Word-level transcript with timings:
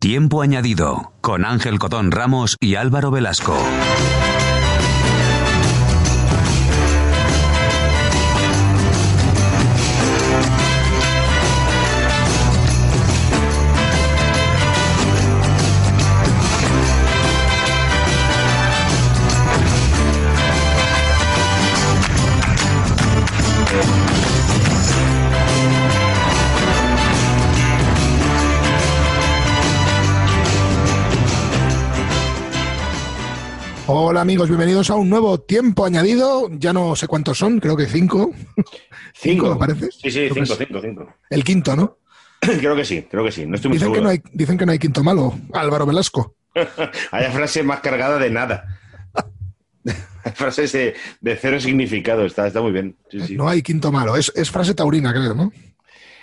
Tiempo 0.00 0.42
añadido 0.42 1.14
con 1.22 1.46
Ángel 1.46 1.78
Cotón 1.78 2.12
Ramos 2.12 2.56
y 2.60 2.74
Álvaro 2.74 3.10
Velasco. 3.10 3.56
Hola 33.88 34.20
amigos, 34.22 34.48
bienvenidos 34.48 34.90
a 34.90 34.96
un 34.96 35.08
nuevo 35.08 35.38
tiempo 35.40 35.84
añadido. 35.84 36.48
Ya 36.58 36.72
no 36.72 36.96
sé 36.96 37.06
cuántos 37.06 37.38
son, 37.38 37.60
creo 37.60 37.76
que 37.76 37.86
cinco. 37.86 38.32
Cinco, 39.18 39.50
me 39.54 39.56
parece. 39.56 39.90
Sí, 39.92 40.10
sí, 40.10 40.28
cinco, 40.32 40.54
cinco, 40.56 40.80
cinco. 40.82 41.14
El 41.30 41.42
quinto, 41.42 41.74
¿no? 41.74 41.98
creo 42.40 42.76
que 42.76 42.84
sí, 42.84 43.02
creo 43.10 43.24
que 43.24 43.32
sí. 43.32 43.46
No 43.46 43.54
estoy 43.56 43.70
muy 43.70 43.78
Dicen 43.78 43.92
que 43.92 43.96
seguro. 43.98 44.02
no, 44.02 44.10
hay, 44.10 44.22
dicen 44.34 44.58
que 44.58 44.66
no 44.66 44.72
hay 44.72 44.78
quinto 44.78 45.02
malo. 45.02 45.34
Álvaro 45.54 45.86
Velasco. 45.86 46.34
Hay 47.12 47.30
frases 47.32 47.64
más 47.64 47.80
cargadas 47.80 48.20
de 48.20 48.30
nada. 48.30 48.78
Hay 50.24 50.32
frases 50.32 50.72
de, 50.72 50.94
de 51.20 51.36
cero 51.36 51.58
significado. 51.60 52.26
Está, 52.26 52.46
está 52.46 52.60
muy 52.60 52.72
bien. 52.72 52.96
Sí, 53.10 53.20
sí. 53.20 53.36
No 53.36 53.48
hay 53.48 53.62
quinto 53.62 53.90
malo. 53.92 54.16
Es, 54.16 54.30
es 54.34 54.50
frase 54.50 54.74
taurina, 54.74 55.12
creo, 55.12 55.34
¿no? 55.34 55.50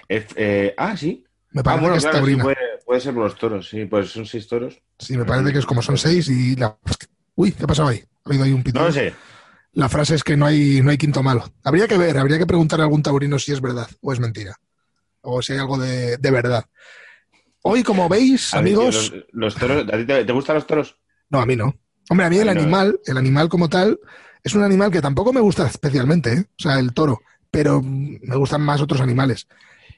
Es- 0.08 0.26
eh, 0.36 0.74
ah, 0.78 0.96
sí. 0.98 1.24
Me 1.52 1.62
Ah, 1.62 1.64
parece 1.64 1.82
bueno, 1.82 1.94
que 1.94 1.98
es 1.98 2.04
claro, 2.04 2.18
sí, 2.18 2.22
taurina. 2.22 2.44
puede, 2.44 2.58
puede 2.86 3.02
ser 3.02 3.14
por 3.14 3.24
los 3.24 3.36
toros. 3.38 3.70
Sí, 3.70 3.86
pues 3.86 4.10
son 4.12 4.26
seis 4.26 4.48
toros. 4.48 4.80
Sí, 5.00 5.18
me 5.18 5.26
parece 5.26 5.52
que 5.52 5.60
es 5.60 5.66
como 5.66 5.82
son 5.82 5.98
seis 5.98 6.28
y 6.30 6.56
la... 6.56 6.78
Uy, 7.36 7.52
¿qué 7.52 7.64
ha 7.64 7.68
pasado 7.68 7.90
ahí? 7.90 8.04
Ha 8.26 8.30
habido 8.30 8.44
ahí 8.46 8.52
un 8.54 8.64
pito. 8.64 8.80
No 8.80 8.92
sé. 8.92 9.14
La 9.74 9.90
frase 9.90 10.16
es 10.16 10.24
que 10.24 10.38
no 10.38 10.46
hay, 10.46 10.82
no 10.82 10.92
hay 10.92 10.98
quinto 10.98 11.24
malo. 11.24 11.52
Habría 11.64 11.88
que 11.88 11.98
ver, 11.98 12.18
habría 12.18 12.38
que 12.38 12.46
preguntar 12.46 12.80
a 12.80 12.84
algún 12.84 13.02
taurino 13.02 13.40
si 13.40 13.52
es 13.52 13.62
verdad 13.62 13.88
o 14.02 14.14
es 14.14 14.20
mentira. 14.20 14.56
O 15.22 15.42
si 15.42 15.54
hay 15.54 15.60
algo 15.60 15.78
de, 15.78 16.18
de 16.18 16.32
verdad. 16.32 16.66
Hoy, 17.64 17.82
como 17.84 18.08
veis, 18.10 18.54
A 18.54 18.60
amigos... 18.60 19.12
los, 19.12 19.26
los 19.32 19.56
toros, 19.56 19.86
¿A 19.92 19.98
ti 19.98 20.06
te, 20.06 20.26
te 20.26 20.34
gustan 20.34 20.56
los 20.56 20.68
toros? 20.68 20.98
No, 21.30 21.40
a 21.40 21.46
mí 21.46 21.56
no. 21.56 21.74
Hombre, 22.10 22.26
a 22.26 22.30
mí 22.30 22.38
el 22.38 22.50
A 22.50 22.52
mí 22.54 22.56
no. 22.58 22.62
animal, 22.64 23.00
el 23.06 23.18
animal 23.18 23.50
como 23.50 23.70
tal, 23.70 24.00
es 24.44 24.54
un 24.54 24.64
animal 24.64 24.92
que 24.92 25.02
tampoco 25.02 25.32
me 25.34 25.40
gusta 25.40 25.66
especialmente, 25.68 26.34
¿eh? 26.34 26.46
o 26.60 26.62
sea, 26.62 26.78
el 26.78 26.94
toro, 26.94 27.22
pero 27.50 27.82
me 27.82 28.36
gustan 28.36 28.62
más 28.62 28.82
otros 28.82 29.00
animales. 29.02 29.48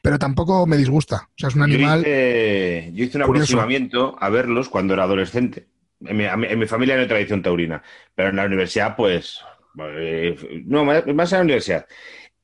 Pero 0.04 0.20
tampoco 0.20 0.68
me 0.68 0.78
disgusta. 0.78 1.28
O 1.30 1.34
sea, 1.36 1.50
es 1.50 1.56
un 1.56 1.62
Yo 1.62 1.66
animal. 1.66 2.02
hice, 2.02 2.92
yo 2.94 3.04
hice 3.04 3.18
un 3.18 3.24
curioso. 3.24 3.54
aproximamiento 3.56 4.16
a 4.22 4.30
verlos 4.30 4.70
cuando 4.70 4.94
era 4.94 5.04
adolescente. 5.04 5.68
En 6.02 6.18
mi, 6.18 6.26
en 6.26 6.60
mi 6.60 6.66
familia 6.68 6.96
no 6.96 7.02
hay 7.02 7.08
tradición 7.08 7.42
taurina, 7.42 7.82
pero 8.14 8.30
en 8.30 8.36
la 8.36 8.46
universidad, 8.46 8.96
pues. 8.96 9.40
eh, 9.80 10.64
no, 10.66 10.86
más 10.86 11.06
más 11.08 11.32
en 11.32 11.40
la 11.40 11.44
universidad. 11.44 11.86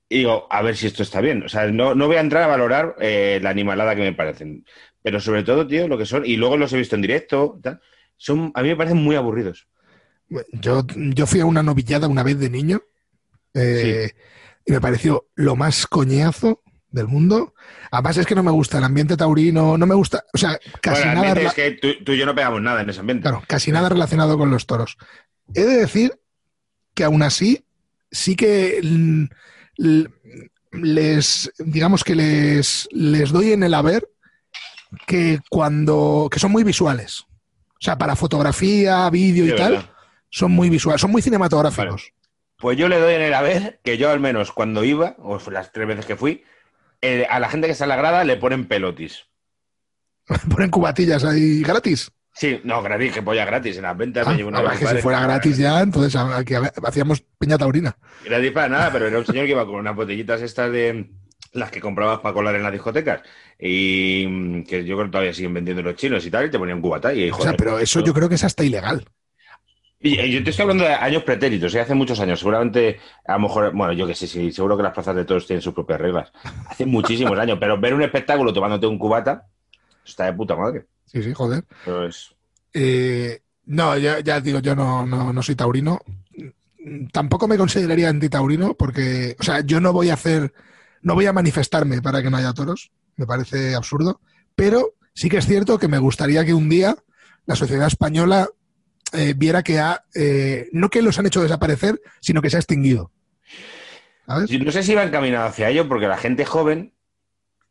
Y 0.10 0.20
digo, 0.20 0.48
a 0.50 0.62
ver 0.62 0.76
si 0.76 0.88
esto 0.88 1.04
está 1.04 1.22
bien. 1.22 1.44
O 1.44 1.50
sea, 1.50 1.68
no, 1.68 1.96
no 1.96 2.08
voy 2.08 2.18
a 2.18 2.22
entrar 2.22 2.44
a 2.44 2.48
valorar 2.48 2.96
eh, 3.00 3.40
la 3.42 3.50
animalada 3.50 3.96
que 3.96 4.02
me 4.02 4.14
parecen. 4.14 4.66
Pero 5.02 5.20
sobre 5.20 5.44
todo, 5.44 5.66
tío, 5.66 5.88
lo 5.88 5.98
que 5.98 6.06
son, 6.06 6.26
y 6.26 6.36
luego 6.36 6.58
los 6.58 6.74
he 6.74 6.78
visto 6.78 6.96
en 6.96 7.02
directo, 7.02 7.60
tal, 7.64 7.82
son, 8.18 8.52
a 8.54 8.62
mí 8.62 8.70
me 8.70 8.76
parecen 8.76 9.02
muy 9.02 9.16
aburridos. 9.16 9.68
Yo, 10.52 10.86
yo 10.96 11.26
fui 11.26 11.40
a 11.40 11.46
una 11.46 11.64
novillada 11.64 12.08
una 12.08 12.24
vez 12.24 12.40
de 12.40 12.50
niño 12.50 12.82
eh, 13.54 14.12
y 14.66 14.72
me 14.72 14.80
pareció 14.80 15.28
lo 15.36 15.56
más 15.56 15.88
coñazo 15.88 16.62
del 16.92 17.08
mundo. 17.08 17.54
Además, 17.92 18.18
es 18.18 18.26
que 18.26 18.36
no 18.36 18.44
me 18.44 18.52
gusta 18.52 18.78
el 18.78 18.84
ambiente 18.84 19.18
taurino, 19.18 19.78
no 19.78 19.86
me 19.86 19.96
gusta. 19.96 20.24
O 20.34 20.38
sea, 20.38 20.60
casi 20.82 21.04
Bueno, 21.04 21.24
nada. 21.24 21.42
es 21.42 21.54
que 21.54 21.72
tú, 21.72 22.04
tú 22.04 22.12
y 22.14 22.18
yo 22.18 22.26
no 22.26 22.36
pegamos 22.36 22.62
nada 22.62 22.82
en 22.82 22.90
ese 22.90 23.00
ambiente. 23.00 23.24
Claro, 23.24 23.44
casi 23.48 23.72
nada 23.72 23.90
relacionado 23.90 24.38
con 24.38 24.50
los 24.52 24.66
toros. 24.66 24.98
He 25.54 25.62
de 25.62 25.78
decir 25.78 26.20
que 26.94 27.04
aún 27.04 27.24
así, 27.24 27.66
sí 28.12 28.36
que 28.36 28.80
les, 30.72 31.52
digamos 31.60 32.04
que 32.04 32.16
les, 32.16 32.88
les 32.92 33.32
doy 33.32 33.54
en 33.54 33.64
el 33.64 33.74
haber 33.74 34.08
que 35.08 35.40
cuando, 35.50 36.28
que 36.32 36.40
son 36.40 36.52
muy 36.52 36.64
visuales. 36.64 37.22
O 37.22 37.84
sea, 37.84 37.98
para 37.98 38.16
fotografía, 38.16 39.10
vídeo 39.10 39.46
Sí, 39.46 39.52
y 39.54 39.56
tal, 39.56 39.72
¿verdad? 39.74 39.90
son 40.30 40.52
muy 40.52 40.70
visuales, 40.70 41.02
son 41.02 41.12
muy 41.12 41.22
cinematográficos. 41.22 42.12
Pues 42.58 42.78
yo 42.78 42.88
le 42.88 43.00
doy 43.00 43.16
en 43.16 43.22
el 43.22 43.34
haber 43.34 43.80
que 43.84 43.98
yo 43.98 44.12
al 44.12 44.20
menos 44.20 44.52
cuando 44.52 44.84
iba, 44.84 45.16
o 45.20 45.40
las 45.50 45.72
tres 45.72 45.88
veces 45.88 46.06
que 46.06 46.16
fui, 46.16 46.44
eh, 47.02 47.26
a 47.30 47.40
la 47.40 47.50
gente 47.50 47.68
que 47.68 47.74
está 47.74 47.86
en 47.86 47.90
la 47.90 47.96
grada 47.96 48.24
le 48.24 48.38
ponen 48.38 48.68
pelotis. 48.68 49.26
Ponen 50.50 50.70
cubatillas 50.70 51.24
ahí 51.26 51.62
gratis. 51.62 52.12
Sí, 52.34 52.62
no, 52.64 52.82
gratis, 52.82 53.12
que 53.14 53.22
polla 53.22 53.44
gratis. 53.44 53.78
En 53.78 53.84
las 53.84 53.98
ventas 53.98 54.26
Ah, 54.26 54.32
me 54.32 54.38
llevo 54.38 54.50
una 54.50 54.60
ah, 54.60 54.64
vez 54.64 54.80
que 54.80 54.86
mi 54.86 54.92
si 54.92 54.98
fuera 55.00 55.22
gratis 55.22 55.58
ya, 55.58 55.82
entonces 55.82 56.16
aquí 56.16 56.54
hacíamos 56.56 57.22
peña 57.38 57.58
taurina. 57.58 57.98
Gratis 58.24 58.52
para 58.52 58.70
nada, 58.70 58.92
pero 58.92 59.08
era 59.08 59.20
un 59.20 59.26
señor 59.28 59.46
que 59.46 59.52
iba 59.52 59.66
con 59.66 59.76
unas 59.76 59.96
botellitas 59.96 60.42
estas 60.42 60.72
de 60.72 61.10
las 61.54 61.70
que 61.70 61.82
comprabas 61.82 62.20
para 62.20 62.34
colar 62.34 62.56
en 62.56 62.64
las 62.64 62.72
discotecas 62.72 63.22
y 63.60 64.26
mm, 64.28 64.64
que 64.64 64.86
yo 64.86 64.96
creo 64.96 65.08
que 65.08 65.12
todavía 65.12 65.34
siguen 65.34 65.54
vendiendo 65.54 65.84
los 65.84 65.96
chinos 65.96 66.26
y 66.26 66.32
tal, 66.32 66.46
y 66.46 66.50
te 66.52 66.58
ponían 66.58 66.82
cubata 66.82 67.14
y 67.14 67.30
O 67.30 67.34
joder, 67.34 67.50
sea, 67.50 67.58
pero 67.58 67.80
eso 67.80 68.00
yo 68.02 68.14
creo 68.14 68.30
que 68.30 68.36
es 68.36 68.44
hasta 68.44 68.64
ilegal. 68.64 69.06
Y 70.04 70.20
eh, 70.20 70.32
yo 70.32 70.44
te 70.44 70.50
estoy 70.50 70.64
hablando 70.64 70.84
de 70.84 70.94
años 70.94 71.24
pretéritos, 71.24 71.76
¿eh? 71.76 71.82
hace 71.82 71.94
muchos 71.94 72.20
años. 72.20 72.40
Seguramente, 72.40 73.00
a 73.26 73.34
lo 73.34 73.40
mejor, 73.40 73.72
bueno, 73.74 73.94
yo 73.94 74.08
que 74.08 74.16
sé, 74.16 74.26
sí, 74.26 74.52
seguro 74.52 74.76
que 74.76 74.84
las 74.84 74.94
plazas 74.94 75.16
de 75.16 75.26
todos 75.26 75.46
tienen 75.46 75.62
sus 75.62 75.74
propias 75.74 76.02
reglas. 76.02 76.32
Hace 76.68 76.86
muchísimos 76.86 77.38
años, 77.38 77.58
pero 77.60 77.80
ver 77.80 77.94
un 77.94 78.02
espectáculo 78.02 78.52
tomándote 78.52 78.88
un 78.88 78.98
cubata 78.98 79.48
está 80.06 80.26
de 80.26 80.34
puta 80.34 80.56
madre. 80.56 80.86
Sí, 81.06 81.22
sí, 81.22 81.34
joder. 81.34 81.64
Eh, 82.74 83.42
no, 83.66 83.98
ya, 83.98 84.20
ya 84.22 84.42
digo, 84.42 84.60
yo 84.60 84.76
no, 84.76 85.06
no, 85.06 85.32
no 85.32 85.44
soy 85.44 85.56
taurino. 85.56 86.00
Tampoco 87.12 87.48
me 87.48 87.58
consideraría 87.58 88.10
antitaurino 88.10 88.74
porque, 88.74 89.36
o 89.40 89.44
sea, 89.44 89.62
yo 89.62 89.80
no 89.80 89.94
voy 89.94 90.10
a 90.10 90.16
hacer, 90.16 90.52
no 91.04 91.14
voy 91.14 91.28
a 91.28 91.34
manifestarme 91.34 92.02
para 92.02 92.24
que 92.24 92.32
no 92.32 92.38
haya 92.38 92.54
toros, 92.54 92.92
me 93.18 93.28
parece 93.28 93.76
absurdo, 93.76 94.20
pero 94.56 94.96
sí 95.14 95.30
que 95.30 95.38
es 95.38 95.46
cierto 95.46 95.78
que 95.78 95.88
me 95.88 96.00
gustaría 96.00 96.44
que 96.44 96.56
un 96.56 96.70
día 96.70 96.96
la 97.46 97.56
sociedad 97.56 97.86
española 97.86 98.50
eh, 99.14 99.34
viera 99.36 99.64
que 99.64 99.80
ha, 99.80 100.04
eh, 100.16 100.70
no 100.72 100.90
que 100.90 101.02
los 101.02 101.20
han 101.20 101.26
hecho 101.26 101.42
desaparecer, 101.42 102.02
sino 102.20 102.42
que 102.42 102.50
se 102.50 102.58
ha 102.58 102.60
extinguido. 102.60 103.12
¿Sabes? 104.26 104.52
no 104.52 104.72
sé 104.72 104.84
si 104.84 104.94
va 104.96 105.04
encaminado 105.04 105.48
hacia 105.48 105.70
ello 105.70 105.88
porque 105.88 106.08
la 106.08 106.18
gente 106.18 106.46
joven 106.46 106.94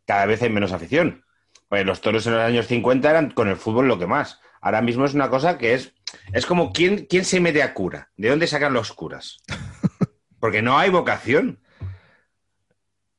cada 0.07 0.27
vez 0.27 0.43
hay 0.43 0.51
menos 0.51 0.73
afición. 0.73 1.25
Pues 1.69 1.87
los 1.87 2.01
toros 2.01 2.27
en 2.27 2.35
los 2.35 2.43
años 2.43 2.67
50 2.67 3.09
eran 3.09 3.31
con 3.31 3.49
el 3.49 3.57
fútbol 3.57 3.87
lo 3.87 3.99
que 3.99 4.07
más. 4.07 4.41
Ahora 4.61 4.83
mismo 4.83 5.05
es 5.05 5.15
una 5.15 5.31
cosa 5.31 5.57
que 5.57 5.75
es, 5.75 5.95
es 6.33 6.45
como 6.45 6.73
¿quién, 6.73 7.07
quién 7.07 7.25
se 7.25 7.41
mete 7.41 7.63
a 7.63 7.73
cura. 7.73 8.11
¿De 8.17 8.29
dónde 8.29 8.47
sacan 8.47 8.73
los 8.73 8.93
curas? 8.93 9.39
Porque 10.41 10.63
no 10.63 10.79
hay 10.79 10.91
vocación. 10.91 11.61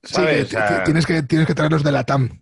Sí, 0.03 0.21
tienes, 0.83 1.05
que, 1.05 1.23
tienes 1.23 1.47
que 1.47 1.55
traerlos 1.55 1.83
de 1.83 1.91
la 1.91 2.03
TAM. 2.03 2.41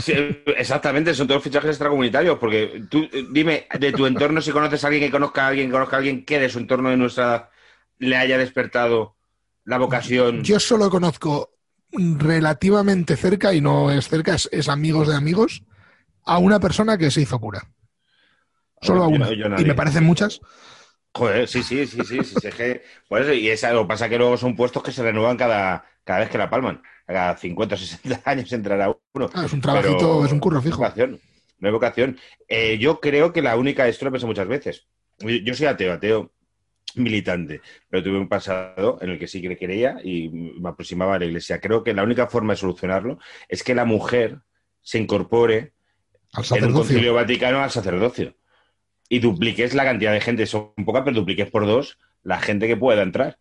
Sí, 0.00 0.12
exactamente, 0.56 1.14
son 1.14 1.26
todos 1.26 1.42
fichajes 1.42 1.70
extracomunitarios, 1.70 2.38
porque 2.38 2.84
tú 2.88 3.08
dime 3.30 3.66
de 3.78 3.92
tu 3.92 4.06
entorno 4.06 4.40
si 4.40 4.52
conoces 4.52 4.84
a 4.84 4.86
alguien 4.86 5.04
que 5.04 5.10
conozca 5.10 5.44
a 5.44 5.48
alguien, 5.48 5.68
que 5.68 5.72
conozca 5.72 5.96
a 5.96 5.98
alguien 5.98 6.24
que 6.24 6.38
de 6.38 6.48
su 6.48 6.58
entorno 6.58 6.90
de 6.90 6.96
nuestra 6.96 7.24
edad 7.24 7.48
le 7.98 8.16
haya 8.16 8.38
despertado 8.38 9.16
la 9.64 9.78
vocación. 9.78 10.42
Yo 10.44 10.60
solo 10.60 10.90
conozco 10.90 11.50
relativamente 11.92 13.16
cerca, 13.16 13.52
y 13.52 13.60
no 13.60 13.90
es 13.90 14.08
cerca, 14.08 14.34
es, 14.34 14.48
es 14.52 14.68
amigos 14.68 15.08
de 15.08 15.16
amigos, 15.16 15.62
a 16.24 16.38
una 16.38 16.60
persona 16.60 16.96
que 16.96 17.10
se 17.10 17.22
hizo 17.22 17.38
cura. 17.40 17.62
Solo 18.80 19.02
a 19.04 19.08
una. 19.08 19.28
y 19.32 19.64
me 19.64 19.74
parecen 19.74 20.04
muchas. 20.04 20.40
Joder, 21.14 21.48
sí, 21.48 21.62
sí, 21.62 21.86
sí, 21.86 22.04
sí, 22.04 22.22
sí, 22.22 22.36
sí, 22.40 22.48
que- 22.50 22.82
por 23.08 23.20
eso, 23.22 23.32
y 23.32 23.48
es 23.48 23.64
algo, 23.64 23.88
pasa 23.88 24.08
que 24.08 24.18
luego 24.18 24.36
son 24.36 24.54
puestos 24.54 24.82
que 24.82 24.92
se 24.92 25.02
renuevan 25.02 25.36
cada, 25.36 25.84
cada 26.04 26.20
vez 26.20 26.28
que 26.28 26.38
la 26.38 26.48
palman. 26.50 26.82
Cada 27.08 27.38
50 27.38 27.74
o 27.74 27.78
60 27.78 28.20
años 28.30 28.52
entrará 28.52 28.94
uno. 29.14 29.30
Ah, 29.32 29.46
es 29.46 29.52
un 29.54 29.62
trabajito, 29.62 29.96
Pero 29.96 30.24
es 30.26 30.32
un 30.32 30.40
curro 30.40 30.56
no 30.56 30.60
hay 30.60 30.66
fijo. 30.66 30.78
vocación, 30.78 31.20
no 31.58 31.68
hay 31.68 31.72
vocación. 31.72 32.18
Eh, 32.46 32.76
yo 32.78 33.00
creo 33.00 33.32
que 33.32 33.40
la 33.40 33.56
única, 33.56 33.88
esto 33.88 34.04
lo 34.04 34.12
pensé 34.12 34.26
muchas 34.26 34.46
veces. 34.46 34.86
Yo, 35.18 35.54
soy 35.54 35.66
ateo, 35.66 35.94
ateo 35.94 36.32
militante, 36.96 37.62
pero 37.88 38.02
tuve 38.02 38.18
un 38.18 38.28
pasado 38.28 38.98
en 39.00 39.10
el 39.10 39.18
que 39.18 39.26
sí 39.26 39.40
que 39.40 39.56
creía 39.56 39.96
y 40.04 40.28
me 40.28 40.68
aproximaba 40.68 41.14
a 41.14 41.18
la 41.18 41.24
iglesia. 41.24 41.60
Creo 41.60 41.82
que 41.82 41.94
la 41.94 42.02
única 42.02 42.26
forma 42.26 42.52
de 42.52 42.58
solucionarlo 42.58 43.18
es 43.48 43.62
que 43.62 43.74
la 43.74 43.86
mujer 43.86 44.40
se 44.82 44.98
incorpore 44.98 45.72
Al 46.34 46.44
en 46.58 46.64
un 46.66 46.72
concilio 46.74 47.14
vaticano 47.14 47.62
al 47.62 47.70
sacerdocio. 47.70 48.36
Y 49.08 49.20
dupliques 49.20 49.74
la 49.74 49.84
cantidad 49.84 50.12
de 50.12 50.20
gente, 50.20 50.44
son 50.44 50.74
pocas, 50.84 51.04
pero 51.04 51.16
dupliques 51.16 51.50
por 51.50 51.66
dos 51.66 51.98
la 52.22 52.38
gente 52.38 52.66
que 52.66 52.76
pueda 52.76 53.02
entrar. 53.02 53.38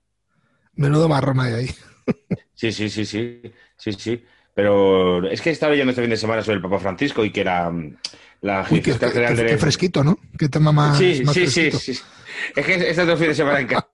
Menudo 0.73 1.09
marrón 1.09 1.41
hay 1.41 1.53
ahí. 1.53 1.69
Sí, 2.57 2.71
sí, 2.71 2.89
sí, 2.89 3.05
sí, 3.05 3.41
sí, 3.77 3.93
sí. 3.93 4.23
Pero 4.53 5.25
es 5.29 5.41
que 5.41 5.51
estaba 5.51 5.71
leyendo 5.71 5.91
este 5.91 6.01
fin 6.01 6.09
de 6.09 6.17
semana 6.17 6.41
sobre 6.41 6.55
el 6.55 6.61
Papa 6.63 6.79
Francisco 6.79 7.23
y 7.23 7.31
que 7.31 7.43
la, 7.43 7.71
la 8.41 8.65
Uy, 8.71 8.81
qué, 8.81 8.91
fiscal 8.91 9.09
qué- 9.09 9.13
general 9.13 9.35
qué- 9.35 9.43
de- 9.43 9.49
qué 9.49 9.57
fresquito, 9.57 10.03
¿no? 10.03 10.17
Qué 10.37 10.49
tema 10.49 10.71
más, 10.71 10.97
Sí, 10.97 11.21
más 11.23 11.35
sí, 11.35 11.45
sí, 11.47 11.69
fresquito. 11.69 11.77
sí. 11.77 11.99
Es 12.55 12.65
que 12.65 12.73
este 12.89 13.01
otro 13.03 13.17
fin 13.17 13.27
de 13.27 13.35
semana 13.35 13.59
en 13.59 13.67
casa. 13.67 13.85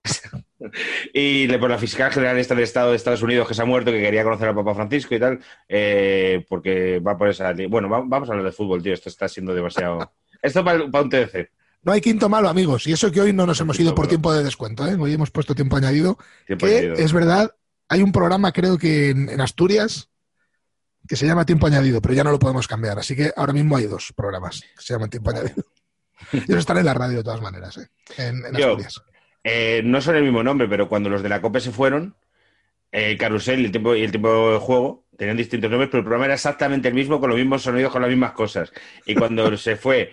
Y 1.13 1.45
le- 1.47 1.59
por 1.59 1.69
la 1.69 1.77
fiscal 1.77 2.09
general 2.11 2.37
esta 2.37 2.55
del 2.55 2.63
Estado 2.63 2.91
de 2.91 2.95
Estados 2.95 3.21
Unidos 3.21 3.45
que 3.47 3.53
se 3.53 3.61
ha 3.61 3.65
muerto, 3.65 3.91
que 3.91 4.01
quería 4.01 4.23
conocer 4.23 4.47
al 4.47 4.55
Papa 4.55 4.73
Francisco 4.73 5.13
y 5.13 5.19
tal, 5.19 5.39
eh, 5.67 6.45
porque 6.47 6.99
va 6.99 7.17
por 7.17 7.27
esa... 7.27 7.53
Bueno, 7.69 7.89
va- 7.89 8.01
vamos 8.05 8.29
a 8.29 8.31
hablar 8.31 8.45
de 8.45 8.53
fútbol, 8.53 8.81
tío. 8.81 8.93
Esto 8.93 9.09
está 9.09 9.27
siendo 9.27 9.53
demasiado... 9.53 10.13
Esto 10.41 10.63
para, 10.63 10.89
para 10.89 11.03
un 11.03 11.09
TDC. 11.09 11.49
No 11.83 11.91
hay 11.91 11.99
quinto 11.99 12.29
malo, 12.29 12.47
amigos. 12.47 12.87
Y 12.87 12.93
eso 12.93 13.11
que 13.11 13.19
hoy 13.19 13.33
no 13.33 13.45
nos 13.45 13.59
hemos 13.59 13.77
ido 13.77 13.93
por 13.93 14.07
tiempo 14.07 14.31
de 14.33 14.41
descuento, 14.43 14.87
¿eh? 14.87 14.95
Hoy 14.97 15.11
hemos 15.13 15.31
puesto 15.31 15.53
tiempo 15.53 15.75
añadido. 15.75 16.17
Tiempo 16.47 16.65
que 16.65 16.71
añadido. 16.77 16.93
es 16.95 17.11
verdad, 17.11 17.51
hay 17.93 18.01
un 18.01 18.11
programa, 18.11 18.51
creo 18.51 18.77
que 18.77 19.11
en, 19.11 19.29
en 19.29 19.41
Asturias, 19.41 20.09
que 21.07 21.15
se 21.15 21.25
llama 21.25 21.45
Tiempo 21.45 21.67
Añadido, 21.67 22.01
pero 22.01 22.13
ya 22.13 22.23
no 22.23 22.31
lo 22.31 22.39
podemos 22.39 22.67
cambiar. 22.67 22.97
Así 22.99 23.15
que 23.15 23.31
ahora 23.35 23.53
mismo 23.53 23.77
hay 23.77 23.85
dos 23.85 24.13
programas 24.15 24.61
que 24.61 24.81
se 24.81 24.93
llaman 24.93 25.09
Tiempo 25.09 25.29
Añadido. 25.29 25.63
Ellos 26.33 26.59
están 26.59 26.77
en 26.77 26.85
la 26.85 26.93
radio 26.93 27.17
de 27.17 27.23
todas 27.23 27.41
maneras, 27.41 27.77
¿eh? 27.77 27.87
En, 28.17 28.45
en 28.45 28.53
Yo. 28.55 28.69
Asturias. 28.69 29.01
Eh, 29.43 29.81
no 29.83 30.01
son 30.01 30.15
el 30.15 30.23
mismo 30.23 30.41
nombre, 30.41 30.67
pero 30.67 30.87
cuando 30.87 31.09
los 31.09 31.21
de 31.21 31.29
la 31.29 31.41
COPE 31.41 31.59
se 31.59 31.71
fueron, 31.71 32.15
eh, 32.91 33.11
el 33.11 33.17
carrusel 33.17 33.59
y 33.59 33.65
el 33.65 33.71
tiempo, 33.71 33.95
y 33.95 34.03
el 34.03 34.11
tiempo 34.11 34.53
de 34.53 34.59
juego 34.59 35.05
tenían 35.17 35.37
distintos 35.37 35.69
nombres, 35.69 35.89
pero 35.89 35.99
el 35.99 36.05
programa 36.05 36.25
era 36.25 36.33
exactamente 36.35 36.87
el 36.87 36.93
mismo, 36.93 37.19
con 37.19 37.29
los 37.29 37.37
mismos 37.37 37.61
sonidos, 37.61 37.91
con 37.91 38.01
las 38.01 38.09
mismas 38.09 38.31
cosas. 38.31 38.71
Y 39.05 39.15
cuando 39.15 39.55
se 39.57 39.75
fue 39.75 40.11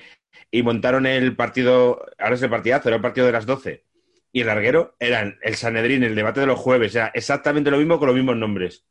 y 0.51 0.63
montaron 0.63 1.07
el 1.07 1.37
partido, 1.37 2.05
ahora 2.19 2.35
es 2.35 2.43
el 2.43 2.51
partidazo, 2.51 2.89
era 2.89 2.97
el 2.97 3.03
partido 3.03 3.27
de 3.27 3.33
las 3.33 3.47
12, 3.47 3.85
y 4.33 4.41
el 4.41 4.47
larguero 4.47 4.97
eran 4.99 5.39
el 5.43 5.57
Sanedrín, 5.57 6.03
el 6.03 6.15
debate 6.15 6.41
de 6.41 6.47
los 6.47 6.59
jueves, 6.59 6.95
era 6.95 7.09
exactamente 7.15 7.71
lo 7.71 7.79
mismo 7.79 7.99
con 7.99 8.09
los 8.09 8.17
mismos 8.17 8.37
nombres. 8.37 8.85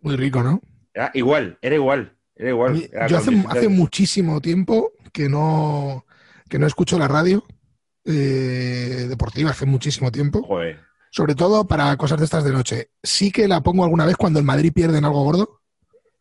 Muy 0.00 0.16
rico, 0.16 0.42
¿no? 0.42 0.60
Era 0.92 1.10
igual, 1.14 1.58
era 1.62 1.74
igual, 1.74 2.16
era 2.34 2.48
igual. 2.48 2.88
Era 2.92 3.06
yo 3.06 3.18
hace, 3.18 3.44
hace 3.48 3.68
muchísimo 3.68 4.40
tiempo 4.40 4.92
que 5.12 5.28
no, 5.28 6.06
que 6.48 6.58
no 6.58 6.66
escucho 6.66 6.98
la 6.98 7.08
radio 7.08 7.44
eh, 8.04 9.06
deportiva, 9.08 9.50
hace 9.50 9.66
muchísimo 9.66 10.10
tiempo. 10.10 10.42
Joder. 10.42 10.80
Sobre 11.10 11.34
todo 11.34 11.66
para 11.66 11.96
cosas 11.96 12.18
de 12.18 12.24
estas 12.24 12.44
de 12.44 12.52
noche. 12.52 12.90
Sí 13.02 13.30
que 13.30 13.48
la 13.48 13.62
pongo 13.62 13.84
alguna 13.84 14.06
vez 14.06 14.16
cuando 14.16 14.38
el 14.38 14.44
Madrid 14.44 14.72
pierde 14.72 14.98
en 14.98 15.04
algo 15.04 15.22
gordo. 15.24 15.60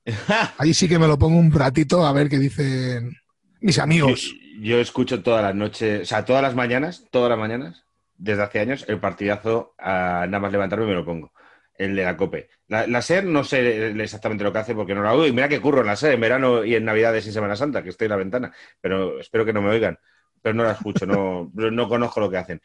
Ahí 0.58 0.74
sí 0.74 0.88
que 0.88 1.00
me 1.00 1.08
lo 1.08 1.18
pongo 1.18 1.38
un 1.38 1.52
ratito 1.52 2.06
a 2.06 2.12
ver 2.12 2.30
qué 2.30 2.40
dicen 2.40 3.16
mis 3.62 3.80
amigos. 3.80 4.34
Yo 4.62 4.80
escucho 4.80 5.24
todas 5.24 5.44
las 5.44 5.56
noches, 5.56 6.02
o 6.02 6.06
sea, 6.06 6.26
todas 6.26 6.42
las 6.42 6.56
mañanas, 6.56 7.06
todas 7.12 7.30
las 7.30 7.40
mañanas, 7.40 7.86
desde 8.18 8.44
hace 8.44 8.60
años, 8.60 8.86
el 8.88 9.00
partidazo, 9.00 9.74
a 9.78 10.26
nada 10.28 10.40
más 10.40 10.52
levantarme 10.52 10.86
me 10.86 10.94
lo 10.94 11.06
pongo. 11.06 11.32
El 11.76 11.96
de 11.96 12.04
la 12.04 12.18
COPE. 12.18 12.50
La, 12.68 12.86
la 12.88 13.02
SER 13.02 13.24
no 13.24 13.46
sé 13.46 13.92
exactamente 13.92 14.44
lo 14.44 14.52
que 14.52 14.60
hace 14.60 14.76
porque 14.76 14.94
no 14.94 15.02
la 15.02 15.14
oigo. 15.14 15.28
Y 15.28 15.32
mira 15.32 15.48
que 15.48 15.62
curro 15.62 15.80
en 15.80 15.88
la 15.88 15.96
SER 15.96 16.14
en 16.14 16.20
verano 16.20 16.66
y 16.66 16.76
en 16.76 16.84
Navidades 16.84 17.26
y 17.26 17.32
Semana 17.32 17.56
Santa, 17.56 17.82
que 17.82 17.90
estoy 17.90 18.06
en 18.08 18.12
la 18.12 18.18
ventana. 18.18 18.54
Pero 18.82 19.22
espero 19.22 19.46
que 19.46 19.54
no 19.54 19.62
me 19.62 19.70
oigan. 19.70 19.98
Pero 20.42 20.56
no 20.56 20.64
la 20.64 20.74
escucho, 20.74 21.06
no, 21.06 21.50
no 21.54 21.88
conozco 21.88 22.20
lo 22.20 22.30
que 22.30 22.38
hacen. 22.38 22.62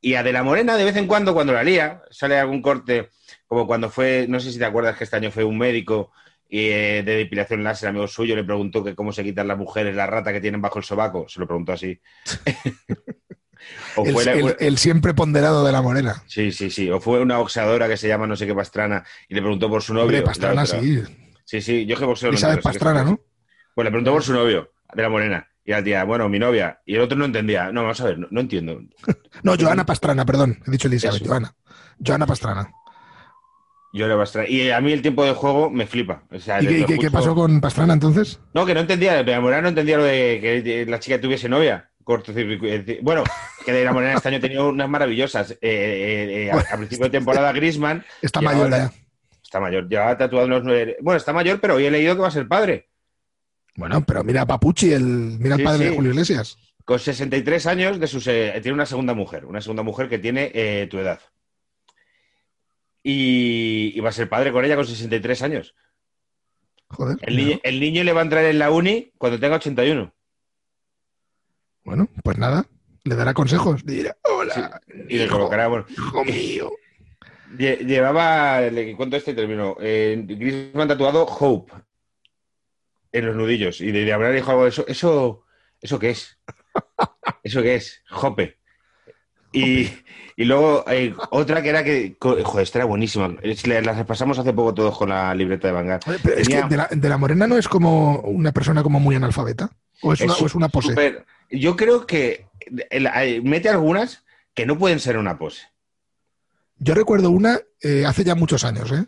Y 0.00 0.14
a 0.14 0.22
De 0.22 0.32
la 0.32 0.44
Morena, 0.44 0.76
de 0.76 0.84
vez 0.84 0.96
en 0.96 1.08
cuando, 1.08 1.34
cuando 1.34 1.52
la 1.52 1.64
lía, 1.64 2.02
sale 2.10 2.38
algún 2.38 2.62
corte, 2.62 3.10
como 3.48 3.66
cuando 3.66 3.90
fue, 3.90 4.26
no 4.28 4.38
sé 4.38 4.52
si 4.52 4.58
te 4.58 4.66
acuerdas 4.66 4.96
que 4.96 5.04
este 5.04 5.16
año 5.16 5.32
fue 5.32 5.42
un 5.42 5.58
médico 5.58 6.12
y, 6.48 6.68
eh, 6.68 7.02
de 7.04 7.16
depilación 7.16 7.64
láser, 7.64 7.88
amigo 7.88 8.06
suyo, 8.06 8.36
le 8.36 8.44
preguntó 8.44 8.84
que 8.84 8.94
cómo 8.94 9.12
se 9.12 9.24
quitan 9.24 9.48
las 9.48 9.58
mujeres 9.58 9.94
la 9.96 10.06
rata 10.06 10.32
que 10.32 10.40
tienen 10.40 10.60
bajo 10.62 10.78
el 10.78 10.84
sobaco. 10.84 11.26
Se 11.28 11.40
lo 11.40 11.46
preguntó 11.46 11.72
así. 11.72 12.00
o 13.96 14.04
El, 14.06 14.12
fue 14.12 14.24
la- 14.24 14.32
el- 14.32 14.56
el 14.58 14.78
siempre 14.78 15.14
ponderado 15.14 15.64
de 15.64 15.72
la 15.72 15.82
morena. 15.82 16.22
Sí, 16.26 16.52
sí, 16.52 16.70
sí. 16.70 16.90
O 16.90 17.00
fue 17.00 17.20
una 17.20 17.38
boxeadora 17.38 17.88
que 17.88 17.96
se 17.96 18.08
llama 18.08 18.26
no 18.26 18.36
sé 18.36 18.46
qué 18.46 18.54
Pastrana 18.54 19.04
y 19.28 19.34
le 19.34 19.40
preguntó 19.40 19.68
por 19.70 19.82
su 19.82 19.94
novio. 19.94 20.04
Hombre, 20.06 20.22
Pastrana, 20.22 20.66
sí. 20.66 21.02
Sí, 21.44 21.60
sí. 21.60 21.86
Yo 21.86 21.96
que 21.96 22.04
boxeo 22.04 22.28
no 22.28 22.32
Elizabeth 22.34 22.58
que 22.58 22.62
Pastrana, 22.62 23.04
¿no? 23.04 23.20
Pues 23.74 23.84
le 23.84 23.90
preguntó 23.90 24.12
por 24.12 24.22
su 24.22 24.32
novio, 24.32 24.72
de 24.94 25.02
la 25.02 25.08
morena. 25.08 25.48
Y 25.66 25.70
la 25.70 25.82
tía, 25.82 26.04
bueno, 26.04 26.28
mi 26.28 26.38
novia. 26.38 26.80
Y 26.84 26.94
el 26.94 27.00
otro 27.00 27.16
no 27.16 27.24
entendía. 27.24 27.72
No, 27.72 27.82
vamos 27.82 28.00
a 28.00 28.04
ver, 28.04 28.18
no, 28.18 28.26
no 28.30 28.40
entiendo. 28.40 28.80
No, 29.42 29.56
Joana 29.58 29.84
Pastrana, 29.84 30.24
perdón. 30.24 30.62
He 30.66 30.70
dicho 30.70 30.88
Elizabeth. 30.88 31.26
Joana. 31.26 31.54
Joana 32.04 32.24
Pastrana. 32.26 32.70
Yo 33.94 34.06
era 34.06 34.16
Pastrana. 34.16 34.48
Y 34.48 34.70
a 34.70 34.80
mí 34.80 34.92
el 34.92 35.02
tiempo 35.02 35.24
de 35.24 35.32
juego 35.34 35.70
me 35.70 35.86
flipa. 35.86 36.24
O 36.32 36.40
sea, 36.40 36.60
¿Y 36.60 36.84
qué, 36.84 37.10
pasó 37.12 37.32
con 37.32 37.60
Pastrana 37.60 37.94
entonces? 37.94 38.40
No, 38.52 38.66
que 38.66 38.74
no 38.74 38.80
entendía. 38.80 39.22
De 39.22 39.32
la 39.32 39.40
morena 39.40 39.62
no 39.62 39.68
entendía 39.68 39.96
lo 39.96 40.02
de 40.02 40.40
que 40.42 40.84
la 40.88 40.98
chica 40.98 41.20
tuviese 41.20 41.48
novia. 41.48 41.88
Cortocircuito. 42.02 42.92
Bueno, 43.02 43.22
que 43.64 43.72
de 43.72 43.84
la 43.84 43.92
morena 43.92 44.14
este 44.14 44.28
año 44.30 44.40
tenía 44.40 44.64
unas 44.64 44.88
maravillosas. 44.88 45.52
Eh, 45.52 45.56
eh, 45.62 46.46
eh, 46.46 46.50
a, 46.50 46.58
a 46.58 46.76
principio 46.76 47.04
de 47.04 47.10
temporada, 47.10 47.52
Grisman. 47.52 48.04
Está 48.20 48.40
mayor 48.40 48.68
ya. 48.68 48.92
Está 49.40 49.60
mayor. 49.60 49.88
Llevaba 49.88 50.18
tatuado 50.18 50.46
unos 50.46 50.64
nueve. 50.64 50.96
Bueno, 51.00 51.16
está 51.16 51.32
mayor, 51.32 51.60
pero 51.60 51.76
hoy 51.76 51.86
he 51.86 51.90
leído 51.92 52.16
que 52.16 52.22
va 52.22 52.28
a 52.28 52.32
ser 52.32 52.48
padre. 52.48 52.88
Bueno, 53.76 54.04
pero 54.04 54.24
mira 54.24 54.42
a 54.42 54.46
Papuchi, 54.46 54.92
el, 54.92 55.04
mira 55.38 55.56
Sí, 55.56 55.62
padre 55.62 55.78
sí. 55.78 55.84
de 55.84 55.96
Julio 55.96 56.10
Iglesias. 56.10 56.58
Con 56.84 56.98
63 56.98 57.66
años 57.66 58.00
de 58.00 58.06
sus, 58.08 58.26
eh, 58.26 58.58
tiene 58.60 58.74
una 58.74 58.86
segunda 58.86 59.14
mujer, 59.14 59.46
una 59.46 59.60
segunda 59.60 59.82
mujer 59.82 60.08
que 60.08 60.18
tiene 60.18 60.50
eh, 60.52 60.86
tu 60.90 60.98
edad. 60.98 61.20
Y, 63.06 63.92
y 63.94 64.00
va 64.00 64.08
a 64.08 64.12
ser 64.12 64.28
padre 64.28 64.50
con 64.50 64.64
ella 64.64 64.74
con 64.76 64.86
63 64.86 65.42
años. 65.42 65.74
Joder. 66.88 67.18
El, 67.22 67.36
niño, 67.36 67.60
el 67.62 67.78
niño 67.80 68.02
le 68.02 68.12
va 68.12 68.20
a 68.20 68.24
entrar 68.24 68.44
en 68.46 68.58
la 68.58 68.70
uni 68.70 69.12
cuando 69.18 69.38
tenga 69.38 69.56
81. 69.56 70.12
Bueno, 71.84 72.08
pues 72.22 72.38
nada. 72.38 72.66
Le 73.04 73.14
dará 73.14 73.34
consejos. 73.34 73.84
Le 73.84 73.92
dirá, 73.92 74.16
hola, 74.22 74.80
Y 75.08 75.18
le 75.18 75.28
colocará, 75.28 75.68
bueno, 75.68 75.84
hijo 75.90 76.24
mío. 76.24 76.72
lle- 77.58 77.84
llevaba, 77.84 78.62
le 78.62 78.96
cuento 78.96 79.16
este 79.16 79.32
y 79.32 79.34
termino, 79.34 79.76
eh, 79.80 80.24
Griezmann 80.26 80.88
tatuado 80.88 81.24
Hope 81.26 81.72
en 83.12 83.26
los 83.26 83.36
nudillos. 83.36 83.82
Y 83.82 83.92
de 83.92 84.10
haber 84.12 84.34
dijo 84.34 84.50
algo 84.50 84.62
de 84.64 84.70
eso, 84.70 84.86
¿eso, 84.88 85.44
¿eso 85.80 85.98
qué 85.98 86.10
es? 86.10 86.38
¿Eso 87.42 87.60
qué 87.62 87.74
es? 87.74 88.02
Hope. 88.10 88.56
Y, 89.52 89.88
y 90.36 90.44
luego 90.44 90.84
eh, 90.88 91.14
otra 91.30 91.62
que 91.62 91.68
era 91.68 91.84
que, 91.84 92.16
joder, 92.20 92.62
esta 92.62 92.78
era 92.78 92.86
buenísima. 92.86 93.34
Las 93.82 93.96
repasamos 93.96 94.38
hace 94.38 94.52
poco 94.52 94.74
todos 94.74 94.98
con 94.98 95.08
la 95.10 95.34
libreta 95.34 95.68
de. 95.68 95.74
Oye, 96.06 96.18
pero 96.22 96.36
es 96.36 96.48
Tenía- 96.48 96.62
que 96.64 96.68
de 96.68 96.76
la, 96.76 96.88
de 96.90 97.08
la 97.08 97.18
Morena 97.18 97.46
no 97.46 97.56
es 97.56 97.68
como 97.68 98.20
una 98.20 98.52
persona 98.52 98.82
como 98.82 99.00
muy 99.00 99.14
analfabeta. 99.16 99.70
O 100.02 100.12
es, 100.12 100.20
una, 100.20 100.34
o 100.34 100.46
es 100.46 100.54
una 100.54 100.68
pose. 100.68 101.22
yo 101.50 101.76
creo 101.76 102.06
que 102.06 102.46
mete 103.42 103.68
algunas 103.68 104.24
que 104.54 104.66
no 104.66 104.76
pueden 104.76 105.00
ser 105.00 105.16
una 105.18 105.38
pose. 105.38 105.62
Yo 106.78 106.94
recuerdo 106.94 107.30
una 107.30 107.60
eh, 107.80 108.04
hace 108.06 108.24
ya 108.24 108.34
muchos 108.34 108.64
años, 108.64 108.90
¿eh? 108.92 109.06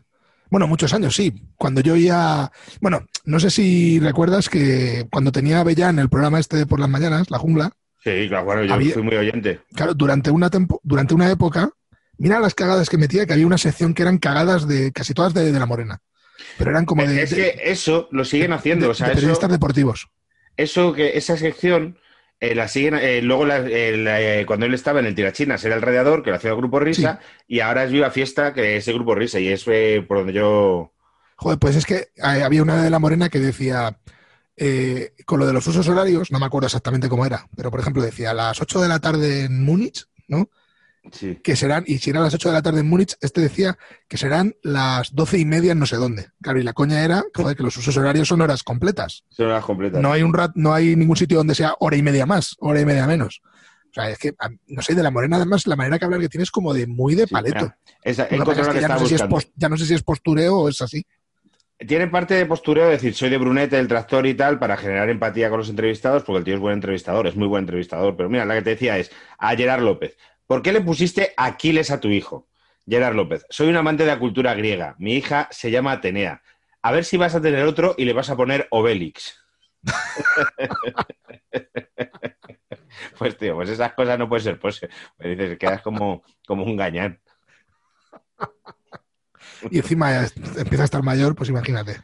Bueno, 0.49 0.69
muchos 0.69 0.95
años, 0.95 1.15
sí. 1.17 1.43
Cuando 1.57 1.81
yo 1.81 1.97
ya. 1.97 2.51
Bueno, 2.81 3.05
no 3.25 3.41
sé 3.41 3.51
si 3.51 3.99
recuerdas 3.99 4.49
que 4.49 5.09
cuando 5.11 5.33
tenía 5.33 5.61
a 5.61 5.65
Bellán 5.65 5.99
el 5.99 6.09
programa 6.09 6.39
este 6.39 6.57
de 6.57 6.67
por 6.67 6.79
las 6.79 6.89
mañanas, 6.89 7.31
La 7.31 7.39
Jungla, 7.39 7.73
Sí, 8.07 8.29
claro, 8.29 8.45
bueno, 8.45 8.63
yo 8.63 8.75
Había- 8.75 8.95
fui 8.95 9.03
muy 9.03 9.17
oyente. 9.17 9.61
claro, 9.75 9.93
durante 9.95 10.31
una, 10.31 10.49
tempo- 10.49 10.81
durante 10.85 11.13
una 11.13 11.29
época, 11.29 11.71
mira 12.19 12.39
las 12.39 12.55
cagadas 12.55 12.89
que 12.89 12.97
metía, 12.99 13.27
que 13.27 13.33
había 13.33 13.47
una 13.49 13.59
sección 13.59 13.95
que 13.95 14.03
eran 14.03 14.19
cagadas 14.19 14.69
de 14.69 14.93
casi 14.93 15.13
todas 15.13 15.35
de, 15.35 15.51
de 15.51 15.59
La 15.59 15.67
Morena. 15.67 15.99
Pero 16.57 16.71
eran 16.71 16.85
como 16.85 17.03
de. 17.05 17.21
es 17.23 17.31
de- 17.31 17.37
que 17.37 17.61
eso 17.65 18.09
lo 18.13 18.25
siguen 18.25 18.53
haciendo. 18.53 18.89
o 18.91 18.95
sea, 18.95 19.09
de 19.09 19.13
eso, 19.15 19.21
periodistas 19.23 19.51
deportivos. 19.51 20.09
eso 20.57 20.93
que 20.93 21.17
esa 21.19 21.37
sección 21.37 21.99
eh, 22.39 22.55
la 22.55 22.69
siguen. 22.69 22.95
eh, 22.95 23.23
luego, 23.23 23.45
la- 23.45 23.65
eh, 23.67 24.45
cuando 24.47 24.67
él 24.67 24.75
estaba 24.75 25.01
en 25.01 25.07
el 25.07 25.15
Tirachinas, 25.17 25.65
era 25.65 25.75
el 25.75 25.83
radiador 25.83 26.23
que 26.23 26.31
lo 26.31 26.37
hacía 26.37 26.51
el 26.51 26.57
grupo 26.57 26.79
Risa. 26.79 27.19
Y 27.49 27.59
ahora 27.61 27.83
es 27.85 27.91
Viva 27.91 28.11
Fiesta, 28.13 28.55
que 28.55 28.77
es 28.77 28.87
el 28.87 28.95
grupo 28.95 29.15
Risa. 29.17 29.41
Y 29.41 29.49
es 29.49 29.65
por 30.07 30.19
donde 30.19 30.33
yo. 30.35 30.93
Joder, 31.39 31.59
pues 31.59 31.75
es 31.75 31.85
que 31.87 32.09
había 32.23 32.63
una 32.63 32.83
de 32.85 32.91
La 32.91 32.99
Morena 33.01 33.29
que 33.31 33.41
decía, 33.41 33.99
eh, 34.57 35.13
con 35.27 35.39
lo 35.39 35.47
de 35.47 35.53
los 35.53 35.67
usos 35.67 35.87
horarios, 35.89 36.31
no 36.33 36.39
me 36.39 36.47
acuerdo 36.47 36.67
exactamente 36.67 37.09
cómo 37.09 37.27
era, 37.27 37.49
pero 37.57 37.71
por 37.71 37.81
ejemplo 37.81 38.03
decía 38.03 38.31
a 38.31 38.35
las 38.35 38.61
8 38.61 38.81
de 38.81 38.89
la 38.89 38.99
tarde 39.01 39.45
en 39.45 39.65
Múnich, 39.65 40.07
¿no? 40.29 40.49
Sí. 41.13 41.39
Que 41.43 41.55
serán, 41.55 41.85
y 41.87 41.99
si 41.99 42.11
eran 42.11 42.25
las 42.25 42.35
8 42.35 42.49
de 42.49 42.55
la 42.55 42.63
tarde 42.63 42.81
en 42.81 42.89
Múnich, 42.89 43.15
este 43.21 43.41
decía 43.41 43.79
que 44.09 44.17
serán 44.17 44.57
las 44.63 45.15
12 45.15 45.39
y 45.39 45.45
media 45.45 45.71
en 45.73 45.79
no 45.79 45.87
sé 45.87 45.97
dónde. 45.97 46.31
Claro, 46.43 46.59
y 46.59 46.65
la 46.65 46.73
coña 46.73 47.05
era, 47.05 47.23
joder, 47.33 47.57
que 47.57 47.63
los 47.63 47.77
usos 47.77 47.97
horarios 47.97 48.27
son 48.27 48.41
horas 48.41 48.65
completas. 48.65 49.23
Son 49.29 49.49
las 49.49 49.65
completas. 49.65 50.01
No 50.03 50.11
hay 50.13 50.23
un 50.23 50.35
rat, 50.35 50.51
no 50.57 50.75
hay 50.75 50.97
ningún 50.97 51.17
sitio 51.17 51.37
donde 51.37 51.55
sea 51.55 51.75
hora 51.79 51.97
y 51.97 52.03
media 52.03 52.27
más, 52.27 52.57
hora 52.59 52.81
y 52.81 52.85
media 52.87 53.07
menos. 53.07 53.41
O 53.45 53.95
sea, 53.95 54.11
es 54.11 54.19
que, 54.19 54.35
a- 54.41 54.51
no 54.67 54.83
sé, 54.83 54.95
de 54.97 55.03
la 55.05 55.13
morena 55.13 55.37
además, 55.37 55.67
la 55.69 55.77
manera 55.77 55.99
que 55.99 56.05
hablar 56.07 56.21
que 56.21 56.29
tiene 56.29 56.43
es 56.43 56.51
como 56.51 56.75
de 56.75 56.87
muy 56.89 57.15
de 57.15 57.29
paleto. 57.29 57.73
esa- 58.03 58.25
es 58.25 58.39
la 58.39 58.45
que 58.45 58.51
que 58.51 58.57
ya, 58.57 58.89
no 58.89 58.95
estaba 58.95 58.99
sé 58.99 59.07
si 59.07 59.15
es 59.15 59.21
buscando. 59.23 59.35
pos- 59.37 59.53
ya 59.55 59.69
no 59.69 59.77
sé 59.77 59.87
si 59.87 59.95
es 59.95 60.03
postureo 60.03 60.57
o 60.59 60.69
es 60.69 60.81
así. 60.83 61.07
Tiene 61.79 62.07
parte 62.07 62.35
de 62.35 62.47
postureo, 62.47 62.89
decir, 62.89 63.15
soy 63.15 63.29
de 63.29 63.37
Brunete, 63.37 63.79
el 63.79 63.87
tractor 63.87 64.27
y 64.27 64.33
tal, 64.35 64.59
para 64.59 64.79
generar 64.79 65.11
empatía 65.11 65.51
con 65.51 65.59
los 65.59 65.69
entrevistados, 65.69 66.23
porque 66.25 66.39
el 66.39 66.45
tío 66.45 66.55
es 66.55 66.61
buen 66.61 66.75
entrevistador, 66.75 67.27
es 67.27 67.37
muy 67.37 67.47
buen 67.47 67.65
entrevistador. 67.65 68.17
Pero 68.17 68.31
mira, 68.31 68.47
la 68.47 68.55
que 68.55 68.63
te 68.63 68.71
decía 68.71 68.97
es 68.99 69.13
a 69.39 69.55
Gerard 69.55 69.83
López. 69.83 70.17
¿Por 70.47 70.63
qué 70.63 70.73
le 70.73 70.81
pusiste 70.81 71.35
Aquiles 71.37 71.91
a 71.91 72.01
tu 72.01 72.09
hijo? 72.09 72.49
Gerard 72.89 73.15
López, 73.15 73.45
soy 73.51 73.69
un 73.69 73.77
amante 73.77 74.05
de 74.05 74.11
la 74.11 74.19
cultura 74.19 74.55
griega. 74.55 74.95
Mi 74.99 75.15
hija 75.17 75.49
se 75.51 75.71
llama 75.71 75.93
Atenea. 75.93 76.43
A 76.81 76.93
ver 76.93 77.05
si 77.05 77.19
vas 77.19 77.35
a 77.35 77.43
tener 77.43 77.65
otro 77.67 77.95
y 77.99 78.05
le 78.07 78.13
vas 78.15 78.31
a 78.31 78.37
poner 78.37 78.69
Obélix. 78.71 79.37
Pues 83.19 83.37
tío, 83.37 83.55
pues 83.55 83.71
esas 83.71 83.93
cosas 83.95 84.19
no 84.19 84.29
pueden 84.29 84.45
ser. 84.45 84.59
Pues 84.59 84.81
dices, 85.19 85.59
quedas 85.59 85.83
como, 85.83 86.23
como 86.47 86.65
un 86.65 86.77
gañán. 86.77 87.21
Y 89.71 89.79
encima 89.79 90.27
empieza 90.57 90.83
a 90.83 90.85
estar 90.85 91.03
mayor, 91.03 91.35
pues 91.35 91.49
imagínate. 91.51 92.01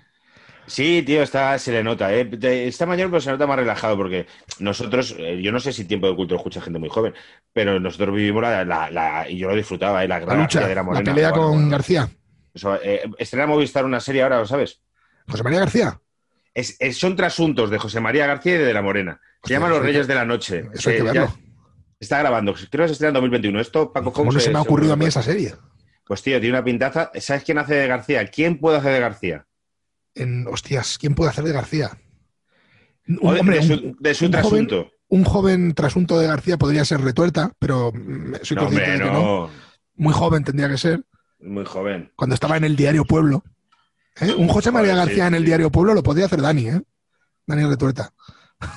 Sí, 0.66 1.02
tío, 1.04 1.23
está, 1.23 1.59
se 1.59 1.73
le 1.73 1.82
nota, 1.82 2.14
¿eh? 2.14 2.28
Está 2.68 2.87
mayor, 2.87 3.11
pero 3.11 3.21
se 3.21 3.30
nota 3.30 3.47
más 3.49 3.56
relajado, 3.59 3.97
porque 3.97 4.26
nosotros, 4.61 5.14
eh, 5.18 5.40
yo 5.42 5.50
no 5.50 5.59
sé 5.59 5.73
si 5.73 5.85
Tiempo 5.85 6.06
de 6.09 6.14
Culto 6.14 6.37
escucha 6.37 6.61
gente 6.61 6.78
muy 6.78 6.88
joven, 6.88 7.14
pero 7.52 7.80
nosotros 7.80 8.14
vivimos 8.14 8.42
la, 8.42 8.64
la- 8.64 8.88
la- 8.90 9.28
y 9.28 9.38
yo 9.38 9.49
lo 9.49 9.56
disfrutaba, 9.56 10.04
¿eh? 10.04 10.09
la, 10.09 10.21
La 10.21 10.25
gran 10.25 10.38
lucha, 10.40 10.61
de 10.61 10.68
la 10.68 10.75
la 10.76 10.82
Morena. 10.85 11.12
pelea 11.14 11.30
Bueno, 11.30 11.42
con 11.47 11.52
bueno, 11.54 11.68
García. 11.71 12.09
eso, 12.54 12.76
eh, 12.80 13.02
estrena 13.18 13.47
Movistar 13.49 13.85
una 13.85 13.99
serie 14.00 14.23
ahora, 14.23 14.38
¿lo 14.38 14.47
sabes? 14.47 14.80
José 15.28 15.42
María 15.42 15.59
García. 15.61 16.00
Es, 16.54 16.76
es- 16.78 16.97
son 16.97 17.16
trasuntos 17.16 17.68
de 17.68 17.78
José 17.78 17.99
María 18.00 18.26
García 18.26 18.54
y 18.54 18.59
de 18.59 18.73
la 18.73 18.82
Morena. 18.82 19.21
Se 19.21 19.38
Hostia, 19.42 19.56
llama 19.59 19.68
Los 19.68 19.82
Reyes 19.82 20.06
que- 20.06 20.12
de 20.12 20.14
la 20.14 20.25
Noche. 20.25 20.68
Eso 20.73 20.90
hay 20.90 20.97
que 20.99 21.02
verlo. 21.02 21.35
está 21.99 22.18
grabando, 22.21 22.54
creo 22.54 22.85
que 22.85 22.88
se 22.88 22.92
estrena 22.92 23.09
en 23.09 23.14
2021. 23.14 23.61
Esto, 23.61 23.92
Paco 23.92 24.12
¿Cómo 24.12 24.30
no 24.30 24.38
se 24.38 24.50
me 24.50 24.59
ha 24.59 24.62
ocurrido 24.62 24.92
a 24.92 24.97
mí 24.97 25.06
esa 25.06 25.23
serie? 25.23 25.54
Pues 26.12 26.23
tío, 26.23 26.38
tiene 26.40 26.54
una 26.59 26.62
pintaza. 26.62 27.11
¿Sabes 27.21 27.42
quién 27.42 27.57
hace 27.57 27.75
de 27.75 27.87
García? 27.87 28.26
¿Quién 28.26 28.59
puede 28.59 28.76
hacer 28.76 28.92
de 28.92 29.00
García? 29.00 29.47
En, 30.14 30.47
hostias, 30.47 30.99
¿quién 30.99 31.14
puede 31.14 31.31
hacer 31.31 31.42
de 31.42 31.54
García? 31.54 31.90
Un, 33.09 33.33
de, 33.33 33.40
hombre, 33.40 33.57
de 33.57 33.62
su, 33.62 33.73
un- 33.73 33.97
de 33.99 34.14
su 34.14 34.26
un 34.26 34.33
joven- 34.33 34.66
trasunto. 34.69 34.90
un 35.09 35.25
joven 35.25 35.73
trasunto 35.73 36.19
de 36.21 36.26
García 36.26 36.59
podría 36.59 36.85
ser 36.85 37.00
retuerta, 37.00 37.52
pero 37.59 37.92
mm, 37.95 38.35
soy 38.42 38.57
No, 38.57 38.64
consciente 38.64 38.92
hombre, 38.92 38.92
de 38.92 38.99
que 38.99 39.04
no. 39.11 39.50
Muy 39.95 40.12
joven 40.12 40.45
tendría 40.45 40.69
que 40.69 40.76
ser. 40.76 41.02
Muy 41.40 41.64
joven. 41.64 42.12
Cuando 42.14 42.35
estaba 42.35 42.59
en 42.59 42.64
el 42.64 42.76
diario 42.76 43.07
Pueblo. 43.07 43.42
¿eh? 44.21 44.35
Un 44.37 44.49
José 44.49 44.71
María 44.71 44.92
sí, 44.92 44.97
García 44.99 45.26
en 45.28 45.35
el 45.35 45.40
sí. 45.45 45.47
diario 45.47 45.71
Pueblo 45.73 45.95
lo 45.95 46.02
podría 46.02 46.26
hacer 46.26 46.42
Dani, 46.42 46.69
¿eh? 46.69 46.83
Dani 47.47 47.64
Retuerta. 47.64 48.12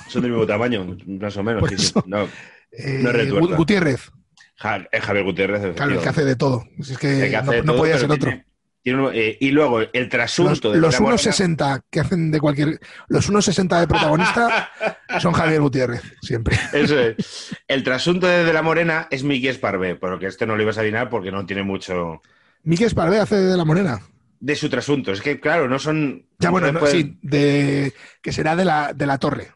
Son 0.08 0.22
del 0.22 0.30
mismo 0.30 0.46
tamaño, 0.46 0.96
más 1.06 1.36
o 1.36 1.42
menos. 1.42 1.62
Sí. 1.76 1.92
No, 2.06 2.26
Eh, 2.72 3.30
Gutiérrez, 3.58 4.10
Ja- 4.56 4.86
es 4.90 5.02
Javier 5.02 5.24
Gutiérrez. 5.24 5.74
claro, 5.76 5.92
el 5.94 6.00
que 6.00 6.08
hace 6.08 6.24
de 6.24 6.36
todo. 6.36 6.64
Es 6.78 6.96
que 6.98 7.08
no, 7.44 7.52
de 7.52 7.58
no 7.62 7.72
todo, 7.72 7.76
podía 7.78 7.98
ser 7.98 8.10
otro. 8.10 8.18
tiene- 8.30 8.46
tiene 8.82 9.02
un- 9.02 9.10
eh, 9.12 9.36
y 9.40 9.50
luego 9.50 9.80
el 9.80 9.90
Los, 9.94 10.08
trasunto 10.08 10.70
de 10.72 10.78
los 10.78 10.94
la 10.94 11.00
Morena- 11.00 11.16
1.60 11.16 11.82
que 11.90 12.00
hacen 12.00 12.30
de 12.30 12.40
cualquier. 12.40 12.78
Los 13.08 13.28
1.60 13.28 13.80
de 13.80 13.88
protagonista 13.88 14.70
son 15.20 15.32
Javier 15.32 15.60
Gutiérrez, 15.60 16.02
siempre. 16.22 16.56
Eso 16.72 16.98
es. 16.98 17.54
El 17.66 17.82
trasunto 17.82 18.26
de, 18.28 18.44
de 18.44 18.52
la 18.52 18.62
Morena 18.62 19.08
es 19.10 19.24
Miki 19.24 19.48
Esparvé, 19.48 19.96
porque 19.96 20.26
este 20.26 20.46
no 20.46 20.56
lo 20.56 20.62
ibas 20.62 20.78
a 20.78 20.82
adivinar 20.82 21.10
porque 21.10 21.32
no 21.32 21.44
tiene 21.44 21.64
mucho 21.64 22.22
Miki 22.62 22.84
Esparvé 22.84 23.18
hace 23.18 23.36
de 23.36 23.56
la 23.56 23.64
Morena. 23.64 24.00
de 24.38 24.54
su 24.54 24.68
trasunto. 24.68 25.10
Es 25.12 25.20
que, 25.20 25.40
claro, 25.40 25.66
no 25.68 25.78
son. 25.78 26.24
Ya, 26.38 26.50
bueno, 26.50 26.70
no, 26.70 26.78
pueden- 26.80 26.96
sí, 26.96 27.18
de, 27.22 27.92
que 28.22 28.32
será 28.32 28.54
de 28.54 28.64
la, 28.66 28.92
de 28.94 29.06
la 29.06 29.18
Torre. 29.18 29.48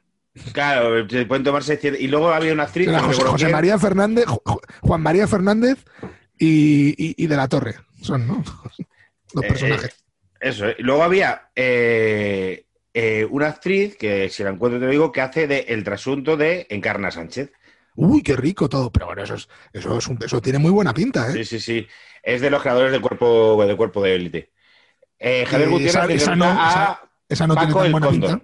Claro, 0.53 1.09
se 1.09 1.27
pueden 1.27 1.45
tomarse. 1.45 1.79
Y 1.99 2.07
luego 2.07 2.31
había 2.33 2.53
una 2.53 2.65
actriz. 2.65 2.89
José. 2.91 3.49
María 3.49 3.79
Fernández, 3.79 4.27
Ju- 4.27 4.43
Ju- 4.45 4.61
Juan 4.81 5.01
María 5.03 5.27
Fernández 5.27 5.85
y, 6.39 6.91
y- 6.97 7.15
y 7.17 7.27
de 7.27 7.37
la 7.37 7.49
Torre. 7.49 7.77
Son, 8.01 8.27
¿no? 8.27 8.43
Los 9.35 9.45
Eh, 9.45 9.49
personajes. 9.49 10.05
Eso, 10.41 10.69
¿eh? 10.69 10.77
Y 10.79 10.83
luego 10.83 11.03
había 11.03 11.51
eh, 11.55 12.65
eh, 12.95 13.27
una 13.31 13.49
actriz 13.49 13.97
que, 13.97 14.29
si 14.31 14.43
la 14.43 14.51
encuentro, 14.51 14.79
te 14.81 14.87
lo 14.87 14.91
digo, 14.93 15.13
que 15.13 15.21
hace 15.21 15.47
de 15.47 15.61
el 15.69 15.85
trasunto 15.85 16.37
de 16.37 16.67
Encarna 16.71 17.11
Sánchez. 17.11 17.53
Uy, 17.97 18.23
qué 18.23 18.37
rico 18.37 18.69
todo. 18.69 18.91
Pero 18.91 19.07
bueno, 19.07 19.23
eso, 19.23 19.35
es, 19.35 19.49
eso, 19.73 19.99
es 19.99 20.07
un- 20.07 20.19
eso 20.25 20.41
tiene 20.41 20.59
muy 20.59 20.71
buena 20.71 20.95
pinta, 20.95 21.29
¿eh? 21.29 21.33
Sí, 21.33 21.45
sí, 21.45 21.61
sí. 21.61 21.87
Es 22.23 22.41
de 22.41 22.51
los 22.51 22.63
creadores 22.63 22.93
del 22.93 23.01
cuerpo 23.01 23.63
del 23.67 23.77
cuerpo 23.77 24.03
de 24.03 24.15
élite. 24.15 24.53
Eh, 25.19 25.45
Javier 25.47 25.69
Eh, 25.69 25.73
Gutiérrez 25.73 25.95
esa- 25.95 26.13
esa 26.15 26.37
no- 26.37 26.45
interpreta 26.47 26.67
a 26.67 26.71
esa- 26.71 27.01
Esa 27.29 27.47
no 27.47 27.55
tiene 27.57 27.73
tan 27.75 27.93
buena 27.93 28.09
pinta. 28.11 28.41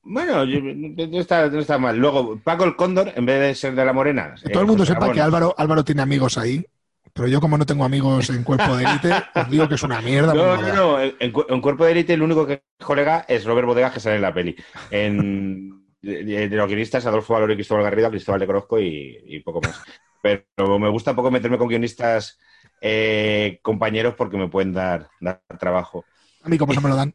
Eh, 0.00 0.02
Bueno, 0.02 0.44
yo- 0.44 0.60
no 0.62 1.20
está, 1.20 1.48
no 1.48 1.58
está 1.60 1.78
mal. 1.78 1.96
Luego, 1.96 2.38
Paco 2.42 2.64
el 2.64 2.76
Cóndor, 2.76 3.12
en 3.14 3.26
vez 3.26 3.40
de 3.40 3.54
ser 3.54 3.74
de 3.74 3.84
la 3.84 3.92
Morena. 3.92 4.34
Que 4.42 4.48
eh, 4.48 4.52
todo 4.52 4.62
el 4.62 4.66
mundo 4.68 4.82
José 4.84 4.94
sepa 4.94 5.12
que 5.12 5.20
Álvaro, 5.20 5.54
Álvaro 5.56 5.84
tiene 5.84 6.02
amigos 6.02 6.38
ahí. 6.38 6.64
Pero 7.12 7.26
yo, 7.28 7.40
como 7.40 7.58
no 7.58 7.66
tengo 7.66 7.84
amigos 7.84 8.30
en 8.30 8.44
cuerpo 8.44 8.76
de 8.76 8.84
élite, 8.84 9.10
os 9.34 9.50
digo 9.50 9.68
que 9.68 9.74
es 9.74 9.82
una 9.82 10.00
mierda. 10.00 10.32
No, 10.32 10.56
no, 10.56 10.72
no. 10.74 11.00
En, 11.00 11.14
en 11.18 11.32
cu- 11.32 11.44
en 11.48 11.60
Cuerpo 11.60 11.84
de 11.84 11.92
Élite, 11.92 12.14
el 12.14 12.22
único 12.22 12.46
que 12.46 12.62
es 12.78 12.86
colega 12.86 13.24
es 13.28 13.44
Robert 13.44 13.66
Bodegas, 13.66 13.92
que 13.92 14.00
sale 14.00 14.16
en 14.16 14.22
la 14.22 14.32
peli. 14.32 14.54
En, 14.90 15.70
de, 16.02 16.24
de- 16.24 16.48
de 16.48 16.56
los 16.56 16.68
guionistas, 16.68 17.04
Adolfo 17.06 17.34
Valor 17.34 17.50
y 17.50 17.54
Cristóbal 17.56 17.82
Garrido, 17.84 18.06
a 18.06 18.10
Cristóbal 18.10 18.40
le 18.40 18.46
conozco 18.46 18.78
y, 18.80 19.18
y 19.26 19.40
poco 19.40 19.60
más. 19.60 19.82
Pero 20.22 20.78
me 20.78 20.88
gusta 20.88 21.14
poco 21.16 21.30
meterme 21.30 21.58
con 21.58 21.68
guionistas 21.68 22.38
eh, 22.80 23.58
compañeros 23.62 24.14
porque 24.16 24.36
me 24.36 24.48
pueden 24.48 24.72
dar, 24.72 25.08
dar 25.20 25.42
trabajo. 25.58 26.04
A 26.42 26.48
mí, 26.48 26.58
como 26.58 26.72
no 26.74 26.80
me 26.80 26.88
lo 26.90 26.96
dan. 26.96 27.14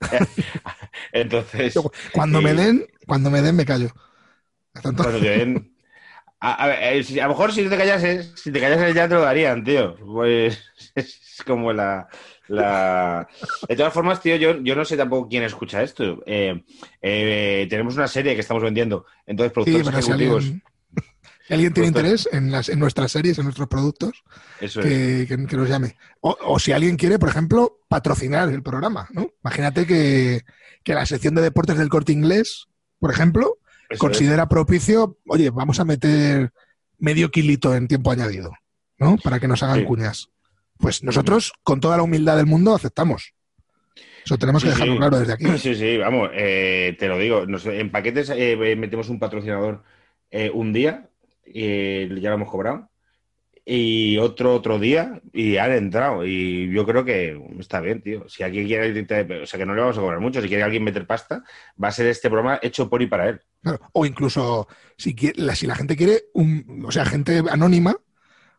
Entonces, 1.12 1.74
Cuando 2.12 2.40
me 2.42 2.54
den, 2.54 2.86
cuando 3.06 3.30
me 3.30 3.42
den, 3.42 3.56
me 3.56 3.64
callo. 3.64 3.88
Cuando 4.82 5.20
te 5.20 5.30
den- 5.30 5.72
A, 6.40 6.64
a 6.64 6.66
ver, 6.68 6.78
eh, 6.82 7.20
a 7.20 7.24
lo 7.24 7.30
mejor 7.30 7.52
si 7.52 7.62
no 7.62 7.70
te 7.70 7.78
callases, 7.78 8.32
si 8.36 8.52
te 8.52 8.60
callases 8.60 8.94
ya 8.94 9.08
te 9.08 9.14
lo 9.14 9.22
darían, 9.22 9.64
tío. 9.64 9.96
Pues 9.96 10.62
es 10.94 11.42
como 11.46 11.72
la, 11.72 12.08
la... 12.48 13.26
De 13.68 13.74
todas 13.76 13.92
formas, 13.92 14.20
tío, 14.20 14.36
yo, 14.36 14.60
yo 14.62 14.76
no 14.76 14.84
sé 14.84 14.96
tampoco 14.96 15.28
quién 15.28 15.44
escucha 15.44 15.82
esto. 15.82 16.22
Eh, 16.26 16.62
eh, 17.00 17.66
tenemos 17.70 17.96
una 17.96 18.06
serie 18.08 18.34
que 18.34 18.42
estamos 18.42 18.62
vendiendo. 18.62 19.06
Entonces, 19.26 19.52
productores 19.52 19.88
ejecutivos... 19.88 20.44
alguien, 20.44 20.62
si 21.46 21.54
alguien 21.54 21.72
tiene 21.72 21.88
interés 21.88 22.28
en, 22.32 22.50
las, 22.50 22.68
en 22.68 22.78
nuestras 22.78 23.12
series, 23.12 23.38
en 23.38 23.44
nuestros 23.44 23.68
productos, 23.68 24.22
Eso 24.60 24.80
es. 24.80 24.86
que, 24.86 25.26
que- 25.36 25.46
que 25.46 25.56
nos 25.56 25.68
llame. 25.68 25.96
O, 26.20 26.36
o 26.44 26.58
si 26.58 26.72
alguien 26.72 26.96
quiere, 26.96 27.18
por 27.18 27.28
ejemplo, 27.28 27.80
patrocinar 27.88 28.48
el 28.48 28.62
programa, 28.62 29.08
¿no? 29.12 29.30
Imagínate 29.44 29.86
que, 29.86 30.42
que 30.82 30.94
la 30.94 31.06
sección 31.06 31.34
de 31.34 31.42
deportes 31.42 31.78
del 31.78 31.88
corte 31.88 32.12
inglés, 32.12 32.66
por 32.98 33.10
ejemplo, 33.12 33.58
Eso 33.88 33.98
considera 34.00 34.48
propicio, 34.48 35.18
oye, 35.28 35.50
vamos 35.50 35.78
a 35.80 35.84
meter 35.84 36.52
medio 36.98 37.30
kilito 37.30 37.74
en 37.74 37.86
tiempo 37.88 38.10
añadido, 38.10 38.52
¿no? 38.98 39.16
Para 39.22 39.38
que 39.38 39.46
nos 39.48 39.62
hagan 39.62 39.80
Sí. 39.80 39.84
cuñas. 39.84 40.28
Pues 40.78 41.02
nosotros, 41.02 41.52
con 41.62 41.80
toda 41.80 41.96
la 41.96 42.02
humildad 42.02 42.36
del 42.36 42.46
mundo, 42.46 42.74
aceptamos. 42.74 43.34
Eso 44.24 44.36
tenemos 44.38 44.62
que 44.64 44.68
Sí, 44.70 44.74
dejarlo 44.74 44.94
sí. 44.94 44.98
claro 44.98 45.18
desde 45.20 45.32
aquí. 45.34 45.44
es. 45.46 45.62
Sí, 45.62 45.74
sí, 45.76 45.96
vamos, 45.98 46.30
eh, 46.34 46.96
te 46.98 47.06
lo 47.08 47.16
digo. 47.18 47.46
nos- 47.46 47.64
en 47.66 47.90
paquetes 47.92 48.30
eh, 48.30 48.56
metemos 48.76 49.08
un 49.08 49.18
patrocinador 49.20 49.84
eh, 50.30 50.50
un 50.52 50.72
día, 50.72 51.08
y 51.46 52.20
ya 52.20 52.30
lo 52.30 52.36
hemos 52.36 52.50
cobrado, 52.50 52.90
y 53.64 54.16
otro 54.18 54.54
otro 54.54 54.78
día, 54.78 55.20
y 55.32 55.56
han 55.56 55.72
entrado. 55.72 56.24
Y 56.24 56.72
yo 56.72 56.86
creo 56.86 57.04
que 57.04 57.40
está 57.58 57.80
bien, 57.80 58.00
tío. 58.00 58.28
Si 58.28 58.42
alguien 58.44 58.66
quiere, 58.66 59.42
o 59.42 59.46
sea, 59.46 59.58
que 59.58 59.66
no 59.66 59.74
le 59.74 59.80
vamos 59.80 59.98
a 59.98 60.00
cobrar 60.00 60.20
mucho, 60.20 60.40
si 60.40 60.48
quiere 60.48 60.62
alguien 60.62 60.84
meter 60.84 61.06
pasta, 61.06 61.42
va 61.82 61.88
a 61.88 61.92
ser 61.92 62.06
este 62.06 62.28
programa 62.30 62.60
hecho 62.62 62.88
por 62.88 63.02
y 63.02 63.06
para 63.06 63.28
él. 63.28 63.40
O 63.92 64.06
incluso, 64.06 64.68
si, 64.96 65.14
quiere- 65.16 65.42
la, 65.42 65.54
si 65.56 65.66
la 65.66 65.74
gente 65.74 65.96
quiere, 65.96 66.24
un, 66.34 66.84
o 66.86 66.92
sea, 66.92 67.04
gente 67.04 67.42
anónima 67.50 67.96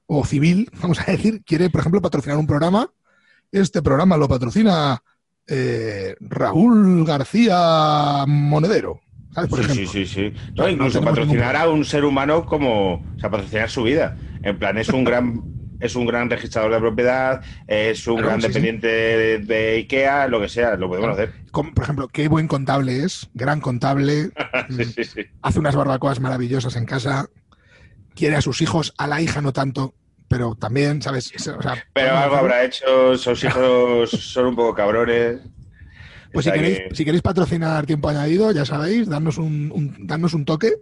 o 0.07 0.25
civil, 0.25 0.69
vamos 0.81 0.99
a 0.99 1.11
decir, 1.11 1.41
quiere, 1.45 1.69
por 1.69 1.79
ejemplo, 1.81 2.01
patrocinar 2.01 2.37
un 2.37 2.47
programa, 2.47 2.91
este 3.51 3.81
programa 3.81 4.17
lo 4.17 4.27
patrocina 4.27 5.01
eh, 5.47 6.15
Raúl 6.19 7.05
García 7.05 8.25
Monedero. 8.27 8.99
¿Sabes? 9.33 9.49
Por 9.49 9.59
sí, 9.59 9.65
ejemplo. 9.65 9.91
sí, 9.91 10.05
sí, 10.05 10.13
sí. 10.33 10.33
No, 10.55 10.63
No 10.63 10.69
incluso 10.69 11.01
patrocinar 11.01 11.55
ningún 11.55 11.61
a 11.61 11.69
un 11.69 11.85
ser 11.85 12.05
humano 12.05 12.45
como, 12.45 12.93
o 12.95 13.19
sea, 13.19 13.29
patrocinar 13.29 13.69
su 13.69 13.83
vida. 13.83 14.15
En 14.43 14.57
plan, 14.57 14.77
es 14.77 14.89
un 14.89 15.03
gran, 15.03 15.43
es 15.79 15.95
un 15.95 16.05
gran 16.05 16.29
registrador 16.29 16.71
de 16.71 16.79
propiedad, 16.79 17.43
es 17.67 18.07
un 18.07 18.15
Claro, 18.15 18.27
gran 18.29 18.41
sí, 18.41 18.47
sí. 18.47 18.47
dependiente 18.47 18.87
de, 18.87 19.37
de 19.39 19.75
IKEA, 19.77 20.27
lo 20.27 20.39
que 20.41 20.49
sea, 20.49 20.75
lo 20.75 20.87
podemos 20.87 21.15
Claro. 21.15 21.31
hacer. 21.31 21.41
Como, 21.51 21.73
por 21.73 21.83
ejemplo, 21.83 22.07
qué 22.07 22.27
buen 22.27 22.47
contable 22.47 23.03
es, 23.03 23.29
gran 23.33 23.61
contable, 23.61 24.31
sí, 24.69 25.03
hace 25.41 25.59
unas 25.59 25.75
barbacoas 25.75 26.19
maravillosas 26.19 26.75
en 26.75 26.85
casa, 26.85 27.27
quiere 28.15 28.35
a 28.35 28.41
sus 28.41 28.61
hijos, 28.61 28.93
a 28.97 29.07
la 29.07 29.21
hija 29.21 29.41
no 29.41 29.53
tanto, 29.53 29.93
pero 30.27 30.55
también, 30.55 31.01
¿sabes? 31.01 31.31
O 31.35 31.61
sea, 31.61 31.83
Pero 31.93 32.17
algo 32.17 32.35
habrá 32.35 32.63
hecho, 32.63 33.17
sus 33.17 33.43
hijos 33.43 34.09
son 34.33 34.47
un 34.47 34.55
poco 34.55 34.73
cabrones. 34.73 35.39
Pues 36.37 36.45
si 36.45 36.51
queréis, 36.51 36.77
que- 36.89 36.95
si 36.95 37.05
queréis 37.05 37.21
patrocinar 37.23 37.85
tiempo 37.85 38.09
añadido, 38.09 38.51
ya 38.51 38.65
sabéis, 38.65 39.07
darnos 39.07 39.37
un, 39.37 39.71
un- 39.73 40.07
darnos 40.07 40.33
un 40.33 40.45
toque, 40.45 40.73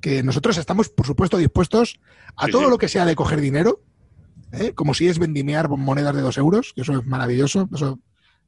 que 0.00 0.22
nosotros 0.22 0.56
estamos, 0.58 0.88
por 0.88 1.06
supuesto, 1.06 1.36
dispuestos 1.38 2.00
a 2.36 2.46
Sí, 2.46 2.52
todo 2.52 2.64
sí. 2.64 2.70
lo 2.70 2.78
que 2.78 2.88
sea 2.88 3.04
de 3.04 3.14
coger 3.16 3.40
dinero, 3.40 3.80
¿eh? 4.52 4.72
como 4.74 4.94
si 4.94 5.08
es 5.08 5.18
vendimiar 5.18 5.68
monedas 5.68 6.14
de 6.14 6.22
dos 6.22 6.38
euros, 6.38 6.72
que 6.74 6.82
eso 6.82 6.98
es 6.98 7.04
maravilloso, 7.06 7.68
eso 7.74 7.98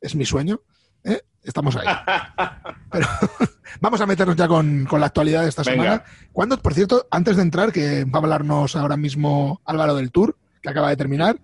es 0.00 0.14
mi 0.14 0.24
sueño. 0.24 0.60
¿eh? 1.04 1.20
Estamos 1.42 1.74
ahí. 1.76 1.86
Pero 2.92 3.06
vamos 3.80 4.00
a 4.00 4.06
meternos 4.06 4.36
ya 4.36 4.46
con, 4.48 4.84
con 4.86 5.00
la 5.00 5.06
actualidad 5.06 5.42
de 5.42 5.48
esta 5.48 5.62
Venga. 5.62 5.82
semana. 5.82 6.04
Cuando, 6.32 6.56
por 6.58 6.74
cierto, 6.74 7.06
antes 7.10 7.36
de 7.36 7.42
entrar, 7.42 7.72
que 7.72 8.04
va 8.04 8.18
a 8.18 8.22
hablarnos 8.22 8.76
ahora 8.76 8.96
mismo 8.96 9.60
Álvaro 9.64 9.94
del 9.96 10.10
Tour, 10.12 10.36
que 10.62 10.68
acaba 10.70 10.90
de 10.90 10.96
terminar, 10.96 11.40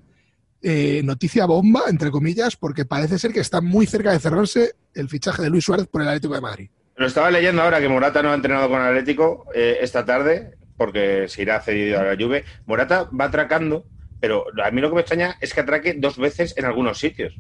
eh, 0.62 1.02
noticia 1.04 1.46
bomba, 1.46 1.82
entre 1.88 2.10
comillas, 2.10 2.56
porque 2.56 2.84
parece 2.84 3.18
ser 3.18 3.32
que 3.32 3.40
está 3.40 3.60
muy 3.60 3.86
cerca 3.86 4.12
de 4.12 4.18
cerrarse 4.18 4.74
el 4.94 5.08
fichaje 5.08 5.42
de 5.42 5.50
Luis 5.50 5.64
Suárez 5.64 5.86
por 5.86 6.02
el 6.02 6.08
Atlético 6.08 6.34
de 6.34 6.40
Madrid. 6.40 6.70
Lo 6.96 7.06
estaba 7.06 7.30
leyendo 7.30 7.62
ahora 7.62 7.80
que 7.80 7.88
Morata 7.88 8.22
no 8.22 8.30
ha 8.30 8.34
entrenado 8.34 8.68
con 8.68 8.80
Atlético 8.80 9.46
eh, 9.54 9.78
esta 9.80 10.04
tarde 10.04 10.56
porque 10.76 11.26
se 11.28 11.42
irá 11.42 11.60
cedido 11.60 12.00
a 12.00 12.04
la 12.04 12.16
Juve. 12.16 12.44
Morata 12.66 13.08
va 13.18 13.26
atracando, 13.26 13.86
pero 14.20 14.46
a 14.62 14.70
mí 14.70 14.80
lo 14.80 14.88
que 14.88 14.94
me 14.94 15.00
extraña 15.02 15.36
es 15.40 15.54
que 15.54 15.60
atraque 15.60 15.94
dos 15.94 16.18
veces 16.18 16.54
en 16.56 16.64
algunos 16.64 16.98
sitios. 16.98 17.34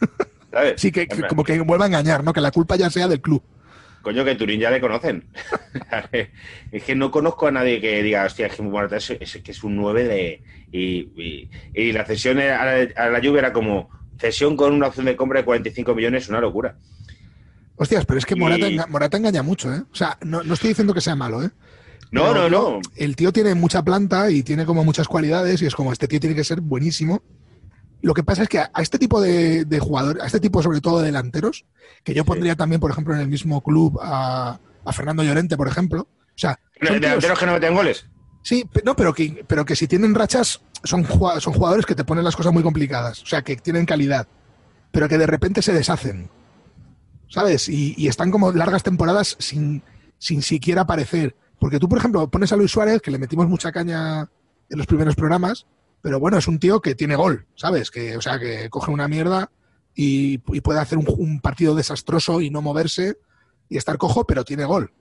¿Sabes? 0.52 0.80
Sí, 0.80 0.92
que, 0.92 1.08
que 1.08 1.26
como 1.26 1.42
que 1.42 1.60
vuelva 1.60 1.84
a 1.84 1.88
engañar, 1.88 2.22
¿no? 2.22 2.32
Que 2.32 2.40
la 2.40 2.52
culpa 2.52 2.76
ya 2.76 2.90
sea 2.90 3.08
del 3.08 3.20
club. 3.20 3.42
Coño, 4.04 4.24
que 4.24 4.36
Turín 4.36 4.60
ya 4.60 4.70
le 4.70 4.80
conocen. 4.80 5.24
es 6.72 6.84
que 6.84 6.94
no 6.94 7.10
conozco 7.10 7.48
a 7.48 7.50
nadie 7.50 7.80
que 7.80 8.00
diga, 8.04 8.24
hostia, 8.24 8.46
es 8.46 8.54
que 8.54 8.62
Morata 8.62 8.98
es, 8.98 9.10
es- 9.10 9.38
que 9.42 9.50
es 9.50 9.64
un 9.64 9.74
9 9.74 10.04
de. 10.04 10.42
Y, 10.70 11.08
y- 11.20 11.50
y 11.74 11.92
la 11.92 12.04
cesión 12.04 12.38
a 12.38 12.64
la, 12.64 12.88
a 12.96 13.08
la 13.08 13.20
Juve 13.20 13.38
era 13.40 13.52
como 13.52 13.90
cesión 14.18 14.56
con 14.56 14.72
una 14.72 14.86
opción 14.88 15.06
de 15.06 15.16
compra 15.16 15.40
de 15.40 15.44
45 15.44 15.94
millones, 15.94 16.28
una 16.28 16.40
locura. 16.40 16.76
Hostias, 17.76 18.04
pero 18.06 18.18
es 18.18 18.26
que 18.26 18.36
Morata, 18.36 18.68
Y- 18.68 18.76
enga- 18.76 18.86
Morata 18.88 19.16
engaña 19.16 19.42
mucho, 19.42 19.72
¿eh? 19.74 19.82
O 19.90 19.94
sea, 19.96 20.16
no, 20.24 20.44
no 20.44 20.54
estoy 20.54 20.68
diciendo 20.68 20.94
que 20.94 21.00
sea 21.00 21.16
malo, 21.16 21.42
¿eh? 21.42 21.50
No, 22.12 22.28
Pero, 22.32 22.48
no, 22.48 22.70
no. 22.74 22.80
El 22.94 23.16
tío 23.16 23.32
tiene 23.32 23.54
mucha 23.56 23.82
planta 23.82 24.30
y 24.30 24.44
tiene 24.44 24.64
como 24.66 24.84
muchas 24.84 25.08
cualidades 25.08 25.60
y 25.62 25.66
es 25.66 25.74
como, 25.74 25.92
este 25.92 26.06
tío 26.06 26.20
tiene 26.20 26.36
que 26.36 26.44
ser 26.44 26.60
buenísimo. 26.60 27.22
Lo 28.04 28.14
que 28.14 28.22
pasa 28.22 28.42
es 28.42 28.48
que 28.48 28.58
a 28.58 28.70
a 28.72 28.82
este 28.82 28.98
tipo 28.98 29.20
de, 29.20 29.64
de 29.64 29.78
jugadores, 29.80 30.22
a 30.22 30.26
este 30.26 30.40
tipo 30.40 30.62
sobre 30.62 30.80
todo 30.80 30.98
de 31.00 31.06
delanteros, 31.06 31.64
que 32.04 32.14
yo 32.14 32.24
pondría 32.24 32.54
también, 32.54 32.80
por 32.80 32.90
ejemplo, 32.90 33.14
en 33.14 33.20
el 33.20 33.28
mismo 33.28 33.62
club 33.62 33.98
a, 34.02 34.58
a 34.84 34.92
Fernando 34.92 35.22
Llorente, 35.22 35.56
por 35.56 35.68
ejemplo. 35.68 36.02
O 36.02 36.36
sea, 36.36 36.58
son 36.80 36.88
tíos- 36.88 37.00
Delanteros 37.00 37.38
que 37.38 37.46
no 37.46 37.52
meten 37.52 37.74
goles. 37.74 38.06
Sí, 38.42 38.68
no, 38.84 38.94
pero 38.94 39.14
que, 39.14 39.44
pero 39.46 39.64
que 39.64 39.74
si 39.74 39.88
tienen 39.88 40.14
rachas, 40.14 40.60
son, 40.82 41.04
son 41.06 41.52
jugadores 41.54 41.86
que 41.86 41.94
te 41.94 42.04
ponen 42.04 42.24
las 42.24 42.36
cosas 42.36 42.52
muy 42.52 42.62
complicadas. 42.62 43.22
O 43.22 43.26
sea, 43.26 43.40
que 43.42 43.56
tienen 43.56 43.86
calidad, 43.86 44.28
pero 44.90 45.08
que 45.08 45.16
de 45.16 45.26
repente 45.26 45.62
se 45.62 45.72
deshacen. 45.72 46.28
¿Sabes? 47.28 47.68
Y, 47.68 47.94
y 47.96 48.08
están 48.08 48.30
como 48.30 48.52
largas 48.52 48.82
temporadas 48.82 49.36
sin, 49.38 49.82
sin 50.18 50.42
siquiera 50.42 50.82
aparecer. 50.82 51.34
Porque 51.58 51.78
tú, 51.80 51.88
por 51.88 51.98
ejemplo, 51.98 52.28
pones 52.30 52.52
a 52.52 52.56
Luis 52.56 52.70
Suárez, 52.70 53.00
que 53.00 53.10
le 53.10 53.18
metimos 53.18 53.48
mucha 53.48 53.72
caña 53.72 54.28
en 54.68 54.78
los 54.78 54.86
primeros 54.86 55.16
programas, 55.16 55.66
pero 56.04 56.20
bueno, 56.20 56.36
es 56.36 56.48
un 56.48 56.58
tío 56.58 56.82
que 56.82 56.94
tiene 56.94 57.16
gol, 57.16 57.46
¿sabes? 57.54 57.90
Que, 57.90 58.14
o 58.18 58.20
sea, 58.20 58.38
que 58.38 58.68
coge 58.68 58.90
una 58.90 59.08
mierda 59.08 59.50
y, 59.94 60.36
puede 60.36 60.78
hacer 60.78 60.98
un, 60.98 61.40
partido 61.40 61.74
desastroso 61.74 62.42
y 62.42 62.50
no 62.50 62.60
moverse 62.60 63.16
y 63.70 63.78
estar 63.78 63.96
cojo, 63.96 64.26
pero 64.26 64.44
tiene 64.44 64.66
gol. 64.66 64.92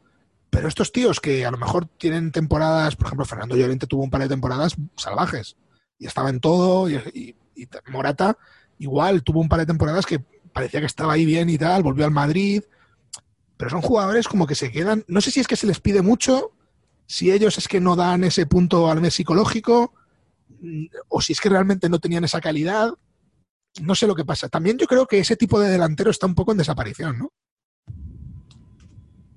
Pero 0.49 0.69
estos 0.69 0.93
tíos 0.93 1.19
que 1.19 1.45
a 1.45 1.51
lo 1.51 1.57
mejor 1.57 1.87
tienen 1.97 2.31
temporadas, 2.31 2.95
por 2.95 3.07
ejemplo, 3.07 3.25
Fernando 3.25 3.57
Llorente 3.57 3.85
tuvo 3.85 4.03
un 4.03 4.09
par 4.09 4.21
de 4.21 4.29
temporadas 4.29 4.77
salvajes 4.95 5.57
y 5.99 6.07
estaba 6.07 6.29
en 6.29 6.39
todo, 6.39 6.89
y, 6.89 6.95
y- 7.13 7.35
Morata 7.91 8.37
igual 8.79 9.23
tuvo 9.23 9.41
un 9.41 9.49
par 9.49 9.59
de 9.59 9.65
temporadas 9.65 10.05
que 10.05 10.19
parecía 10.53 10.79
que 10.79 10.85
estaba 10.85 11.11
ahí 11.11 11.25
bien 11.25 11.49
y 11.49 11.57
tal, 11.57 11.83
volvió 11.83 12.05
al 12.05 12.11
Madrid, 12.11 12.63
pero 13.57 13.69
son 13.69 13.81
jugadores 13.81 14.29
como 14.29 14.47
que 14.47 14.55
se 14.55 14.71
quedan, 14.71 15.03
no 15.09 15.19
sé 15.19 15.31
si 15.31 15.41
es 15.41 15.47
que 15.47 15.57
se 15.57 15.67
les 15.67 15.81
pide 15.81 16.01
mucho, 16.01 16.53
si 17.07 17.29
ellos 17.29 17.57
es 17.57 17.67
que 17.67 17.81
no 17.81 17.97
dan 17.97 18.23
ese 18.23 18.45
punto 18.45 18.89
al 18.89 19.01
mes 19.01 19.15
psicológico, 19.15 19.93
o 21.09 21.21
si 21.21 21.33
es 21.33 21.41
que 21.41 21.49
realmente 21.49 21.89
no 21.89 21.99
tenían 21.99 22.23
esa 22.23 22.41
calidad, 22.41 22.93
no 23.81 23.95
sé 23.95 24.07
lo 24.07 24.15
que 24.15 24.25
pasa. 24.25 24.49
También 24.49 24.77
yo 24.77 24.87
creo 24.87 25.05
que 25.07 25.19
ese 25.19 25.35
tipo 25.35 25.59
de 25.59 25.69
delantero 25.69 26.11
está 26.11 26.25
un 26.27 26.35
poco 26.35 26.51
en 26.51 26.57
desaparición, 26.59 27.17
¿no? 27.19 27.29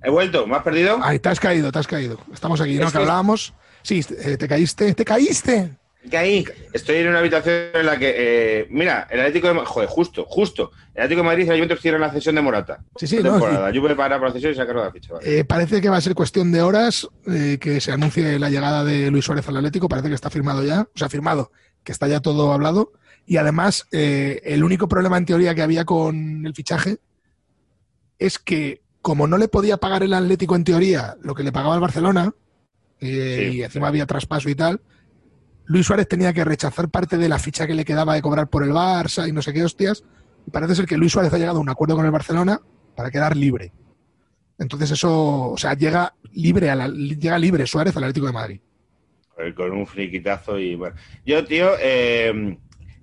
He 0.03 0.11
vuelto, 0.11 0.47
¿me 0.47 0.57
has 0.57 0.63
perdido? 0.63 0.99
Ahí 1.03 1.19
te 1.19 1.29
has 1.29 1.41
caído, 1.41 1.73
te 1.73 1.79
has 1.79 1.87
caído. 1.87 2.19
Estamos 2.33 2.61
aquí, 2.61 2.77
¿no? 2.77 2.83
Es 2.87 2.93
Que 2.93 2.99
que- 2.99 3.03
hablábamos. 3.03 3.55
Sí, 3.83 4.05
eh, 4.19 4.37
te 4.37 4.47
caíste, 4.49 4.95
te 4.95 5.05
caíste. 5.05 5.77
Que 6.11 6.17
ahí 6.17 6.45
estoy 6.73 6.97
en 6.97 7.09
una 7.09 7.19
habitación 7.19 7.55
en 7.75 7.87
la 7.87 7.99
que. 7.99 8.15
eh, 8.17 8.67
mira, 8.71 9.07
el 9.11 9.21
Atlético 9.21 9.49
de 9.49 9.55
Ma- 9.55 9.67
Joder, 9.67 9.89
justo, 9.89 10.25
justo. 10.27 10.71
El 10.95 11.03
Atlético 11.03 11.23
de 11.23 11.27
Madrid 11.27 11.45
y 11.47 11.49
el 11.51 11.57
Juventus 11.57 11.79
hicieron 11.79 12.01
la 12.01 12.11
cesión 12.13 12.35
de 12.35 12.41
Morata. 12.43 12.79
Sí, 12.97 13.07
sí, 13.07 13.17
Esta 13.17 13.29
no, 13.29 13.35
temporada. 13.35 13.73
Juve 13.75 13.95
para 13.97 14.19
por 14.19 14.29
la 14.29 14.33
cesión 14.35 14.53
y 14.53 14.55
sacaron 14.55 14.85
la 14.85 14.93
ficha. 14.93 15.15
vale. 15.15 15.39
Eh, 15.41 15.45
parece 15.45 15.81
que 15.81 15.89
va 15.89 15.97
a 15.97 16.01
ser 16.01 16.15
cuestión 16.15 16.53
de 16.53 16.63
horas 16.63 17.09
eh, 17.27 17.59
que 17.61 17.81
se 17.81 17.93
anuncie 17.93 18.39
la 18.39 18.51
llegada 18.51 18.85
de 18.85 19.11
Luis 19.11 19.25
Suárez 19.25 19.49
al 19.49 19.57
Atlético. 19.57 19.89
Parece 19.89 20.09
que 20.09 20.15
está 20.15 20.31
firmado 20.31 20.63
ya, 20.63 20.83
o 20.83 20.99
sea, 20.99 21.09
firmado, 21.09 21.51
que 21.83 21.93
está 21.93 22.07
ya 22.09 22.21
todo 22.21 22.53
hablado. 22.53 22.93
Y 23.27 23.39
además, 23.39 23.89
el 23.91 24.63
único 24.63 24.89
problema 24.89 25.19
en 25.19 25.27
teoría 25.27 25.55
que 25.55 25.63
había 25.63 25.85
con 25.85 26.47
el 26.47 26.55
fichaje 26.55 26.99
es 28.19 28.39
que, 28.39 28.83
como 29.03 29.27
no 29.27 29.37
le 29.39 29.49
podía 29.49 29.77
pagar 29.77 30.03
el 30.03 30.15
Atlético 30.15 30.57
en 30.57 30.65
teoría 30.65 31.17
lo 31.21 31.35
que 31.35 31.43
le 31.43 31.53
pagaba 31.53 31.75
el 31.75 31.81
Barcelona, 31.81 32.33
Sí, 32.99 33.09
y 33.09 33.63
encima 33.63 33.89
había 33.89 34.07
traspaso 34.07 34.49
y 34.49 34.55
tal, 34.55 34.81
Luis 35.67 35.87
Suárez 35.87 36.07
tenía 36.09 36.33
que 36.33 36.45
rechazar 36.45 36.89
parte 36.89 37.19
de 37.19 37.29
la 37.29 37.39
ficha 37.39 37.67
que 37.67 37.75
le 37.75 37.85
quedaba 37.85 38.15
de 38.15 38.23
cobrar 38.23 38.49
por 38.49 38.63
el 38.63 38.71
Barça 38.71 39.29
y 39.29 39.33
no 39.33 39.43
sé 39.43 39.53
qué 39.53 39.65
hostias. 39.65 40.05
Y 40.47 40.51
parece 40.51 40.75
ser 40.77 40.87
que 40.87 40.97
Luis 40.97 41.13
Suárez 41.13 41.33
ha 41.33 41.39
llegado 41.39 41.59
a 41.59 41.61
un 41.61 41.69
acuerdo 41.69 41.97
con 41.97 42.05
el 42.05 42.13
Barcelona 42.13 42.61
para 42.95 43.11
quedar 43.11 43.37
libre. 43.37 43.73
Entonces 44.59 44.91
eso, 44.93 45.51
o 45.51 45.57
sea, 45.59 45.75
llega 45.75 46.15
libre, 46.33 46.71
a 46.71 46.75
la- 46.77 46.89
llega 46.89 47.39
libre 47.39 47.67
Suárez 47.67 47.97
al 47.97 48.05
Atlético 48.05 48.27
de 48.27 48.33
Madrid. 48.33 48.61
Con 49.55 49.73
un 49.73 49.87
friquitazo 49.87 50.59
y 50.59 50.77
bueno. 50.77 50.97
Yo, 51.27 51.45
tío, 51.45 51.73
eh, 51.79 52.57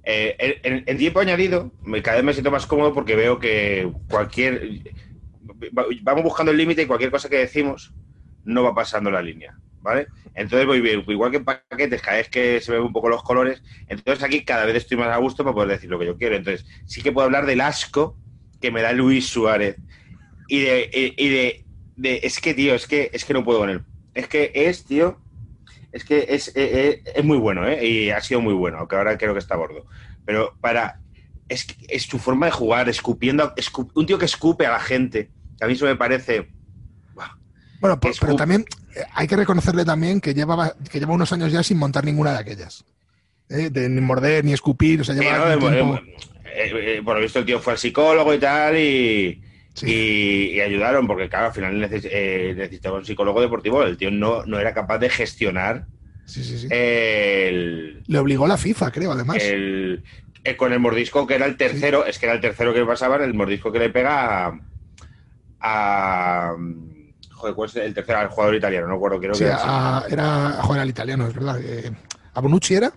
eh, 0.03 0.59
en, 0.63 0.83
en 0.87 0.97
tiempo 0.97 1.19
añadido, 1.19 1.71
cada 2.01 2.17
vez 2.17 2.25
me 2.25 2.33
siento 2.33 2.49
más 2.49 2.65
cómodo 2.65 2.91
porque 2.93 3.15
veo 3.15 3.37
que 3.39 3.91
cualquier. 4.09 4.81
va- 5.77 5.85
Vamos 6.01 6.23
buscando 6.23 6.51
el 6.51 6.57
límite 6.57 6.81
y 6.81 6.85
cualquier 6.87 7.11
cosa 7.11 7.29
que 7.29 7.37
decimos 7.37 7.93
no 8.45 8.63
va 8.63 8.73
pasando 8.73 9.11
la 9.11 9.21
línea, 9.21 9.57
¿vale? 9.83 10.07
Entonces 10.35 10.67
voy 10.67 10.81
bien, 10.81 11.05
igual 11.07 11.31
que 11.31 11.37
en 11.37 11.45
paquetes, 11.45 12.01
cada 12.01 12.17
vez 12.17 12.29
que 12.29 12.61
se 12.61 12.71
ven 12.71 12.81
un 12.83 12.93
poco 12.93 13.09
los 13.09 13.23
colores, 13.23 13.61
entonces 13.87 14.23
aquí 14.23 14.45
cada 14.45 14.65
vez 14.65 14.75
estoy 14.77 14.97
más 14.97 15.09
a 15.09 15.17
gusto 15.17 15.43
para 15.43 15.53
poder 15.55 15.69
decir 15.71 15.91
lo 15.91 15.99
que 15.99 16.07
yo 16.07 16.17
quiero. 16.17 16.35
Entonces 16.35 16.65
sí 16.85 17.03
que 17.03 17.11
puedo 17.11 17.25
hablar 17.25 17.45
del 17.45 17.61
asco 17.61 18.17
que 18.61 18.71
me 18.71 18.81
da 18.81 18.93
Luis 18.93 19.27
Suárez 19.27 19.77
y 20.47 20.61
de, 20.61 20.89
y 21.17 21.29
de, 21.29 21.65
de- 21.97 22.21
es 22.23 22.39
que, 22.41 22.53
tío, 22.55 22.75
es 22.75 22.87
que, 22.87 23.09
es 23.13 23.25
que 23.25 23.33
no 23.33 23.43
puedo 23.45 23.59
con 23.59 23.69
él. 23.69 23.83
Es 24.15 24.27
que 24.27 24.51
es, 24.53 24.85
tío, 24.85 25.19
es 25.91 26.03
que 26.05 26.25
es, 26.29 26.49
eh, 26.49 26.53
eh, 26.55 27.03
es 27.15 27.23
muy 27.25 27.37
bueno, 27.37 27.67
¿eh? 27.67 27.85
Y 27.87 28.09
ha 28.11 28.21
sido 28.21 28.41
muy 28.41 28.53
bueno, 28.53 28.79
aunque 28.79 28.95
ahora 28.95 29.17
creo 29.17 29.33
que 29.33 29.39
está 29.39 29.55
gordo. 29.55 29.85
Pero 30.25 30.57
para. 30.61 30.99
Es, 31.49 31.67
es 31.89 32.03
su 32.03 32.19
forma 32.19 32.47
de 32.47 32.51
jugar, 32.53 32.89
escupiendo. 32.89 33.53
escu- 33.55 33.91
un 33.95 34.05
tío 34.05 34.17
que 34.17 34.25
escupe 34.25 34.65
a 34.65 34.71
la 34.71 34.79
gente. 34.79 35.31
que 35.57 35.65
A 35.65 35.67
mí 35.67 35.73
eso 35.73 35.85
me 35.85 35.95
parece. 35.95 36.49
Bueno, 37.79 37.99
pero 37.99 38.13
ju- 38.33 38.37
también 38.37 38.65
hay 39.13 39.27
que 39.27 39.35
reconocerle 39.35 39.85
también 39.85 40.21
que 40.21 40.33
lleva, 40.33 40.73
que 40.91 40.99
lleva 40.99 41.13
unos 41.13 41.31
años 41.33 41.51
ya 41.51 41.63
sin 41.63 41.77
montar 41.77 42.03
ninguna 42.05 42.31
de 42.33 42.39
aquellas. 42.39 42.83
¿eh? 43.49 43.69
De 43.69 43.89
ni 43.89 44.01
morder, 44.01 44.43
ni 44.45 44.53
escupir, 44.53 45.01
o 45.01 45.03
sea, 45.03 45.15
Sí, 45.15 45.21
lleva 45.21 45.55
¿no? 45.55 45.95
Eh, 46.55 46.97
eh, 46.97 47.01
por 47.03 47.15
lo 47.15 47.21
visto, 47.21 47.39
el 47.39 47.45
tío 47.45 47.59
fue 47.59 47.73
al 47.73 47.79
psicólogo 47.79 48.33
y 48.33 48.37
tal, 48.39 48.77
y, 48.77 49.41
Sí. 49.73 49.87
y, 49.87 50.55
y 50.55 50.61
ayudaron, 50.61 51.07
porque, 51.07 51.27
claro, 51.27 51.47
al 51.47 51.53
final 51.53 51.75
neces- 51.81 52.07
eh, 52.11 52.53
necesitaba 52.55 52.99
un 52.99 53.05
psicólogo 53.05 53.41
deportivo. 53.41 53.81
El 53.83 53.97
tío 53.97 54.11
no, 54.11 54.45
no 54.45 54.59
era 54.59 54.71
capaz 54.73 54.99
de 54.99 55.09
gestionar 55.09 55.87
Sí, 56.25 56.43
sí, 56.43 56.59
sí. 56.59 56.67
el, 56.69 58.03
Le 58.05 58.17
obligó 58.19 58.47
la 58.47 58.57
FIFA, 58.57 58.91
creo, 58.91 59.11
además. 59.13 59.37
el- 59.43 60.03
eh, 60.43 60.55
con 60.55 60.73
el 60.73 60.79
mordisco 60.79 61.25
que 61.25 61.35
era 61.35 61.45
el 61.47 61.57
tercero, 61.57 62.05
es 62.05 62.19
que 62.19 62.27
era 62.27 62.35
el 62.35 62.41
tercero 62.41 62.73
que 62.73 62.85
pasaba, 62.85 63.15
el 63.23 63.33
mordisco 63.33 63.71
que 63.71 63.79
le 63.79 63.89
pega 63.89 64.45
a. 64.47 64.59
a- 65.59 66.55
joder, 67.43 67.55
¿cuál 67.55 67.69
es 67.69 67.75
el 67.75 67.93
tercero? 67.93 68.19
Al 68.19 68.29
jugador 68.29 68.55
italiano, 68.55 68.87
no 68.87 68.93
recuerdo, 68.93 69.19
creo 69.19 69.33
Sí, 69.33 69.43
que 69.43 69.49
era. 69.49 69.97
a- 69.99 70.05
era 70.09 70.51
joder, 70.61 70.81
al 70.81 70.89
italiano, 70.89 71.27
es 71.27 71.33
verdad. 71.33 71.59
Eh, 71.61 71.91
¿A 72.33 72.39
Bonucci 72.41 72.75
era? 72.75 72.91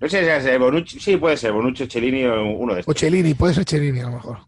No 0.00 0.08
sé 0.08 0.20
si 0.24 0.28
es 0.28 0.44
eh, 0.46 0.58
Bonucci, 0.58 0.98
sí, 1.00 1.16
puede 1.16 1.36
ser, 1.36 1.52
Bonucci, 1.52 1.86
Cellini 1.86 2.24
o 2.24 2.44
uno 2.56 2.72
de 2.74 2.78
O 2.78 2.80
estos. 2.80 2.96
Cellini, 2.98 3.34
puede 3.34 3.54
ser 3.54 3.64
Cellini 3.64 4.00
a 4.00 4.04
lo 4.06 4.12
mejor. 4.12 4.38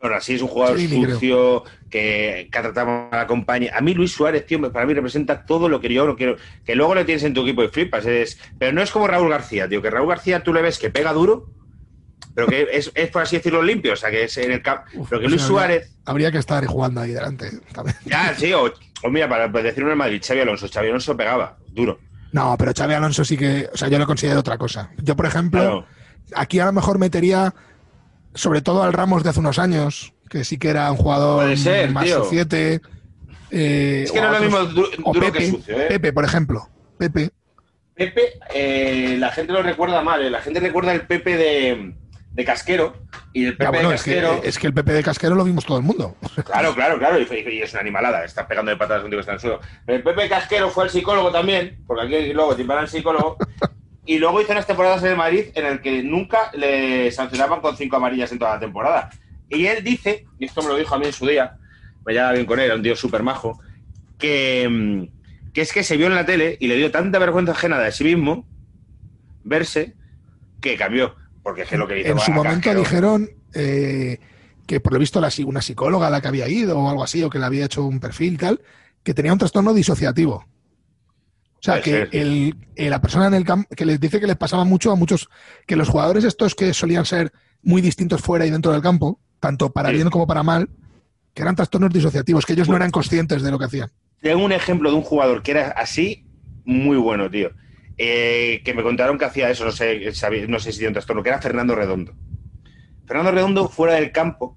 Bueno, 0.00 0.16
así 0.16 0.34
es 0.34 0.42
un 0.42 0.48
jugador 0.48 0.76
Cellini, 0.78 1.04
creo. 1.04 1.14
sucio 1.14 1.64
que, 1.90 2.48
que 2.52 2.58
ha 2.58 2.62
tratado 2.62 3.08
a 3.10 3.16
la 3.16 3.26
compañía. 3.26 3.72
A 3.76 3.80
mí 3.80 3.94
Luis 3.94 4.12
Suárez, 4.12 4.46
tío, 4.46 4.60
para 4.72 4.86
mí 4.86 4.94
representa 4.94 5.44
todo 5.44 5.68
lo 5.68 5.80
que 5.80 5.92
yo 5.92 6.06
no 6.06 6.14
quiero. 6.16 6.36
Que 6.64 6.76
luego 6.76 6.94
le 6.94 7.04
tienes 7.04 7.24
en 7.24 7.34
tu 7.34 7.42
equipo 7.42 7.64
y 7.64 7.68
flipas. 7.68 8.06
Es, 8.06 8.38
pero 8.58 8.72
no 8.72 8.80
es 8.82 8.90
como 8.92 9.08
Raúl 9.08 9.28
García, 9.30 9.68
tío, 9.68 9.82
que 9.82 9.90
Raúl 9.90 10.08
García 10.08 10.42
tú 10.44 10.52
le 10.54 10.62
ves 10.62 10.78
que 10.78 10.90
pega 10.90 11.12
duro, 11.12 11.46
pero 12.36 12.46
que 12.48 12.68
es, 12.70 12.92
es 12.94 13.08
por 13.10 13.22
así 13.22 13.36
decirlo 13.36 13.62
limpio, 13.62 13.94
o 13.94 13.96
sea, 13.96 14.10
que 14.10 14.24
es 14.24 14.36
en 14.36 14.52
el 14.52 14.60
campo. 14.62 14.84
Pero 15.08 15.22
que 15.22 15.28
Luis 15.28 15.40
Suárez, 15.42 15.90
Habría 16.04 16.30
que 16.30 16.36
estar 16.38 16.64
jugando 16.66 17.00
ahí 17.00 17.10
delante 17.12 17.50
también. 17.72 17.96
ya, 18.04 18.32
sí, 18.36 18.52
o, 18.52 18.72
o 19.02 19.10
mira, 19.10 19.28
para, 19.28 19.48
decir 19.48 19.82
uno 19.82 19.92
en 19.92 19.98
Madrid, 19.98 20.22
Xavi 20.24 20.40
Alonso, 20.40 20.68
Xavi 20.68 20.88
Alonso 20.88 21.16
pegaba, 21.16 21.56
duro. 21.68 21.98
No, 22.32 22.54
pero 22.58 22.72
Xavi 22.76 22.92
Alonso 22.94 23.24
sí 23.24 23.36
que, 23.38 23.68
o 23.72 23.76
sea, 23.76 23.88
yo 23.88 23.98
lo 23.98 24.06
considero 24.06 24.38
otra 24.40 24.58
cosa. 24.58 24.90
Yo, 24.98 25.16
por 25.16 25.24
ejemplo, 25.26 25.60
Claro. 25.60 25.86
aquí 26.34 26.60
a 26.60 26.66
lo 26.66 26.72
mejor 26.72 26.98
metería, 26.98 27.54
sobre 28.34 28.60
todo 28.60 28.82
al 28.82 28.92
Ramos 28.92 29.22
de 29.24 29.30
hace 29.30 29.40
unos 29.40 29.58
años, 29.58 30.12
que 30.28 30.44
sí 30.44 30.58
que 30.58 30.68
era 30.68 30.90
un 30.92 30.98
jugador 30.98 31.44
Puede 31.44 31.56
ser, 31.56 31.90
más 31.90 32.04
tío. 32.04 32.18
societe. 32.18 32.80
eh, 33.50 34.02
Es 34.04 34.12
que 34.12 34.20
no 34.20 34.26
es 34.34 34.40
lo 34.40 34.44
mismo 34.44 34.64
duro 34.66 34.90
Pepe, 35.20 35.32
que 35.38 35.50
sucio, 35.50 35.80
¿eh? 35.80 35.86
Pepe, 35.88 36.12
por 36.12 36.24
ejemplo. 36.24 36.68
Pepe. 36.98 37.30
Pepe, 37.94 38.34
eh, 38.54 39.16
la 39.18 39.30
gente 39.32 39.54
lo 39.54 39.62
recuerda 39.62 40.02
mal, 40.02 40.22
¿eh? 40.22 40.28
la 40.30 40.42
gente 40.42 40.60
recuerda 40.60 40.92
el 40.92 41.06
Pepe 41.06 41.36
de, 41.38 41.94
de 42.36 42.44
Casquero 42.44 42.94
y 43.32 43.46
el 43.46 43.56
bueno, 43.56 43.88
de 43.88 43.94
es 43.94 44.02
que, 44.02 44.16
Casquero. 44.20 44.40
es 44.44 44.58
que 44.58 44.66
el 44.66 44.74
Pepe 44.74 44.92
de 44.92 45.02
Casquero 45.02 45.34
lo 45.34 45.42
vimos 45.42 45.64
todo 45.64 45.78
el 45.78 45.84
mundo. 45.84 46.16
Claro, 46.44 46.74
claro, 46.74 46.98
claro, 46.98 47.18
y, 47.18 47.24
y 47.24 47.62
es 47.62 47.72
una 47.72 47.80
animalada, 47.80 48.24
estás 48.24 48.46
pegando 48.46 48.70
de 48.70 48.76
patadas 48.76 49.02
contigo 49.02 49.18
que 49.18 49.22
está 49.22 49.32
en 49.32 49.36
el 49.36 49.40
suelo. 49.40 49.60
Pero 49.86 49.98
el 49.98 50.04
Pepe 50.04 50.28
Casquero 50.28 50.68
fue 50.68 50.84
al 50.84 50.90
psicólogo 50.90 51.32
también, 51.32 51.82
porque 51.86 52.04
aquí 52.04 52.32
luego 52.34 52.54
te 52.54 52.62
iban 52.62 52.78
al 52.78 52.88
psicólogo, 52.88 53.38
y 54.04 54.18
luego 54.18 54.42
hizo 54.42 54.52
unas 54.52 54.66
temporadas 54.66 55.02
en 55.02 55.12
el 55.12 55.16
Madrid 55.16 55.46
en 55.54 55.64
el 55.64 55.80
que 55.80 56.02
nunca 56.02 56.50
le 56.52 57.10
sancionaban 57.10 57.60
con 57.60 57.74
cinco 57.74 57.96
amarillas 57.96 58.30
en 58.32 58.38
toda 58.38 58.54
la 58.54 58.60
temporada. 58.60 59.10
Y 59.48 59.64
él 59.66 59.82
dice, 59.82 60.26
y 60.38 60.44
esto 60.44 60.60
me 60.62 60.68
lo 60.68 60.76
dijo 60.76 60.94
a 60.94 60.98
mí 60.98 61.06
en 61.06 61.12
su 61.14 61.26
día, 61.26 61.56
me 62.04 62.12
llevaba 62.12 62.32
bien 62.32 62.44
con 62.44 62.60
él, 62.60 62.66
era 62.66 62.74
un 62.74 62.82
tío 62.82 62.96
súper 62.96 63.22
majo, 63.22 63.58
que, 64.18 64.68
mm, 64.68 65.52
que 65.54 65.62
es 65.62 65.72
que 65.72 65.82
se 65.82 65.96
vio 65.96 66.06
en 66.06 66.14
la 66.14 66.26
tele 66.26 66.58
y 66.60 66.66
le 66.66 66.76
dio 66.76 66.90
tanta 66.90 67.18
vergüenza 67.18 67.52
ajena 67.52 67.78
de 67.78 67.92
sí 67.92 68.04
mismo 68.04 68.46
verse 69.42 69.94
que 70.60 70.76
cambió. 70.76 71.16
Porque 71.46 71.62
es 71.62 71.68
que 71.68 71.76
lo 71.76 71.86
que 71.86 72.00
hizo 72.00 72.10
en 72.10 72.18
su 72.18 72.32
momento 72.32 72.70
Casquero- 72.70 72.78
dijeron 72.80 73.30
eh, 73.54 74.18
que 74.66 74.80
por 74.80 74.92
lo 74.92 74.98
visto 74.98 75.20
la, 75.20 75.30
una 75.44 75.62
psicóloga 75.62 76.08
a 76.08 76.10
la 76.10 76.20
que 76.20 76.26
había 76.26 76.48
ido 76.48 76.76
o 76.76 76.90
algo 76.90 77.04
así, 77.04 77.22
o 77.22 77.30
que 77.30 77.38
le 77.38 77.44
había 77.44 77.66
hecho 77.66 77.84
un 77.84 78.00
perfil 78.00 78.34
y 78.34 78.36
tal, 78.36 78.60
que 79.04 79.14
tenía 79.14 79.32
un 79.32 79.38
trastorno 79.38 79.72
disociativo. 79.72 80.44
O 81.54 81.60
sea, 81.60 81.80
que 81.80 82.08
el, 82.10 82.56
la 82.74 83.00
persona 83.00 83.28
en 83.28 83.34
el 83.34 83.44
campo, 83.44 83.68
que 83.76 83.86
les 83.86 84.00
dice 84.00 84.18
que 84.18 84.26
les 84.26 84.34
pasaba 84.34 84.64
mucho 84.64 84.90
a 84.90 84.96
muchos, 84.96 85.28
que 85.68 85.76
los 85.76 85.88
jugadores 85.88 86.24
estos 86.24 86.56
que 86.56 86.74
solían 86.74 87.04
ser 87.04 87.30
muy 87.62 87.80
distintos 87.80 88.20
fuera 88.20 88.44
y 88.44 88.50
dentro 88.50 88.72
del 88.72 88.82
campo, 88.82 89.20
tanto 89.38 89.70
para 89.70 89.90
bien 89.90 90.10
como 90.10 90.26
para 90.26 90.42
mal, 90.42 90.68
que 91.32 91.42
eran 91.42 91.54
trastornos 91.54 91.92
disociativos, 91.92 92.44
que 92.44 92.54
ellos 92.54 92.68
no 92.68 92.74
eran 92.74 92.90
conscientes 92.90 93.40
de 93.44 93.52
lo 93.52 93.58
que 93.60 93.66
hacían. 93.66 93.92
Tengo 94.20 94.44
un 94.44 94.50
ejemplo 94.50 94.90
de 94.90 94.96
un 94.96 95.02
jugador 95.02 95.44
que 95.44 95.52
era 95.52 95.68
así, 95.76 96.26
muy 96.64 96.96
bueno, 96.96 97.30
tío. 97.30 97.50
Eh, 97.98 98.60
que 98.64 98.74
me 98.74 98.82
contaron 98.82 99.16
que 99.16 99.24
hacía 99.24 99.48
eso, 99.50 99.64
no 99.64 99.72
sé, 99.72 100.12
no 100.48 100.58
sé 100.58 100.72
si 100.72 100.78
tiene 100.78 100.88
un 100.88 100.94
trastorno, 100.94 101.22
que 101.22 101.30
era 101.30 101.40
Fernando 101.40 101.74
Redondo. 101.74 102.14
Fernando 103.06 103.30
Redondo, 103.30 103.68
fuera 103.68 103.94
del 103.94 104.12
campo, 104.12 104.56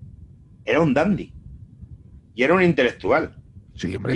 era 0.65 0.81
un 0.81 0.93
dandy. 0.93 1.33
Y 2.35 2.43
era 2.43 2.53
un 2.53 2.63
intelectual. 2.63 3.35
Sí, 3.75 3.95
hombre, 3.95 4.13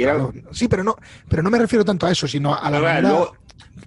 sí, 0.51 0.67
pero 0.67 0.83
no, 0.83 0.97
pero 1.29 1.41
no 1.41 1.49
me 1.49 1.57
refiero 1.57 1.86
tanto 1.86 2.05
a 2.05 2.12
eso, 2.12 2.27
sino 2.27 2.53
a 2.53 2.69
la 2.69 2.79
manera, 2.81 3.27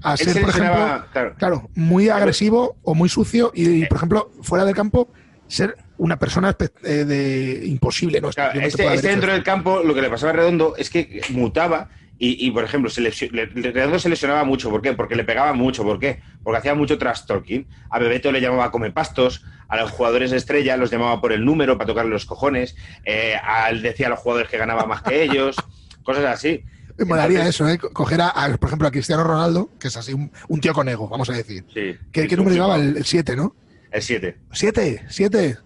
a 0.02 0.16
ser, 0.16 0.40
por 0.40 0.50
ejemplo, 0.50 1.04
claro. 1.36 1.70
muy 1.74 2.08
agresivo 2.08 2.76
o 2.82 2.94
muy 2.94 3.10
sucio 3.10 3.52
y, 3.54 3.84
por 3.86 3.98
ejemplo, 3.98 4.32
fuera 4.42 4.64
del 4.64 4.74
campo, 4.74 5.12
ser 5.46 5.76
una 5.98 6.18
persona 6.18 6.56
eh, 6.82 6.88
de 7.04 7.66
imposible. 7.66 8.20
¿no? 8.20 8.30
este, 8.30 8.94
este 8.94 9.08
dentro 9.08 9.32
del 9.32 9.42
campo, 9.42 9.82
lo 9.82 9.94
que 9.94 10.02
le 10.02 10.08
pasaba 10.10 10.32
a 10.32 10.36
Redondo 10.36 10.74
es 10.76 10.90
que 10.90 11.20
mutaba 11.30 11.90
y, 12.18 12.50
por 12.50 12.64
ejemplo, 12.64 12.88
se 12.88 13.02
Redondo 13.02 13.98
se 13.98 14.08
lesionaba 14.08 14.44
mucho. 14.44 14.70
¿Por 14.70 14.80
qué? 14.80 14.94
Porque 14.94 15.16
le 15.16 15.24
pegaba 15.24 15.52
mucho. 15.52 15.82
¿Por 15.82 15.98
qué? 15.98 16.22
Porque 16.42 16.58
hacía 16.58 16.74
mucho 16.74 16.96
trash 16.96 17.26
talking. 17.26 17.66
A 17.90 17.98
Bebeto 17.98 18.32
le 18.32 18.40
llamaba 18.40 18.70
come 18.70 18.90
pastos. 18.90 19.44
A 19.68 19.76
los 19.76 19.90
jugadores 19.90 20.30
de 20.30 20.38
estrella 20.38 20.78
los 20.78 20.90
llamaba 20.90 21.20
por 21.20 21.32
el 21.32 21.44
número 21.44 21.76
para 21.76 21.88
tocarle 21.88 22.12
los 22.12 22.24
cojones. 22.24 22.74
Eh, 23.04 23.36
decía 23.82 24.06
a 24.06 24.10
los 24.10 24.20
jugadores 24.20 24.48
que 24.48 24.56
ganaba 24.56 24.86
más 24.86 25.02
que 25.02 25.22
ellos. 25.24 25.56
cosas 26.04 26.24
así. 26.24 26.64
Me 26.96 27.04
molaría 27.04 27.46
eso, 27.46 27.68
¿eh? 27.68 27.76
Coger, 27.78 28.22
a, 28.22 28.32
por 28.58 28.70
ejemplo, 28.70 28.88
a 28.88 28.90
Cristiano 28.90 29.22
Ronaldo, 29.22 29.68
que 29.78 29.88
es 29.88 29.96
así 29.98 30.14
un, 30.14 30.60
tío 30.60 30.72
con 30.72 30.88
ego, 30.88 31.08
vamos 31.08 31.28
a 31.28 31.34
decir. 31.34 31.66
Sí, 31.74 31.94
¿Qué, 32.10 32.34
número 32.34 32.54
llevaba? 32.54 32.76
El 32.76 33.04
7, 33.04 33.36
¿no? 33.36 33.54
El 33.90 34.00
7. 34.00 34.38
¿7? 34.52 35.06
¿7? 35.08 35.58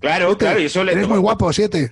Claro, 0.00 0.38
claro. 0.38 0.58
Y 0.58 0.64
eso 0.64 0.82
le... 0.82 0.92
Eres 0.92 1.06
muy 1.06 1.18
guapo, 1.18 1.52
7. 1.52 1.90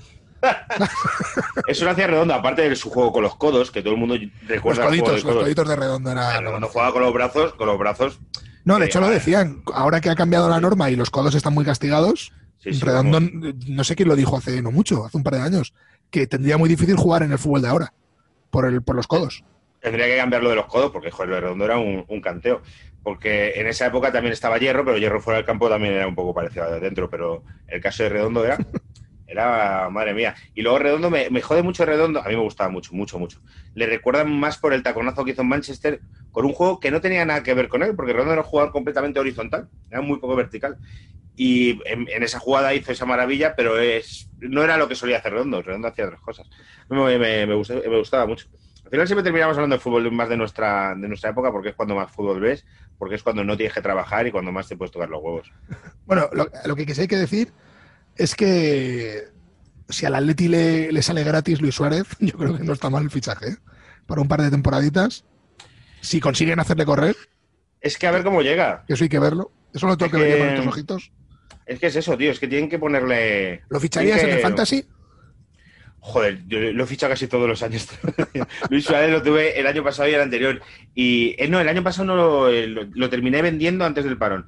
Eso 1.66 1.84
lo 1.84 1.90
hacía 1.90 2.06
Redondo, 2.06 2.34
aparte 2.34 2.68
de 2.68 2.76
su 2.76 2.90
juego 2.90 3.12
con 3.12 3.22
los 3.22 3.36
codos, 3.36 3.70
que 3.70 3.82
todo 3.82 3.94
el 3.94 4.00
mundo 4.00 4.16
recuerda. 4.46 4.82
Los 4.82 4.90
coditos, 4.90 5.24
los 5.24 5.36
coditos 5.36 5.68
de 5.68 5.76
Redondo 5.76 6.10
era. 6.10 6.40
cuando 6.42 6.68
jugaba 6.68 6.92
con 6.92 7.02
los 7.02 7.12
brazos, 7.12 7.54
con 7.54 7.66
los 7.66 7.78
brazos. 7.78 8.20
No, 8.64 8.78
de 8.78 8.86
hecho 8.86 9.00
lo 9.00 9.08
decían. 9.08 9.62
Ahora 9.72 10.00
que 10.00 10.10
ha 10.10 10.14
cambiado 10.14 10.48
la 10.48 10.60
norma 10.60 10.90
y 10.90 10.96
los 10.96 11.10
codos 11.10 11.34
están 11.34 11.54
muy 11.54 11.64
castigados, 11.64 12.32
Redondo, 12.64 13.20
no 13.20 13.84
sé 13.84 13.96
quién 13.96 14.08
lo 14.08 14.16
dijo 14.16 14.36
hace 14.36 14.60
no 14.62 14.70
mucho, 14.70 15.04
hace 15.04 15.16
un 15.16 15.22
par 15.22 15.34
de 15.34 15.40
años, 15.40 15.74
que 16.10 16.26
tendría 16.26 16.58
muy 16.58 16.68
difícil 16.68 16.96
jugar 16.96 17.22
en 17.22 17.32
el 17.32 17.38
fútbol 17.38 17.62
de 17.62 17.68
ahora 17.68 17.92
por 18.50 18.66
el 18.66 18.82
por 18.82 18.96
los 18.96 19.06
codos. 19.06 19.44
Tendría 19.80 20.06
que 20.06 20.16
cambiarlo 20.16 20.50
de 20.50 20.56
los 20.56 20.66
codos 20.66 20.90
porque 20.90 21.10
joder, 21.10 21.42
Redondo 21.42 21.64
era 21.64 21.78
un, 21.78 22.20
canteo. 22.20 22.62
Porque 23.02 23.52
en 23.56 23.68
esa 23.68 23.86
época 23.86 24.12
también 24.12 24.32
estaba 24.32 24.58
Hierro, 24.58 24.84
pero 24.84 24.98
Hierro 24.98 25.20
fuera 25.20 25.38
del 25.38 25.46
campo 25.46 25.68
también 25.68 25.94
era 25.94 26.06
un 26.06 26.16
poco 26.16 26.34
parecido 26.34 26.64
a 26.64 26.80
dentro. 26.80 27.08
Pero 27.08 27.44
el 27.68 27.80
caso 27.80 28.02
de 28.02 28.08
Redondo 28.08 28.44
era 28.44 28.58
Era, 29.28 29.90
madre 29.90 30.14
mía. 30.14 30.34
Y 30.54 30.62
luego 30.62 30.78
Redondo, 30.78 31.10
me, 31.10 31.42
jode 31.42 31.62
mucho 31.62 31.84
Redondo. 31.84 32.20
A 32.20 32.28
mí 32.28 32.34
me 32.34 32.42
gustaba 32.42 32.70
mucho, 32.70 32.94
mucho, 32.94 33.18
mucho. 33.18 33.40
Le 33.74 33.86
recuerdan 33.86 34.32
más 34.32 34.56
por 34.56 34.72
el 34.72 34.82
taconazo 34.82 35.22
que 35.22 35.32
hizo 35.32 35.42
en 35.42 35.48
Manchester 35.48 36.00
con 36.32 36.46
un 36.46 36.54
juego 36.54 36.80
que 36.80 36.90
no 36.90 37.02
tenía 37.02 37.26
nada 37.26 37.42
que 37.42 37.52
ver 37.52 37.68
con 37.68 37.82
él, 37.82 37.94
porque 37.94 38.14
Redondo 38.14 38.32
era 38.32 38.40
un 38.40 38.48
jugador 38.48 38.72
completamente 38.72 39.20
horizontal, 39.20 39.68
era 39.90 40.00
muy 40.00 40.18
poco 40.18 40.34
vertical. 40.34 40.78
Y 41.36 41.78
en, 41.84 42.22
esa 42.22 42.38
jugada 42.38 42.74
hizo 42.74 42.90
esa 42.90 43.04
maravilla, 43.04 43.54
pero 43.54 43.78
es 43.78 44.30
no 44.40 44.64
era 44.64 44.78
lo 44.78 44.88
que 44.88 44.94
solía 44.94 45.18
hacer 45.18 45.34
Redondo. 45.34 45.60
Redondo 45.60 45.88
hacía 45.88 46.06
otras 46.06 46.22
cosas. 46.22 46.48
Me, 46.88 47.18
me, 47.18 47.54
gustaba, 47.54 48.26
mucho. 48.26 48.48
Al 48.84 48.90
final 48.90 49.06
siempre 49.06 49.22
terminamos 49.22 49.56
hablando 49.58 49.76
de 49.76 49.80
fútbol 49.80 50.10
más 50.10 50.30
de 50.30 50.38
nuestra, 50.38 50.94
de 50.96 51.06
nuestra 51.06 51.30
época, 51.30 51.52
porque 51.52 51.68
es 51.68 51.74
cuando 51.74 51.94
más 51.94 52.10
fútbol 52.10 52.40
ves, 52.40 52.64
porque 52.96 53.16
es 53.16 53.22
cuando 53.22 53.44
no 53.44 53.58
tienes 53.58 53.74
que 53.74 53.82
trabajar 53.82 54.26
y 54.26 54.32
cuando 54.32 54.52
más 54.52 54.66
te 54.66 54.76
puedes 54.76 54.90
tocar 54.90 55.10
los 55.10 55.22
huevos. 55.22 55.52
Bueno, 56.06 56.30
lo, 56.32 56.48
lo 56.64 56.74
que 56.74 56.86
hay 56.98 57.06
que 57.06 57.16
decir 57.16 57.52
es 58.18 58.34
que 58.34 59.28
si 59.88 60.04
al 60.04 60.14
Atleti 60.14 60.48
le, 60.48 60.92
le, 60.92 61.02
sale 61.02 61.24
gratis 61.24 61.60
Luis 61.60 61.74
Suárez, 61.74 62.06
yo 62.18 62.36
creo 62.36 62.58
que 62.58 62.64
no 62.64 62.72
está 62.72 62.90
mal 62.90 63.04
el 63.04 63.10
fichaje. 63.10 63.48
¿eh? 63.48 63.56
Para 64.06 64.20
un 64.20 64.28
par 64.28 64.42
de 64.42 64.50
temporaditas. 64.50 65.24
Si 66.00 66.20
consiguen 66.20 66.60
hacerle 66.60 66.84
correr. 66.84 67.16
Es 67.80 67.96
que 67.96 68.06
a 68.06 68.10
ver 68.10 68.24
cómo 68.24 68.42
llega. 68.42 68.84
Eso 68.88 69.04
hay 69.04 69.10
que 69.10 69.18
verlo. 69.18 69.52
Eso 69.72 69.86
lo 69.86 69.96
tengo 69.96 70.12
que, 70.12 70.18
ver 70.18 70.38
con 70.38 70.48
estos 70.48 70.66
ojitos. 70.66 71.12
Es 71.66 71.78
que 71.78 71.86
es 71.86 71.96
eso, 71.96 72.16
tío. 72.16 72.30
Es 72.30 72.40
que 72.40 72.48
tienen 72.48 72.68
que 72.68 72.78
ponerle. 72.78 73.62
¿Lo 73.68 73.78
ficharías 73.78 74.22
en 74.22 74.30
el 74.30 74.40
Fantasy? 74.40 74.86
Joder, 76.00 76.46
yo 76.46 76.60
lo 76.60 76.84
he 76.84 76.86
fichado 76.86 77.12
casi 77.12 77.26
todos 77.26 77.48
los 77.48 77.62
años. 77.62 77.88
Luis 78.70 78.84
Suárez 78.84 79.10
lo 79.10 79.22
tuve 79.22 79.58
el 79.58 79.66
año 79.66 79.84
pasado 79.84 80.08
y 80.08 80.14
el 80.14 80.20
anterior. 80.20 80.62
Y 80.94 81.34
eh, 81.38 81.48
no, 81.48 81.60
el 81.60 81.68
año 81.68 81.82
pasado 81.82 82.06
no 82.06 82.16
lo, 82.16 82.50
eh, 82.50 82.66
lo, 82.66 83.10
terminé 83.10 83.42
vendiendo 83.42 83.84
antes 83.84 84.04
del 84.04 84.16
parón 84.16 84.46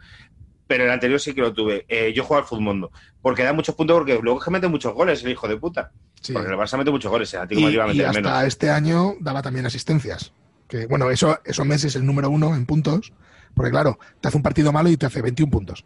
pero 0.70 0.84
el 0.84 0.90
anterior 0.92 1.18
sí 1.20 1.34
que 1.34 1.40
lo 1.40 1.52
tuve. 1.52 1.84
Eh, 1.88 2.12
yo 2.14 2.22
juego 2.22 2.40
al 2.40 2.48
Futmundo, 2.48 2.92
porque 3.20 3.42
da 3.42 3.52
muchos 3.52 3.74
puntos, 3.74 3.96
porque 3.96 4.20
luego 4.22 4.38
es 4.38 4.44
que 4.44 4.52
mete 4.52 4.68
muchos 4.68 4.94
goles 4.94 5.24
el 5.24 5.32
hijo 5.32 5.48
de 5.48 5.56
puta. 5.56 5.90
Porque 6.32 6.48
el 6.48 6.54
Barça 6.54 6.78
mete 6.78 6.92
muchos 6.92 7.10
goles, 7.10 7.34
el 7.34 7.40
Atlético 7.40 7.70
y, 7.92 7.96
y 7.96 8.02
hasta 8.02 8.46
este 8.46 8.70
año 8.70 9.14
daba 9.18 9.42
también 9.42 9.66
asistencias. 9.66 10.32
Que 10.68 10.86
bueno, 10.86 11.10
eso, 11.10 11.40
eso 11.44 11.64
Messi 11.64 11.88
es 11.88 11.96
el 11.96 12.06
número 12.06 12.30
uno 12.30 12.54
en 12.54 12.66
puntos, 12.66 13.12
porque 13.52 13.72
claro, 13.72 13.98
te 14.20 14.28
hace 14.28 14.36
un 14.36 14.44
partido 14.44 14.70
malo 14.70 14.88
y 14.90 14.96
te 14.96 15.06
hace 15.06 15.20
21 15.20 15.50
puntos. 15.50 15.84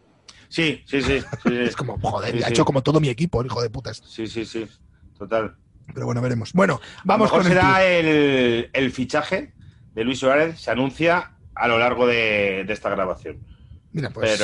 Sí, 0.50 0.82
sí, 0.86 1.00
sí. 1.00 1.18
es 1.50 1.76
como, 1.76 1.98
joder, 1.98 2.44
ha 2.44 2.50
hecho 2.50 2.66
como 2.66 2.82
todo 2.82 3.00
mi 3.00 3.08
equipo, 3.08 3.40
el 3.40 3.46
hijo 3.46 3.62
de 3.62 3.70
putas. 3.70 4.02
Sí, 4.06 4.26
sí, 4.26 4.44
sí, 4.44 4.68
total. 5.16 5.56
Pero 5.94 6.04
bueno, 6.04 6.20
veremos. 6.20 6.52
Bueno, 6.52 6.78
vamos 7.04 7.30
con 7.30 7.42
será 7.42 7.82
el, 7.86 8.68
el, 8.70 8.92
fichaje 8.92 9.54
de 9.94 10.04
Luis 10.04 10.18
Suárez, 10.18 10.60
se 10.60 10.70
anuncia 10.70 11.38
a 11.54 11.68
lo 11.68 11.78
largo 11.78 12.06
de 12.06 12.66
esta 12.68 12.90
grabación. 12.90 13.53
Mira, 13.94 14.10
pues 14.10 14.42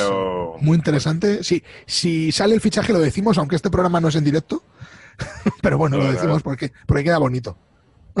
muy 0.61 0.77
interesante. 0.77 1.43
Sí, 1.43 1.61
si 1.85 2.31
sale 2.31 2.55
el 2.55 2.61
fichaje 2.61 2.93
lo 2.93 2.99
decimos, 2.99 3.37
aunque 3.37 3.57
este 3.57 3.69
programa 3.69 3.99
no 3.99 4.07
es 4.07 4.15
en 4.15 4.23
directo. 4.23 4.63
Pero 5.61 5.77
bueno, 5.77 5.97
lo 5.97 6.09
decimos 6.09 6.41
porque, 6.41 6.71
porque 6.87 7.03
queda 7.03 7.17
bonito. 7.17 7.57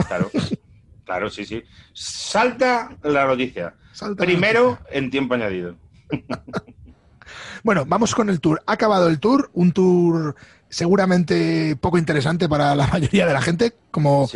Claro, 0.07 0.29
claro, 1.05 1.29
sí, 1.29 1.45
sí. 1.45 1.63
Salta 1.93 2.97
la 3.03 3.25
noticia. 3.25 3.73
Primero 4.17 4.79
en 4.91 5.09
tiempo 5.09 5.33
añadido. 5.33 5.77
bueno, 7.63 7.85
vamos 7.87 8.13
con 8.13 8.29
el 8.29 8.41
tour. 8.41 8.61
Ha 8.65 8.73
acabado 8.73 9.07
el 9.07 9.21
tour, 9.21 9.51
un 9.53 9.71
tour 9.71 10.35
seguramente 10.67 11.77
poco 11.77 11.97
interesante 11.97 12.49
para 12.49 12.75
la 12.75 12.87
mayoría 12.87 13.25
de 13.25 13.33
la 13.33 13.41
gente, 13.41 13.73
como 13.89 14.29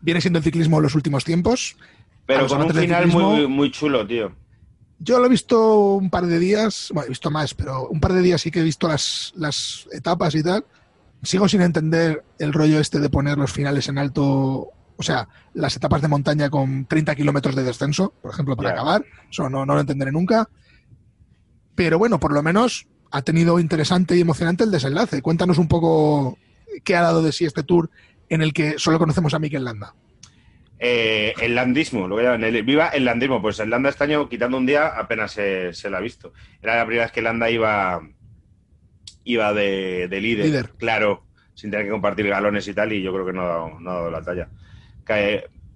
viene 0.00 0.20
siendo 0.20 0.40
el 0.40 0.44
ciclismo 0.44 0.78
en 0.78 0.82
los 0.82 0.96
últimos 0.96 1.24
tiempos. 1.24 1.76
Pero 2.26 2.48
con 2.48 2.62
un 2.62 2.74
final 2.74 3.06
muy, 3.06 3.46
muy 3.46 3.70
chulo, 3.70 4.04
tío. 4.04 4.32
Yo 5.02 5.18
lo 5.18 5.26
he 5.26 5.30
visto 5.30 5.94
un 5.94 6.10
par 6.10 6.26
de 6.26 6.38
días, 6.38 6.90
bueno, 6.92 7.06
he 7.06 7.08
visto 7.08 7.30
más, 7.30 7.54
pero 7.54 7.88
un 7.88 8.00
par 8.00 8.12
de 8.12 8.20
días 8.20 8.42
sí 8.42 8.50
que 8.50 8.60
he 8.60 8.62
visto 8.62 8.86
las, 8.86 9.32
las 9.34 9.88
etapas 9.92 10.34
y 10.34 10.42
tal. 10.42 10.64
Sigo 11.22 11.48
sin 11.48 11.62
entender 11.62 12.22
el 12.38 12.52
rollo 12.52 12.78
este 12.78 13.00
de 13.00 13.08
poner 13.08 13.38
los 13.38 13.50
finales 13.50 13.88
en 13.88 13.96
alto, 13.96 14.68
o 14.96 15.02
sea, 15.02 15.26
las 15.54 15.74
etapas 15.74 16.02
de 16.02 16.08
montaña 16.08 16.50
con 16.50 16.84
30 16.84 17.14
kilómetros 17.14 17.56
de 17.56 17.62
descenso, 17.62 18.12
por 18.20 18.30
ejemplo, 18.30 18.56
para 18.56 18.72
acabar. 18.72 19.04
Eso 19.30 19.48
no, 19.48 19.64
no 19.64 19.74
lo 19.74 19.80
entenderé 19.80 20.12
nunca. 20.12 20.50
Pero 21.74 21.98
bueno, 21.98 22.20
por 22.20 22.34
lo 22.34 22.42
menos 22.42 22.86
ha 23.10 23.22
tenido 23.22 23.58
interesante 23.58 24.16
y 24.16 24.20
emocionante 24.20 24.64
el 24.64 24.70
desenlace. 24.70 25.22
Cuéntanos 25.22 25.56
un 25.56 25.68
poco 25.68 26.36
qué 26.84 26.94
ha 26.94 27.02
dado 27.02 27.22
de 27.22 27.32
sí 27.32 27.46
este 27.46 27.62
tour 27.62 27.90
en 28.28 28.42
el 28.42 28.52
que 28.52 28.78
solo 28.78 28.98
conocemos 28.98 29.32
a 29.32 29.38
Mikel 29.38 29.64
Landa. 29.64 29.94
Eh, 30.82 31.34
el 31.42 31.54
landismo, 31.54 32.08
lo 32.08 32.16
que 32.16 32.22
llaman, 32.22 32.42
el, 32.42 32.62
viva 32.62 32.88
el 32.88 33.04
landismo. 33.04 33.42
Pues 33.42 33.60
el 33.60 33.68
Landa 33.68 33.90
este 33.90 34.04
año, 34.04 34.30
quitando 34.30 34.56
un 34.56 34.64
día, 34.64 34.86
apenas 34.86 35.32
se, 35.32 35.74
se, 35.74 35.90
la 35.90 35.98
ha 35.98 36.00
visto. 36.00 36.32
Era 36.62 36.76
la 36.76 36.86
primera 36.86 37.04
vez 37.04 37.12
que 37.12 37.20
Landa 37.20 37.50
iba, 37.50 38.00
iba 39.24 39.52
de, 39.52 40.08
líder, 40.10 40.70
claro, 40.78 41.26
sin 41.52 41.70
tener 41.70 41.84
que 41.84 41.92
compartir 41.92 42.26
galones 42.28 42.66
y 42.66 42.72
tal, 42.72 42.94
y 42.94 43.02
yo 43.02 43.12
creo 43.12 43.26
que 43.26 43.32
no 43.34 43.42
ha 43.42 43.48
dado, 43.48 43.78
no 43.78 43.90
ha 43.90 43.94
dado 43.94 44.10
la 44.10 44.22
talla. 44.22 44.48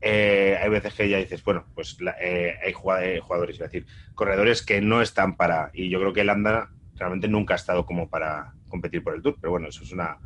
Eh, 0.06 0.58
hay 0.60 0.70
veces 0.70 0.94
que 0.94 1.08
ya 1.08 1.18
dices, 1.18 1.44
bueno, 1.44 1.66
pues 1.74 1.98
eh, 2.20 2.54
hay 2.64 2.72
jugadores, 2.72 3.56
iba 3.56 3.66
a 3.66 3.68
decir, 3.68 3.86
corredores 4.14 4.62
que 4.62 4.80
no 4.80 5.02
están 5.02 5.36
para, 5.36 5.70
y 5.74 5.90
yo 5.90 6.00
creo 6.00 6.14
que 6.14 6.24
Landa 6.24 6.70
realmente 6.94 7.28
nunca 7.28 7.54
ha 7.54 7.56
estado 7.56 7.84
como 7.84 8.08
para 8.08 8.54
competir 8.68 9.02
por 9.02 9.14
el 9.14 9.20
Tour, 9.20 9.36
pero 9.38 9.50
bueno, 9.50 9.68
eso 9.68 9.82
es 9.82 9.92
una, 9.92 10.18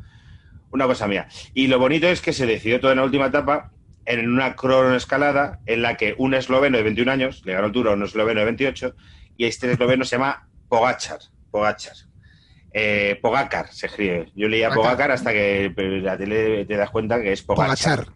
una 0.71 0.85
cosa 0.85 1.05
mía. 1.07 1.27
Y 1.53 1.67
lo 1.67 1.79
bonito 1.79 2.07
es 2.07 2.21
que 2.21 2.31
se 2.31 2.45
decidió 2.45 2.79
todo 2.79 2.91
en 2.91 2.97
la 2.97 3.03
última 3.03 3.25
etapa 3.25 3.73
en 4.05 4.31
una 4.31 4.55
cronoescalada 4.55 5.59
en 5.65 5.81
la 5.81 5.95
que 5.97 6.15
un 6.17 6.33
esloveno 6.33 6.77
de 6.77 6.83
21 6.83 7.11
años 7.11 7.41
le 7.45 7.53
ganó 7.53 7.67
el 7.67 7.73
Tour 7.73 7.89
a 7.89 7.91
un 7.91 8.03
esloveno 8.03 8.39
de 8.39 8.45
28 8.45 8.95
y 9.37 9.45
este 9.45 9.71
esloveno 9.71 10.03
se 10.03 10.17
llama 10.17 10.47
Pogachar. 10.67 11.19
Pogachar. 11.51 11.95
Eh, 12.71 13.17
Pogacar 13.21 13.71
se 13.71 13.87
escribe. 13.87 14.31
Yo 14.35 14.47
leía 14.47 14.69
Pogacar 14.69 15.11
hasta 15.11 15.31
que 15.31 15.73
la 16.03 16.17
tele 16.17 16.65
te 16.65 16.75
das 16.75 16.89
cuenta 16.89 17.21
que 17.21 17.33
es 17.33 17.41
Pogachar. 17.41 18.07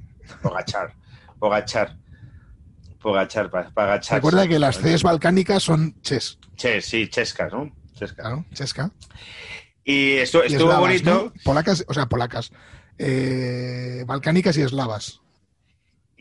Pogachar. 0.41 0.93
Pogachar. 1.39 1.97
Pogachar. 3.01 3.49
Pogachar. 3.49 4.15
Recuerda 4.17 4.47
que 4.47 4.59
las 4.59 4.77
Cs 4.77 5.03
balcánicas 5.03 5.63
son 5.63 5.99
ches. 6.01 6.39
Ches, 6.55 6.85
sí, 6.85 7.07
chescas, 7.07 7.51
¿no? 7.51 7.71
Chesca. 7.93 8.21
Claro, 8.21 8.45
chesca. 8.53 8.91
Y 9.83 10.13
esto 10.13 10.43
y 10.43 10.47
estuvo 10.47 10.69
eslavas, 10.69 10.79
bonito. 10.79 11.11
¿no? 11.35 11.43
Polacas, 11.43 11.83
o 11.87 11.93
sea, 11.93 12.07
polacas. 12.07 12.51
Eh, 12.97 14.03
balcánicas 14.05 14.57
y 14.57 14.61
eslavas. 14.61 15.21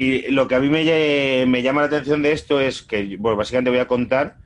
Y 0.03 0.31
lo 0.33 0.49
que 0.49 0.55
a 0.57 0.61
mí 0.61 0.69
me, 0.69 0.85
lle- 0.85 1.47
me 1.47 1.62
llama 1.62 1.83
la 1.83 1.87
atención 1.87 2.23
de 2.23 2.33
esto 2.33 2.59
es 2.61 2.83
que, 2.83 3.17
bueno, 3.19 3.37
básicamente 3.37 3.71
voy 3.71 3.79
a 3.79 3.87
contar 3.87 4.37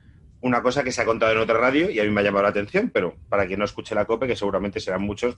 una 0.41 0.61
cosa 0.61 0.83
que 0.83 0.91
se 0.91 1.01
ha 1.01 1.05
contado 1.05 1.31
en 1.31 1.39
otra 1.39 1.57
radio 1.57 1.89
y 1.89 1.99
a 1.99 2.03
mí 2.03 2.11
me 2.11 2.21
ha 2.21 2.23
llamado 2.23 2.43
la 2.43 2.49
atención, 2.49 2.91
pero 2.93 3.15
para 3.27 3.47
quien 3.47 3.57
no 3.59 3.65
escuche 3.65 3.95
la 3.95 4.05
COPE, 4.05 4.27
que 4.27 4.35
seguramente 4.35 4.79
serán 4.79 5.01
muchos 5.01 5.37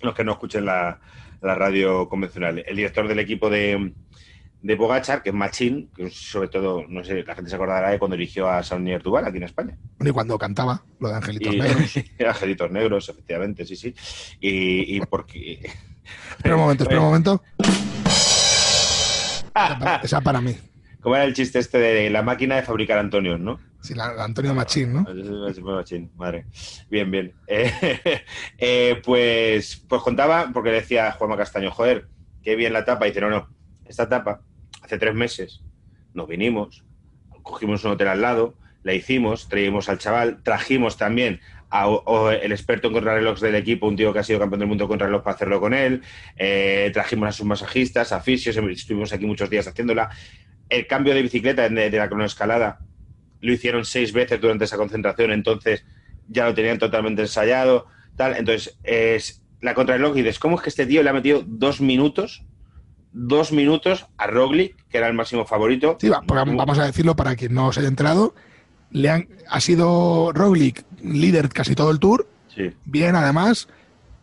los 0.00 0.14
que 0.14 0.24
no 0.24 0.32
escuchen 0.32 0.64
la, 0.64 0.98
la 1.42 1.54
radio 1.54 2.08
convencional. 2.08 2.64
El 2.66 2.76
director 2.76 3.06
del 3.06 3.18
equipo 3.18 3.50
de, 3.50 3.92
de 4.62 4.76
Pogachar, 4.76 5.22
que 5.22 5.28
es 5.28 5.34
Machín, 5.34 5.90
que 5.94 6.08
sobre 6.10 6.48
todo, 6.48 6.84
no 6.88 7.04
sé, 7.04 7.22
la 7.22 7.34
gente 7.34 7.50
se 7.50 7.56
acordará 7.56 7.90
de 7.90 7.98
cuando 7.98 8.16
dirigió 8.16 8.48
a 8.48 8.62
Saunier 8.62 9.02
Duval 9.02 9.26
aquí 9.26 9.36
en 9.36 9.42
España. 9.42 9.76
Y 10.00 10.10
cuando 10.10 10.38
cantaba, 10.38 10.82
lo 11.00 11.08
de 11.10 11.14
Angelitos 11.16 11.54
Y, 11.54 11.58
Negros. 11.58 11.94
Angelitos 12.26 12.70
Negros, 12.70 13.08
efectivamente, 13.10 13.66
sí, 13.66 13.76
sí. 13.76 13.94
Y, 14.40 14.96
y 14.96 15.00
porque... 15.00 15.70
Espera 16.36 16.54
un 16.56 16.62
momento, 16.62 16.84
espera 16.84 17.00
un 17.00 17.06
momento. 17.06 17.42
Esa 19.54 19.78
para, 19.78 19.96
esa 19.96 20.20
para 20.20 20.40
mí. 20.40 20.56
¿Cómo 21.00 21.16
era 21.16 21.24
el 21.24 21.34
chiste 21.34 21.58
este 21.58 21.78
de 21.78 22.10
la 22.10 22.22
máquina 22.22 22.56
de 22.56 22.62
fabricar 22.62 22.98
Antonios, 22.98 23.38
no? 23.38 23.60
Sí, 23.80 23.94
la, 23.94 24.12
la 24.14 24.24
Antonio 24.24 24.54
Machín, 24.54 24.94
¿no? 24.94 25.06
Machín, 25.62 26.10
madre. 26.16 26.46
Bien, 26.90 27.10
bien. 27.10 27.34
Eh, 27.46 28.24
eh, 28.58 29.02
pues, 29.04 29.84
pues 29.86 30.00
contaba, 30.00 30.50
porque 30.52 30.70
decía 30.70 31.12
Juanma 31.12 31.36
Castaño, 31.36 31.70
joder, 31.70 32.08
qué 32.42 32.56
bien 32.56 32.72
la 32.72 32.86
tapa. 32.86 33.06
Y 33.06 33.10
dice, 33.10 33.20
no, 33.20 33.28
no, 33.28 33.48
esta 33.84 34.08
tapa, 34.08 34.40
hace 34.82 34.98
tres 34.98 35.14
meses, 35.14 35.62
nos 36.14 36.26
vinimos, 36.26 36.84
cogimos 37.42 37.84
un 37.84 37.92
hotel 37.92 38.08
al 38.08 38.22
lado, 38.22 38.54
la 38.82 38.94
hicimos, 38.94 39.48
traímos 39.48 39.88
al 39.90 39.98
chaval, 39.98 40.42
trajimos 40.42 40.96
también 40.96 41.40
a, 41.74 42.34
el 42.34 42.52
experto 42.52 42.86
en 42.86 42.94
contrarrelojes 42.94 43.40
del 43.40 43.56
equipo, 43.56 43.88
un 43.88 43.96
tío 43.96 44.12
que 44.12 44.20
ha 44.20 44.22
sido 44.22 44.38
campeón 44.38 44.60
del 44.60 44.68
mundo 44.68 44.86
con 44.86 45.00
reloj 45.00 45.24
para 45.24 45.34
hacerlo 45.34 45.60
con 45.60 45.74
él, 45.74 46.02
eh, 46.36 46.90
trajimos 46.94 47.28
a 47.28 47.32
sus 47.32 47.44
masajistas, 47.46 48.12
a 48.12 48.20
fisios, 48.20 48.56
estuvimos 48.56 49.12
aquí 49.12 49.26
muchos 49.26 49.50
días 49.50 49.66
haciéndola. 49.66 50.08
El 50.68 50.86
cambio 50.86 51.14
de 51.14 51.22
bicicleta 51.22 51.68
de, 51.68 51.90
de 51.90 51.98
la 51.98 52.08
cronoescalada 52.08 52.78
lo 53.40 53.52
hicieron 53.52 53.84
seis 53.84 54.12
veces 54.12 54.40
durante 54.40 54.66
esa 54.66 54.76
concentración, 54.76 55.32
entonces 55.32 55.84
ya 56.28 56.46
lo 56.46 56.54
tenían 56.54 56.78
totalmente 56.78 57.22
ensayado, 57.22 57.86
tal. 58.14 58.36
Entonces, 58.36 58.78
es 58.84 59.42
la 59.60 59.74
contrarreloj 59.74 60.16
y 60.16 60.22
dices, 60.22 60.38
¿cómo 60.38 60.56
es 60.56 60.62
que 60.62 60.68
este 60.68 60.86
tío 60.86 61.02
le 61.02 61.10
ha 61.10 61.12
metido 61.12 61.42
dos 61.44 61.80
minutos, 61.80 62.44
dos 63.12 63.50
minutos 63.50 64.06
a 64.16 64.28
Roglic, 64.28 64.76
que 64.88 64.98
era 64.98 65.08
el 65.08 65.14
máximo 65.14 65.44
favorito? 65.44 65.98
Sí, 66.00 66.08
vamos 66.08 66.78
a 66.78 66.86
decirlo 66.86 67.16
para 67.16 67.34
quien 67.34 67.52
no 67.52 67.72
se 67.72 67.80
haya 67.80 67.88
enterado. 67.88 68.34
Le 68.90 69.10
han, 69.10 69.28
ha 69.48 69.60
sido 69.60 70.30
Roglic 70.32 70.84
líder 71.04 71.48
casi 71.50 71.74
todo 71.74 71.90
el 71.90 71.98
tour, 71.98 72.26
Sí, 72.54 72.70
bien 72.84 73.16
además, 73.16 73.68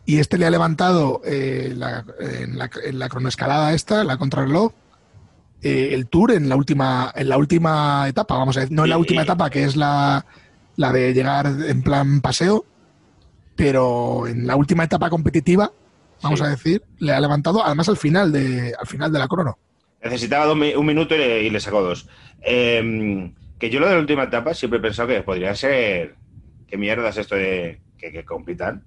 y 0.06 0.18
este 0.18 0.38
le 0.38 0.46
ha 0.46 0.50
levantado 0.50 1.20
eh, 1.24 1.72
la- 1.76 2.04
en, 2.18 2.56
la, 2.58 2.70
en 2.84 2.98
la 2.98 3.08
cronoescalada 3.08 3.74
esta, 3.74 4.04
la 4.04 4.16
contrarreloj, 4.16 4.72
eh, 5.62 5.90
el 5.92 6.06
tour 6.08 6.32
en 6.32 6.48
la 6.48 6.56
última 6.56 7.12
en 7.14 7.28
la 7.28 7.36
última 7.36 8.06
etapa, 8.08 8.36
vamos 8.36 8.56
a 8.56 8.60
decir, 8.60 8.74
no 8.74 8.84
en 8.84 8.90
la 8.90 8.98
última 8.98 9.22
etapa 9.22 9.48
que 9.50 9.64
es 9.64 9.76
la, 9.76 10.24
la 10.76 10.92
de 10.92 11.12
llegar 11.14 11.46
en 11.46 11.82
plan 11.82 12.20
paseo, 12.20 12.64
pero 13.54 14.26
en 14.26 14.46
la 14.46 14.56
última 14.56 14.84
etapa 14.84 15.10
competitiva, 15.10 15.70
vamos 16.22 16.40
Sí. 16.40 16.46
a 16.46 16.48
decir, 16.48 16.82
le 16.98 17.12
ha 17.12 17.20
levantado 17.20 17.64
además 17.64 17.88
al 17.88 17.96
final 17.96 18.32
de 18.32 18.74
al 18.78 18.86
final 18.86 19.12
de 19.12 19.18
la 19.18 19.28
crono. 19.28 19.58
necesitaba 20.02 20.46
dos 20.46 20.56
un 20.56 20.86
minuto 20.86 21.14
y 21.14 21.18
le, 21.18 21.42
y 21.44 21.50
le 21.50 21.60
sacó 21.60 21.82
dos. 21.82 22.08
Eh, 22.44 23.30
que 23.58 23.70
yo 23.70 23.78
lo 23.78 23.86
de 23.86 23.94
la 23.94 24.00
última 24.00 24.24
etapa 24.24 24.54
siempre 24.54 24.78
he 24.80 24.82
pensado 24.82 25.08
que 25.08 25.22
podría 25.22 25.54
ser. 25.54 26.16
¿Qué 26.72 26.78
mierda 26.78 27.10
es 27.10 27.18
esto 27.18 27.34
de 27.34 27.82
que, 27.98 28.10
que 28.10 28.24
compitan? 28.24 28.82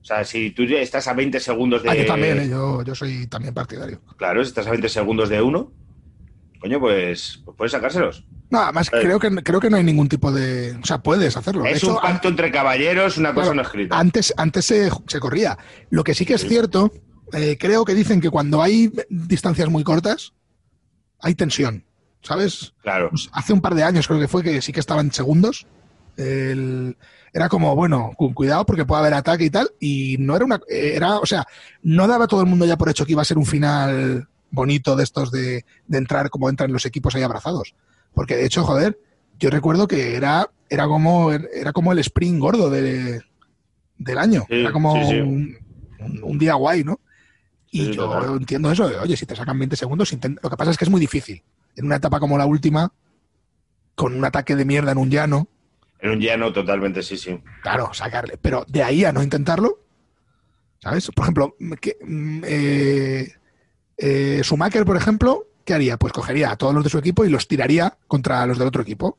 O 0.00 0.02
sea, 0.02 0.24
si 0.24 0.50
tú 0.52 0.62
estás 0.62 1.06
a 1.08 1.12
20 1.12 1.40
segundos 1.40 1.82
de. 1.82 1.90
Ah, 1.90 1.94
yo 1.94 2.06
también, 2.06 2.38
eh, 2.38 2.48
yo, 2.48 2.82
yo 2.82 2.94
soy 2.94 3.26
también 3.26 3.52
partidario. 3.52 4.00
Claro, 4.16 4.42
si 4.42 4.48
estás 4.48 4.66
a 4.66 4.70
20 4.70 4.88
segundos 4.88 5.28
de 5.28 5.42
uno, 5.42 5.70
coño, 6.58 6.80
pues, 6.80 7.42
pues 7.44 7.54
puedes 7.54 7.72
sacárselos. 7.72 8.24
No, 8.48 8.60
además 8.60 8.88
Eh. 8.94 8.98
creo 9.02 9.20
que 9.20 9.28
creo 9.44 9.60
que 9.60 9.68
no 9.68 9.76
hay 9.76 9.84
ningún 9.84 10.08
tipo 10.08 10.32
de, 10.32 10.74
o 10.82 10.86
sea, 10.86 11.02
puedes 11.02 11.36
hacerlo. 11.36 11.64
De 11.64 11.72
Es 11.72 11.82
hecho, 11.82 11.96
un 11.96 12.00
pacto 12.00 12.28
entre 12.28 12.50
caballeros, 12.50 13.18
una 13.18 13.34
cosa 13.34 13.52
no 13.52 13.60
escrita. 13.60 13.98
Antes, 13.98 14.32
antes 14.38 14.64
se, 14.64 14.88
se 15.06 15.20
corría. 15.20 15.58
Lo 15.90 16.04
que 16.04 16.14
sí 16.14 16.24
que 16.24 16.32
es 16.32 16.40
Sí. 16.40 16.48
cierto, 16.48 16.90
eh, 17.34 17.58
creo 17.60 17.84
que 17.84 17.94
dicen 17.94 18.22
que 18.22 18.30
cuando 18.30 18.62
hay 18.62 18.90
distancias 19.10 19.68
muy 19.68 19.84
cortas, 19.84 20.32
hay 21.20 21.34
tensión. 21.34 21.84
¿Sabes? 22.22 22.72
Claro. 22.82 23.10
Pues 23.10 23.28
hace 23.34 23.52
un 23.52 23.60
par 23.60 23.74
de 23.74 23.82
años 23.82 24.08
creo 24.08 24.18
que 24.18 24.28
fue 24.28 24.42
que 24.42 24.62
sí 24.62 24.72
que 24.72 24.80
estaban 24.80 25.12
segundos. 25.12 25.66
El- 26.16 26.96
era 27.32 27.48
como, 27.48 27.74
bueno, 27.74 28.12
cu- 28.16 28.34
cuidado 28.34 28.66
porque 28.66 28.84
puede 28.84 29.00
haber 29.00 29.14
ataque 29.14 29.44
y 29.44 29.50
tal. 29.50 29.70
Y 29.80 30.16
no 30.18 30.36
era 30.36 30.44
una. 30.44 30.60
Era, 30.68 31.18
o 31.18 31.26
sea, 31.26 31.46
no 31.82 32.06
daba 32.06 32.26
todo 32.26 32.40
el 32.40 32.46
mundo 32.46 32.66
ya 32.66 32.76
por 32.76 32.88
hecho 32.90 33.06
que 33.06 33.12
iba 33.12 33.22
a 33.22 33.26
ser 33.26 33.38
un 33.38 33.46
final 33.46 34.28
bonito 34.50 34.96
de 34.96 35.04
estos 35.04 35.30
de, 35.32 35.64
de 35.86 35.98
entrar 35.98 36.28
como 36.28 36.50
entran 36.50 36.72
los 36.72 36.84
equipos 36.84 37.14
ahí 37.14 37.22
abrazados. 37.22 37.74
Porque 38.12 38.36
de 38.36 38.44
hecho, 38.44 38.64
joder, 38.64 38.98
yo 39.38 39.48
recuerdo 39.48 39.88
que 39.88 40.14
era, 40.14 40.50
era 40.68 40.86
como 40.86 41.32
era 41.32 41.72
como 41.72 41.92
el 41.92 41.98
sprint 42.00 42.38
gordo 42.38 42.68
de, 42.68 43.22
del 43.96 44.18
año. 44.18 44.44
Sí, 44.48 44.56
era 44.60 44.72
como 44.72 44.94
sí, 44.94 45.08
sí. 45.08 45.20
Un, 45.20 46.38
día 46.38 46.54
guay, 46.54 46.84
¿no? 46.84 47.00
Y 47.70 47.86
yo 47.92 48.36
entiendo 48.36 48.70
eso 48.70 48.88
de, 48.88 48.96
oye, 48.98 49.16
si 49.16 49.24
te 49.24 49.34
sacan 49.36 49.58
20 49.58 49.76
segundos, 49.76 50.12
lo 50.42 50.50
que 50.50 50.56
pasa 50.56 50.72
es 50.72 50.76
que 50.76 50.84
es 50.84 50.90
muy 50.90 51.00
difícil. 51.00 51.42
En 51.76 51.86
una 51.86 51.96
etapa 51.96 52.20
como 52.20 52.36
la 52.36 52.44
última, 52.44 52.92
con 53.94 54.14
un 54.14 54.24
ataque 54.24 54.56
de 54.56 54.64
mierda 54.64 54.92
en 54.92 54.98
un 54.98 55.10
llano, 55.10 55.48
En 56.02 56.10
un 56.10 56.20
llano 56.20 56.52
totalmente, 56.52 57.02
sí, 57.02 57.16
sí. 57.16 57.40
claro, 57.62 57.94
sacarle. 57.94 58.36
Pero 58.42 58.64
de 58.68 58.82
ahí 58.82 59.04
a 59.04 59.12
no 59.12 59.22
intentarlo, 59.22 59.78
¿sabes? 60.80 61.08
Por 61.14 61.24
ejemplo, 61.24 61.56
que, 61.80 61.96
mm, 62.04 62.42
eh, 62.44 63.32
eh, 63.96 64.40
Schumacher, 64.42 64.84
por 64.84 64.96
ejemplo, 64.96 65.46
¿qué 65.64 65.74
haría? 65.74 65.96
Pues 65.96 66.12
cogería 66.12 66.50
a 66.50 66.56
todos 66.56 66.74
los 66.74 66.82
de 66.84 66.90
su 66.90 66.98
equipo 66.98 67.24
y 67.24 67.28
los 67.30 67.46
tiraría 67.48 67.96
contra 68.08 68.44
los 68.46 68.58
del 68.58 68.68
otro 68.68 68.82
equipo, 68.82 69.16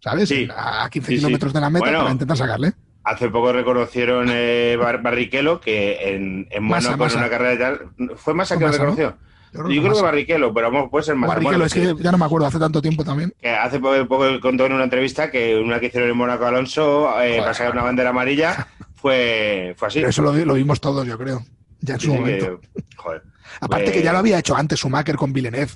¿sabes? 0.00 0.28
Sí. 0.30 0.48
A 0.56 0.88
15 0.90 1.06
Sí, 1.08 1.14
sí. 1.16 1.18
kilómetros 1.20 1.52
de 1.52 1.60
la 1.60 1.68
meta 1.70 1.84
Bueno. 1.84 1.98
para 2.00 2.12
intentar 2.12 2.36
sacarle. 2.38 2.72
Hace 3.04 3.28
poco 3.28 3.52
reconocieron 3.52 4.28
eh, 4.30 4.76
Bar- 4.80 5.02
Barrichello 5.02 5.60
que 5.60 6.14
en, 6.14 6.48
en 6.50 6.62
Mónaco, 6.64 7.06
en 7.06 7.16
una 7.18 7.28
carrera 7.28 7.50
de 7.50 7.56
tal. 7.58 8.16
¿Fue 8.16 8.32
Massa 8.32 8.56
que 8.56 8.64
lo 8.64 8.70
Massa, 8.70 8.84
¿no? 8.84 9.18
Yo 9.54 9.60
creo 9.60 9.68
que 9.68 9.74
creo 9.74 9.82
que 9.84 9.88
Massa. 9.90 10.02
Barrichello, 10.02 10.52
pero 10.52 10.70
vamos, 10.70 10.90
puede 10.90 11.04
ser 11.04 11.14
más. 11.14 11.28
Barrichello, 11.28 11.64
es 11.64 11.72
que 11.74 11.94
ya 12.02 12.10
no 12.12 12.18
me 12.18 12.24
acuerdo, 12.24 12.46
hace 12.48 12.58
tanto 12.58 12.82
tiempo 12.82 13.04
también. 13.04 13.32
Que 13.40 13.48
hace 13.50 13.78
poco, 13.78 14.40
contó 14.40 14.66
en 14.66 14.72
una 14.72 14.84
entrevista 14.84 15.30
que 15.30 15.56
una 15.56 15.78
que 15.80 15.86
hicieron 15.86 16.10
en 16.10 16.16
Mónaco 16.16 16.44
Alonso 16.44 17.08
eh, 17.22 17.28
Joder. 17.28 17.38
para 17.40 17.54
sacar 17.54 17.72
una 17.72 17.82
bandera 17.84 18.10
amarilla 18.10 18.66
fue, 18.96 19.74
fue 19.76 19.88
así. 19.88 19.98
Pero 20.00 20.10
eso 20.10 20.22
lo, 20.22 20.32
vi- 20.32 20.44
lo 20.44 20.54
vimos 20.54 20.80
todos, 20.80 21.06
yo 21.06 21.16
creo. 21.16 21.44
Ya 21.80 21.94
en 21.94 22.00
Sí, 22.00 22.06
su 22.06 22.12
sí, 22.12 22.18
momento. 22.18 22.60
que- 22.60 22.82
joder. 22.96 23.22
Aparte 23.60 23.92
que 23.92 24.02
ya 24.02 24.12
lo 24.12 24.18
había 24.18 24.38
hecho 24.38 24.56
antes 24.56 24.80
Schumacher 24.80 25.16
con 25.16 25.32
Villeneuve. 25.32 25.70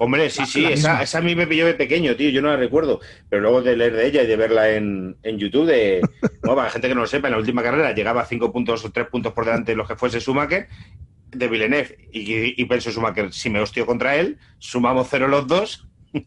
Hombre, 0.00 0.30
sí, 0.30 0.40
La- 0.40 0.46
sí, 0.46 0.62
la 0.62 0.70
esa, 0.70 1.02
esa 1.02 1.18
a 1.18 1.20
mí 1.22 1.34
me 1.34 1.46
pilló 1.46 1.66
de 1.66 1.74
pequeño, 1.74 2.14
tío, 2.14 2.30
yo 2.30 2.40
no 2.42 2.48
la 2.48 2.56
recuerdo. 2.56 3.00
Pero 3.28 3.42
luego 3.42 3.62
de 3.62 3.76
leer 3.76 3.94
de 3.94 4.06
ella 4.06 4.22
y 4.22 4.26
de 4.26 4.36
verla 4.36 4.70
en, 4.70 5.16
en 5.22 5.38
YouTube, 5.38 5.66
de, 5.66 6.00
bueno, 6.42 6.54
para 6.56 6.64
la 6.64 6.70
gente 6.70 6.88
que 6.88 6.94
no 6.94 7.00
lo 7.00 7.06
sepa, 7.06 7.28
en 7.28 7.32
la 7.32 7.38
última 7.38 7.62
carrera 7.62 7.92
llegaba 7.92 8.20
a 8.22 8.26
cinco 8.26 8.52
puntos 8.52 8.84
o 8.84 8.90
tres 8.92 9.08
puntos 9.08 9.32
por 9.32 9.44
delante 9.44 9.72
de 9.72 9.76
los 9.76 9.88
que 9.88 9.96
fuese 9.96 10.20
Schumacher, 10.20 10.68
de 11.30 11.48
Villeneuve. 11.48 12.08
Y, 12.12 12.62
y 12.62 12.80
Schumacher, 12.80 13.32
si 13.32 13.50
me 13.50 13.60
hostio 13.60 13.86
contra 13.86 14.16
él, 14.16 14.38
sumamos 14.58 15.08
cero 15.10 15.28
los 15.28 15.46
dos. 15.46 15.86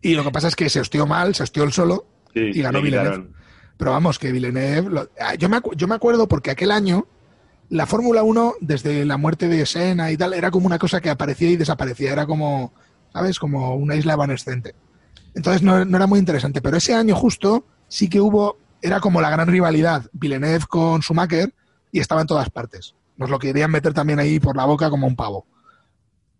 Y 0.00 0.14
lo 0.14 0.24
que 0.24 0.30
pasa 0.30 0.48
es 0.48 0.56
que 0.56 0.68
se 0.70 0.80
hostió 0.80 1.06
mal, 1.06 1.34
se 1.34 1.42
hostió 1.42 1.64
el 1.64 1.72
solo. 1.72 2.06
Sí, 2.34 2.40
Y 2.54 2.62
ganó 2.62 2.78
le 2.78 2.84
Villeneuve. 2.84 3.10
quitaron. 3.10 3.34
Pero 3.76 3.90
vamos, 3.92 4.18
que 4.18 4.32
Villeneuve. 4.32 4.90
lo- 4.90 5.08
ah, 5.20 5.34
yo, 5.34 5.48
me 5.48 5.60
yo 5.76 5.86
me 5.88 5.94
acuerdo 5.94 6.26
porque 6.28 6.50
aquel 6.50 6.70
año 6.70 7.06
la 7.70 7.86
Fórmula 7.86 8.22
1, 8.22 8.54
desde 8.60 9.04
la 9.04 9.16
muerte 9.18 9.46
de 9.48 9.66
Senna 9.66 10.10
y 10.10 10.16
tal, 10.16 10.32
era 10.34 10.50
como 10.50 10.66
una 10.66 10.78
cosa 10.78 11.00
que 11.00 11.10
aparecía 11.10 11.50
y 11.50 11.56
desaparecía. 11.56 12.12
Era 12.12 12.26
como, 12.26 12.72
¿sabes? 13.12 13.38
Como 13.38 13.74
una 13.76 13.94
isla 13.94 14.14
evanescente. 14.14 14.74
Entonces 15.34 15.62
no, 15.62 15.84
no 15.84 15.96
era 15.96 16.06
muy 16.06 16.18
interesante. 16.18 16.60
Pero 16.62 16.76
ese 16.78 16.94
año 16.94 17.14
justo 17.14 17.66
sí 17.88 18.08
que 18.08 18.20
hubo. 18.20 18.58
Era 18.80 19.00
como 19.00 19.20
la 19.20 19.28
gran 19.30 19.48
rivalidad 19.48 20.04
Villeneuve 20.12 20.64
con 20.68 21.02
Schumacher 21.02 21.52
y 21.90 21.98
estaba 22.00 22.20
en 22.20 22.26
todas 22.28 22.48
partes. 22.48 22.94
Nos 23.18 23.28
lo 23.28 23.38
querían 23.38 23.70
meter 23.70 23.92
también 23.92 24.18
ahí 24.18 24.40
por 24.40 24.56
la 24.56 24.64
boca 24.64 24.88
como 24.88 25.06
un 25.06 25.14
pavo. 25.16 25.46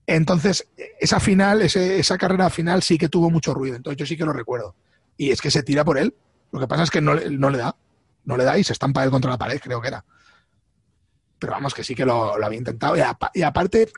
Entonces, 0.07 0.67
esa 0.99 1.21
final, 1.21 1.61
ese- 1.61 1.99
esa 1.99 2.17
carrera 2.17 2.49
final 2.49 2.83
sí 2.83 2.97
que 2.97 3.11
tuvo 3.11 3.31
mucho 3.31 3.53
ruido. 3.53 3.77
Entonces 3.77 3.99
yo 3.99 4.07
sí 4.07 4.17
que 4.17 4.25
lo 4.25 4.33
recuerdo. 4.33 4.75
Y 5.19 5.31
es 5.31 5.41
que 5.43 5.51
se 5.51 5.63
tira 5.63 5.85
por 5.85 5.99
él. 5.99 6.15
Lo 6.51 6.59
que 6.61 6.67
pasa 6.67 6.85
es 6.85 6.91
que 6.91 7.03
no, 7.03 7.15
le- 7.15 7.59
da. 7.59 7.77
No 8.25 8.37
le 8.37 8.45
da 8.45 8.57
y 8.59 8.65
se 8.65 8.73
estampa 8.73 9.05
él 9.05 9.11
contra 9.11 9.31
la 9.31 9.37
pared, 9.39 9.61
creo 9.63 9.81
que 9.83 9.89
era. 9.89 10.05
Pero 11.39 11.53
vamos, 11.53 11.75
que 11.75 11.85
sí 11.85 11.95
que 11.95 12.05
lo, 12.07 12.43
había 12.43 12.59
intentado. 12.59 12.95
Y 13.35 13.43
aparte, 13.43 13.91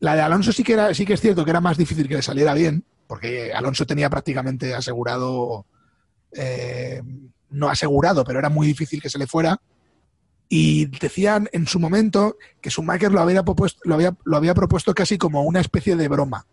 la 0.00 0.14
de 0.14 0.22
Alonso 0.22 0.52
sí 0.52 0.64
que, 0.64 0.72
era, 0.72 0.94
sí 0.94 1.04
que 1.04 1.14
es 1.14 1.20
cierto 1.20 1.44
que 1.44 1.50
era 1.50 1.60
más 1.60 1.76
difícil 1.76 2.08
que 2.08 2.16
le 2.16 2.22
saliera 2.22 2.54
bien, 2.54 2.84
porque 3.06 3.52
Alonso 3.52 3.86
tenía 3.86 4.08
prácticamente 4.10 4.74
asegurado, 4.74 5.66
eh, 6.32 7.02
no 7.50 7.68
asegurado, 7.68 8.24
pero 8.24 8.38
era 8.38 8.48
muy 8.48 8.66
difícil 8.66 9.00
que 9.02 9.10
se 9.10 9.18
le 9.18 9.26
fuera. 9.26 9.60
Y 10.52 10.86
decían 10.86 11.48
en 11.52 11.68
su 11.68 11.78
momento 11.78 12.36
que 12.60 12.70
Schumacher 12.70 13.12
lo 13.12 13.20
había, 13.20 13.44
propuesto, 13.44 13.78
lo 13.84 13.94
había, 13.94 14.16
lo 14.24 14.36
había 14.36 14.52
propuesto 14.52 14.92
casi 14.92 15.16
como 15.16 15.42
una 15.44 15.60
especie 15.60 15.94
de 15.94 16.08
broma. 16.08 16.44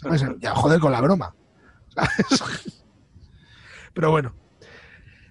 ¿Sabes? 0.00 0.24
Ya, 0.38 0.54
joder 0.54 0.78
con 0.78 0.92
la 0.92 1.00
broma. 1.00 1.34
¿Sabes? 2.30 2.84
Pero 3.92 4.12
bueno. 4.12 4.32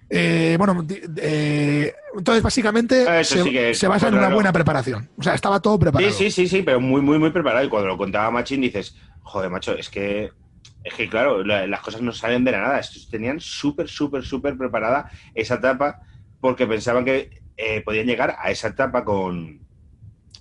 Eh, 0.10 0.56
bueno, 0.60 0.86
eh, 1.17 1.93
entonces 2.15 2.43
básicamente 2.43 3.21
Eso 3.21 3.43
se, 3.45 3.73
sí 3.73 3.80
se 3.80 3.88
basa 3.88 4.10
en 4.10 4.15
una 4.15 4.28
buena 4.30 4.52
preparación. 4.52 5.10
O 5.17 5.23
sea, 5.23 5.34
estaba 5.34 5.62
todo 5.62 5.80
preparado. 5.80 6.12
Sí, 6.12 6.26
sí, 6.30 6.32
sí, 6.32 6.47
sí, 6.58 6.63
pero 6.63 6.82
muy, 6.82 7.02
muy, 7.02 7.17
muy 7.17 7.32
preparado. 7.32 7.65
Y 7.65 7.69
cuando 7.69 7.88
lo 7.88 7.97
contaba 7.97 8.30
Machín 8.30 8.60
dices, 8.60 8.95
joder, 9.21 9.49
macho, 9.49 9.73
es 9.73 9.89
que, 9.89 10.32
es 10.84 10.93
que 10.93 11.10
claro, 11.10 11.43
la- 11.45 11.65
las 11.65 11.80
cosas 11.80 12.02
no 12.02 12.12
salen 12.12 12.43
de 12.43 12.52
la 12.52 12.60
nada. 12.62 12.80
Estos 12.80 13.10
tenían 13.10 13.39
súper, 13.39 13.88
súper, 13.88 14.23
súper 14.23 14.58
preparada 14.58 15.10
esa 15.34 15.56
etapa 15.56 16.02
porque 16.41 16.67
pensaban 16.67 17.06
que 17.06 17.41
eh, 17.57 17.81
podían 17.81 18.07
llegar 18.07 18.35
a 18.39 18.51
esa 18.51 18.69
etapa 18.69 19.03
con, 19.03 19.59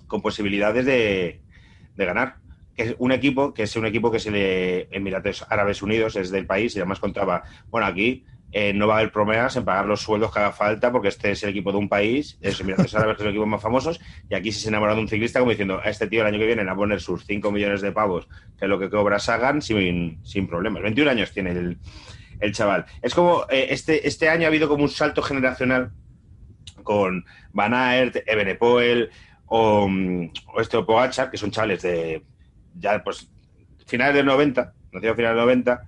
con 0.07 0.21
posibilidades 0.21 0.85
de, 0.85 1.41
de 1.95 2.05
ganar. 2.05 2.37
Que 2.75 2.83
es 2.83 2.95
un 2.97 3.11
equipo, 3.11 3.53
que 3.53 3.63
es 3.63 3.75
un 3.75 3.85
equipo 3.85 4.09
que 4.09 4.17
es 4.17 4.25
el 4.25 4.33
de 4.33 4.87
Emiratos 4.91 5.45
Árabes 5.49 5.81
Unidos, 5.81 6.15
es 6.15 6.31
del 6.31 6.47
país, 6.47 6.75
y 6.75 6.79
además 6.79 6.99
contaba, 6.99 7.43
bueno, 7.69 7.85
aquí 7.85 8.25
eh, 8.51 8.71
no 8.71 8.87
va 8.87 8.95
a 8.95 8.97
haber 8.99 9.11
problemas 9.11 9.55
en 9.55 9.65
pagar 9.65 9.87
los 9.87 10.01
sueldos 10.01 10.31
que 10.31 10.39
haga 10.39 10.51
falta 10.51 10.91
porque 10.91 11.07
este 11.07 11.31
es 11.31 11.41
el 11.43 11.49
equipo 11.49 11.71
de 11.71 11.79
un 11.79 11.89
país, 11.89 12.37
es 12.41 12.59
Emiratos 12.59 12.93
Árabes, 12.95 13.17
que 13.17 13.23
es 13.23 13.25
el 13.25 13.31
equipo 13.31 13.45
más 13.45 13.61
famosos, 13.61 13.99
y 14.29 14.35
aquí 14.35 14.51
si 14.51 14.59
se 14.59 14.69
enamora 14.69 14.93
de 14.93 15.01
un 15.01 15.07
ciclista 15.07 15.39
como 15.39 15.51
diciendo, 15.51 15.81
a 15.83 15.89
este 15.89 16.07
tío 16.07 16.21
el 16.21 16.27
año 16.27 16.39
que 16.39 16.45
viene 16.45 16.61
le 16.61 16.67
va 16.67 16.73
a 16.73 16.77
poner 16.77 17.01
sus 17.01 17.25
5 17.25 17.51
millones 17.51 17.81
de 17.81 17.91
pavos, 17.91 18.27
que 18.57 18.65
es 18.65 18.69
lo 18.69 18.79
que 18.79 18.89
cobra 18.91 19.19
Sagan, 19.19 19.61
sin, 19.61 20.23
sin 20.23 20.47
problemas. 20.47 20.83
21 20.83 21.09
años 21.09 21.31
tiene 21.31 21.51
el, 21.51 21.77
el 22.39 22.53
chaval. 22.53 22.85
Es 23.01 23.15
como, 23.15 23.45
eh, 23.49 23.67
este, 23.69 24.07
este 24.07 24.29
año 24.29 24.45
ha 24.45 24.47
habido 24.47 24.67
como 24.67 24.83
un 24.83 24.89
salto 24.89 25.21
generacional 25.23 25.91
con 26.83 27.25
Van 27.51 27.73
Aert, 27.73 28.17
Ebenepoel 28.25 29.09
o, 29.45 29.87
mm, 29.87 30.29
o 30.53 30.61
este 30.61 30.81
Pogacar, 30.83 31.31
que 31.31 31.37
son 31.37 31.51
chavales 31.51 31.81
de 31.81 32.23
ya 32.75 33.03
pues 33.03 33.29
finales 33.85 34.15
del 34.15 34.25
90, 34.25 34.73
nacidos 34.91 35.15
finales 35.15 35.35
del 35.37 35.45
90, 35.45 35.87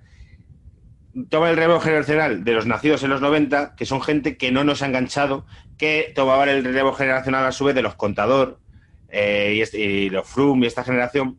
toma 1.28 1.50
el 1.50 1.56
relevo 1.56 1.80
generacional 1.80 2.44
de 2.44 2.52
los 2.52 2.66
nacidos 2.66 3.02
en 3.02 3.10
los 3.10 3.20
90, 3.20 3.74
que 3.74 3.86
son 3.86 4.02
gente 4.02 4.36
que 4.36 4.52
no 4.52 4.64
nos 4.64 4.82
ha 4.82 4.86
enganchado, 4.86 5.46
que 5.78 6.12
tomaban 6.14 6.48
el 6.48 6.64
relevo 6.64 6.92
generacional 6.92 7.44
a 7.44 7.52
su 7.52 7.64
vez 7.64 7.74
de 7.74 7.82
los 7.82 7.94
Contador 7.94 8.60
eh, 9.08 9.54
y, 9.56 9.60
este- 9.62 9.78
y 9.78 10.10
los 10.10 10.26
Froome 10.28 10.64
y 10.64 10.66
esta 10.68 10.84
generación, 10.84 11.38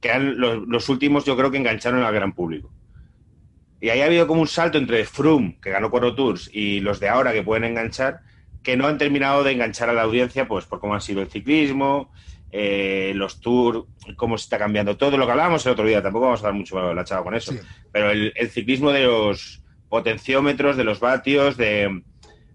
que 0.00 0.08
eran 0.08 0.38
los, 0.38 0.88
últimos 0.88 1.24
yo 1.24 1.36
creo 1.36 1.50
que 1.50 1.58
engancharon 1.58 2.02
al 2.02 2.14
gran 2.14 2.32
público. 2.32 2.70
Y 3.80 3.90
ahí 3.90 4.00
ha 4.00 4.06
habido 4.06 4.26
como 4.26 4.40
un 4.40 4.48
salto 4.48 4.78
entre 4.78 5.04
Froome, 5.04 5.58
que 5.62 5.70
ganó 5.70 5.90
cuatro 5.90 6.14
tours, 6.14 6.50
y 6.52 6.80
los 6.80 6.98
de 6.98 7.08
ahora 7.08 7.32
que 7.32 7.42
pueden 7.44 7.64
enganchar, 7.64 8.20
que 8.68 8.76
no 8.76 8.86
han 8.86 8.98
terminado 8.98 9.44
de 9.44 9.52
enganchar 9.52 9.88
a 9.88 9.94
la 9.94 10.02
audiencia, 10.02 10.46
pues 10.46 10.66
por 10.66 10.78
cómo 10.78 10.94
ha 10.94 11.00
sido 11.00 11.22
el 11.22 11.28
ciclismo, 11.30 12.12
eh, 12.52 13.12
los 13.14 13.40
tours, 13.40 13.84
cómo 14.14 14.36
se 14.36 14.42
está 14.44 14.58
cambiando 14.58 14.98
todo, 14.98 15.16
lo 15.16 15.24
que 15.24 15.30
hablábamos 15.32 15.64
el 15.64 15.72
otro 15.72 15.86
día, 15.86 16.02
tampoco 16.02 16.26
vamos 16.26 16.40
a 16.42 16.48
dar 16.48 16.52
mucho 16.52 16.92
la 16.92 17.02
chava 17.02 17.24
con 17.24 17.34
eso, 17.34 17.52
Sí. 17.52 17.60
pero 17.90 18.10
el, 18.10 18.30
el 18.36 18.50
ciclismo 18.50 18.90
de 18.90 19.04
los 19.04 19.62
potenciómetros, 19.88 20.76
de 20.76 20.84
los 20.84 21.00
vatios, 21.00 21.56
de... 21.56 22.02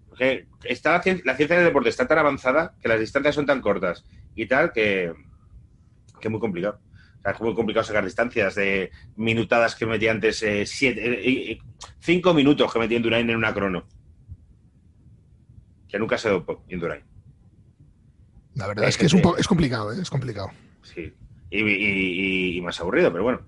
porque 0.08 0.46
está 0.62 0.92
la, 0.92 1.02
cien- 1.02 1.22
la 1.24 1.34
ciencia 1.34 1.56
del 1.56 1.64
deporte 1.66 1.88
está 1.88 2.06
tan 2.06 2.18
avanzada 2.18 2.76
que 2.80 2.86
las 2.88 3.00
distancias 3.00 3.34
son 3.34 3.46
tan 3.46 3.60
cortas 3.60 4.04
y 4.36 4.46
tal 4.46 4.70
que, 4.72 5.12
que 6.20 6.28
es 6.28 6.30
muy 6.30 6.38
complicado. 6.38 6.78
O 7.18 7.22
sea, 7.22 7.32
es 7.32 7.40
muy 7.40 7.54
complicado 7.56 7.82
sacar 7.84 8.04
distancias 8.04 8.54
de 8.54 8.92
minutadas 9.16 9.74
que 9.74 9.84
metía 9.84 10.12
antes, 10.12 10.40
eh, 10.44 10.64
siete, 10.64 11.00
eh, 11.52 11.58
cinco 11.98 12.34
minutos 12.34 12.72
que 12.72 12.78
metía 12.78 12.98
Indurain 12.98 13.28
en 13.28 13.36
una 13.36 13.52
crono. 13.52 13.82
Que 15.94 16.00
nunca 16.00 16.18
se 16.18 16.28
dopó 16.28 16.64
Indurain. 16.70 17.04
La 18.56 18.66
verdad 18.66 18.82
Hay 18.86 18.88
es 18.90 18.98
que 18.98 19.06
es, 19.06 19.12
un 19.12 19.22
po- 19.22 19.36
es 19.36 19.46
complicado, 19.46 19.92
¿eh? 19.92 20.02
es 20.02 20.10
complicado. 20.10 20.50
Sí. 20.82 21.14
Y, 21.50 21.60
y- 21.62 21.70
y- 21.70 22.56
y 22.56 22.60
más 22.62 22.80
aburrido, 22.80 23.12
pero 23.12 23.22
bueno. 23.22 23.42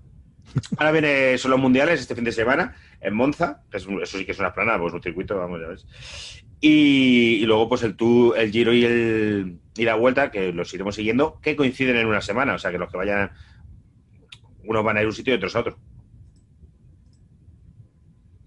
Ahora 0.77 0.93
viene, 0.93 1.37
son 1.37 1.51
los 1.51 1.59
mundiales 1.59 1.99
este 1.99 2.15
fin 2.15 2.23
de 2.23 2.31
semana 2.31 2.73
en 3.01 3.13
Monza, 3.15 3.63
que 3.69 3.75
es 3.75 3.83
eso 3.85 4.17
sí 4.17 4.25
que 4.25 4.31
es 4.31 4.39
una 4.39 4.53
planada, 4.53 4.79
pues 4.79 4.93
un 4.93 5.03
circuito, 5.03 5.37
vamos, 5.37 5.59
ya 5.59 5.67
ves. 5.67 5.85
Y, 6.61 7.39
y 7.41 7.45
luego, 7.45 7.67
pues 7.67 7.83
el 7.83 7.97
Tour, 7.97 8.39
el 8.39 8.49
Giro 8.49 8.71
y, 8.73 8.85
el, 8.85 9.59
y 9.75 9.83
la 9.83 9.95
Vuelta, 9.95 10.31
que 10.31 10.53
los 10.53 10.73
iremos 10.73 10.95
siguiendo, 10.95 11.41
que 11.41 11.57
coinciden 11.57 11.97
en 11.97 12.07
una 12.07 12.21
semana, 12.21 12.53
o 12.53 12.59
sea 12.59 12.71
que 12.71 12.77
los 12.77 12.89
que 12.89 12.95
vayan, 12.95 13.29
unos 14.63 14.85
van 14.85 14.95
a 14.95 15.01
ir 15.01 15.05
a 15.05 15.09
un 15.09 15.13
sitio 15.15 15.33
y 15.33 15.35
otros 15.35 15.53
a 15.57 15.59
otro. 15.59 15.77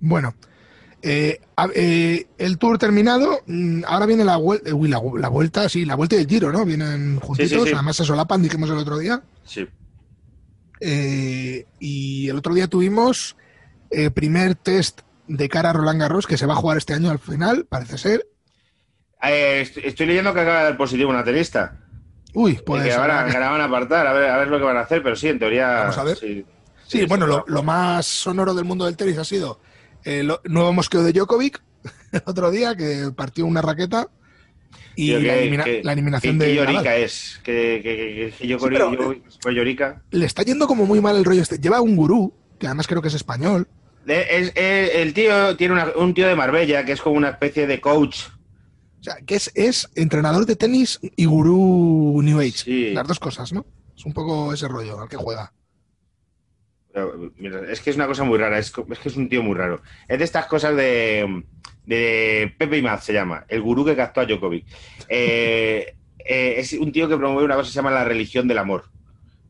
Bueno, 0.01 0.35
eh, 1.03 1.41
eh, 1.75 2.27
el 2.39 2.59
tour 2.59 2.79
terminado, 2.79 3.41
mm, 3.47 3.83
ahora 3.87 4.07
viene 4.07 4.25
la, 4.25 4.39
vuel- 4.39 4.63
eh, 4.67 4.73
uy, 4.73 4.89
la, 4.89 5.01
la 5.19 5.29
vuelta, 5.29 5.69
sí, 5.69 5.85
la 5.85 5.95
vuelta 5.95 6.17
y 6.17 6.21
el 6.21 6.27
giro, 6.27 6.53
¿no? 6.53 6.65
Vienen 6.65 7.19
juntitos, 7.21 7.63
sí, 7.63 7.69
sí. 7.69 7.75
además 7.75 7.97
se 7.97 8.05
solapan, 8.05 8.43
dijimos 8.43 8.69
el 8.71 8.77
otro 8.79 8.99
día. 8.99 9.23
Sí. 9.45 9.67
Eh, 10.81 11.67
y 11.79 12.29
el 12.29 12.37
otro 12.39 12.55
día 12.55 12.67
tuvimos 12.69 13.37
primer 14.15 14.55
test 14.55 15.01
de 15.27 15.49
cara 15.49 15.71
a 15.71 15.73
Roland 15.73 16.01
Garros, 16.01 16.27
que 16.27 16.39
se 16.39 16.47
va 16.47 16.55
a 16.55 16.57
jugar 16.57 16.79
este 16.79 16.95
año 16.95 17.11
al 17.11 17.19
final, 17.19 17.67
parece 17.69 17.99
ser. 17.99 18.27
Est- 19.23 19.79
estoy 19.79 20.07
leyendo 20.07 20.33
que 20.33 20.41
acaba 20.41 20.59
de 20.59 20.65
dar 20.65 20.77
positivo 20.77 21.11
una 21.11 21.25
tenista. 21.25 21.77
Uy, 22.33 22.61
pues. 22.65 22.85
que 22.85 22.93
ahora, 22.93 23.27
que- 23.27 23.39
la 23.39 23.51
van 23.51 23.61
a 23.61 23.65
apartar, 23.65 24.07
a 24.07 24.13
ver, 24.13 24.31
a 24.31 24.37
ver 24.39 24.49
lo 24.49 24.59
que 24.59 24.65
van 24.65 24.77
a 24.77 24.81
hacer, 24.81 25.03
pero 25.03 25.17
sí, 25.17 25.29
en 25.29 25.39
teoría. 25.39 25.69
Vamos 25.81 25.99
a 25.99 26.05
ver. 26.05 26.17
Sí, 26.17 26.45
Sí, 26.87 27.05
bueno, 27.07 27.25
lo, 27.27 27.45
lo 27.47 27.63
más 27.63 28.05
sonoro 28.07 28.53
del 28.55 28.65
mundo 28.65 28.85
del 28.85 28.97
tenis 28.97 29.17
ha 29.19 29.25
sido 29.25 29.61
el 30.05 30.33
nuevo 30.45 30.73
mosqueo 30.73 31.03
de 31.03 31.13
Djokovic 31.13 31.63
el 32.13 32.23
otro 32.27 32.51
día, 32.51 32.75
que 32.77 33.11
partió 33.17 33.47
una 33.47 33.63
raqueta. 33.63 34.09
Y 34.97 35.13
la, 35.13 35.21
que- 35.21 35.41
elimina- 35.43 35.65
que- 35.65 35.83
la 35.85 35.93
eliminación 35.93 36.39
que- 36.39 36.45
de. 36.45 36.51
que 36.51 36.57
llorica 36.57 36.83
Nadal. 36.83 37.01
es. 37.03 37.41
Que, 37.43 37.81
que, 37.83 37.97
que- 37.97 38.35
que 38.39 38.47
yo, 38.47 38.59
Sí, 38.59 38.67
pero- 38.69 38.93
yo- 38.93 39.51
llorica. 39.51 40.03
Le 40.11 40.27
está 40.27 40.43
yendo 40.43 40.67
como 40.67 40.85
muy 40.87 41.01
mal 41.01 41.17
el 41.17 41.25
rollo 41.25 41.43
este. 41.43 41.59
Lleva 41.59 41.81
un 41.81 41.97
gurú, 41.97 42.35
que 42.59 42.67
además 42.67 42.87
creo 42.87 43.01
que 43.01 43.09
es 43.09 43.15
español. 43.15 43.69
Es- 44.07 44.53
el 44.57 45.15
tío 45.15 45.57
tiene 45.57 45.75
una- 45.75 45.93
un 45.97 46.13
tío 46.15 46.27
de 46.27 46.35
Marbella 46.35 46.85
que 46.85 46.93
es 46.93 47.01
como 47.01 47.17
una 47.17 47.31
especie 47.31 47.67
de 47.67 47.81
coach. 47.81 48.25
O 49.01 49.03
sea, 49.03 49.17
que 49.25 49.37
es, 49.37 49.51
es 49.55 49.89
entrenador 49.95 50.45
de 50.45 50.57
tenis 50.57 50.99
y 51.03 51.25
gurú 51.25 52.21
New 52.23 52.39
Age. 52.41 52.51
Sí. 52.53 52.91
Las 52.93 53.07
dos 53.09 53.19
cosas, 53.19 53.53
¿no? 53.53 53.65
Es 53.97 54.05
un 54.05 54.13
poco 54.13 54.53
ese 54.53 54.69
rollo 54.69 55.01
al 55.01 55.09
que 55.09 55.17
juega. 55.17 55.53
Es 57.69 57.81
que 57.81 57.91
es 57.91 57.97
una 57.97 58.07
cosa 58.07 58.25
muy 58.25 58.39
rara, 58.39 58.59
es, 58.59 58.73
que 58.73 59.09
es 59.09 59.17
un 59.17 59.29
tío 59.29 59.43
muy 59.43 59.55
raro. 59.55 59.81
Es 60.09 60.19
de 60.19 60.25
estas 60.25 60.47
cosas 60.47 60.77
de, 60.77 61.45
de 61.87 62.53
Pepe 62.59 62.79
y 62.79 62.83
Maz 62.83 63.05
se 63.05 63.13
llama, 63.13 63.45
el 63.49 63.63
gurú 63.63 63.85
que 63.85 63.97
captó 63.97 64.21
a 64.21 64.27
Djokovic. 64.27 64.67
Eh, 65.09 65.95
eh, 66.19 66.55
es 66.59 66.73
un 66.73 66.93
tío 66.93 67.09
que 67.09 67.17
promueve 67.17 67.45
una 67.45 67.55
cosa 67.55 67.69
que 67.69 67.73
se 67.73 67.77
llama 67.77 67.91
la 67.91 68.05
religión 68.05 68.49
del 68.49 68.59
amor. 68.59 68.85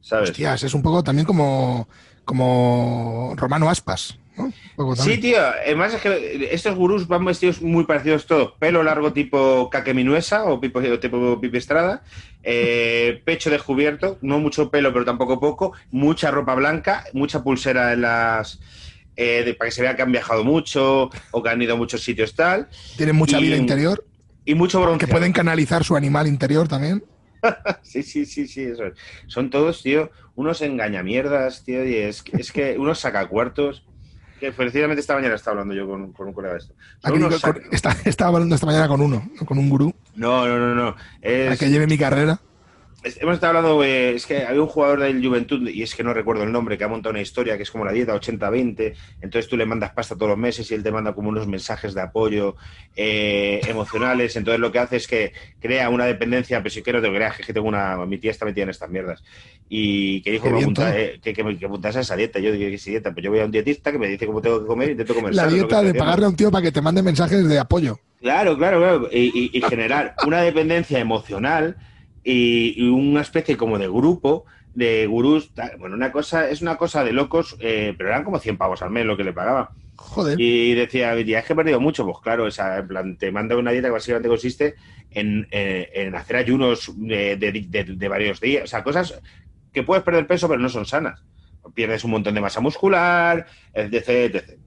¿Sabes? 0.01 0.31
Hostias, 0.31 0.63
es 0.63 0.75
un 0.75 0.83
poco 0.83 1.03
también 1.03 1.27
como, 1.27 1.89
como 2.25 3.35
Romano 3.37 3.69
Aspas, 3.69 4.19
poco 4.77 4.97
Sí, 4.97 5.19
tío. 5.19 5.39
Además 5.41 5.95
es 5.95 6.01
que 6.01 6.49
estos 6.53 6.75
gurús 6.75 7.07
van 7.09 7.25
vestidos 7.25 7.61
muy 7.63 7.85
parecidos 7.85 8.27
todos. 8.27 8.53
Pelo 8.59 8.83
largo 8.83 9.13
tipo 9.13 9.69
Kakeminuesa 9.71 10.45
o 10.45 10.59
tipo, 10.61 10.81
tipo 10.99 11.41
Pipi 11.41 11.59
Estrada. 11.59 12.03
eh, 12.43 13.21
pecho 13.27 13.51
descubierto. 13.51 14.19
No 14.23 14.39
mucho 14.39 14.71
pelo, 14.71 14.93
pero 14.93 15.05
tampoco 15.05 15.39
poco. 15.41 15.73
Mucha 15.91 16.31
ropa 16.31 16.55
blanca. 16.55 17.05
Mucha 17.13 17.43
pulsera 17.43 17.93
en 17.93 18.03
las... 18.03 18.61
eh, 19.17 19.43
de- 19.45 19.55
para 19.55 19.69
que 19.69 19.75
se 19.75 19.83
vea 19.83 19.97
que 19.97 20.03
han 20.03 20.13
viajado 20.13 20.45
mucho 20.45 21.11
o 21.31 21.43
que 21.43 21.49
han 21.51 21.61
ido 21.61 21.75
a 21.75 21.77
muchos 21.77 22.03
sitios 22.03 22.35
tal. 22.35 22.69
Tienen 22.97 23.17
mucha 23.17 23.39
y- 23.39 23.43
vida 23.45 23.57
interior, 23.57 24.05
Y 24.45 24.55
mucho 24.55 24.81
bronce. 24.81 25.05
que 25.07 25.11
pueden 25.13 25.33
canalizar 25.33 25.85
su 25.85 25.95
animal 25.97 26.27
interior 26.27 26.67
también. 26.69 27.05
Sí, 27.83 28.03
sí, 28.03 28.27
sí, 28.27 28.47
sí, 28.47 28.65
eso 28.65 28.85
es. 28.85 28.93
Son 29.27 29.49
todos, 29.49 29.83
tío, 29.83 30.11
unos 30.35 30.61
engañamierdas, 30.61 31.65
tío, 31.65 31.85
y 31.87 31.95
es, 31.97 32.23
que- 32.23 32.37
es 32.37 32.53
que 32.53 32.77
unos 32.79 33.01
sacacuartos. 33.01 33.83
Que 34.41 34.53
precisamente 34.53 35.01
esta 35.01 35.15
mañana 35.15 35.35
estaba 35.35 35.61
hablando 35.61 35.75
yo 35.75 35.87
con, 35.87 36.13
con 36.13 36.29
un 36.29 36.33
colega 36.33 36.55
de 36.55 36.61
esto. 36.61 36.75
Está- 37.71 37.97
estaba 38.05 38.35
hablando 38.35 38.55
esta 38.55 38.67
mañana 38.67 38.89
con 38.89 39.01
uno, 39.03 39.31
con 39.45 39.59
un 39.59 39.69
gurú, 39.69 39.95
No, 40.17 40.47
no, 40.47 40.59
no, 40.59 40.75
no. 40.75 40.97
Es, 41.21 41.59
que 41.59 41.69
lleve 41.69 41.87
mi 41.87 41.99
carrera. 41.99 42.41
Hemos 43.21 43.35
estado 43.35 43.57
hablando, 43.59 43.83
eh, 43.85 44.15
es 44.15 44.27
que 44.27 44.45
había 44.45 44.61
un 44.63 44.69
jugador 44.69 45.01
del 45.01 45.25
Juventud, 45.27 45.69
y 45.69 45.83
es 45.83 45.95
que 45.95 46.05
no 46.05 46.13
recuerdo 46.13 46.43
el 46.43 46.53
nombre, 46.53 46.77
que 46.77 46.85
ha 46.85 46.89
montado 46.89 47.11
una 47.13 47.21
historia 47.23 47.57
que 47.57 47.63
es 47.63 47.71
como 47.71 47.85
la 47.85 47.93
dieta 47.93 48.15
80-20, 48.15 48.95
entonces 49.21 49.49
tú 49.49 49.57
le 49.57 49.67
mandas 49.67 49.93
pasta 49.93 50.15
todos 50.15 50.29
los 50.31 50.39
meses 50.39 50.71
y 50.71 50.75
él 50.75 50.83
te 50.83 50.91
manda 50.93 51.13
como 51.15 51.29
unos 51.31 51.47
mensajes 51.47 51.95
de 51.95 52.01
apoyo 52.03 52.57
eh, 52.97 53.61
emocionales, 53.67 54.37
entonces 54.37 54.61
lo 54.61 54.71
que 54.73 54.79
hace 54.79 54.97
es 54.97 55.07
que 55.07 55.33
crea 55.61 55.89
una 55.89 56.05
dependencia, 56.05 56.59
pero 56.63 56.71
si 56.71 56.83
quiero 56.83 57.01
te 57.01 57.09
creas 57.09 57.37
que 57.39 57.53
tengo 57.53 57.69
una, 57.69 57.97
mi 58.07 58.19
tía 58.19 58.31
está 58.31 58.45
metida 58.45 58.65
en 58.65 58.71
estas 58.71 58.91
mierdas, 58.91 59.23
y 59.69 60.21
que 60.23 60.33
dijo 60.33 60.45
que, 60.45 60.51
apunta- 60.65 60.99
eh, 60.99 61.21
que, 61.23 61.33
que 61.33 61.45
me- 61.45 61.57
que 61.59 61.67
apuntase 61.67 61.99
a 61.99 62.01
esa 62.03 62.17
dieta, 62.17 62.39
yo 62.39 62.53
digo 62.53 62.71
que 62.71 62.79
sí 62.79 62.91
dieta, 62.91 63.13
pues 63.13 63.25
yo 63.25 63.31
voy 63.31 63.41
a 63.41 63.45
un 63.45 63.51
dietista 63.51 63.93
que 63.93 63.99
me 63.99 64.09
dice 64.09 64.27
cómo 64.27 64.43
tengo 64.43 64.61
que 64.61 64.67
comer 64.67 64.89
y 64.89 64.93
intento 64.93 65.15
comer 65.15 65.35
La 65.35 65.47
dieta 65.47 65.83
de 65.83 65.95
pagarle 65.95 66.27
a 66.27 66.29
un 66.29 66.37
tío 66.37 66.51
para 66.51 66.63
que 66.63 66.73
te 66.73 66.81
mande 66.83 67.03
mensajes 67.03 67.49
de 67.49 67.59
apoyo. 67.59 67.99
Claro, 68.21 68.59
claro, 68.59 68.79
claro. 68.79 69.09
Y, 69.11 69.51
y- 69.55 69.59
y 69.59 69.63
generar 69.63 70.15
una 70.27 70.43
dependencia 70.43 70.99
emocional 70.99 71.77
y, 72.25 72.75
y 72.77 72.89
una 72.89 73.21
especie 73.23 73.57
como 73.57 73.79
de 73.79 73.89
grupo 73.89 74.45
de 74.75 75.07
gurús. 75.07 75.51
Bueno, 75.79 75.97
una 75.97 76.13
cosa, 76.13 76.49
es 76.49 76.63
una 76.63 76.77
cosa 76.77 77.03
de 77.05 77.13
locos, 77.13 77.57
eh, 77.61 77.95
pero 77.97 78.11
eran 78.11 78.25
como 78.25 78.39
100 78.39 78.57
pavos 78.57 78.83
al 78.83 78.91
mes 78.91 79.05
lo 79.05 79.17
que 79.17 79.25
le 79.25 79.33
pagaba. 79.33 79.73
Joder. 79.97 80.41
Y 80.41 80.75
decía, 80.75 81.19
"Ya, 81.21 81.41
es 81.41 81.45
que 81.45 81.53
he 81.53 81.57
perdido 81.57 81.81
mucho. 81.81 82.05
Pues 82.07 82.19
claro, 82.23 82.47
en 82.49 82.89
plan, 82.89 83.17
te 83.17 83.31
manda 83.33 83.57
una 83.57 83.71
dieta 83.73 83.89
que 83.89 83.93
básicamente 83.93 84.29
consiste 84.29 84.75
en, 85.11 85.47
eh, 85.51 85.91
en 85.95 86.15
hacer 86.15 86.37
ayunos 86.37 86.93
de, 86.97 87.37
de- 87.37 87.53
de- 87.53 87.85
de 87.85 88.09
varios 88.09 88.41
días. 88.41 88.65
O 88.65 88.67
sea, 88.67 88.83
cosas 88.83 89.21
que 89.73 89.83
puedes 89.83 90.03
perder 90.05 90.27
peso, 90.27 90.49
pero 90.49 90.61
no 90.61 90.69
son 90.69 90.87
sanas. 90.87 91.23
Pierdes 91.75 92.05
un 92.05 92.13
montón 92.13 92.35
de 92.35 92.41
masa 92.41 92.61
muscular, 92.61 93.47
etc, 93.75 94.09
etc. 94.09 94.59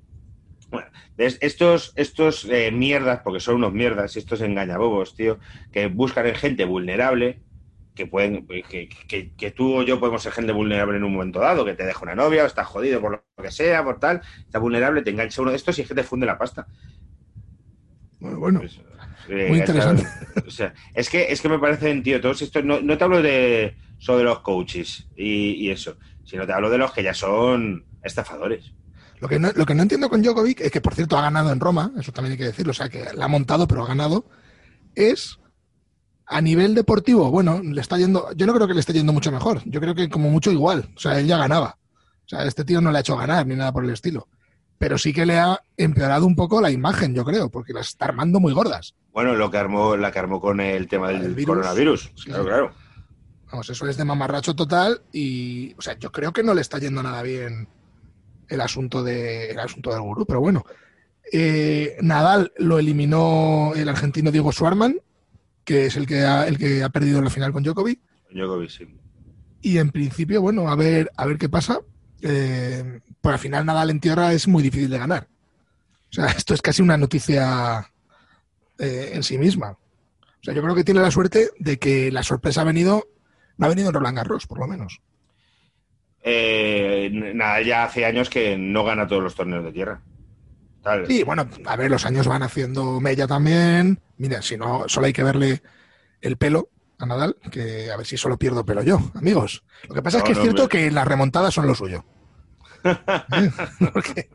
Bueno, 0.73 0.89
es- 1.17 1.37
estos, 1.41 1.93
estos 1.95 2.45
eh, 2.45 2.71
mierdas, 2.71 3.21
porque 3.23 3.39
son 3.39 3.55
unos 3.57 3.73
mierdas, 3.73 4.17
estos 4.17 4.41
engañabobos, 4.41 5.15
tío, 5.15 5.39
que 5.71 5.87
buscan 5.87 6.25
en 6.27 6.35
gente 6.35 6.65
vulnerable, 6.65 7.43
que 7.93 8.07
pueden, 8.07 8.47
que, 8.47 8.89
que- 9.07 9.33
que 9.35 9.51
tú 9.51 9.75
o 9.79 9.83
yo 9.83 9.99
podemos 9.99 10.23
ser 10.23 10.31
gente 10.33 10.51
vulnerable 10.51 10.97
en 10.97 11.03
un 11.03 11.13
momento 11.13 11.39
dado, 11.39 11.63
que 11.65 11.75
te 11.75 11.85
deja 11.85 12.01
una 12.03 12.15
novia 12.15 12.43
o 12.43 12.47
estás 12.47 12.67
jodido 12.67 12.99
por 13.01 13.11
lo 13.37 13.43
que 13.43 13.51
sea, 13.51 13.83
por 13.83 13.99
tal, 13.99 14.21
estás 14.45 14.61
vulnerable, 14.61 15.03
te 15.03 15.11
engancha 15.11 15.41
uno 15.43 15.51
de 15.51 15.57
estos 15.57 15.77
y 15.77 15.83
es 15.83 15.87
que 15.87 15.95
te 15.95 16.03
funde 16.03 16.25
la 16.25 16.37
pasta. 16.39 16.67
Bueno, 18.19 18.39
bueno, 18.39 18.59
Pues, 18.61 18.79
eh, 19.29 19.47
Muy 19.49 19.59
interesante. 19.59 20.03
o 20.47 20.51
sea, 20.51 20.73
es 20.93 21.09
que, 21.09 21.31
es 21.31 21.41
que 21.41 21.49
me 21.49 21.59
parecen, 21.59 22.03
tío, 22.03 22.19
todos 22.21 22.41
estos, 22.41 22.63
no, 22.63 22.81
no 22.81 22.97
te 22.97 23.03
hablo 23.03 23.21
de 23.21 23.77
solo 23.97 24.19
de 24.19 24.23
los 24.25 24.41
coaches 24.41 25.09
y, 25.15 25.53
y 25.67 25.71
eso, 25.71 25.97
sino 26.23 26.45
te 26.47 26.53
hablo 26.53 26.69
de 26.69 26.77
los 26.77 26.93
que 26.93 27.03
ya 27.03 27.13
son 27.13 27.87
estafadores. 28.01 28.73
Lo 29.23 29.29
que, 29.29 29.39
no, 29.39 29.53
lo 29.55 29.65
que 29.65 29.73
no 29.73 29.83
entiendo 29.83 30.09
con 30.09 30.21
Djokovic 30.21 30.59
es 30.59 30.69
que, 30.69 30.81
por 30.81 30.95
cierto, 30.95 31.17
ha 31.17 31.21
ganado 31.21 31.53
en 31.53 31.61
Roma, 31.61 31.93
eso 31.97 32.11
también 32.11 32.33
hay 32.33 32.37
que 32.37 32.43
decirlo, 32.43 32.71
o 32.71 32.73
sea, 32.73 32.89
que 32.89 33.05
la 33.15 33.23
ha 33.23 33.27
montado, 33.29 33.69
pero 33.69 33.81
ha 33.81 33.87
ganado, 33.87 34.25
es 34.95 35.39
a 36.25 36.41
nivel 36.41 36.75
deportivo, 36.75 37.31
bueno, 37.31 37.61
le 37.63 37.79
está 37.79 37.97
yendo, 37.97 38.33
yo 38.35 38.45
no 38.45 38.53
creo 38.53 38.67
que 38.67 38.73
le 38.73 38.81
esté 38.81 38.91
yendo 38.91 39.13
mucho 39.13 39.31
mejor, 39.31 39.61
yo 39.63 39.79
creo 39.79 39.95
que 39.95 40.09
como 40.09 40.29
mucho 40.29 40.51
igual, 40.51 40.89
o 40.93 40.99
sea, 40.99 41.17
él 41.17 41.25
ya 41.25 41.37
ganaba, 41.37 41.77
o 42.25 42.27
sea, 42.27 42.43
este 42.43 42.65
tío 42.65 42.81
no 42.81 42.91
le 42.91 42.97
ha 42.97 42.99
hecho 42.99 43.15
ganar 43.15 43.47
ni 43.47 43.55
nada 43.55 43.71
por 43.71 43.85
el 43.85 43.91
estilo, 43.91 44.27
pero 44.77 44.97
sí 44.97 45.13
que 45.13 45.25
le 45.25 45.39
ha 45.39 45.57
empeorado 45.77 46.25
un 46.25 46.35
poco 46.35 46.59
la 46.59 46.69
imagen, 46.69 47.15
yo 47.15 47.23
creo, 47.23 47.49
porque 47.49 47.71
las 47.71 47.87
está 47.87 48.03
armando 48.03 48.41
muy 48.41 48.51
gordas. 48.51 48.93
Bueno, 49.13 49.35
lo 49.35 49.49
que 49.49 49.57
armó, 49.57 49.95
la 49.95 50.11
que 50.11 50.19
armó 50.19 50.41
con 50.41 50.59
el 50.59 50.89
tema 50.89 51.07
del 51.07 51.23
El 51.23 51.33
virus. 51.33 51.55
coronavirus. 51.55 52.11
Sí, 52.15 52.25
claro, 52.25 52.43
claro. 52.43 52.71
Vamos, 53.49 53.69
eso 53.69 53.87
es 53.87 53.95
de 53.95 54.03
mamarracho 54.03 54.53
total 54.53 55.01
y, 55.13 55.73
o 55.77 55.81
sea, 55.81 55.97
yo 55.97 56.11
creo 56.11 56.33
que 56.33 56.43
no 56.43 56.53
le 56.53 56.59
está 56.59 56.77
yendo 56.77 57.01
nada 57.01 57.21
bien 57.21 57.69
el 58.55 58.61
asunto, 58.61 59.03
de, 59.03 59.51
el 59.51 59.59
asunto 59.59 59.91
del 59.91 60.01
gurú, 60.01 60.25
pero 60.25 60.39
bueno. 60.39 60.65
Eh, 61.31 61.97
Nadal 62.01 62.51
lo 62.57 62.79
eliminó 62.79 63.73
el 63.75 63.89
argentino 63.89 64.31
Diego 64.31 64.51
Schwarman, 64.51 64.99
que 65.63 65.85
es 65.87 65.95
el 65.95 66.05
que 66.05 66.21
ha, 66.21 66.47
el 66.47 66.57
que 66.57 66.83
ha 66.83 66.89
perdido 66.89 67.21
la 67.21 67.29
final 67.29 67.51
con 67.51 67.63
Djokovic. 67.63 67.99
Djokovic, 68.31 68.69
sí. 68.69 68.87
Y 69.61 69.77
en 69.77 69.91
principio, 69.91 70.41
bueno, 70.41 70.69
a 70.69 70.75
ver, 70.75 71.11
a 71.15 71.25
ver 71.25 71.37
qué 71.37 71.49
pasa. 71.49 71.79
Eh, 72.21 72.99
pues 73.21 73.33
al 73.33 73.39
final 73.39 73.65
Nadal 73.65 73.89
en 73.89 73.99
tierra 73.99 74.33
es 74.33 74.47
muy 74.47 74.61
difícil 74.61 74.89
de 74.89 74.97
ganar. 74.97 75.27
O 76.09 76.13
sea, 76.13 76.27
esto 76.27 76.53
es 76.53 76.61
casi 76.61 76.81
una 76.81 76.97
noticia 76.97 77.89
eh, 78.77 79.11
en 79.13 79.23
sí 79.23 79.37
misma. 79.37 79.71
O 79.71 80.43
sea, 80.43 80.53
yo 80.53 80.61
creo 80.61 80.75
que 80.75 80.83
tiene 80.83 80.99
la 80.99 81.11
suerte 81.11 81.51
de 81.57 81.79
que 81.79 82.11
la 82.11 82.21
sorpresa 82.21 82.61
ha 82.61 82.65
venido, 82.65 83.07
no 83.57 83.65
ha 83.65 83.69
venido 83.69 83.87
en 83.87 83.93
Roland 83.93 84.17
Garros, 84.17 84.45
por 84.45 84.59
lo 84.59 84.67
menos. 84.67 85.01
Eh, 86.23 87.09
nada, 87.11 87.61
ya 87.61 87.83
hace 87.83 88.05
años 88.05 88.29
que 88.29 88.57
no 88.57 88.83
gana 88.85 89.07
todos 89.07 89.21
los 89.21 89.35
torneos 89.35 89.63
de 89.65 89.73
tierra. 89.73 90.01
Tal. 90.81 91.05
Sí, 91.07 91.23
bueno, 91.23 91.47
a 91.65 91.75
ver, 91.75 91.91
los 91.91 92.05
años 92.05 92.27
van 92.27 92.43
haciendo 92.43 92.99
mella 92.99 93.27
también. 93.27 93.99
Mira, 94.17 94.41
si 94.41 94.57
no, 94.57 94.85
solo 94.87 95.07
hay 95.07 95.13
que 95.13 95.23
verle 95.23 95.61
el 96.21 96.37
pelo 96.37 96.69
a 96.99 97.05
Nadal, 97.05 97.35
que 97.51 97.91
a 97.91 97.97
ver 97.97 98.05
si 98.05 98.17
solo 98.17 98.37
pierdo 98.37 98.65
pelo 98.65 98.83
yo, 98.83 98.99
amigos. 99.15 99.63
Lo 99.87 99.95
que 99.95 100.01
pasa 100.01 100.17
es 100.17 100.23
No, 100.23 100.27
que 100.27 100.31
es 100.33 100.39
cierto 100.39 100.69
que 100.69 100.91
las 100.91 101.07
remontadas 101.07 101.53
son 101.53 101.67
lo 101.67 101.75
suyo. 101.75 102.05
¿Eh? 102.83 103.51
porque, 103.93 104.29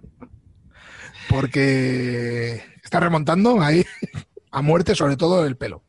porque 1.29 2.63
está 2.83 3.01
remontando 3.01 3.61
ahí 3.61 3.85
a 4.51 4.63
muerte, 4.63 4.95
sobre 4.95 5.17
todo 5.17 5.47
el 5.47 5.57
pelo. 5.57 5.83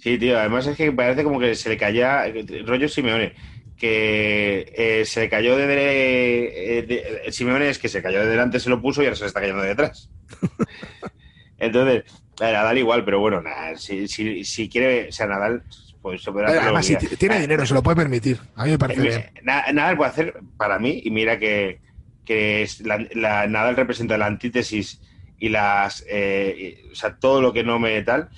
Sí, 0.00 0.18
tío, 0.18 0.38
además 0.38 0.66
es 0.66 0.76
que 0.76 0.90
parece 0.92 1.24
como 1.24 1.38
que 1.38 1.54
se 1.54 1.68
le 1.68 1.76
caía, 1.76 2.24
rollo 2.64 2.88
Simeone, 2.88 3.34
que 3.76 4.72
eh, 4.76 5.04
se 5.04 5.28
cayó 5.28 5.56
de, 5.56 5.66
de- 5.66 6.82
de- 6.86 7.22
el 7.26 7.32
Simeone 7.32 7.68
es 7.68 7.78
que 7.78 7.88
se 7.88 8.02
cayó 8.02 8.20
de 8.20 8.30
delante, 8.30 8.60
se 8.60 8.70
lo 8.70 8.80
puso 8.80 9.02
y 9.02 9.06
ahora 9.06 9.16
se 9.16 9.22
le 9.24 9.28
está 9.28 9.40
cayendo 9.40 9.62
de 9.62 9.68
detrás. 9.68 10.10
Entonces, 11.58 12.04
a 12.40 12.50
Nadal 12.50 12.78
igual, 12.78 13.04
pero 13.04 13.20
bueno, 13.20 13.40
nada, 13.40 13.76
si, 13.76 14.08
si, 14.08 14.44
si 14.44 14.68
quiere, 14.68 15.08
o 15.08 15.12
sea, 15.12 15.26
Nadal, 15.26 15.62
pues 16.02 16.22
se 16.22 16.30
lo 16.30 16.46
Además, 16.46 16.86
si 16.86 16.96
tiene 16.96 17.40
dinero, 17.40 17.64
se 17.64 17.74
lo 17.74 17.82
puede 17.82 17.96
permitir. 17.96 18.38
A 18.56 18.64
mí 18.64 18.70
me 18.72 18.78
parece 18.78 19.00
Eh, 19.00 19.08
bien. 19.08 19.30
Na- 19.42 19.64
Nadal 19.72 19.96
puede 19.96 20.10
hacer 20.10 20.34
para 20.56 20.78
mí, 20.78 21.00
y 21.04 21.10
mira 21.10 21.38
que, 21.38 21.80
que 22.24 22.62
es 22.62 22.80
la, 22.80 23.06
la- 23.12 23.46
Nadal 23.46 23.76
representa 23.76 24.18
la 24.18 24.26
antítesis 24.26 25.00
y 25.38 25.48
las. 25.48 26.04
eh, 26.08 26.76
y- 26.86 26.92
o 26.92 26.94
sea, 26.94 27.16
todo 27.16 27.40
lo 27.40 27.52
que 27.52 27.64
no 27.64 27.78
me 27.78 28.02
tal, 28.02 28.28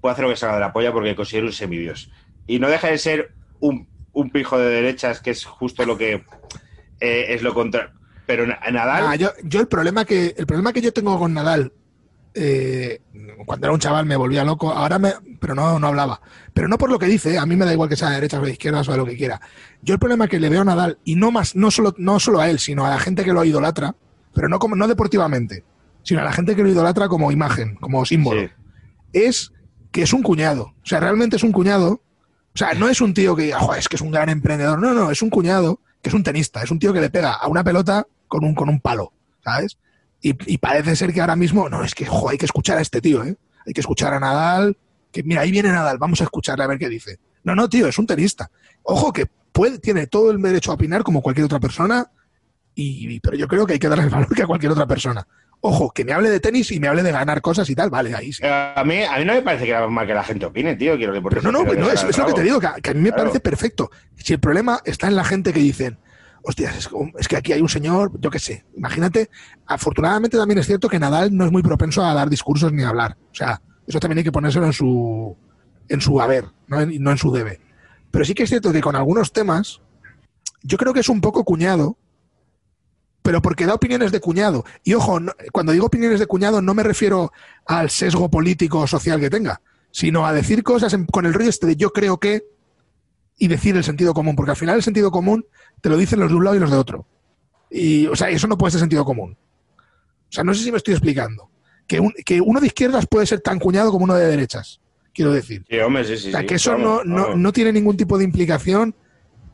puede 0.00 0.12
hacer 0.14 0.24
lo 0.24 0.30
que 0.30 0.36
salga 0.36 0.54
de 0.56 0.60
la 0.60 0.72
polla 0.72 0.92
porque 0.92 1.14
considero 1.14 1.46
un 1.46 1.52
semidios. 1.52 2.10
Y 2.46 2.58
no 2.58 2.68
deja 2.68 2.88
de 2.88 2.98
ser 2.98 3.30
un, 3.60 3.89
un 4.12 4.30
pijo 4.30 4.58
de 4.58 4.68
derechas, 4.70 5.20
que 5.20 5.30
es 5.30 5.44
justo 5.44 5.84
lo 5.86 5.96
que 5.98 6.24
eh, 7.00 7.26
es 7.30 7.42
lo 7.42 7.54
contrario. 7.54 7.90
Pero 8.26 8.46
Na- 8.46 8.58
Nadal. 8.70 9.04
Ah, 9.06 9.16
yo, 9.16 9.30
yo 9.44 9.60
el 9.60 9.68
problema 9.68 10.04
que 10.04 10.34
el 10.36 10.46
problema 10.46 10.72
que 10.72 10.80
yo 10.80 10.92
tengo 10.92 11.18
con 11.18 11.34
Nadal 11.34 11.72
eh, 12.34 13.00
cuando 13.44 13.66
era 13.66 13.74
un 13.74 13.80
chaval 13.80 14.06
me 14.06 14.14
volvía 14.14 14.44
loco 14.44 14.70
ahora 14.70 15.00
me 15.00 15.14
pero 15.40 15.52
no 15.56 15.80
no 15.80 15.88
hablaba 15.88 16.20
pero 16.54 16.68
no 16.68 16.78
por 16.78 16.88
lo 16.88 16.96
que 16.96 17.06
dice 17.06 17.34
¿eh? 17.34 17.38
a 17.38 17.44
mí 17.44 17.56
me 17.56 17.64
da 17.64 17.72
igual 17.72 17.88
que 17.88 17.96
sea 17.96 18.08
de 18.10 18.14
derechas 18.16 18.40
o 18.40 18.44
de 18.44 18.52
izquierdas 18.52 18.88
o 18.88 18.92
de 18.92 18.98
lo 18.98 19.04
que 19.04 19.16
quiera 19.16 19.40
yo 19.82 19.94
el 19.94 19.98
problema 19.98 20.28
que 20.28 20.38
le 20.38 20.48
veo 20.48 20.60
a 20.60 20.64
Nadal 20.64 20.98
y 21.02 21.16
no 21.16 21.32
más 21.32 21.56
no 21.56 21.72
solo 21.72 21.92
no 21.98 22.20
solo 22.20 22.38
a 22.38 22.48
él 22.48 22.60
sino 22.60 22.86
a 22.86 22.90
la 22.90 23.00
gente 23.00 23.24
que 23.24 23.32
lo 23.32 23.44
idolatra 23.44 23.96
pero 24.32 24.48
no 24.48 24.60
como 24.60 24.76
no 24.76 24.86
deportivamente 24.86 25.64
sino 26.04 26.20
a 26.20 26.24
la 26.24 26.32
gente 26.32 26.54
que 26.54 26.62
lo 26.62 26.68
idolatra 26.68 27.08
como 27.08 27.32
imagen 27.32 27.74
como 27.80 28.04
símbolo 28.06 28.42
Sí. 28.42 28.48
es 29.12 29.52
que 29.90 30.02
es 30.02 30.12
un 30.12 30.22
cuñado. 30.22 30.66
O 30.84 30.86
sea, 30.86 31.00
realmente 31.00 31.34
es 31.34 31.42
un 31.42 31.50
cuñado. 31.50 32.00
O 32.54 32.58
sea, 32.58 32.74
no 32.74 32.88
es 32.88 33.00
un 33.00 33.14
tío 33.14 33.36
que 33.36 33.44
diga, 33.44 33.60
"Joder, 33.60 33.78
es 33.78 33.88
que 33.88 33.96
es 33.96 34.02
un 34.02 34.10
gran 34.10 34.28
emprendedor. 34.28 34.78
No, 34.80 34.92
no, 34.92 35.10
es 35.10 35.22
un 35.22 35.30
cuñado 35.30 35.80
que 36.02 36.08
es 36.08 36.14
un 36.14 36.22
tenista. 36.22 36.62
Es 36.62 36.70
un 36.70 36.78
tío 36.78 36.92
que 36.92 37.00
le 37.00 37.10
pega 37.10 37.32
a 37.32 37.46
una 37.48 37.62
pelota 37.62 38.06
con 38.28 38.44
un, 38.44 38.54
con 38.54 38.68
un 38.68 38.80
palo, 38.80 39.12
¿sabes? 39.44 39.76
Y, 40.22 40.58
parece 40.58 40.96
ser 40.96 41.14
que 41.14 41.20
ahora 41.22 41.34
mismo, 41.34 41.70
no, 41.70 41.82
es 41.82 41.94
que, 41.94 42.04
joder, 42.04 42.32
hay 42.32 42.38
que 42.38 42.44
escuchar 42.44 42.76
a 42.76 42.82
este 42.82 43.00
tío, 43.00 43.24
¿eh? 43.24 43.36
Hay 43.66 43.72
que 43.72 43.80
escuchar 43.80 44.12
a 44.12 44.20
Nadal. 44.20 44.76
Que 45.10 45.22
mira, 45.22 45.40
ahí 45.40 45.50
viene 45.50 45.70
Nadal, 45.70 45.96
vamos 45.98 46.20
a 46.20 46.24
escucharle 46.24 46.62
a 46.62 46.66
ver 46.66 46.78
qué 46.78 46.88
dice. 46.88 47.18
No, 47.42 47.54
no, 47.54 47.68
tío, 47.68 47.86
es 47.86 47.98
un 47.98 48.06
tenista. 48.06 48.50
Ojo 48.82 49.12
que 49.12 49.26
puede, 49.26 49.78
tiene 49.78 50.06
todo 50.06 50.30
el 50.30 50.40
derecho 50.40 50.70
a 50.70 50.74
opinar 50.74 51.02
como 51.02 51.22
cualquier 51.22 51.46
otra 51.46 51.58
persona, 51.58 52.10
y, 52.74 53.18
pero 53.20 53.36
yo 53.36 53.48
creo 53.48 53.66
que 53.66 53.74
hay 53.74 53.78
que 53.78 53.88
darle 53.88 54.04
el 54.04 54.10
valor 54.10 54.34
que 54.34 54.42
a 54.42 54.46
cualquier 54.46 54.72
otra 54.72 54.86
persona. 54.86 55.26
Ojo, 55.62 55.90
que 55.90 56.04
me 56.06 56.12
hable 56.12 56.30
de 56.30 56.40
tenis 56.40 56.70
y 56.72 56.80
me 56.80 56.88
hable 56.88 57.02
de 57.02 57.12
ganar 57.12 57.42
cosas 57.42 57.68
y 57.68 57.74
tal, 57.74 57.90
vale, 57.90 58.14
ahí 58.14 58.32
sí. 58.32 58.42
Eh, 58.42 58.72
A 58.76 58.82
mí, 58.82 59.02
a 59.02 59.18
mí 59.18 59.24
no 59.26 59.34
me 59.34 59.42
parece 59.42 59.66
que 59.66 59.78
mal 59.88 60.06
que 60.06 60.14
la 60.14 60.24
gente 60.24 60.46
opine, 60.46 60.74
tío. 60.76 60.96
Quiero 60.96 61.12
que 61.12 61.20
por 61.20 61.44
no, 61.44 61.52
no, 61.52 61.64
no, 61.64 61.90
es, 61.90 62.02
es 62.02 62.16
lo 62.16 62.26
que 62.26 62.32
te 62.32 62.42
digo, 62.42 62.58
que 62.60 62.66
a, 62.66 62.74
que 62.74 62.90
a 62.90 62.94
mí 62.94 63.00
me 63.00 63.08
Claro. 63.10 63.24
parece 63.24 63.40
perfecto. 63.40 63.90
Si 64.16 64.32
el 64.32 64.40
problema 64.40 64.80
está 64.86 65.08
en 65.08 65.16
la 65.16 65.24
gente 65.24 65.52
que 65.52 65.60
dicen, 65.60 65.98
hostias, 66.42 66.88
es, 67.18 67.28
que 67.28 67.36
aquí 67.36 67.52
hay 67.52 67.60
un 67.60 67.68
señor, 67.68 68.12
yo 68.20 68.30
qué 68.30 68.38
sé, 68.38 68.64
imagínate, 68.74 69.28
afortunadamente 69.66 70.38
también 70.38 70.58
es 70.58 70.66
cierto 70.66 70.88
que 70.88 70.98
Nadal 70.98 71.36
no 71.36 71.44
es 71.44 71.52
muy 71.52 71.62
propenso 71.62 72.02
a 72.02 72.14
dar 72.14 72.30
discursos 72.30 72.72
ni 72.72 72.82
a 72.82 72.88
hablar. 72.88 73.18
O 73.30 73.34
sea, 73.34 73.60
eso 73.86 74.00
también 74.00 74.18
hay 74.18 74.24
que 74.24 74.32
ponérselo 74.32 74.64
en 74.64 74.72
su, 74.72 75.36
en 75.90 76.00
su 76.00 76.22
haber, 76.22 76.46
no 76.68 76.80
en, 76.80 77.02
no 77.02 77.10
en 77.10 77.18
su 77.18 77.30
debe. 77.32 77.60
Pero 78.10 78.24
sí 78.24 78.32
que 78.32 78.44
es 78.44 78.48
cierto 78.48 78.72
que 78.72 78.80
con 78.80 78.96
algunos 78.96 79.30
temas, 79.34 79.82
yo 80.62 80.78
creo 80.78 80.94
que 80.94 81.00
es 81.00 81.08
un 81.10 81.20
poco 81.20 81.44
cuñado, 81.44 81.98
pero 83.22 83.42
porque 83.42 83.66
da 83.66 83.74
opiniones 83.74 84.12
de 84.12 84.20
cuñado. 84.20 84.64
Y 84.82 84.94
ojo, 84.94 85.20
no- 85.20 85.32
cuando 85.52 85.72
digo 85.72 85.86
opiniones 85.86 86.20
de 86.20 86.26
cuñado 86.26 86.62
no 86.62 86.74
me 86.74 86.82
refiero 86.82 87.32
al 87.66 87.90
sesgo 87.90 88.30
político 88.30 88.80
o 88.80 88.86
social 88.86 89.20
que 89.20 89.30
tenga, 89.30 89.60
sino 89.90 90.26
a 90.26 90.32
decir 90.32 90.62
cosas 90.62 90.92
en- 90.94 91.06
con 91.06 91.26
el 91.26 91.34
rollo 91.34 91.50
este 91.50 91.66
de 91.66 91.76
yo 91.76 91.92
creo 91.92 92.18
que 92.18 92.44
y 93.38 93.48
decir 93.48 93.76
el 93.76 93.84
sentido 93.84 94.12
común, 94.14 94.36
porque 94.36 94.50
al 94.52 94.56
final 94.56 94.76
el 94.76 94.82
sentido 94.82 95.10
común 95.10 95.46
te 95.80 95.88
lo 95.88 95.96
dicen 95.96 96.20
los 96.20 96.28
de 96.30 96.34
un 96.36 96.44
lado 96.44 96.56
y 96.56 96.60
los 96.60 96.70
de 96.70 96.76
otro. 96.76 97.06
Y, 97.70 98.06
o 98.06 98.16
sea, 98.16 98.28
eso 98.30 98.46
no 98.46 98.58
puede 98.58 98.72
ser 98.72 98.80
sentido 98.80 99.04
común. 99.04 99.36
O 100.28 100.32
sea, 100.32 100.44
no 100.44 100.52
sé 100.54 100.62
si 100.62 100.70
me 100.70 100.76
estoy 100.78 100.94
explicando. 100.94 101.48
Que, 101.86 101.98
un- 102.00 102.12
que 102.24 102.40
uno 102.40 102.60
de 102.60 102.66
izquierdas 102.68 103.06
puede 103.06 103.26
ser 103.26 103.40
tan 103.40 103.58
cuñado 103.58 103.90
como 103.90 104.04
uno 104.04 104.14
de 104.14 104.26
derechas, 104.26 104.80
quiero 105.12 105.32
decir. 105.32 105.64
Sí, 105.68 105.78
hombre, 105.78 106.04
sí, 106.04 106.16
sí. 106.18 106.28
O 106.28 106.30
sea, 106.32 106.46
que 106.46 106.54
eso 106.54 106.76
no, 106.78 107.02
no, 107.04 107.34
no 107.34 107.52
tiene 107.52 107.72
ningún 107.72 107.96
tipo 107.96 108.16
de 108.18 108.24
implicación 108.24 108.94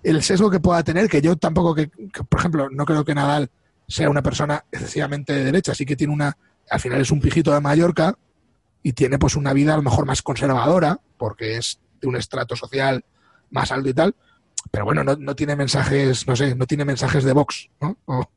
el 0.07 0.22
sesgo 0.22 0.50
que 0.50 0.61
pueda 0.61 0.82
tener, 0.84 1.09
que 1.09 1.20
yo 1.20 1.36
tampoco, 1.36 1.74
que, 1.74 1.88
que, 1.88 2.22
por 2.28 2.38
ejemplo, 2.38 2.68
no 2.70 2.84
creo 2.84 3.04
que 3.04 3.14
Nadal 3.14 3.50
sea 3.88 4.09
una 4.09 4.22
persona 4.22 4.64
excesivamente 4.70 5.32
de 5.32 5.44
derecha, 5.44 5.74
sí 5.74 5.84
que 5.84 5.96
tiene 5.96 6.12
una, 6.12 6.36
al 6.70 6.80
final 6.80 7.00
es 7.00 7.11
un 7.11 7.20
pijito 7.20 7.52
de 7.52 7.61
Mallorca 7.61 8.16
y 8.82 8.92
tiene 8.92 9.18
pues 9.18 9.34
una 9.34 9.52
vida 9.52 9.74
a 9.74 9.76
lo 9.76 9.82
mejor 9.82 10.07
más 10.07 10.22
conservadora, 10.22 11.00
porque 11.18 11.57
es 11.57 11.80
de 12.00 12.07
un 12.07 12.16
estrato 12.16 12.54
social 12.54 13.04
más 13.50 13.72
alto 13.72 13.88
y 13.88 13.94
tal, 13.94 14.14
pero 14.70 14.84
bueno, 14.84 15.02
no, 15.02 15.16
no 15.16 15.34
tiene 15.34 15.57
mensajes, 15.57 16.26
no 16.26 16.36
sé, 16.36 16.54
no 16.54 16.66
tiene 16.66 16.84
mensajes 16.84 17.24
de 17.24 17.32
Vox, 17.32 17.68
¿no? 17.80 17.96
O 18.07 18.30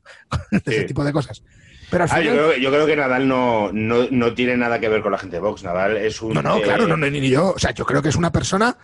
de 0.50 0.58
ese 0.64 0.84
tipo 0.84 1.04
de 1.04 1.12
cosas. 1.12 1.42
Pero 1.88 2.04
al 2.04 2.10
Ah, 2.12 2.20
yo, 2.20 2.32
creo, 2.32 2.56
yo 2.56 2.70
creo 2.70 2.86
que 2.86 2.96
Nadal 2.96 3.28
no, 3.28 3.70
no, 3.72 4.08
no 4.10 4.34
tiene 4.34 4.56
nada 4.56 4.78
que 4.80 4.88
ver 4.88 5.02
con 5.02 5.12
la 5.12 5.18
gente 5.18 5.36
de 5.36 5.42
Vox. 5.42 5.64
Nadal 5.64 5.96
es 5.96 6.22
un. 6.22 6.34
No, 6.34 6.42
no, 6.42 6.58
eh, 6.58 6.62
claro, 6.62 6.86
no, 6.86 6.96
no, 6.96 7.10
ni 7.10 7.28
yo. 7.28 7.52
O 7.54 7.58
sea, 7.58 7.72
yo 7.72 7.84
creo 7.84 8.00
que 8.00 8.10
es 8.10 8.16
una 8.16 8.30
persona 8.30 8.76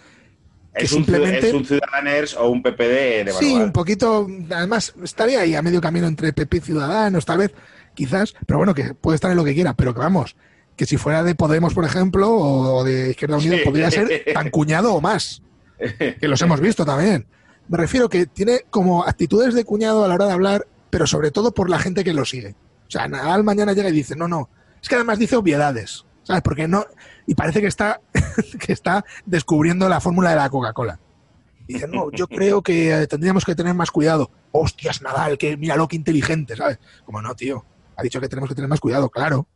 que 0.76 0.84
es, 0.84 0.92
un, 0.92 1.04
simplemente- 1.04 1.48
es 1.48 1.54
un 1.54 1.64
Ciudadaners 1.64 2.34
o 2.36 2.48
un 2.48 2.62
PPD 2.62 3.24
de 3.24 3.32
Sí, 3.38 3.46
manual. 3.46 3.64
un 3.66 3.72
poquito. 3.72 4.26
Además, 4.50 4.94
estaría 5.02 5.40
ahí 5.40 5.54
a 5.54 5.62
medio 5.62 5.80
camino 5.80 6.06
entre 6.06 6.32
PP 6.32 6.58
y 6.58 6.60
Ciudadanos, 6.60 7.24
tal 7.24 7.38
vez, 7.38 7.52
quizás. 7.94 8.34
Pero 8.46 8.58
bueno, 8.58 8.74
que 8.74 8.94
puede 8.94 9.14
estar 9.16 9.30
en 9.30 9.36
lo 9.36 9.44
que 9.44 9.54
quiera. 9.54 9.74
Pero 9.74 9.94
que 9.94 10.00
vamos, 10.00 10.36
que 10.76 10.86
si 10.86 10.96
fuera 10.96 11.22
de 11.22 11.34
Podemos, 11.34 11.72
por 11.74 11.84
ejemplo, 11.84 12.30
o 12.30 12.84
de 12.84 13.10
Izquierda 13.10 13.36
Unida, 13.38 13.56
Sí. 13.58 13.62
podría 13.64 13.90
ser 13.90 14.24
tan 14.34 14.50
cuñado 14.50 14.94
o 14.94 15.00
más. 15.00 15.42
Que 16.20 16.28
los 16.28 16.40
hemos 16.42 16.60
visto 16.60 16.84
también. 16.84 17.26
Me 17.68 17.76
refiero 17.78 18.08
que 18.08 18.26
tiene 18.26 18.60
como 18.70 19.04
actitudes 19.04 19.52
de 19.54 19.64
cuñado 19.64 20.04
a 20.04 20.08
la 20.08 20.14
hora 20.14 20.26
de 20.26 20.32
hablar, 20.32 20.66
pero 20.90 21.06
sobre 21.06 21.30
todo 21.30 21.52
por 21.52 21.68
la 21.68 21.78
gente 21.78 22.04
que 22.04 22.14
lo 22.14 22.24
sigue. 22.24 22.54
O 22.86 22.90
sea, 22.90 23.08
Nadal 23.08 23.42
mañana 23.44 23.72
llega 23.72 23.88
y 23.88 23.92
dice, 23.92 24.14
no, 24.14 24.28
no, 24.28 24.48
es 24.80 24.88
que 24.88 24.94
además 24.94 25.18
dice 25.18 25.34
obviedades, 25.36 26.04
¿sabes? 26.22 26.42
Porque 26.42 26.68
no, 26.68 26.86
y 27.26 27.34
parece 27.34 27.60
que 27.60 27.66
está, 27.66 28.00
que 28.60 28.72
está 28.72 29.04
descubriendo 29.24 29.88
la 29.88 30.00
fórmula 30.00 30.30
de 30.30 30.36
la 30.36 30.50
Coca-Cola. 30.50 31.00
Dice, 31.66 31.88
no, 31.88 32.12
yo 32.12 32.28
creo 32.28 32.62
que 32.62 32.92
eh, 32.92 33.06
tendríamos 33.08 33.44
que 33.44 33.56
tener 33.56 33.74
más 33.74 33.90
cuidado. 33.90 34.30
Hostias, 34.52 35.02
Nadal, 35.02 35.36
que 35.36 35.56
míralo 35.56 35.88
que 35.88 35.96
inteligente, 35.96 36.54
¿sabes? 36.56 36.78
Como 37.04 37.20
no, 37.20 37.34
tío, 37.34 37.64
ha 37.96 38.02
dicho 38.02 38.20
que 38.20 38.28
tenemos 38.28 38.48
que 38.48 38.54
tener 38.54 38.68
más 38.68 38.80
cuidado, 38.80 39.10
claro, 39.10 39.48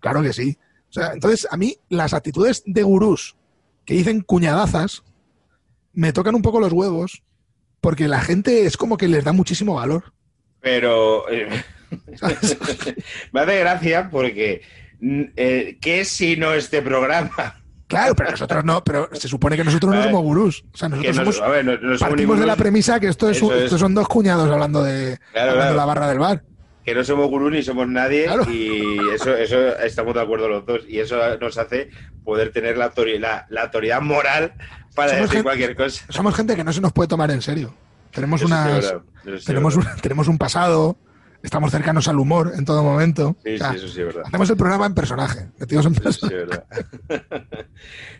claro 0.00 0.22
que 0.22 0.32
sí. 0.32 0.58
O 0.90 0.92
sea, 0.92 1.12
entonces 1.12 1.48
a 1.50 1.56
mí 1.56 1.78
las 1.88 2.12
actitudes 2.12 2.62
de 2.66 2.82
gurús 2.82 3.36
que 3.84 3.94
dicen 3.94 4.20
cuñadazas 4.20 5.02
me 5.92 6.12
tocan 6.12 6.34
un 6.34 6.42
poco 6.42 6.60
los 6.60 6.72
huevos 6.72 7.22
porque 7.80 8.08
la 8.08 8.20
gente 8.20 8.66
es 8.66 8.76
como 8.76 8.96
que 8.96 9.08
les 9.08 9.24
da 9.24 9.32
muchísimo 9.32 9.74
valor. 9.74 10.12
Pero 10.60 11.30
eh, 11.30 11.64
me 13.32 13.40
hace 13.40 13.58
gracia 13.58 14.08
porque 14.10 14.62
eh, 15.00 15.78
¿qué 15.80 16.04
si 16.04 16.36
no 16.36 16.54
este 16.54 16.82
programa? 16.82 17.30
Claro, 17.86 18.14
pero 18.16 18.30
nosotros 18.30 18.64
no, 18.64 18.82
pero 18.82 19.08
se 19.12 19.28
supone 19.28 19.56
que 19.56 19.62
nosotros 19.64 19.94
no 19.94 20.02
somos 20.02 20.22
gurús. 20.22 20.64
O 20.72 20.76
sea, 20.76 20.88
nosotros 20.88 21.16
no- 21.16 21.22
somos, 21.32 21.40
a 21.42 21.48
ver, 21.48 21.64
no- 21.64 21.72
no 21.72 21.78
somos 21.98 22.00
partimos 22.00 22.40
de 22.40 22.46
la 22.46 22.56
premisa 22.56 22.98
que 22.98 23.08
esto 23.08 23.28
es, 23.28 23.40
un- 23.42 23.52
estos 23.54 23.78
son 23.78 23.94
dos 23.94 24.08
cuñados 24.08 24.50
hablando 24.50 24.82
de, 24.82 25.18
Claro, 25.32 25.50
hablando 25.52 25.72
de 25.72 25.76
la 25.76 25.84
barra 25.84 26.08
del 26.08 26.18
bar. 26.18 26.42
que 26.84 26.94
no 26.94 27.04
somos 27.04 27.28
gurú 27.28 27.50
ni 27.50 27.62
somos 27.62 27.86
nadie 27.88 28.24
Claro. 28.24 28.50
y 28.50 28.98
eso, 29.14 29.34
eso 29.36 29.78
estamos 29.78 30.14
de 30.14 30.20
acuerdo 30.22 30.48
los 30.48 30.66
dos 30.66 30.80
y 30.88 30.98
eso 30.98 31.16
nos 31.38 31.56
hace 31.58 31.90
poder 32.24 32.52
tener 32.52 32.76
la, 32.78 32.92
autori- 32.92 33.18
la, 33.18 33.46
la 33.50 33.62
autoridad 33.62 34.00
moral 34.02 34.52
para 34.94 35.10
Somos 35.10 35.22
decir 35.22 35.28
gente- 35.28 35.42
cualquier 35.44 35.76
cosa. 35.76 36.04
Somos 36.08 36.34
gente 36.34 36.56
que 36.56 36.64
no 36.64 36.72
se 36.72 36.80
nos 36.80 36.92
puede 36.92 37.08
tomar 37.08 37.30
en 37.30 37.42
serio. 37.42 37.74
Tenemos 38.12 38.40
Eso 38.42 38.46
unas, 38.48 38.84
sí 39.38 39.44
tenemos, 39.46 39.76
un, 39.76 39.84
tenemos 40.02 40.28
un 40.28 40.38
pasado, 40.38 40.96
estamos 41.44 41.70
cercanos 41.70 42.08
al 42.08 42.18
humor 42.18 42.52
en 42.56 42.64
todo 42.64 42.82
momento. 42.82 43.36
Sí, 43.44 43.54
O 43.54 43.58
sea, 43.58 43.70
sí, 43.70 43.76
eso 43.76 43.88
sí 43.88 44.00
es 44.00 44.06
verdad. 44.06 44.22
Hacemos 44.26 44.50
el 44.50 44.56
programa 44.56 44.86
en 44.86 44.94
personaje, 44.94 45.46
metidos 45.58 45.86
en 45.86 45.94
Eso 45.94 46.12
sí 46.12 46.26
es 46.26 46.30
verdad. 46.48 46.64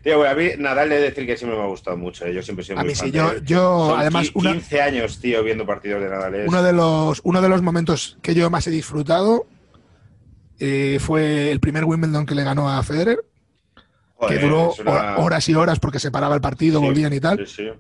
Tío, 0.05 0.19
bueno, 0.19 0.33
a 0.33 0.35
mí 0.37 0.49
Nadal 0.59 0.93
he 0.93 0.97
de 0.97 1.01
decir 1.03 1.27
que 1.27 1.37
siempre 1.37 1.59
me 1.59 1.65
ha 1.65 1.69
gustado 1.69 1.97
mucho. 1.97 2.27
¿eh? 2.27 2.35
Yo 2.35 2.43
siempre 2.43 2.63
he 2.63 2.67
sido 2.67 2.79
A 2.79 2.83
muy 2.83 2.91
mí 2.91 2.95
fan 2.95 3.07
sí, 3.07 3.11
de 3.13 3.19
yo, 3.19 3.31
él. 3.33 3.45
yo 3.45 3.87
Son 3.91 3.99
además, 4.01 4.27
qui- 4.27 4.33
una- 4.35 4.53
15 4.53 4.81
años, 4.83 5.19
tío, 5.21 5.43
viendo 5.43 5.67
partidos 5.67 6.03
de 6.03 6.09
Nadal. 6.11 6.35
es- 6.35 6.49
uno, 6.49 6.63
de 6.63 6.73
los, 6.73 7.21
uno 7.25 7.41
de 7.43 7.49
los 7.49 7.63
momentos 7.63 8.19
que 8.23 8.35
yo 8.35 8.51
más 8.51 8.67
he 8.67 8.71
disfrutado 8.71 9.47
eh, 10.61 10.99
fue 11.01 11.51
el 11.51 11.59
primer 11.61 11.85
Wimbledon 11.85 12.27
que 12.27 12.35
le 12.35 12.45
ganó 12.45 12.71
a 12.71 12.83
Federer, 12.83 13.25
Joder, 14.17 14.39
que 14.39 14.45
duró 14.47 14.73
una- 14.81 15.17
horas 15.17 15.49
y 15.49 15.55
horas 15.55 15.81
porque 15.81 15.99
se 15.99 16.11
paraba 16.11 16.35
el 16.35 16.41
partido, 16.41 16.79
Sí, 16.81 16.87
volvían 16.87 17.13
y 17.13 17.21
tal. 17.21 17.39
sí, 17.47 17.55
sí. 17.57 17.71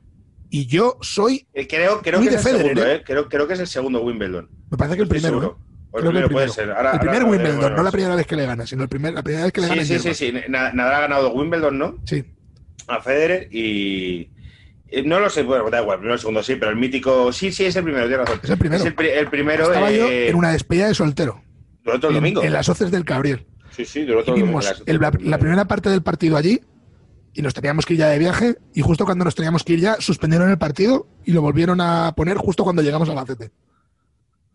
Y 0.56 0.66
yo 0.66 0.98
soy, 1.00 1.48
Eh, 1.52 1.66
Creo, 1.66 2.00
creo 2.00 2.20
Muy 2.20 2.28
que 2.28 2.34
de 2.34 2.40
es 2.40 2.46
el 2.46 2.52
Federer, 2.52 2.76
segundo, 2.76 2.86
¿eh? 2.92 2.94
¿eh? 2.94 3.02
Creo, 3.04 3.28
creo 3.28 3.48
que 3.48 3.54
es 3.54 3.58
el 3.60 3.66
segundo 3.66 4.00
Wimbledon. 4.02 4.48
me 4.70 4.76
parece 4.78 4.94
que 4.94 5.02
el 5.02 5.08
primero, 5.08 5.40
seguro. 5.40 5.58
¿eh? 5.60 5.64
O 5.90 5.98
el 5.98 6.02
Creo 6.02 6.12
que 6.12 6.18
el 6.18 6.24
primero 6.24 6.28
puede 6.28 6.46
primero. 6.46 6.52
ser. 6.52 6.70
Ahora- 6.76 6.92
el 6.92 6.98
primer 7.00 7.16
ahora- 7.22 7.30
Wimbledon, 7.32 7.74
no 7.74 7.82
la 7.82 7.90
primera 7.90 8.14
vez 8.14 8.26
que 8.28 8.36
le 8.36 8.46
gana, 8.46 8.64
sino 8.64 8.82
el 8.84 8.88
primer, 8.88 9.14
la 9.14 9.22
primera 9.24 9.42
vez 9.44 9.52
que 9.52 9.60
le 9.62 9.66
gana 9.66 9.84
Sí, 9.84 9.98
sí, 9.98 10.14
sí, 10.14 10.14
sí. 10.14 10.32
Na- 10.48 10.72
Nadal 10.72 10.94
ha 10.94 11.00
ganado 11.00 11.32
Wimbledon, 11.32 11.76
¿no? 11.76 11.98
Sí. 12.06 12.22
A 12.86 13.00
Federer 13.00 13.48
y... 13.52 14.30
No 15.04 15.18
lo 15.18 15.28
sé, 15.28 15.42
bueno, 15.42 15.68
da 15.70 15.80
igual, 15.82 15.98
primero 15.98 16.18
segundo 16.18 16.40
sí, 16.44 16.54
pero 16.54 16.70
el 16.70 16.76
mítico... 16.76 17.32
Sí, 17.32 17.50
sí, 17.50 17.64
es 17.64 17.74
el 17.74 17.82
primero, 17.82 18.06
tienes 18.06 18.24
razón. 18.24 18.40
Es 18.44 18.50
el 18.50 18.58
primero. 18.58 18.84
el, 18.84 18.94
pri- 18.94 19.08
el 19.10 19.26
primero... 19.28 19.64
Estaba 19.64 19.90
yo 19.90 20.08
en 20.08 20.36
una 20.36 20.52
despedida 20.52 20.86
de 20.86 20.94
soltero, 20.94 21.42
Duró 21.82 21.98
todo 21.98 22.12
el 22.12 22.18
en, 22.18 22.22
domingo. 22.22 22.44
en 22.44 22.52
las 22.52 22.68
hoces 22.68 22.92
del 22.92 23.04
Cabriel. 23.04 23.44
Sí, 23.72 23.84
sí, 23.84 24.04
duró 24.04 24.20
Y 24.20 24.24
todo 24.24 24.36
el 24.36 24.40
domingo. 24.42 24.60
vimos 24.60 24.82
el- 24.86 25.00
la, 25.00 25.10
la 25.20 25.38
primera 25.38 25.64
parte 25.64 25.88
del 25.90 26.02
partido 26.04 26.36
allí 26.36 26.60
y 27.34 27.42
nos 27.42 27.52
teníamos 27.54 27.84
que 27.84 27.94
ir 27.94 28.00
ya 28.00 28.08
de 28.08 28.18
viaje 28.18 28.56
y 28.74 28.80
justo 28.82 29.04
cuando 29.04 29.24
nos 29.24 29.34
teníamos 29.34 29.62
que 29.64 29.74
ir 29.74 29.80
ya 29.80 29.96
suspendieron 30.00 30.48
el 30.50 30.58
partido 30.58 31.06
y 31.24 31.32
lo 31.32 31.42
volvieron 31.42 31.80
a 31.80 32.14
poner 32.16 32.36
justo 32.36 32.64
cuando 32.64 32.80
llegamos 32.82 33.08
al 33.08 33.18
ACT. 33.18 33.50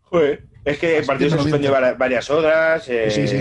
Joder, 0.03 0.43
Es 0.65 0.77
que 0.79 0.97
el 0.97 1.05
partido 1.05 1.29
se 1.31 1.37
suspendió 1.37 1.71
varias 1.97 2.29
horas. 2.29 2.85
eh, 2.89 3.09
Sí, 3.11 3.27
sí. 3.27 3.37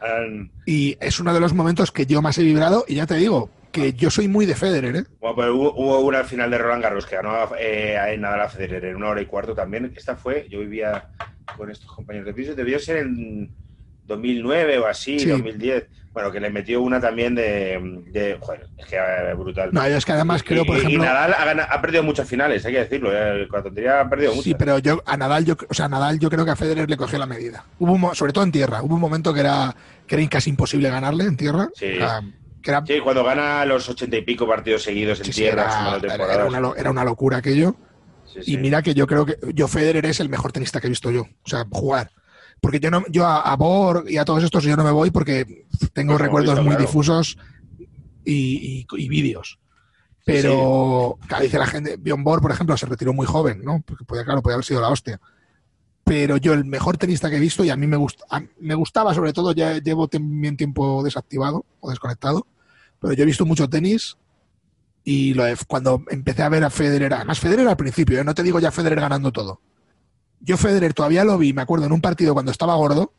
han- 0.00 0.50
Y 0.66 0.96
es 1.00 1.20
uno 1.20 1.34
de 1.34 1.40
los 1.40 1.52
momentos 1.52 1.92
que 1.92 2.06
yo 2.06 2.22
más 2.22 2.38
he 2.38 2.42
vibrado 2.42 2.84
y 2.88 2.96
ya 2.96 3.06
te 3.06 3.14
digo 3.16 3.50
que 3.72 3.92
yo 3.92 4.10
soy 4.10 4.26
muy 4.26 4.46
de 4.46 4.56
Federer, 4.56 4.96
¿eh? 4.96 5.04
Bueno, 5.20 5.36
pero 5.36 5.54
hubo, 5.56 5.74
hubo 5.76 6.00
una 6.00 6.24
final 6.24 6.50
de 6.50 6.58
Roland 6.58 6.82
Garros 6.82 7.06
que 7.06 7.14
ganó 7.16 7.32
eh, 7.58 7.96
a 7.96 8.16
Nadal 8.16 8.40
a 8.42 8.48
Federer 8.48 8.84
en 8.86 8.96
una 8.96 9.10
hora 9.10 9.22
y 9.22 9.26
cuarto 9.26 9.54
también. 9.54 9.92
Esta 9.96 10.16
fue, 10.16 10.46
yo 10.50 10.58
vivía 10.60 11.10
con 11.56 11.70
estos 11.70 11.88
compañeros 11.92 12.26
de 12.26 12.34
piso, 12.34 12.54
debió 12.54 12.78
ser 12.80 12.96
en 12.98 13.50
2009 14.10 14.78
o 14.78 14.86
así, 14.86 15.18
Sí. 15.18 15.28
2010. 15.30 15.86
Bueno, 16.12 16.32
que 16.32 16.40
le 16.40 16.50
metió 16.50 16.82
una 16.82 17.00
también 17.00 17.36
de, 17.36 17.78
de 18.08 18.36
joder, 18.40 18.66
es 18.76 18.86
que 18.86 18.96
eh, 18.96 19.32
brutal. 19.34 19.70
No, 19.72 19.88
yo 19.88 19.96
es 19.96 20.04
que 20.04 20.10
además 20.10 20.42
creo, 20.42 20.64
Y- 20.64 20.66
por 20.66 20.76
ejemplo... 20.76 21.04
Y 21.04 21.06
Nadal 21.06 21.60
ha, 21.60 21.64
ha 21.66 21.80
perdido 21.80 22.02
muchas 22.02 22.28
finales, 22.28 22.66
hay 22.66 22.72
que 22.72 22.78
decirlo. 22.80 23.10
eh, 23.14 23.46
Con 23.48 23.58
la 23.60 23.62
tontería 23.62 24.00
ha 24.00 24.10
perdido 24.10 24.30
muchas. 24.32 24.44
Sí, 24.44 24.54
pero 24.58 24.80
yo 24.80 25.00
a 25.06 25.16
Nadal, 25.16 25.44
yo, 25.44 25.54
o 25.68 25.72
sea, 25.72 25.86
a 25.86 25.88
Nadal 25.88 26.18
yo 26.18 26.28
creo 26.28 26.44
que 26.44 26.50
a 26.50 26.56
Federer 26.56 26.90
le 26.90 26.96
cogió 26.96 27.16
la 27.16 27.26
medida. 27.26 27.64
Hubo 27.78 27.92
un 27.92 28.14
sobre 28.16 28.32
todo 28.32 28.42
en 28.42 28.50
tierra, 28.50 28.82
hubo 28.82 28.96
un 28.96 29.00
momento 29.00 29.32
que 29.32 29.38
era 29.40 29.74
que 30.08 30.16
era 30.16 30.28
casi 30.28 30.50
imposible 30.50 30.90
ganarle 30.90 31.22
en 31.24 31.36
tierra. 31.36 31.68
Sí. 31.76 31.86
Que 32.60 32.70
era, 32.70 32.84
Sí, 32.84 32.98
cuando 32.98 33.22
gana 33.22 33.64
los 33.64 33.88
ochenta 33.88 34.16
y 34.16 34.22
pico 34.22 34.48
partidos 34.48 34.82
seguidos 34.82 35.20
en 35.20 35.26
sí, 35.26 35.30
tierra, 35.32 35.96
era- 36.02 36.14
era- 36.16 36.46
una, 36.46 36.72
era 36.76 36.90
una 36.90 37.04
locura 37.04 37.36
aquello. 37.36 37.76
Sí. 38.26 38.54
Y 38.54 38.56
mira 38.58 38.82
que 38.82 38.94
yo 38.94 39.06
creo 39.06 39.24
que 39.26 39.36
yo 39.54 39.68
Federer 39.68 40.06
es 40.06 40.18
el 40.18 40.28
mejor 40.28 40.50
tenista 40.50 40.80
que 40.80 40.88
he 40.88 40.90
visto 40.90 41.10
yo. 41.12 41.22
O 41.22 41.48
sea, 41.48 41.64
jugar. 41.70 42.10
Porque 42.60 42.80
yo 42.80 42.90
no, 42.90 43.02
yo 43.08 43.26
a, 43.26 43.40
a 43.40 43.56
Borg 43.56 44.08
y 44.10 44.16
a 44.18 44.24
todos 44.24 44.42
estos 44.44 44.64
yo 44.64 44.76
no 44.76 44.84
me 44.84 44.90
voy 44.90 45.10
porque 45.10 45.64
tengo 45.92 46.12
Pues, 46.12 46.22
recuerdos 46.22 46.54
como 46.54 46.64
muy 46.64 46.76
visto, 46.76 46.78
claro. 46.78 46.86
difusos 46.88 47.38
y, 48.24 48.86
y- 48.92 49.02
y 49.04 49.08
vídeos. 49.08 49.58
Pero, 50.24 51.18
claro, 51.26 51.42
dice 51.44 51.58
la 51.58 51.66
gente, 51.66 51.96
Bjorn 51.96 52.22
Borg, 52.22 52.42
por 52.42 52.50
ejemplo, 52.52 52.76
se 52.76 52.86
retiró 52.86 53.12
muy 53.12 53.26
joven, 53.26 53.62
¿no? 53.64 53.82
Porque 53.84 54.04
podía, 54.04 54.24
claro, 54.24 54.42
podía 54.42 54.54
haber 54.54 54.64
sido 54.66 54.80
la 54.80 54.88
hostia. 54.90 55.18
Pero 56.04 56.36
yo 56.36 56.52
el 56.52 56.64
mejor 56.64 56.98
tenista 56.98 57.30
que 57.30 57.36
he 57.36 57.40
visto, 57.40 57.64
y 57.64 57.70
a 57.70 57.76
mí 57.76 57.86
me, 57.86 57.96
gusta, 57.96 58.24
me 58.60 58.74
gustaba, 58.74 59.14
sobre 59.14 59.32
todo, 59.32 59.52
ya 59.52 59.78
llevo 59.78 60.08
también 60.08 60.56
tiempo 60.56 61.02
desactivado 61.02 61.64
o 61.80 61.90
desconectado, 61.90 62.46
pero 63.00 63.14
yo 63.14 63.22
he 63.22 63.26
visto 63.26 63.46
mucho 63.46 63.68
tenis 63.68 64.16
y 65.04 65.32
lo 65.34 65.44
cuando 65.66 66.04
empecé 66.10 66.42
a 66.42 66.48
ver 66.48 66.62
a 66.64 66.70
Federer, 66.70 67.14
además 67.14 67.40
Federer 67.40 67.66
al 67.66 67.76
principio, 67.76 68.20
¿eh? 68.20 68.24
no 68.24 68.34
te 68.34 68.42
digo 68.42 68.60
ya 68.60 68.70
Federer 68.70 69.00
ganando 69.00 69.32
todo. 69.32 69.60
Yo 70.40 70.56
Federer 70.56 70.94
todavía 70.94 71.24
lo 71.24 71.38
vi, 71.38 71.52
me 71.52 71.62
acuerdo, 71.62 71.86
en 71.86 71.92
un 71.92 72.00
partido 72.00 72.34
cuando 72.34 72.50
estaba 72.52 72.74
gordo. 72.74 73.12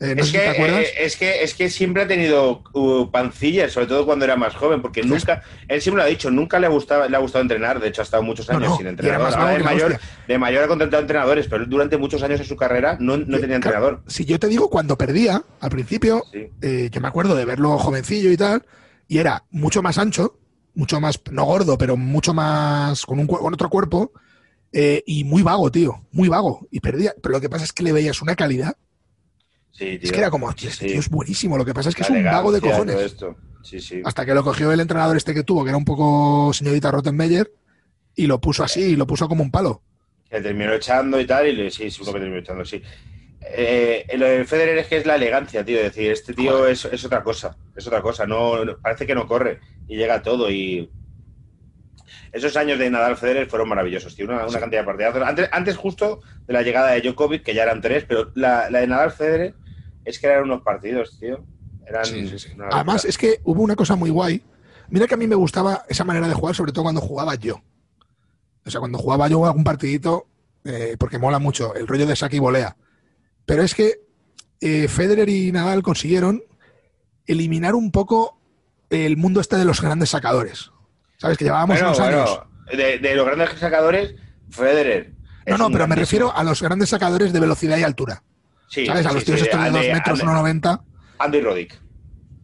Eh, 0.00 0.16
no 0.16 0.22
es, 0.22 0.30
sé 0.30 0.32
que, 0.32 0.38
si 0.38 0.44
te 0.44 0.50
acuerdas. 0.50 0.80
eh, 0.80 0.92
es, 0.98 1.16
que, 1.16 1.44
es 1.44 1.54
que 1.54 1.70
siempre 1.70 2.02
ha 2.02 2.08
tenido 2.08 2.64
uh, 2.72 3.08
pancillas, 3.12 3.70
sobre 3.70 3.86
todo 3.86 4.04
cuando 4.04 4.24
era 4.24 4.34
más 4.34 4.56
joven, 4.56 4.82
porque 4.82 5.04
nunca, 5.04 5.42
él 5.68 5.80
siempre 5.80 6.02
lo 6.02 6.06
ha 6.06 6.10
dicho, 6.10 6.28
nunca 6.28 6.58
le, 6.58 6.66
gustaba, 6.66 7.08
le 7.08 7.16
ha 7.16 7.20
gustado 7.20 7.42
entrenar, 7.42 7.78
de 7.78 7.88
hecho 7.88 8.02
ha 8.02 8.04
estado 8.04 8.22
muchos 8.24 8.50
años 8.50 8.68
no, 8.70 8.76
sin 8.76 8.88
Ahora 8.88 9.18
vago 9.18 9.46
de 9.48 9.62
mayor, 9.62 10.00
de 10.26 10.38
mayor 10.38 10.64
ha 10.64 10.66
contratado 10.66 11.02
entrenadores, 11.02 11.46
pero 11.46 11.62
él 11.62 11.70
durante 11.70 11.98
muchos 11.98 12.20
años 12.24 12.40
en 12.40 12.46
su 12.46 12.56
carrera 12.56 12.96
no, 12.98 13.16
no 13.16 13.38
tenía 13.38 13.54
entrenador. 13.56 14.02
Si 14.08 14.24
yo 14.24 14.40
te 14.40 14.48
digo 14.48 14.70
cuando 14.70 14.98
perdía, 14.98 15.44
al 15.60 15.70
principio, 15.70 16.24
Sí. 16.32 16.48
eh, 16.62 16.88
yo 16.90 17.00
me 17.00 17.06
acuerdo 17.06 17.36
de 17.36 17.44
verlo 17.44 17.78
jovencillo 17.78 18.32
y 18.32 18.36
tal, 18.36 18.64
y 19.06 19.18
era 19.18 19.44
mucho 19.50 19.82
más 19.82 19.98
ancho, 19.98 20.36
mucho 20.74 21.00
más, 21.00 21.20
no 21.30 21.44
gordo, 21.44 21.78
pero 21.78 21.96
mucho 21.96 22.34
más, 22.34 23.06
con, 23.06 23.20
un, 23.20 23.28
con 23.28 23.54
otro 23.54 23.70
cuerpo, 23.70 24.10
eh, 24.72 25.02
y 25.06 25.24
muy 25.24 25.42
vago, 25.42 25.70
tío, 25.70 26.04
muy 26.12 26.28
vago, 26.28 26.66
y 26.70 26.80
perdía. 26.80 27.14
Pero 27.22 27.32
lo 27.34 27.40
que 27.40 27.48
pasa 27.50 27.64
es 27.64 27.72
que 27.72 27.82
le 27.82 27.92
veías 27.92 28.22
una 28.22 28.34
calidad, 28.36 28.76
Sí, 29.70 29.98
tío. 29.98 30.00
es 30.02 30.12
que 30.12 30.18
era 30.18 30.30
como, 30.30 30.52
tío, 30.54 30.68
este 30.68 30.86
Sí. 30.86 30.92
tío 30.92 31.00
es 31.00 31.08
buenísimo, 31.08 31.56
lo 31.58 31.64
que 31.64 31.74
pasa 31.74 31.88
es 31.88 31.94
que 31.94 32.02
La 32.02 32.08
es 32.08 32.14
un 32.14 32.24
vago 32.24 32.52
de 32.52 32.60
cojones. 32.60 32.94
todo 32.94 33.04
esto. 33.04 33.36
Sí, 33.62 33.80
sí. 33.80 34.02
Hasta 34.04 34.26
que 34.26 34.34
lo 34.34 34.42
cogió 34.42 34.72
el 34.72 34.80
entrenador 34.80 35.16
este 35.16 35.34
que 35.34 35.44
tuvo, 35.44 35.62
que 35.64 35.70
era 35.70 35.76
un 35.78 35.84
poco 35.84 36.52
señorita 36.52 36.90
Rottenmeier, 36.90 37.52
y 38.16 38.26
lo 38.26 38.40
puso 38.40 38.64
así, 38.64 38.80
y 38.82 38.96
lo 38.96 39.06
puso 39.06 39.28
como 39.28 39.42
un 39.42 39.50
palo. 39.50 39.82
Que 40.28 40.40
terminó 40.40 40.72
echando 40.72 41.20
y 41.20 41.26
tal, 41.26 41.46
y 41.46 41.52
le, 41.52 41.70
sí, 41.70 41.90
seguro 41.90 42.14
que 42.14 42.20
terminó 42.20 42.40
echando, 42.40 42.64
sí. 42.64 42.82
Eh, 43.44 44.06
lo 44.16 44.26
de 44.26 44.44
Federer 44.44 44.78
es 44.78 44.86
que 44.86 44.96
es 44.98 45.06
la 45.06 45.16
elegancia, 45.16 45.64
tío. 45.64 45.78
Es 45.78 45.84
decir, 45.94 46.10
este 46.12 46.32
tío 46.32 46.66
es, 46.66 46.84
es 46.86 47.04
otra 47.04 47.22
cosa. 47.24 47.56
Es 47.76 47.86
otra 47.86 48.00
cosa. 48.00 48.24
No, 48.26 48.64
no- 48.64 48.78
parece 48.78 49.06
que 49.06 49.14
no 49.14 49.26
corre 49.26 49.58
y 49.88 49.96
llega 49.96 50.14
a 50.14 50.22
todo. 50.22 50.50
Y 50.50 50.88
esos 52.32 52.56
años 52.56 52.78
de 52.78 52.88
Nadal 52.90 53.16
Federer 53.16 53.46
fueron 53.48 53.68
maravillosos, 53.68 54.16
tío. 54.16 54.24
Una, 54.26 54.42
una 54.42 54.48
Sí. 54.48 54.58
cantidad 54.58 54.80
de 54.80 54.86
partidazos. 54.86 55.22
Antes, 55.22 55.48
antes 55.52 55.76
justo 55.76 56.20
de 56.46 56.52
la 56.52 56.62
llegada 56.62 56.90
de 56.92 57.00
Djokovic, 57.02 57.42
que 57.42 57.54
ya 57.54 57.62
eran 57.64 57.80
tres, 57.80 58.04
pero 58.08 58.30
la, 58.34 58.70
la 58.70 58.80
de 58.80 58.86
Nadal 58.86 59.12
Federer 59.12 59.54
es 60.04 60.18
que 60.18 60.26
eran 60.26 60.44
unos 60.44 60.62
partidos, 60.62 61.18
tío. 61.20 61.44
Eran 61.86 62.04
Sí, 62.04 62.38
sí, 62.38 62.48
Además, 62.70 63.04
es 63.04 63.18
que 63.18 63.40
hubo 63.44 63.62
una 63.62 63.76
cosa 63.76 63.96
muy 63.96 64.10
guay. 64.10 64.42
Mira 64.88 65.06
que 65.06 65.14
a 65.14 65.16
mí 65.18 65.26
me 65.26 65.34
gustaba 65.36 65.84
esa 65.88 66.04
manera 66.04 66.26
de 66.28 66.34
jugar, 66.34 66.54
sobre 66.54 66.72
todo 66.72 66.84
cuando 66.84 67.00
jugaba 67.00 67.34
yo. 67.36 67.60
O 68.64 68.70
sea, 68.70 68.80
cuando 68.80 68.98
jugaba 68.98 69.28
yo 69.28 69.44
algún 69.46 69.64
partidito, 69.64 70.26
eh, 70.64 70.96
porque 70.98 71.18
mola 71.18 71.38
mucho 71.38 71.74
el 71.74 71.86
rollo 71.86 72.06
de 72.06 72.14
saque 72.16 72.36
y 72.36 72.40
volea. 72.40 72.76
Pero 73.46 73.62
es 73.62 73.74
que 73.74 74.00
eh, 74.60 74.86
Federer 74.88 75.28
y 75.28 75.50
Nadal 75.52 75.82
consiguieron 75.82 76.42
eliminar 77.26 77.74
un 77.74 77.90
poco 77.90 78.38
el 78.90 79.16
mundo 79.16 79.40
este 79.40 79.56
de 79.56 79.64
los 79.64 79.80
grandes 79.80 80.10
sacadores. 80.10 80.70
¿Sabes? 81.22 81.38
Que 81.38 81.44
llevábamos 81.44 81.76
Bueno, 81.76 81.88
unos 81.88 82.00
años. 82.00 82.40
bueno, 82.66 82.82
de, 82.84 82.98
de 82.98 83.14
los 83.14 83.24
grandes 83.24 83.50
sacadores, 83.60 84.14
Federer. 84.50 85.12
No, 85.46 85.56
no, 85.56 85.70
pero 85.70 85.86
me 85.86 85.94
refiero 85.96 86.34
a 86.36 86.42
los 86.42 86.60
grandes 86.60 86.88
sacadores 86.90 87.32
de 87.32 87.38
velocidad 87.40 87.78
y 87.78 87.84
altura. 87.84 88.22
Sí, 88.68 88.86
¿Sabes? 88.86 89.06
A 89.06 89.10
sí, 89.10 89.14
los 89.14 89.24
tíos 89.24 89.38
sí, 89.38 89.44
estos 89.46 89.60
de 89.60 89.66
Andy- 89.68 89.86
2 89.88 89.94
metros, 89.94 90.20
Andy- 90.20 90.32
1,90. 90.60 90.80
Andy 91.18 91.40
Roddick. 91.40 91.80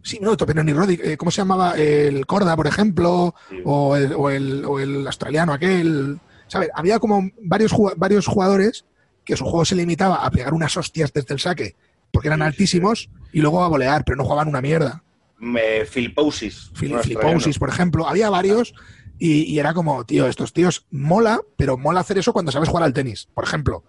Sí, 0.02 0.18
no, 0.22 0.36
pero 0.36 0.62
ni 0.62 0.72
Roddick. 0.72 1.04
eh, 1.04 1.16
¿Cómo 1.16 1.30
se 1.32 1.40
llamaba? 1.40 1.76
El 1.76 2.24
Corda, 2.26 2.54
por 2.56 2.66
ejemplo, 2.68 3.34
Sí. 3.50 3.56
o 3.64 3.96
el, 3.96 4.12
o 4.14 4.30
el- 4.30 4.64
o 4.64 4.78
el 4.78 5.06
australiano 5.06 5.52
aquel. 5.52 6.18
¿Sabes? 6.46 6.70
Había 6.74 6.98
como 7.00 7.28
varios, 7.42 7.72
varios 7.96 8.26
jugadores 8.26 8.84
que 9.24 9.36
su 9.36 9.44
juego 9.44 9.64
se 9.64 9.74
limitaba 9.74 10.24
a 10.24 10.30
pegar 10.30 10.54
unas 10.54 10.76
hostias 10.76 11.12
desde 11.12 11.34
el 11.34 11.40
saque, 11.40 11.74
porque 12.12 12.28
eran 12.28 12.40
altísimos, 12.42 13.10
y 13.32 13.40
luego 13.40 13.62
a 13.64 13.68
volear, 13.68 14.04
pero 14.04 14.16
no 14.16 14.24
jugaban 14.24 14.48
una 14.48 14.62
mierda. 14.62 15.02
Me, 15.38 15.84
Filipousis. 15.84 16.70
Phil- 16.74 16.94
australiano. 16.94 17.40
por 17.58 17.68
ejemplo. 17.68 18.08
Había 18.08 18.30
varios 18.30 18.74
y, 19.18 19.42
y 19.42 19.58
era 19.58 19.74
como, 19.74 20.04
tío, 20.04 20.26
estos 20.26 20.52
tíos 20.52 20.86
mola, 20.90 21.40
pero 21.56 21.78
mola 21.78 22.00
hacer 22.00 22.18
eso 22.18 22.32
cuando 22.32 22.52
sabes 22.52 22.68
jugar 22.68 22.84
al 22.84 22.92
tenis. 22.92 23.28
Por 23.34 23.44
ejemplo, 23.44 23.84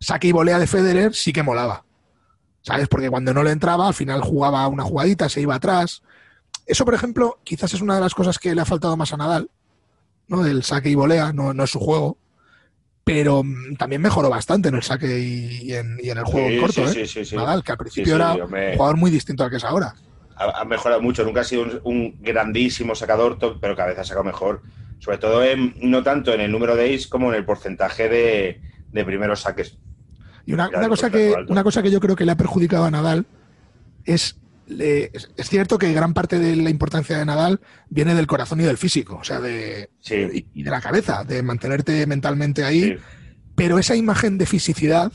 saque 0.00 0.28
y 0.28 0.32
volea 0.32 0.58
de 0.58 0.66
Federer 0.66 1.14
sí 1.14 1.32
que 1.32 1.42
molaba. 1.42 1.84
¿Sabes? 2.62 2.88
Porque 2.88 3.10
cuando 3.10 3.34
no 3.34 3.42
le 3.42 3.50
entraba, 3.50 3.86
al 3.88 3.94
final 3.94 4.22
jugaba 4.22 4.66
una 4.68 4.84
jugadita, 4.84 5.28
se 5.28 5.42
iba 5.42 5.54
atrás. 5.54 6.02
Eso, 6.66 6.86
por 6.86 6.94
ejemplo, 6.94 7.38
quizás 7.44 7.74
es 7.74 7.82
una 7.82 7.94
de 7.96 8.00
las 8.00 8.14
cosas 8.14 8.38
que 8.38 8.54
le 8.54 8.60
ha 8.62 8.64
faltado 8.64 8.96
más 8.96 9.12
a 9.12 9.18
Nadal, 9.18 9.50
¿no? 10.28 10.42
Del 10.42 10.62
saque 10.62 10.88
y 10.88 10.94
volea, 10.94 11.32
no, 11.34 11.52
no 11.52 11.64
es 11.64 11.70
su 11.70 11.78
juego. 11.78 12.16
Pero 13.04 13.42
mm, 13.44 13.76
también 13.76 14.00
mejoró 14.00 14.30
bastante 14.30 14.70
en 14.70 14.76
el 14.76 14.82
saque 14.82 15.18
y, 15.20 15.58
y 15.70 15.74
en, 15.74 15.98
y 16.02 16.08
en 16.08 16.16
el 16.16 16.24
juego 16.24 16.48
Sí, 16.48 16.54
en 16.54 16.60
corto, 16.62 16.88
sí, 16.88 17.00
¿eh? 17.00 17.06
sí, 17.06 17.12
sí, 17.20 17.24
sí. 17.26 17.36
Nadal, 17.36 17.62
que 17.62 17.72
al 17.72 17.78
principio 17.78 18.14
era 18.16 18.32
un 18.34 18.48
jugador 18.76 18.96
muy 18.96 19.10
distinto 19.10 19.44
al 19.44 19.50
que 19.50 19.56
es 19.56 19.64
ahora. 19.64 19.94
Ha, 20.36 20.60
ha 20.60 20.64
mejorado 20.64 21.00
mucho. 21.00 21.24
Nunca 21.24 21.40
ha 21.40 21.44
sido 21.44 21.62
un, 21.62 21.80
un 21.84 22.16
grandísimo 22.22 22.94
sacador, 22.94 23.38
pero 23.60 23.76
cada 23.76 23.90
vez 23.90 23.98
ha 23.98 24.04
sacado 24.04 24.24
mejor. 24.24 24.62
Sobre 24.98 25.18
todo, 25.18 25.42
en- 25.44 25.74
no 25.82 26.02
tanto 26.02 26.32
en 26.32 26.40
el 26.40 26.50
número 26.52 26.76
de 26.76 26.94
ace 26.94 27.08
como 27.08 27.30
en 27.30 27.36
el 27.36 27.44
porcentaje 27.44 28.08
de, 28.08 28.60
de 28.92 29.04
primeros 29.04 29.40
saques. 29.40 29.76
Y 30.46 30.52
una, 30.52 30.70
cosa 30.88 31.10
que, 31.10 31.34
alto. 31.34 31.52
una 31.52 31.62
cosa 31.64 31.82
que 31.82 31.90
yo 31.90 32.00
creo 32.00 32.16
que 32.16 32.24
le 32.24 32.32
ha 32.32 32.36
perjudicado 32.36 32.84
a 32.84 32.90
Nadal 32.90 33.26
es, 34.04 34.38
le- 34.66 35.10
es, 35.14 35.48
cierto 35.48 35.78
que 35.78 35.92
gran 35.92 36.14
parte 36.14 36.38
de 36.38 36.56
la 36.56 36.70
importancia 36.70 37.16
de 37.18 37.24
Nadal 37.24 37.60
viene 37.88 38.14
del 38.14 38.26
corazón 38.26 38.60
y 38.60 38.64
del 38.64 38.76
físico, 38.78 39.16
o 39.20 39.24
sea, 39.24 39.40
de, 39.40 39.90
Sí. 40.00 40.46
y, 40.54 40.62
de 40.62 40.70
la 40.70 40.80
cabeza, 40.80 41.24
de 41.24 41.42
mantenerte 41.42 42.06
mentalmente 42.06 42.64
ahí, 42.64 42.82
Sí. 42.82 42.96
pero 43.54 43.78
esa 43.78 43.96
imagen 43.96 44.36
de 44.38 44.46
fisicidad 44.46 45.12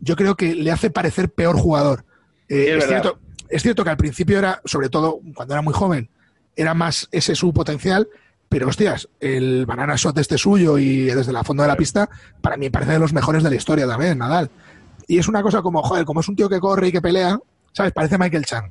yo 0.00 0.16
creo 0.16 0.36
que 0.36 0.54
le 0.54 0.70
hace 0.72 0.90
parecer 0.90 1.30
peor 1.30 1.56
jugador. 1.56 2.04
Eh, 2.48 2.64
Sí, 2.66 2.70
es 2.78 2.86
cierto, 2.88 3.20
es 3.52 3.62
cierto 3.62 3.84
que 3.84 3.90
al 3.90 3.96
principio 3.96 4.38
era, 4.38 4.60
sobre 4.64 4.88
todo 4.88 5.20
cuando 5.34 5.54
era 5.54 5.62
muy 5.62 5.74
joven, 5.74 6.08
era 6.56 6.74
más 6.74 7.08
ese 7.12 7.34
su 7.34 7.52
potencial, 7.52 8.08
pero 8.48 8.68
hostias, 8.68 9.08
el 9.20 9.64
banana 9.64 9.94
shot 9.96 10.18
este 10.18 10.36
suyo 10.36 10.76
y 10.78 11.04
desde 11.04 11.32
la 11.32 11.44
fondo 11.44 11.62
de 11.62 11.68
la 11.68 11.76
pista, 11.76 12.08
para 12.40 12.56
mí 12.56 12.68
parece 12.68 12.92
de 12.92 12.98
los 12.98 13.12
mejores 13.12 13.42
de 13.42 13.50
la 13.50 13.56
historia 13.56 13.86
también, 13.86 14.18
Nadal. 14.18 14.50
Y 15.08 15.18
es 15.18 15.28
una 15.28 15.42
cosa 15.42 15.62
como, 15.62 15.82
joder, 15.82 16.04
como 16.04 16.20
es 16.20 16.28
un 16.28 16.36
tío 16.36 16.48
que 16.48 16.60
corre 16.60 16.88
y 16.88 16.92
que 16.92 17.00
pelea, 17.00 17.38
¿sabes? 17.72 17.92
Parece 17.92 18.18
Michael 18.18 18.44
Chang. 18.44 18.70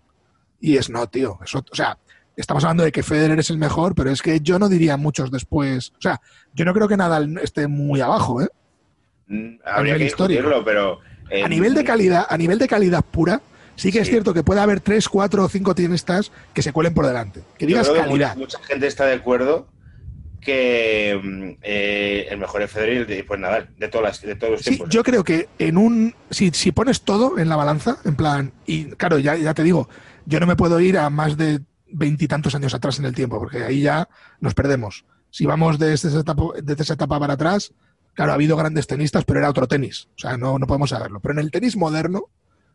Y 0.60 0.78
es 0.78 0.90
no, 0.90 1.08
tío. 1.08 1.40
Eso, 1.44 1.64
o 1.72 1.76
sea, 1.76 1.98
estamos 2.36 2.64
hablando 2.64 2.84
de 2.84 2.92
que 2.92 3.02
Federer 3.04 3.40
es 3.40 3.50
el 3.50 3.58
mejor, 3.58 3.96
pero 3.96 4.12
es 4.12 4.22
que 4.22 4.40
yo 4.40 4.60
no 4.60 4.70
diría 4.70 4.98
muchos 4.98 5.32
después. 5.32 5.92
O 5.98 6.02
sea, 6.02 6.22
yo 6.54 6.64
no 6.66 6.74
creo 6.74 6.88
que 6.88 6.98
Nadal 6.98 7.40
esté 7.42 7.68
muy 7.68 8.02
abajo, 8.02 8.42
¿eh? 8.42 8.50
Mm, 9.28 9.56
Habría 9.66 9.98
que 9.98 10.04
discutirlo, 10.06 10.64
pero. 10.64 11.00
eh, 11.30 11.44
A 11.44 11.48
nivel 11.48 11.74
de 11.74 11.84
calidad, 11.84 12.26
a 12.30 12.38
nivel 12.38 12.60
de 12.60 12.68
calidad 12.68 13.04
pura, 13.04 13.42
sí 13.82 13.92
que 13.92 14.00
es 14.00 14.08
cierto 14.10 14.34
que 14.34 14.44
puede 14.44 14.62
haber 14.62 14.80
tres, 14.82 15.10
cuatro 15.10 15.44
o 15.46 15.50
cinco 15.50 15.74
tenistas 15.76 16.32
que 16.54 16.62
se 16.62 16.72
cuelen 16.74 16.94
por 16.94 17.06
delante. 17.08 17.42
Que 17.58 17.66
yo 17.66 17.68
digas 17.68 17.88
creo 17.90 18.02
que 18.04 18.08
calidad. 18.10 18.36
mucha, 18.38 18.58
mucha 18.58 18.68
gente 18.68 18.88
está 18.88 19.06
de 19.06 19.14
acuerdo 19.16 19.68
que 20.40 21.20
mm, 21.24 21.60
eh, 21.62 22.28
el 22.32 22.38
mejor 22.40 22.62
es 22.64 22.72
Federer 22.72 23.02
y 23.10 23.16
después 23.16 23.40
Nadal, 23.40 23.70
de, 23.78 23.88
todas 23.90 24.04
las- 24.08 24.22
de 24.22 24.36
todos 24.36 24.52
los 24.54 24.62
Sí, 24.62 24.70
tiempos. 24.72 24.90
yo 24.90 25.04
creo 25.04 25.24
que 25.24 25.50
en 25.60 25.78
un. 25.78 26.16
Si, 26.30 26.50
si 26.52 26.72
pones 26.72 27.02
todo 27.02 27.38
en 27.38 27.50
la 27.50 27.56
balanza, 27.56 27.98
en 28.06 28.16
plan. 28.16 28.52
Y 28.66 28.86
claro, 28.92 29.20
ya, 29.20 29.36
ya 29.36 29.54
te 29.54 29.64
digo, 29.64 29.88
yo 30.26 30.40
no 30.40 30.48
me 30.48 30.56
puedo 30.56 30.80
ir 30.80 30.98
a 30.98 31.10
más 31.10 31.38
de 31.38 31.62
veintitantos 31.94 32.56
años 32.56 32.74
atrás 32.74 32.98
en 33.00 33.06
el 33.06 33.14
tiempo, 33.14 33.38
porque 33.40 33.64
ahí 33.64 33.82
ya 33.82 34.08
nos 34.40 34.54
perdemos. 34.54 35.06
Si 35.30 35.46
vamos 35.46 35.78
desde 35.78 36.08
esa 36.10 36.20
etapa, 36.20 36.44
desde 36.62 36.84
esa 36.84 36.94
etapa 36.96 37.20
para 37.20 37.34
atrás, 37.34 37.74
claro, 38.14 38.32
ha 38.32 38.36
habido 38.36 38.58
grandes 38.58 38.88
tenistas, 38.88 39.26
pero 39.26 39.40
era 39.40 39.50
otro 39.50 39.68
tenis. 39.68 40.08
O 40.16 40.20
sea, 40.20 40.38
no, 40.38 40.58
no 40.58 40.66
podemos 40.68 40.90
saberlo. 40.90 41.20
Pero 41.20 41.34
en 41.34 41.40
el 41.40 41.52
tenis 41.52 41.78
moderno, 41.78 42.30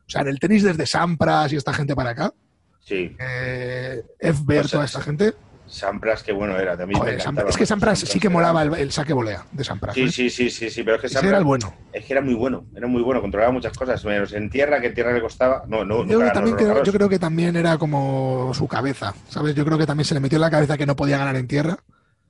o 0.06 0.10
sea, 0.10 0.22
en 0.22 0.28
el 0.28 0.38
tenis 0.38 0.62
desde 0.62 0.86
Sampras 0.86 1.52
y 1.52 1.56
esta 1.56 1.72
gente 1.72 1.94
para 1.96 2.10
acá, 2.10 2.32
Sí, 2.80 3.16
eh, 3.18 4.00
Efber, 4.20 4.60
Pues, 4.60 4.70
toda 4.70 4.84
eh, 4.84 4.86
esta 4.86 5.00
gente. 5.00 5.34
Sampras, 5.66 6.22
que 6.22 6.30
bueno 6.30 6.56
era. 6.56 6.76
También 6.76 7.00
Joder, 7.00 7.16
me 7.16 7.20
Sampras- 7.20 7.48
es 7.48 7.56
que 7.56 7.66
Sampras 7.66 7.98
sí 7.98 8.20
que 8.20 8.28
molaba 8.28 8.62
el, 8.62 8.72
el 8.74 8.92
saque 8.92 9.12
volea 9.12 9.44
de 9.50 9.64
Sampras. 9.64 9.96
Sí, 9.96 10.02
¿eh? 10.04 10.08
sí, 10.12 10.30
sí, 10.30 10.48
sí, 10.50 10.70
sí, 10.70 10.84
pero 10.84 10.94
es 10.94 11.02
que 11.02 11.08
Sampras 11.08 11.30
era 11.30 11.38
el 11.38 11.44
bueno. 11.44 11.74
es 11.92 12.04
que 12.04 12.12
era 12.12 12.22
muy 12.22 12.34
bueno, 12.34 12.66
era 12.76 12.86
muy 12.86 13.02
bueno, 13.02 13.20
controlaba 13.20 13.50
muchas 13.52 13.76
cosas, 13.76 14.04
menos 14.04 14.32
en 14.34 14.48
tierra, 14.48 14.80
que 14.80 14.86
en 14.86 14.94
tierra 14.94 15.12
le 15.12 15.20
costaba. 15.20 15.64
No, 15.66 15.84
no, 15.84 16.06
Yo, 16.06 16.20
también 16.30 16.54
creo, 16.54 16.84
yo 16.84 16.92
creo 16.92 17.08
que 17.08 17.18
también 17.18 17.56
era 17.56 17.76
como 17.76 18.52
su 18.54 18.68
cabeza, 18.68 19.12
¿sabes? 19.28 19.56
Yo 19.56 19.64
creo 19.64 19.76
que 19.78 19.86
también 19.86 20.04
se 20.04 20.14
le 20.14 20.20
metió 20.20 20.36
en 20.36 20.42
la 20.42 20.50
cabeza 20.52 20.78
que 20.78 20.86
no 20.86 20.94
podía 20.94 21.18
ganar 21.18 21.34
en 21.34 21.48
tierra. 21.48 21.76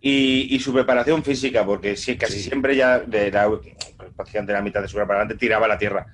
Y, 0.00 0.54
y 0.54 0.58
su 0.60 0.72
preparación 0.72 1.22
física, 1.22 1.66
porque 1.66 1.96
sí, 1.96 2.16
casi 2.16 2.34
Sí. 2.40 2.44
siempre 2.48 2.74
ya 2.76 3.00
de 3.00 3.30
la, 3.30 3.50
prácticamente 4.16 4.52
la 4.54 4.62
mitad 4.62 4.80
de 4.80 4.88
su 4.88 4.96
para 4.96 5.04
adelante 5.20 5.34
tiraba 5.36 5.68
la 5.68 5.76
tierra. 5.76 6.06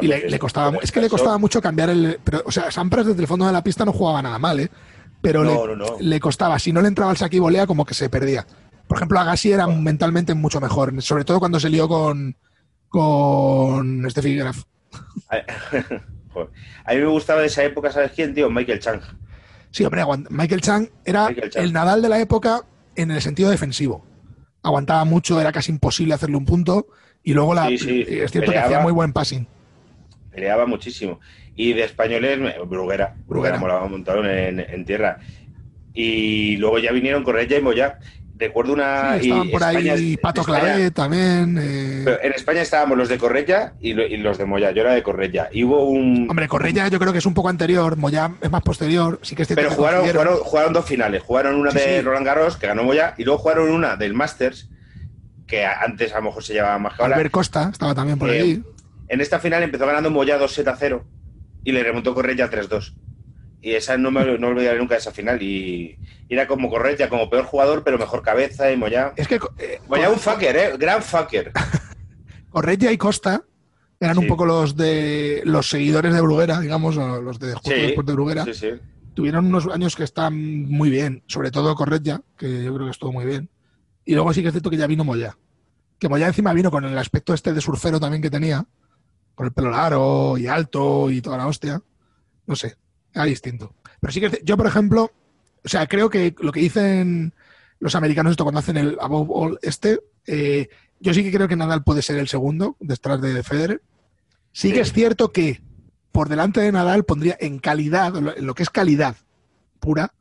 Y 0.00 0.06
le, 0.06 0.28
le 0.28 0.38
costaba, 0.38 0.76
es 0.82 0.90
que 0.92 1.00
le 1.00 1.08
costaba 1.08 1.38
mucho 1.38 1.60
cambiar 1.60 1.90
el. 1.90 2.18
Pero, 2.24 2.42
o 2.44 2.50
sea, 2.52 2.70
Sampras 2.70 3.06
desde 3.06 3.20
el 3.20 3.26
fondo 3.26 3.46
de 3.46 3.52
la 3.52 3.62
pista 3.62 3.84
no 3.84 3.92
jugaba 3.92 4.22
nada 4.22 4.38
mal, 4.38 4.60
¿eh? 4.60 4.70
Pero 5.20 5.42
No, 5.44 5.66
le, 5.66 5.76
no, 5.76 5.86
no. 5.90 5.96
le 6.00 6.20
costaba. 6.20 6.58
Si 6.58 6.72
no 6.72 6.80
le 6.80 6.88
entraba 6.88 7.10
el 7.10 7.16
saque 7.16 7.36
y 7.36 7.40
volea, 7.40 7.66
como 7.66 7.84
que 7.84 7.94
se 7.94 8.08
perdía. 8.08 8.46
Por 8.86 8.96
ejemplo, 8.98 9.18
Agassi 9.20 9.52
era 9.52 9.66
mentalmente 9.66 10.34
mucho 10.34 10.60
mejor, 10.60 11.02
sobre 11.02 11.24
todo 11.24 11.38
cuando 11.40 11.60
se 11.60 11.68
lió 11.68 11.88
con, 11.88 12.36
con 12.88 14.08
Steffi 14.10 14.36
Graf. 14.36 14.62
A 16.84 16.94
mí 16.94 17.00
me 17.00 17.06
gustaba 17.06 17.40
de 17.40 17.46
esa 17.48 17.64
época, 17.64 17.90
¿sabes 17.90 18.12
quién, 18.12 18.34
tío? 18.34 18.48
Michael 18.48 18.78
Chang. 18.80 19.00
Sí, 19.70 19.84
hombre, 19.84 20.04
Michael 20.30 20.60
Chang 20.60 20.88
era 21.04 21.28
Michael 21.28 21.50
Chang. 21.50 21.64
el 21.64 21.72
Nadal 21.72 22.00
de 22.00 22.08
la 22.08 22.20
época 22.20 22.62
en 22.94 23.10
el 23.10 23.20
sentido 23.20 23.50
defensivo. 23.50 24.06
Aguantaba 24.62 25.04
mucho, 25.04 25.40
era 25.40 25.52
casi 25.52 25.72
imposible 25.72 26.14
hacerle 26.14 26.36
un 26.36 26.46
punto. 26.46 26.86
Y 27.22 27.34
luego 27.34 27.54
la, 27.54 27.66
Sí, 27.66 27.78
sí, 27.78 28.04
es 28.08 28.30
cierto 28.30 28.52
que 28.52 28.58
hacía 28.58 28.80
muy 28.80 28.92
buen 28.92 29.12
passing. 29.12 29.46
Peleaba 30.38 30.66
muchísimo. 30.66 31.18
Y 31.56 31.72
de 31.72 31.82
españoles, 31.82 32.38
Bruguera. 32.68 33.14
Bruguera 33.26 33.58
molaba 33.58 33.84
un 33.84 33.90
montón 33.90 34.24
en, 34.26 34.60
en 34.60 34.84
tierra. 34.84 35.18
Y 35.92 36.56
luego 36.58 36.78
ya 36.78 36.92
vinieron 36.92 37.24
Correia 37.24 37.58
y 37.58 37.62
Moya. 37.62 37.98
Recuerdo 38.36 38.72
una. 38.72 39.18
Sí, 39.18 39.26
estaban 39.30 39.48
y 39.48 39.50
por 39.50 39.64
ahí 39.64 39.88
España- 39.88 40.18
Pato 40.22 40.40
España- 40.42 40.60
Claret 40.60 40.94
también. 40.94 41.58
eh. 41.60 42.18
En 42.22 42.32
España 42.34 42.62
estábamos 42.62 42.96
los 42.96 43.08
de 43.08 43.18
Correia 43.18 43.72
y, 43.80 43.94
lo- 43.94 44.06
y 44.06 44.16
los 44.18 44.38
de 44.38 44.44
Moya. 44.44 44.70
Yo 44.70 44.82
era 44.82 44.94
de 44.94 45.02
Correia. 45.02 45.48
Y 45.50 45.64
hubo 45.64 45.86
un. 45.88 46.28
Hombre, 46.30 46.46
Correia 46.46 46.86
yo 46.86 47.00
creo 47.00 47.10
que 47.12 47.18
es 47.18 47.26
un 47.26 47.34
poco 47.34 47.48
anterior, 47.48 47.96
Moya 47.96 48.30
es 48.40 48.48
más 48.48 48.62
posterior. 48.62 49.18
Sí 49.22 49.34
que 49.34 49.42
es 49.42 49.48
cierto 49.48 49.60
Pero 49.64 49.74
jugaron, 49.74 50.06
jugaron, 50.06 50.36
jugaron 50.36 50.72
dos 50.72 50.84
finales. 50.84 51.20
Jugaron 51.24 51.56
una 51.56 51.72
Sí, 51.72 51.78
de 51.80 51.96
sí. 51.98 52.00
Roland 52.02 52.24
Garros, 52.26 52.56
que 52.56 52.68
ganó 52.68 52.84
Moya, 52.84 53.14
y 53.18 53.24
luego 53.24 53.40
jugaron 53.40 53.70
una 53.70 53.96
del 53.96 54.14
Masters, 54.14 54.68
que 55.48 55.66
antes 55.66 56.12
a 56.12 56.18
lo 56.18 56.26
mejor 56.26 56.44
se 56.44 56.52
llevaba 56.52 56.78
más 56.78 56.94
que 56.94 57.02
ahora. 57.02 57.16
Albert 57.16 57.32
Costa 57.32 57.70
estaba 57.72 57.92
también 57.92 58.20
por 58.20 58.30
Eh, 58.30 58.40
ahí. 58.40 58.62
En 59.08 59.20
esta 59.20 59.38
final 59.40 59.62
empezó 59.62 59.86
ganando 59.86 60.10
Moya 60.10 60.38
2-7 60.38 60.68
a 60.72 60.76
0 60.76 61.04
y 61.64 61.72
le 61.72 61.82
remontó 61.82 62.14
Correia 62.14 62.50
3-2. 62.50 62.94
Y 63.60 63.72
esa 63.72 63.96
no 63.96 64.10
me 64.10 64.38
no 64.38 64.48
olvidaré 64.48 64.78
nunca 64.78 64.94
de 64.94 65.00
esa 65.00 65.10
final. 65.12 65.42
Y, 65.42 65.98
y 66.28 66.34
era 66.34 66.46
como 66.46 66.70
Correia, 66.70 67.08
como 67.08 67.28
peor 67.28 67.44
jugador, 67.44 67.82
pero 67.84 67.98
mejor 67.98 68.22
cabeza. 68.22 68.70
Y 68.70 68.76
Moya. 68.76 69.12
Es 69.16 69.26
que 69.26 69.40
eh, 69.58 69.80
Moya 69.88 70.10
un 70.10 70.18
fucker, 70.18 70.56
¿eh? 70.56 70.76
Gran 70.78 71.02
fucker. 71.02 71.52
Correia 72.50 72.92
y 72.92 72.98
Costa 72.98 73.42
eran 74.00 74.16
un 74.18 74.26
poco 74.28 74.46
los 74.46 74.76
de 74.76 75.42
los 75.44 75.68
seguidores 75.68 76.14
de 76.14 76.20
Bruguera, 76.20 76.60
digamos, 76.60 76.96
o 76.96 77.20
los 77.20 77.38
de 77.40 77.52
justo 77.54 77.70
Sí, 77.70 77.80
después 77.80 78.06
de 78.06 78.12
Bruguera. 78.12 78.44
sí. 78.52 78.68
Tuvieron 79.14 79.46
unos 79.46 79.66
años 79.66 79.96
que 79.96 80.04
están 80.04 80.62
muy 80.68 80.90
bien, 80.90 81.24
sobre 81.26 81.50
todo 81.50 81.74
Correia, 81.74 82.22
que 82.36 82.62
yo 82.62 82.72
creo 82.72 82.86
que 82.86 82.92
estuvo 82.92 83.12
muy 83.12 83.26
bien. 83.26 83.50
Y 84.04 84.14
luego 84.14 84.32
sí 84.32 84.42
que 84.42 84.48
es 84.48 84.52
cierto 84.54 84.70
que 84.70 84.76
ya 84.76 84.86
vino 84.86 85.02
Moya. 85.02 85.36
Que 85.98 86.08
Moya 86.08 86.28
encima 86.28 86.52
vino 86.52 86.70
con 86.70 86.84
el 86.84 86.96
aspecto 86.96 87.34
este 87.34 87.52
de 87.52 87.60
surfero 87.60 87.98
también 87.98 88.22
que 88.22 88.30
tenía, 88.30 88.64
con 89.38 89.46
el 89.46 89.52
pelo 89.52 89.70
largo 89.70 90.36
y 90.36 90.48
alto 90.48 91.08
y 91.12 91.20
toda 91.22 91.36
la 91.36 91.46
hostia. 91.46 91.80
No 92.48 92.56
sé, 92.56 92.74
era 93.14 93.24
distinto. 93.24 93.72
Pero 94.00 94.12
sí 94.12 94.20
que 94.20 94.42
yo, 94.44 94.56
por 94.56 94.66
ejemplo, 94.66 95.12
o 95.64 95.68
sea, 95.68 95.86
creo 95.86 96.10
que 96.10 96.34
lo 96.40 96.50
que 96.50 96.58
dicen 96.58 97.32
los 97.78 97.94
americanos 97.94 98.32
esto 98.32 98.42
cuando 98.42 98.58
hacen 98.58 98.76
el 98.76 98.98
above 99.00 99.28
all 99.30 99.58
este, 99.62 100.00
eh, 100.26 100.68
yo 100.98 101.14
sí 101.14 101.22
que 101.22 101.30
creo 101.30 101.46
que 101.46 101.54
Nadal 101.54 101.84
puede 101.84 102.02
ser 102.02 102.18
el 102.18 102.26
segundo 102.26 102.76
detrás 102.80 103.20
de 103.20 103.40
Federer. 103.44 103.80
Sí, 104.50 104.72
que 104.72 104.80
es 104.80 104.92
cierto 104.92 105.30
que 105.30 105.62
por 106.10 106.28
delante 106.28 106.60
de 106.60 106.72
Nadal 106.72 107.04
pondría 107.04 107.36
en 107.38 107.60
calidad, 107.60 108.12
lo- 108.14 108.36
en 108.36 108.44
lo 108.44 108.54
que 108.56 108.64
es 108.64 108.70
calidad 108.70 109.14
pura, 109.78 110.14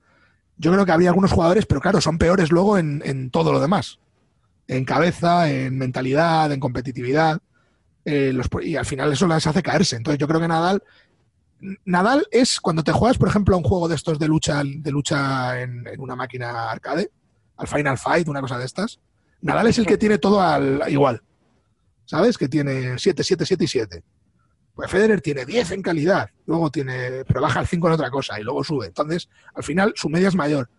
yo 0.57 0.71
creo 0.71 0.85
que 0.85 0.91
habría 0.91 1.09
algunos 1.09 1.31
jugadores, 1.31 1.65
pero 1.65 1.81
claro, 1.81 2.01
son 2.01 2.19
peores 2.19 2.51
luego 2.51 2.77
en, 2.77 3.01
en 3.03 3.31
todo 3.31 3.51
lo 3.51 3.59
demás. 3.59 3.97
En 4.67 4.85
cabeza, 4.85 5.49
en 5.49 5.75
mentalidad, 5.79 6.51
en 6.51 6.59
competitividad. 6.59 7.41
Eh, 8.09 8.33
y 8.61 8.75
al 8.77 8.85
final 8.85 9.11
eso 9.11 9.27
les 9.27 9.45
hace 9.45 9.61
caerse. 9.61 9.97
Entonces 9.97 10.17
yo 10.17 10.29
creo 10.29 10.39
que 10.39 10.47
Nadal. 10.47 10.81
Nadal 11.83 12.25
es 12.31 12.61
cuando 12.61 12.83
te 12.83 12.93
juegas, 12.93 13.17
por 13.17 13.27
ejemplo, 13.27 13.55
a 13.55 13.57
un 13.57 13.65
juego 13.65 13.89
de 13.89 13.95
estos 13.95 14.17
de 14.17 14.27
lucha, 14.27 14.61
de 14.63 14.91
lucha 14.91 15.59
en, 15.59 15.83
una 15.97 16.15
máquina 16.15 16.71
arcade, 16.71 17.11
al 17.57 17.67
Final 17.67 17.97
Fight, 17.97 18.29
una 18.29 18.39
cosa 18.39 18.57
de 18.57 18.65
estas. 18.65 19.01
Nadal 19.41 19.67
es 19.67 19.77
el 19.77 19.85
que 19.85 19.97
tiene 19.97 20.19
todo 20.19 20.39
al 20.39 20.83
igual. 20.87 21.21
¿Sabes? 22.05 22.37
Que 22.37 22.47
tiene 22.47 22.97
7, 22.97 23.23
7, 23.23 23.45
7 23.45 23.63
y 23.63 23.67
7. 23.67 24.03
Pues 24.73 24.89
Federer 24.89 25.19
tiene 25.19 25.45
10 25.45 25.71
en 25.71 25.81
calidad, 25.81 26.29
luego 26.45 26.69
tiene, 26.69 27.25
pero 27.25 27.41
baja 27.41 27.59
al 27.59 27.67
5 27.67 27.87
en 27.87 27.93
otra 27.93 28.09
cosa 28.09 28.39
y 28.39 28.43
luego 28.43 28.63
sube. 28.63 28.85
Entonces, 28.85 29.27
al 29.53 29.63
final, 29.63 29.91
su 29.95 30.07
media 30.07 30.29
es 30.29 30.35
mayor. 30.35 30.69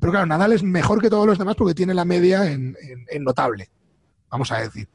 Pero 0.00 0.12
claro, 0.12 0.26
Nadal 0.26 0.52
es 0.52 0.62
mejor 0.62 1.02
que 1.02 1.10
todos 1.10 1.26
los 1.26 1.36
demás 1.36 1.56
porque 1.56 1.74
tiene 1.74 1.92
la 1.92 2.06
media 2.06 2.50
en, 2.50 2.74
notable, 3.20 3.68
vamos 4.30 4.50
a 4.52 4.60
decir. 4.60 4.88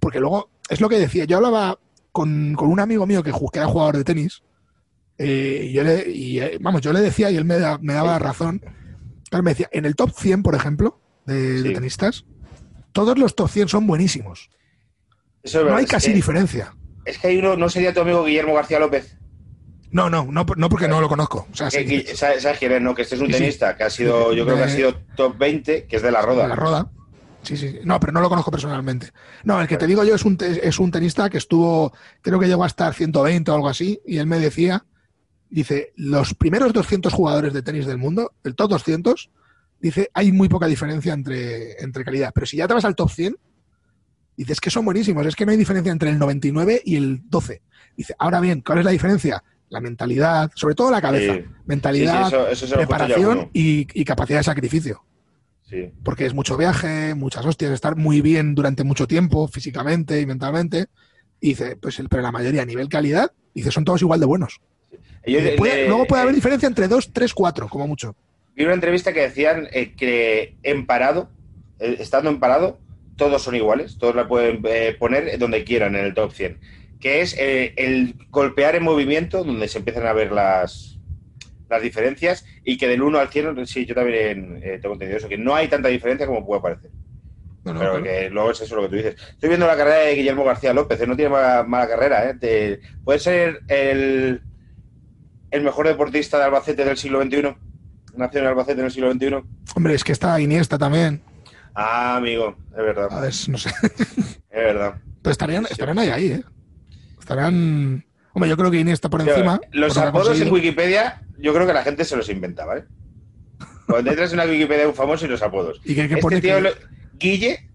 Porque 0.00 0.20
luego 0.20 0.48
es 0.68 0.80
lo 0.80 0.88
que 0.88 0.98
decía. 0.98 1.24
Yo 1.24 1.36
hablaba 1.36 1.78
con, 2.12 2.54
con 2.54 2.68
un 2.68 2.80
amigo 2.80 3.06
mío 3.06 3.22
que, 3.22 3.32
que 3.32 3.58
era 3.58 3.66
jugador 3.66 3.96
de 3.96 4.04
tenis. 4.04 4.42
eh, 5.18 5.66
y 5.68 5.72
yo 5.72 5.82
le, 5.82 6.10
y, 6.10 6.40
eh, 6.40 6.58
vamos, 6.60 6.80
yo 6.82 6.92
le 6.92 7.00
decía 7.00 7.30
y 7.30 7.36
él 7.36 7.44
me, 7.44 7.58
da- 7.58 7.78
me 7.80 7.94
daba 7.94 8.18
razón. 8.18 8.60
Claro, 9.30 9.42
me 9.42 9.50
decía, 9.52 9.68
en 9.72 9.84
el 9.84 9.96
top 9.96 10.10
100, 10.16 10.42
por 10.42 10.54
ejemplo, 10.54 11.00
de, 11.26 11.72
tenistas, 11.72 12.24
todos 12.92 13.18
los 13.18 13.34
top 13.34 13.48
100 13.50 13.68
son 13.68 13.86
buenísimos. 13.86 14.50
Eso 15.42 15.58
es 15.58 15.62
No 15.62 15.64
verdad, 15.64 15.78
hay 15.78 15.84
es 15.84 15.90
casi 15.90 16.08
que- 16.08 16.14
diferencia. 16.14 16.74
Es 17.04 17.18
que 17.18 17.28
hay 17.28 17.38
uno, 17.38 17.56
¿no 17.56 17.68
sería 17.68 17.94
tu 17.94 18.00
amigo 18.00 18.24
Guillermo 18.24 18.54
García 18.54 18.78
López? 18.80 19.16
No, 19.92 20.10
no, 20.10 20.26
no, 20.30 20.44
no 20.56 20.68
porque 20.68 20.88
no 20.88 21.00
lo 21.00 21.08
conozco. 21.08 21.46
O 21.52 21.54
sea, 21.56 21.68
Que- 21.70 21.86
sí, 21.86 22.04
que- 22.04 22.16
¿sabes, 22.16 22.42
sabes 22.42 22.58
quién 22.58 22.72
es, 22.72 22.82
no? 22.82 22.94
Que 22.94 23.02
este 23.02 23.14
es 23.14 23.20
un 23.20 23.30
tenista 23.30 23.76
que 23.76 23.84
ha 23.84 23.90
sido, 23.90 24.32
yo 24.32 24.44
creo 24.44 24.56
que 24.56 24.64
ha 24.64 24.68
sido 24.68 24.94
top 25.16 25.38
20, 25.38 25.86
que 25.86 25.96
es 25.96 26.02
de 26.02 26.10
la 26.10 26.20
Roda. 26.22 26.42
de 26.42 26.48
la 26.48 26.56
Roda. 26.56 26.90
Sí, 27.46 27.56
sí. 27.56 27.78
No, 27.84 28.00
pero 28.00 28.12
no 28.12 28.20
lo 28.20 28.28
conozco 28.28 28.50
personalmente. 28.50 29.10
No, 29.44 29.60
el 29.60 29.68
que 29.68 29.76
te 29.76 29.86
digo 29.86 30.02
yo 30.04 30.14
es 30.14 30.24
un, 30.24 30.36
te- 30.36 30.66
es 30.66 30.78
un 30.78 30.90
tenista 30.90 31.30
que 31.30 31.38
estuvo, 31.38 31.92
creo 32.20 32.38
que 32.40 32.46
llegó 32.48 32.64
a 32.64 32.66
estar 32.66 32.92
120 32.92 33.50
o 33.50 33.54
algo 33.54 33.68
así, 33.68 34.00
y 34.06 34.18
él 34.18 34.26
me 34.26 34.38
decía, 34.40 34.84
dice, 35.48 35.92
los 35.96 36.34
primeros 36.34 36.72
200 36.72 37.12
jugadores 37.12 37.52
de 37.52 37.62
tenis 37.62 37.86
del 37.86 37.98
mundo, 37.98 38.32
el 38.44 38.54
top 38.54 38.70
200, 38.70 39.30
dice, 39.80 40.10
hay 40.14 40.32
muy 40.32 40.48
poca 40.48 40.66
diferencia 40.66 41.12
entre, 41.12 41.80
entre 41.82 42.04
calidad. 42.04 42.32
Pero 42.34 42.46
si 42.46 42.56
ya 42.56 42.66
te 42.66 42.74
vas 42.74 42.84
al 42.84 42.96
top 42.96 43.10
100, 43.10 43.36
dices 44.36 44.60
que 44.60 44.70
son 44.70 44.84
buenísimos, 44.84 45.24
es 45.26 45.36
que 45.36 45.46
no 45.46 45.52
hay 45.52 45.58
diferencia 45.58 45.92
entre 45.92 46.10
el 46.10 46.18
99 46.18 46.82
y 46.84 46.96
el 46.96 47.20
12. 47.28 47.62
Dice, 47.96 48.14
ahora 48.18 48.40
bien, 48.40 48.60
¿cuál 48.60 48.78
es 48.80 48.84
la 48.84 48.90
diferencia? 48.90 49.42
La 49.68 49.80
mentalidad, 49.80 50.50
sobre 50.54 50.74
todo 50.74 50.90
la 50.90 51.00
cabeza. 51.00 51.34
Sí. 51.34 51.40
Sí, 51.40 51.44
sí, 51.46 51.54
Mentalidad, 51.66 52.26
eso, 52.26 52.66
preparación 52.76 53.38
y 53.94 54.04
capacidad 54.04 54.38
de 54.40 54.44
sacrificio 54.44 55.04
Sí. 55.68 55.90
porque 56.04 56.26
es 56.26 56.32
mucho 56.34 56.56
viaje, 56.56 57.14
muchas 57.16 57.44
hostias, 57.44 57.72
estar 57.72 57.96
muy 57.96 58.20
bien 58.20 58.54
durante 58.54 58.84
mucho 58.84 59.06
tiempo, 59.08 59.48
físicamente 59.48 60.20
y 60.20 60.26
mentalmente. 60.26 60.86
Y 61.40 61.48
dice, 61.50 61.76
pues 61.76 61.98
el, 61.98 62.08
pero 62.08 62.22
la 62.22 62.30
mayoría 62.32 62.62
a 62.62 62.66
nivel 62.66 62.88
calidad, 62.88 63.32
dice, 63.52 63.70
son 63.72 63.84
todos 63.84 64.00
igual 64.02 64.20
de 64.20 64.26
buenos. 64.26 64.60
Puede- 65.56 65.76
le- 65.82 65.88
luego 65.88 66.06
puede 66.06 66.22
haber 66.22 66.32
eh, 66.34 66.36
diferencia 66.36 66.68
entre 66.68 66.86
dos, 66.86 67.12
tres, 67.12 67.34
cuatro, 67.34 67.68
como 67.68 67.88
mucho. 67.88 68.14
Vi 68.54 68.64
una 68.64 68.74
entrevista 68.74 69.12
que 69.12 69.20
decían 69.22 69.66
eh, 69.72 69.92
que 69.96 70.54
en 70.62 70.86
parado, 70.86 71.28
eh, 71.80 71.96
estando 71.98 72.30
en 72.30 72.38
parado, 72.38 72.78
todos 73.16 73.42
son 73.42 73.56
iguales, 73.56 73.98
todos 73.98 74.14
la 74.14 74.28
pueden 74.28 74.60
eh, 74.68 74.94
poner 74.98 75.36
donde 75.38 75.64
quieran 75.64 75.96
en 75.96 76.04
el 76.04 76.14
top 76.14 76.32
100. 76.32 76.58
Que 77.00 77.22
es 77.22 77.34
eh, 77.38 77.74
el 77.76 78.14
golpear 78.30 78.76
en 78.76 78.84
movimiento, 78.84 79.42
donde 79.42 79.66
se 79.68 79.78
empiezan 79.78 80.06
a 80.06 80.12
ver 80.12 80.30
las, 80.32 80.95
las 81.68 81.82
diferencias, 81.82 82.44
y 82.64 82.76
que 82.78 82.88
del 82.88 83.02
1 83.02 83.18
al 83.18 83.28
100, 83.28 83.66
sí, 83.66 83.84
yo 83.86 83.94
también 83.94 84.60
eh, 84.62 84.78
tengo 84.80 84.94
entendido 84.94 85.18
eso, 85.18 85.28
que 85.28 85.38
no 85.38 85.54
hay 85.54 85.68
tanta 85.68 85.88
diferencia 85.88 86.26
como 86.26 86.46
puede 86.46 86.62
parecer. 86.62 86.90
No, 87.64 87.72
no, 87.72 87.80
Pero 87.80 87.90
claro. 87.92 88.04
que 88.04 88.30
luego 88.30 88.50
es 88.52 88.60
eso 88.60 88.76
lo 88.76 88.82
que 88.82 88.88
tú 88.88 88.94
dices. 88.96 89.16
Estoy 89.30 89.48
viendo 89.48 89.66
la 89.66 89.76
carrera 89.76 89.96
de 89.98 90.14
Guillermo 90.14 90.44
García 90.44 90.72
López, 90.72 91.00
eh, 91.00 91.06
no 91.06 91.16
tiene 91.16 91.30
mala, 91.32 91.64
mala 91.64 91.88
carrera. 91.88 92.30
¿eh? 92.30 92.34
Te- 92.38 92.80
puede 93.04 93.18
ser 93.18 93.60
el, 93.66 94.40
el 95.50 95.62
mejor 95.62 95.88
deportista 95.88 96.38
de 96.38 96.44
Albacete 96.44 96.84
del 96.84 96.96
siglo 96.96 97.20
XXI. 97.22 97.56
Nació 98.16 98.40
en 98.40 98.46
Albacete 98.46 98.78
en 98.80 98.84
el 98.86 98.92
siglo 98.92 99.12
XXI. 99.12 99.42
Hombre, 99.74 99.94
es 99.94 100.04
que 100.04 100.12
está 100.12 100.40
Iniesta 100.40 100.78
también. 100.78 101.20
Ah, 101.74 102.16
amigo, 102.16 102.56
es 102.70 102.76
verdad. 102.76 103.08
A 103.10 103.20
ver, 103.20 103.32
no 103.48 103.58
sé. 103.58 103.70
Es 104.48 104.62
verdad. 104.64 104.94
Pero 105.22 105.32
estarían, 105.32 105.66
estarán 105.68 105.98
ahí, 105.98 106.08
ahí, 106.10 106.26
¿eh? 106.32 106.42
Estarán. 107.18 108.04
Hombre, 108.36 108.50
yo 108.50 108.56
creo 108.58 108.70
que 108.70 108.78
Iniesta 108.78 109.08
por 109.08 109.22
encima. 109.26 109.58
los 109.72 109.96
apodos 109.96 110.38
en. 110.38 110.52
Wikipedia, 110.52 111.22
yo 111.38 111.54
creo 111.54 111.66
que 111.66 111.72
la 111.72 111.82
gente 111.82 112.04
se 112.04 112.16
los 112.18 112.28
inventa, 112.28 112.66
¿vale? 112.66 112.84
Cuando 113.86 114.10
entras 114.10 114.30
en 114.34 114.40
una 114.40 114.50
Wikipedia 114.50 114.82
de 114.82 114.88
un 114.88 114.94
famoso 114.94 115.24
y 115.24 115.28
los 115.28 115.40
apodos. 115.40 115.80
¿Y 115.84 115.94
qué, 115.94 116.06
qué 116.06 116.16
Este 116.16 116.40
tío, 116.42 116.56
que- 116.56 116.60
lo- 116.60 116.70
Guille, 117.14 117.70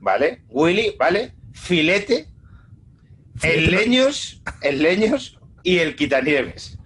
¿vale? 0.00 0.44
Willy, 0.48 0.94
¿vale? 0.98 1.34
Filete, 1.52 2.26
Filete, 3.36 3.58
el. 3.58 3.70
Leños, 3.70 4.42
el 4.62 4.82
Leños 4.82 5.38
y 5.62 5.76
el 5.76 5.94
Quitanieves. 5.94 6.78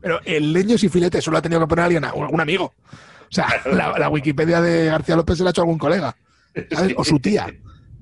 Pero 0.00 0.20
el 0.24 0.54
leños 0.54 0.82
y 0.84 0.88
filete 0.88 1.20
solo 1.20 1.36
ha 1.36 1.42
tenido 1.42 1.60
que 1.60 1.66
poner 1.66 1.84
alguien, 1.84 2.04
algún 2.04 2.40
amigo. 2.40 2.72
O 2.84 3.28
sea, 3.28 3.60
la, 3.66 3.98
la 3.98 4.08
Wikipedia 4.08 4.62
de 4.62 4.86
García 4.86 5.16
López 5.16 5.36
se 5.36 5.44
la 5.44 5.50
ha 5.50 5.52
hecho 5.52 5.60
algún 5.60 5.76
colega. 5.78 6.16
¿sabes? 6.70 6.94
O 6.96 7.04
su 7.04 7.18
tía. 7.20 7.46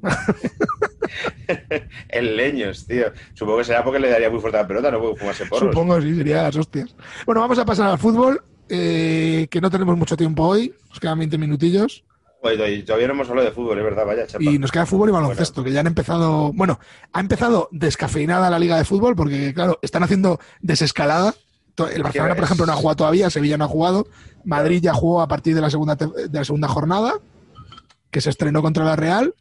El 2.08 2.36
Leños, 2.36 2.86
tío. 2.86 3.06
Supongo 3.34 3.58
que 3.58 3.64
será 3.64 3.84
porque 3.84 4.00
le 4.00 4.10
daría 4.10 4.30
muy 4.30 4.40
fuerte 4.40 4.58
a 4.58 4.62
la 4.62 4.68
pelota, 4.68 4.90
no 4.90 5.00
puede 5.00 5.16
fumarse 5.16 5.46
porros. 5.46 5.70
Supongo, 5.70 6.00
sí, 6.00 6.16
sería 6.16 6.42
las 6.42 6.56
hostias. 6.56 6.94
Bueno, 7.26 7.40
vamos 7.40 7.58
a 7.58 7.64
pasar 7.64 7.90
al 7.90 7.98
fútbol, 7.98 8.42
eh, 8.68 9.46
que 9.50 9.60
no 9.60 9.70
tenemos 9.70 9.96
mucho 9.96 10.16
tiempo 10.16 10.44
hoy, 10.44 10.74
nos 10.88 11.00
quedan 11.00 11.18
20 11.18 11.38
minutillos, 11.38 12.04
Oye, 12.44 12.74
y 12.74 12.82
todavía 12.82 13.08
no 13.08 13.14
hemos 13.14 13.30
hablado 13.30 13.48
de 13.48 13.54
fútbol, 13.54 13.78
es 13.78 13.84
verdad, 13.84 14.04
vaya, 14.04 14.26
chapa. 14.26 14.44
y 14.44 14.58
nos 14.58 14.70
queda 14.70 14.84
fútbol 14.84 15.08
y 15.08 15.12
baloncesto, 15.12 15.64
que 15.64 15.72
ya 15.72 15.80
han 15.80 15.86
empezado, 15.86 16.52
bueno, 16.52 16.78
ha 17.10 17.20
empezado 17.20 17.70
descafeinada 17.72 18.50
la 18.50 18.58
liga 18.58 18.76
de 18.76 18.84
fútbol, 18.84 19.16
porque 19.16 19.54
claro, 19.54 19.78
están 19.80 20.02
haciendo 20.02 20.38
desescalada. 20.60 21.34
El 21.90 22.02
Barcelona, 22.02 22.34
por 22.34 22.44
ejemplo, 22.44 22.66
no 22.66 22.72
ha 22.72 22.76
jugado 22.76 22.96
todavía, 22.96 23.30
Sevilla 23.30 23.56
no 23.56 23.64
ha 23.64 23.68
jugado, 23.68 24.06
Madrid 24.44 24.82
ya 24.82 24.92
jugó 24.92 25.22
a 25.22 25.26
partir 25.26 25.54
de 25.54 25.62
la 25.62 25.70
segunda, 25.70 25.96
de 25.96 26.28
la 26.30 26.44
segunda 26.44 26.68
jornada, 26.68 27.14
que 28.10 28.20
se 28.20 28.28
estrenó 28.28 28.60
contra 28.60 28.84
la 28.84 28.94
Real. 28.94 29.34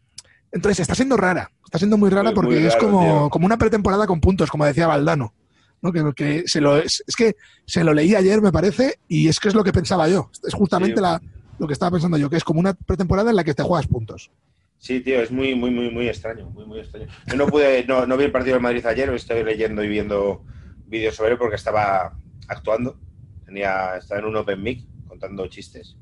Entonces 0.54 0.80
está 0.80 0.96
siendo 0.96 1.18
rara, 1.18 1.52
está 1.66 1.78
siendo 1.80 1.98
muy 1.98 2.10
rara 2.10 2.32
porque 2.32 2.56
muy 2.60 2.66
es 2.68 2.76
como, 2.76 3.30
como 3.30 3.46
una 3.46 3.58
pretemporada 3.58 4.08
con 4.08 4.22
puntos, 4.22 4.50
como 4.50 4.66
decía 4.66 4.88
Valdano. 4.88 5.34
¿no? 5.82 5.92
Que, 5.92 6.14
que 6.16 6.44
se 6.48 6.62
lo, 6.62 6.78
es, 6.78 7.04
es 7.06 7.16
que 7.16 7.36
se 7.66 7.84
lo 7.84 7.94
leí 7.94 8.16
ayer, 8.16 8.42
me 8.42 8.54
parece, 8.54 9.00
y 9.10 9.28
es 9.28 9.40
que 9.42 9.50
es 9.50 9.56
lo 9.56 9.66
que 9.66 9.74
pensaba 9.74 10.08
yo. 10.08 10.30
Es 10.48 10.54
justamente 10.54 10.96
Sí. 10.96 11.02
la, 11.02 11.22
lo 11.60 11.68
que 11.68 11.74
estaba 11.74 11.92
pensando 11.92 12.18
yo, 12.18 12.30
que 12.30 12.38
es 12.38 12.44
como 12.46 12.60
una 12.62 12.74
pretemporada 12.74 13.32
en 13.32 13.36
la 13.36 13.44
que 13.44 13.54
te 13.54 13.64
juegas 13.64 13.88
puntos. 13.88 14.32
Sí, 14.78 15.02
tío, 15.02 15.22
es 15.22 15.32
muy, 15.32 15.56
muy, 15.56 15.72
muy, 15.72 15.90
muy 15.92 16.08
extraño, 16.08 16.50
muy, 16.52 16.66
muy 16.66 16.80
extraño. 16.80 17.08
Yo 17.28 17.36
no 17.36 17.48
pude, 17.48 17.86
no, 17.86 18.06
no 18.06 18.16
vi 18.16 18.26
el 18.26 18.32
partido 18.32 18.56
del 18.56 18.64
Madrid 18.64 18.86
ayer, 18.86 19.10
estoy 19.10 19.44
leyendo 19.44 19.84
y 19.84 19.90
viendo 19.90 20.44
vídeos 20.88 21.16
sobre 21.16 21.32
él 21.34 21.38
porque 21.38 21.56
estaba 21.56 22.18
actuando. 22.48 22.98
Tenía, 23.46 23.98
estaba 23.98 24.20
en 24.22 24.28
un 24.28 24.36
open 24.38 24.62
mic 24.62 24.86
contando 25.08 25.48
chistes 25.48 25.98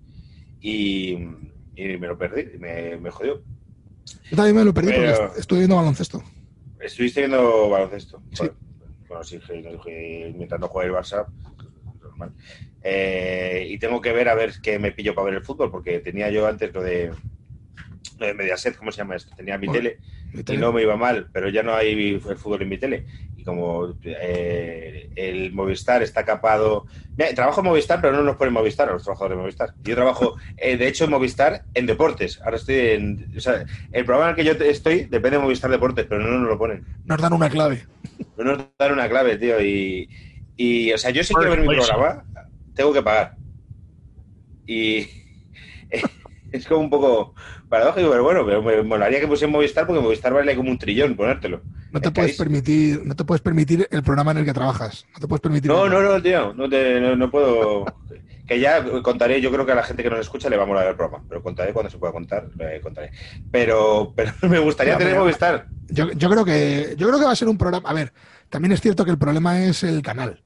y, 0.59 1.13
y 1.75 1.97
me 1.99 2.07
lo 2.07 2.17
perdí, 2.17 2.55
y 2.55 2.59
me, 2.59 2.97
me 2.97 3.09
jodió. 3.09 3.41
Yo 4.29 4.35
también 4.37 4.55
me 4.55 4.63
lo 4.65 4.73
perdí 4.73 4.91
Pero- 4.91 5.13
porque 5.17 5.25
est- 5.31 5.39
estuve 5.39 5.59
viendo 5.59 5.75
baloncesto. 5.75 6.23
Estuviste 6.79 7.21
viendo 7.21 7.69
baloncesto. 7.69 8.21
Sí. 8.33 8.49
Bueno, 9.07 9.23
sí, 9.23 9.39
mientras 10.35 10.59
no 10.59 10.67
juegue 10.67 10.89
el 10.89 10.95
Barça, 10.95 11.25
normal. 12.01 12.31
Eh, 12.83 13.67
y 13.69 13.77
tengo 13.77 14.01
que 14.01 14.11
ver 14.13 14.29
a 14.29 14.35
ver 14.35 14.53
qué 14.61 14.79
me 14.79 14.91
pillo 14.91 15.13
para 15.13 15.25
ver 15.25 15.33
el 15.35 15.43
fútbol, 15.43 15.69
porque 15.69 15.99
tenía 15.99 16.29
yo 16.31 16.47
antes 16.47 16.73
lo 16.73 16.81
de, 16.81 17.11
lo 18.17 18.25
de 18.25 18.33
Mediaset, 18.33 18.75
¿cómo 18.77 18.91
se 18.91 18.99
llama 18.99 19.15
esto? 19.15 19.35
Tenía 19.35 19.57
mi 19.57 19.67
tele 19.67 19.99
Mi 20.33 20.41
y 20.47 20.57
no 20.57 20.71
me 20.71 20.81
iba 20.81 20.95
mal, 20.95 21.29
pero 21.31 21.49
ya 21.49 21.61
no 21.61 21.73
hay 21.75 22.13
el 22.15 22.37
fútbol 22.37 22.61
en 22.63 22.69
mi 22.69 22.77
tele. 22.77 23.05
Y 23.41 23.43
como 23.43 23.95
eh, 24.03 25.09
el 25.15 25.51
Movistar 25.51 26.03
está 26.03 26.23
capado. 26.23 26.85
Mira, 27.17 27.33
trabajo 27.33 27.61
en 27.61 27.67
Movistar, 27.67 27.99
pero 27.99 28.13
no 28.15 28.21
nos 28.21 28.35
ponen 28.35 28.53
Movistar 28.53 28.87
a 28.87 28.93
los 28.93 29.01
trabajadores 29.03 29.35
de 29.35 29.41
Movistar. 29.41 29.73
Yo 29.81 29.95
trabajo, 29.95 30.35
eh, 30.57 30.77
de 30.77 30.87
hecho, 30.87 31.05
en 31.05 31.09
Movistar 31.09 31.63
en 31.73 31.87
deportes. 31.87 32.39
Ahora 32.43 32.57
estoy 32.57 32.75
en. 32.75 33.33
O 33.35 33.39
sea, 33.39 33.65
el 33.91 34.05
programa 34.05 34.25
en 34.25 34.29
el 34.29 34.35
que 34.35 34.43
yo 34.59 34.65
estoy 34.65 35.05
depende 35.05 35.37
de 35.37 35.43
Movistar 35.43 35.71
Deportes, 35.71 36.05
pero 36.07 36.21
no 36.21 36.37
nos 36.37 36.47
lo 36.49 36.57
ponen. 36.59 36.85
Nos 37.05 37.19
dan 37.19 37.33
una 37.33 37.49
clave. 37.49 37.83
No 38.37 38.43
nos 38.43 38.65
dan 38.77 38.91
una 38.93 39.09
clave, 39.09 39.37
tío. 39.37 39.59
Y, 39.59 40.07
y 40.55 40.93
o 40.93 40.97
sea, 40.99 41.09
yo 41.09 41.23
si 41.23 41.33
quiero 41.33 41.49
ver 41.49 41.61
mi 41.61 41.65
Pues- 41.65 41.87
programa, 41.89 42.23
tengo 42.75 42.93
que 42.93 43.01
pagar. 43.01 43.35
Y 44.67 45.07
es 46.51 46.67
como 46.67 46.81
un 46.81 46.89
poco 46.89 47.33
paradójico, 47.69 48.09
pero 48.11 48.23
bueno, 48.23 48.45
pero 48.45 48.61
me 48.61 48.81
molaría 48.83 49.19
que 49.19 49.27
pusiera 49.27 49.51
Movistar 49.51 49.85
porque 49.87 50.01
Movistar 50.01 50.33
vale 50.33 50.55
como 50.55 50.69
un 50.71 50.77
trillón 50.77 51.15
ponértelo. 51.15 51.61
No 51.91 51.99
te 52.01 52.07
Es 52.09 52.13
puedes 52.13 52.37
carísimo. 52.37 52.43
permitir, 52.45 53.05
no 53.05 53.15
te 53.15 53.23
puedes 53.25 53.41
permitir 53.41 53.87
el 53.91 54.03
programa 54.03 54.31
en 54.31 54.37
el 54.39 54.45
que 54.45 54.53
trabajas. 54.53 55.05
No 55.13 55.19
te 55.19 55.27
puedes 55.27 55.41
permitir. 55.41 55.69
No, 55.71 55.87
no, 55.89 56.01
no, 56.01 56.21
tío, 56.21 56.53
no, 56.53 56.69
te, 56.69 56.99
no, 57.01 57.15
no 57.15 57.29
puedo. 57.31 57.85
Que 58.47 58.59
ya 58.59 58.83
contaré, 59.01 59.39
yo 59.39 59.49
creo 59.51 59.65
que 59.65 59.71
a 59.71 59.75
la 59.75 59.83
gente 59.83 60.03
que 60.03 60.09
nos 60.09 60.19
escucha 60.19 60.49
le 60.49 60.57
va 60.57 60.63
a 60.63 60.65
molar 60.65 60.87
el 60.87 60.95
programa, 60.95 61.23
pero 61.29 61.41
contaré 61.41 61.71
cuando 61.71 61.89
se 61.89 61.97
pueda 61.97 62.11
contar, 62.11 62.49
le 62.57 62.81
contaré. 62.81 63.11
Pero, 63.49 64.13
pero 64.15 64.31
me 64.49 64.59
gustaría 64.59 64.97
tener 64.97 65.13
pero- 65.13 65.23
Movistar. 65.23 65.67
Yo, 65.89 66.11
yo 66.11 66.29
creo 66.29 66.45
que 66.45 66.95
yo 66.97 67.07
creo 67.07 67.19
que 67.19 67.25
va 67.25 67.31
a 67.31 67.35
ser 67.35 67.47
un 67.47 67.57
programa. 67.57 67.87
A 67.89 67.93
ver, 67.93 68.11
también 68.49 68.71
es 68.73 68.81
cierto 68.81 69.03
que 69.05 69.11
el 69.11 69.17
problema 69.17 69.63
es 69.63 69.83
el 69.83 70.01
canal, 70.01 70.41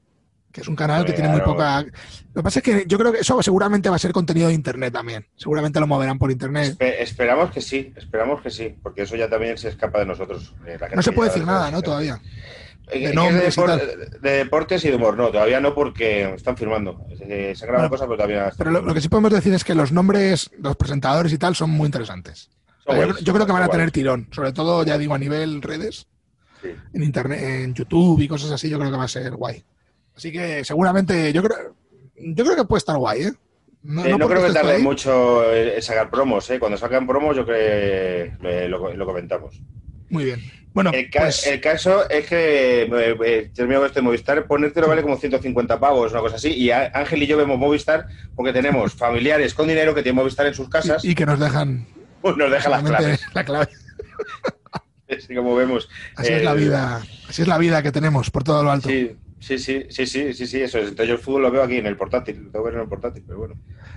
que 0.56 0.62
es 0.62 0.68
un 0.68 0.74
canal 0.74 1.04
que 1.04 1.12
tiene 1.12 1.28
muy 1.28 1.42
poca. 1.42 1.82
Lo 1.82 2.40
que 2.40 2.42
pasa 2.42 2.60
es 2.60 2.62
que 2.64 2.84
yo 2.88 2.96
creo 2.96 3.12
que 3.12 3.18
eso 3.18 3.42
seguramente 3.42 3.90
va 3.90 3.96
a 3.96 3.98
ser 3.98 4.12
contenido 4.12 4.48
de 4.48 4.54
internet 4.54 4.90
también. 4.90 5.26
Seguramente 5.36 5.78
lo 5.80 5.86
moverán 5.86 6.18
por 6.18 6.30
internet. 6.30 6.78
Espe- 6.78 6.94
esperamos 7.00 7.50
que 7.50 7.60
sí, 7.60 7.92
esperamos 7.94 8.40
que 8.40 8.48
sí, 8.50 8.74
porque 8.82 9.02
eso 9.02 9.16
ya 9.16 9.28
también 9.28 9.58
se 9.58 9.68
escapa 9.68 9.98
de 9.98 10.06
nosotros. 10.06 10.54
eh, 10.66 10.78
la 10.80 10.88
No 10.88 11.02
se 11.02 11.12
puede 11.12 11.28
decir 11.28 11.44
nada, 11.44 11.70
¿no? 11.70 11.82
Todavía. 11.82 12.18
Eh, 12.90 13.08
de 13.08 13.14
nombres 13.14 13.54
deportes 14.22 14.82
y 14.86 14.88
de 14.88 14.96
humor, 14.96 15.16
no, 15.18 15.28
todavía 15.28 15.60
no 15.60 15.74
porque 15.74 16.32
están 16.34 16.56
firmando. 16.56 17.04
Eh, 17.20 17.52
se 17.54 17.64
han 17.64 17.68
grabado 17.68 17.88
Bueno, 17.88 17.90
cosas, 17.90 18.06
pero 18.06 18.16
todavía 18.16 18.52
Pero 18.56 18.70
lo, 18.70 18.80
lo 18.80 18.94
que 18.94 19.00
sí 19.02 19.08
podemos 19.10 19.32
decir 19.32 19.52
es 19.52 19.62
que 19.62 19.74
los 19.74 19.92
nombres, 19.92 20.50
los 20.58 20.74
presentadores 20.76 21.32
y 21.32 21.38
tal 21.38 21.54
son 21.54 21.68
muy 21.70 21.84
interesantes. 21.86 22.48
son 22.86 22.96
yo, 22.96 23.02
guays, 23.08 23.20
yo 23.24 23.34
creo 23.34 23.44
que 23.44 23.52
van 23.52 23.62
a 23.64 23.68
tener 23.68 23.90
tirón, 23.90 24.28
sobre 24.32 24.52
todo, 24.52 24.84
ya 24.84 24.96
digo, 24.96 25.12
a 25.14 25.18
nivel 25.18 25.60
redes, 25.60 26.06
Sí. 26.62 26.68
en 26.94 27.02
internet, 27.02 27.42
en 27.42 27.74
YouTube 27.74 28.18
y 28.22 28.28
cosas 28.28 28.50
así, 28.50 28.70
yo 28.70 28.78
creo 28.78 28.90
que 28.90 28.96
va 28.96 29.04
a 29.04 29.08
ser 29.08 29.32
guay. 29.32 29.62
Así 30.16 30.32
que 30.32 30.64
seguramente, 30.64 31.32
yo 31.32 31.42
creo, 31.42 31.74
yo 32.16 32.44
creo 32.44 32.56
que 32.56 32.64
puede 32.64 32.78
estar 32.78 32.96
guay, 32.96 33.22
¿eh? 33.24 33.32
No, 33.82 34.04
Eh, 34.04 34.10
no 34.10 34.18
no 34.18 34.24
porque 34.26 34.40
creo 34.40 34.46
que 34.48 34.54
tarde 34.54 34.78
mucho 34.78 35.52
en 35.54 35.80
sacar 35.82 36.10
promos, 36.10 36.48
¿eh? 36.50 36.58
Cuando 36.58 36.76
sacan 36.78 37.06
promos, 37.06 37.36
yo 37.36 37.44
creo 37.44 38.32
que 38.40 38.68
lo, 38.68 38.94
lo 38.94 39.06
comentamos. 39.06 39.60
Muy 40.08 40.24
bien. 40.24 40.40
Bueno, 40.72 40.90
El, 40.92 41.08
ca- 41.10 41.20
pues, 41.20 41.46
el 41.46 41.60
caso 41.60 42.08
es 42.10 42.26
que, 42.26 42.82
eh, 42.82 43.16
eh, 43.24 43.50
termino 43.54 43.78
con 43.80 43.86
esto 43.86 44.00
de 44.00 44.04
Movistar, 44.04 44.46
ponértelo 44.46 44.88
vale 44.88 45.02
como 45.02 45.16
150 45.16 45.80
pavos, 45.80 46.12
una 46.12 46.20
cosa 46.20 46.36
así, 46.36 46.50
y 46.52 46.70
Ángel 46.70 47.22
y 47.22 47.26
yo 47.26 47.36
vemos 47.38 47.58
Movistar 47.58 48.06
porque 48.34 48.52
tenemos 48.52 48.92
familiares 48.94 49.54
con 49.54 49.68
dinero 49.68 49.94
que 49.94 50.02
tienen 50.02 50.16
Movistar 50.16 50.46
en 50.46 50.54
sus 50.54 50.68
casas, 50.68 51.02
y, 51.04 51.10
y 51.10 51.14
que 51.14 51.24
nos 51.24 51.38
dejan 51.40 51.86
pues 52.20 52.36
nos 52.36 52.50
dejan 52.50 52.72
las 52.72 52.82
claves, 52.82 53.20
la 53.34 53.44
clave. 53.44 53.68
así 55.16 55.34
como 55.34 55.54
vemos. 55.54 55.88
Así 56.16 56.32
Eh, 56.32 56.36
es 56.38 56.44
la 56.44 56.54
vida, 56.54 57.02
así 57.28 57.42
es 57.42 57.48
la 57.48 57.58
vida 57.58 57.82
que 57.82 57.92
tenemos 57.92 58.30
por 58.30 58.42
todo 58.44 58.62
lo 58.62 58.70
alto. 58.70 58.88
Sí, 58.88 59.16
sí, 59.46 59.58
sí, 59.58 59.86
sí, 59.90 60.06
sí, 60.06 60.32
sí, 60.34 60.46
sí, 60.46 60.60
eso 60.60 60.78
es. 60.78 60.88
Entonces 60.88 61.08
yo 61.08 61.14
el 61.14 61.20
fútbol 61.20 61.42
lo 61.42 61.50
veo 61.50 61.62
aquí 61.62 61.76
en 61.76 61.86
el 61.86 61.96
portátil, 61.96 62.36
lo 62.44 62.50
tengo 62.50 62.64
que 62.64 62.70
ver 62.70 62.74
en 62.74 62.82
el 62.82 62.88
portátil, 62.88 63.24
pero 63.26 63.38
bueno. 63.38 63.54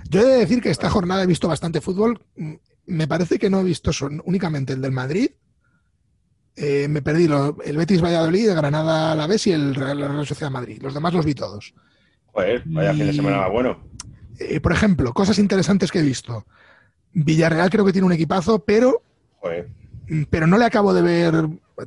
Yo 0.08 0.20
he 0.20 0.24
de 0.24 0.38
decir 0.38 0.60
que 0.62 0.70
esta 0.70 0.88
jornada 0.90 1.22
he 1.22 1.26
visto 1.26 1.48
bastante 1.48 1.80
fútbol. 1.80 2.20
Mm, 2.36 2.54
Me 2.86 3.06
parece 3.06 3.38
que 3.38 3.48
no 3.50 3.60
he 3.60 3.64
visto 3.64 3.92
son 3.92 4.20
únicamente 4.24 4.72
el 4.72 4.80
del 4.82 4.90
Madrid. 4.92 5.30
Eh, 6.56 6.88
me 6.88 7.02
perdí 7.02 7.28
lo- 7.28 7.56
el 7.64 7.76
Betis 7.76 8.02
Valladolid, 8.02 8.48
el 8.48 8.56
Granada 8.56 9.12
a 9.12 9.14
la 9.14 9.26
vez 9.28 9.46
y 9.46 9.52
el 9.52 9.74
Real, 9.74 10.00
la 10.00 10.08
Real 10.08 10.26
Sociedad 10.26 10.50
Madrid. 10.50 10.80
Los 10.82 10.94
demás 10.94 11.14
los 11.14 11.24
vi 11.24 11.34
todos. 11.34 11.72
Joder, 12.26 12.62
vaya 12.66 12.92
fin 12.92 13.06
de 13.06 13.12
Y- 13.12 13.16
semana 13.16 13.36
más 13.38 13.50
bueno. 13.50 13.84
Eh, 14.38 14.60
por 14.60 14.72
ejemplo, 14.72 15.12
cosas 15.14 15.38
interesantes 15.38 15.92
que 15.92 16.00
he 16.00 16.02
visto. 16.02 16.46
Villarreal 17.12 17.70
creo 17.70 17.84
que 17.84 17.92
tiene 17.92 18.06
un 18.06 18.12
equipazo, 18.12 18.64
pero, 18.64 19.02
Joder. 19.36 19.68
Pero 20.30 20.46
no 20.46 20.58
le 20.58 20.64
acabo 20.64 20.92
de 20.94 21.02
ver. 21.02 21.34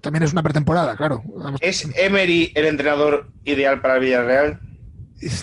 También 0.01 0.23
es 0.23 0.31
una 0.31 0.41
pretemporada, 0.43 0.95
claro. 0.95 1.21
Vamos, 1.35 1.59
¿Es 1.61 1.87
Emery 1.95 2.51
el 2.55 2.65
entrenador 2.65 3.27
ideal 3.45 3.81
para 3.81 3.95
el 3.95 4.01
Villarreal? 4.01 4.59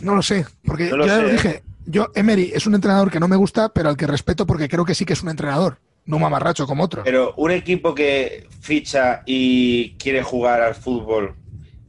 no 0.02 0.14
lo 0.14 0.22
sé, 0.22 0.44
porque 0.64 0.90
No 0.90 0.96
lo 0.98 1.06
yo 1.06 1.08
ya 1.08 1.16
sé, 1.16 1.22
lo 1.22 1.28
¿eh? 1.28 1.32
dije. 1.32 1.62
Yo, 1.86 2.08
Emery 2.14 2.52
es 2.54 2.66
un 2.66 2.74
entrenador 2.74 3.10
que 3.10 3.18
no 3.20 3.28
me 3.28 3.36
gusta, 3.36 3.70
pero 3.70 3.88
al 3.88 3.96
que 3.96 4.06
respeto 4.06 4.46
porque 4.46 4.68
creo 4.68 4.84
que 4.84 4.94
sí 4.94 5.04
que 5.04 5.14
es 5.14 5.22
un 5.22 5.30
entrenador, 5.30 5.78
no 6.04 6.16
un 6.16 6.22
mamarracho 6.22 6.66
como 6.66 6.84
otro. 6.84 7.02
Pero 7.04 7.34
un 7.36 7.50
equipo 7.50 7.94
que 7.94 8.46
ficha 8.60 9.22
y 9.24 9.94
quiere 9.94 10.22
jugar 10.22 10.60
al 10.60 10.74
fútbol 10.74 11.34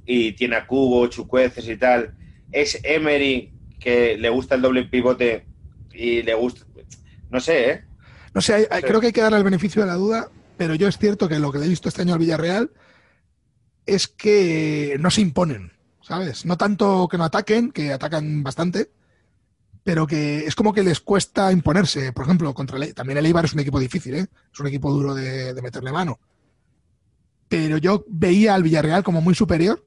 y 0.05 0.31
tiene 0.33 0.55
a 0.55 0.65
Cubo, 0.67 1.05
Chucueces 1.07 1.67
y 1.67 1.77
tal, 1.77 2.13
es 2.51 2.79
Emery 2.83 3.51
que 3.79 4.17
le 4.17 4.29
gusta 4.29 4.55
el 4.55 4.61
doble 4.61 4.83
pivote 4.85 5.45
y 5.93 6.21
le 6.21 6.33
gusta. 6.33 6.65
No 7.29 7.39
sé, 7.39 7.69
¿eh? 7.71 7.81
No 8.33 8.41
sé, 8.41 8.53
hay- 8.53 8.65
hay- 8.71 8.81
Sí. 8.81 8.87
creo 8.87 8.99
que 9.01 9.07
hay 9.07 9.13
que 9.13 9.21
darle 9.21 9.37
el 9.39 9.43
beneficio 9.43 9.81
de 9.81 9.87
la 9.89 9.95
duda, 9.95 10.29
pero 10.61 10.75
yo 10.75 10.87
es 10.87 10.99
cierto 10.99 11.27
que 11.27 11.39
lo 11.39 11.51
que 11.51 11.57
he 11.57 11.67
visto 11.67 11.89
este 11.89 12.03
año 12.03 12.13
al 12.13 12.19
Villarreal 12.19 12.69
es 13.87 14.07
que 14.07 14.95
no 14.99 15.09
se 15.09 15.21
imponen, 15.21 15.73
¿sabes? 16.03 16.45
No 16.45 16.55
tanto 16.55 17.07
que 17.09 17.17
no 17.17 17.23
ataquen, 17.23 17.71
que 17.71 17.91
atacan 17.91 18.43
bastante, 18.43 18.91
pero 19.83 20.05
que 20.05 20.45
es 20.45 20.53
como 20.53 20.71
que 20.71 20.83
les 20.83 20.99
cuesta 20.99 21.51
imponerse. 21.51 22.13
Por 22.13 22.25
ejemplo, 22.25 22.53
contra 22.53 22.77
el, 22.77 22.93
también 22.93 23.17
el 23.17 23.25
Eibar 23.25 23.45
es 23.45 23.53
un 23.53 23.61
equipo 23.61 23.79
difícil, 23.79 24.13
¿eh? 24.13 24.27
Es 24.53 24.59
un 24.59 24.67
equipo 24.67 24.91
duro 24.91 25.15
de, 25.15 25.59
meterle 25.63 25.91
mano. 25.91 26.19
Pero 27.49 27.77
yo 27.77 28.05
veía 28.07 28.53
al 28.53 28.61
Villarreal 28.61 29.03
como 29.03 29.19
muy 29.19 29.33
superior 29.33 29.83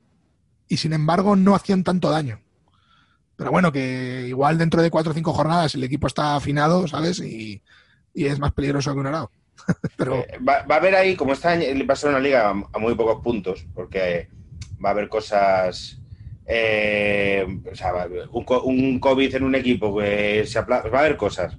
y 0.67 0.79
sin 0.79 0.93
embargo 0.93 1.37
no 1.37 1.55
hacían 1.55 1.85
tanto 1.85 2.11
daño. 2.11 2.41
Pero 3.37 3.53
bueno, 3.53 3.71
que 3.71 4.27
igual 4.27 4.59
dentro 4.59 4.83
de 4.83 4.91
cuatro 4.91 5.13
o 5.13 5.15
cinco 5.15 5.35
jornadas 5.35 5.77
el 5.77 5.85
equipo 5.85 6.09
está 6.09 6.35
afinado, 6.35 6.89
¿sabes? 6.89 7.21
Y, 7.21 7.63
y 8.13 8.25
es 8.25 8.41
más 8.41 8.53
peligroso 8.53 8.93
que 8.93 8.99
un 8.99 9.07
arao. 9.07 9.31
Pero 9.97 10.15
Eh, 10.15 10.39
Va, 10.47 10.63
va 10.69 10.75
a 10.77 10.79
haber 10.79 10.95
ahí, 10.95 11.17
como 11.17 11.33
está 11.33 11.55
va 11.57 11.93
a 11.93 11.97
ser 11.97 12.11
una 12.11 12.19
liga 12.21 12.49
a, 12.49 12.51
a 12.73 12.79
muy 12.79 12.95
pocos 12.95 13.23
puntos, 13.23 13.67
porque 13.75 14.29
va 14.85 14.91
a 14.91 14.93
haber 14.93 15.09
cosas. 15.09 16.01
eh, 16.47 17.47
o 17.71 17.75
sea, 17.75 17.93
un, 18.33 18.45
co- 18.45 18.63
un 18.65 18.99
COVID 19.01 19.35
en 19.35 19.45
un 19.45 19.55
equipo 19.55 19.97
que 19.99 20.45
se 20.47 20.59
apla- 20.59 20.83
Va 20.93 20.99
a 20.99 21.01
haber 21.01 21.17
cosas. 21.17 21.57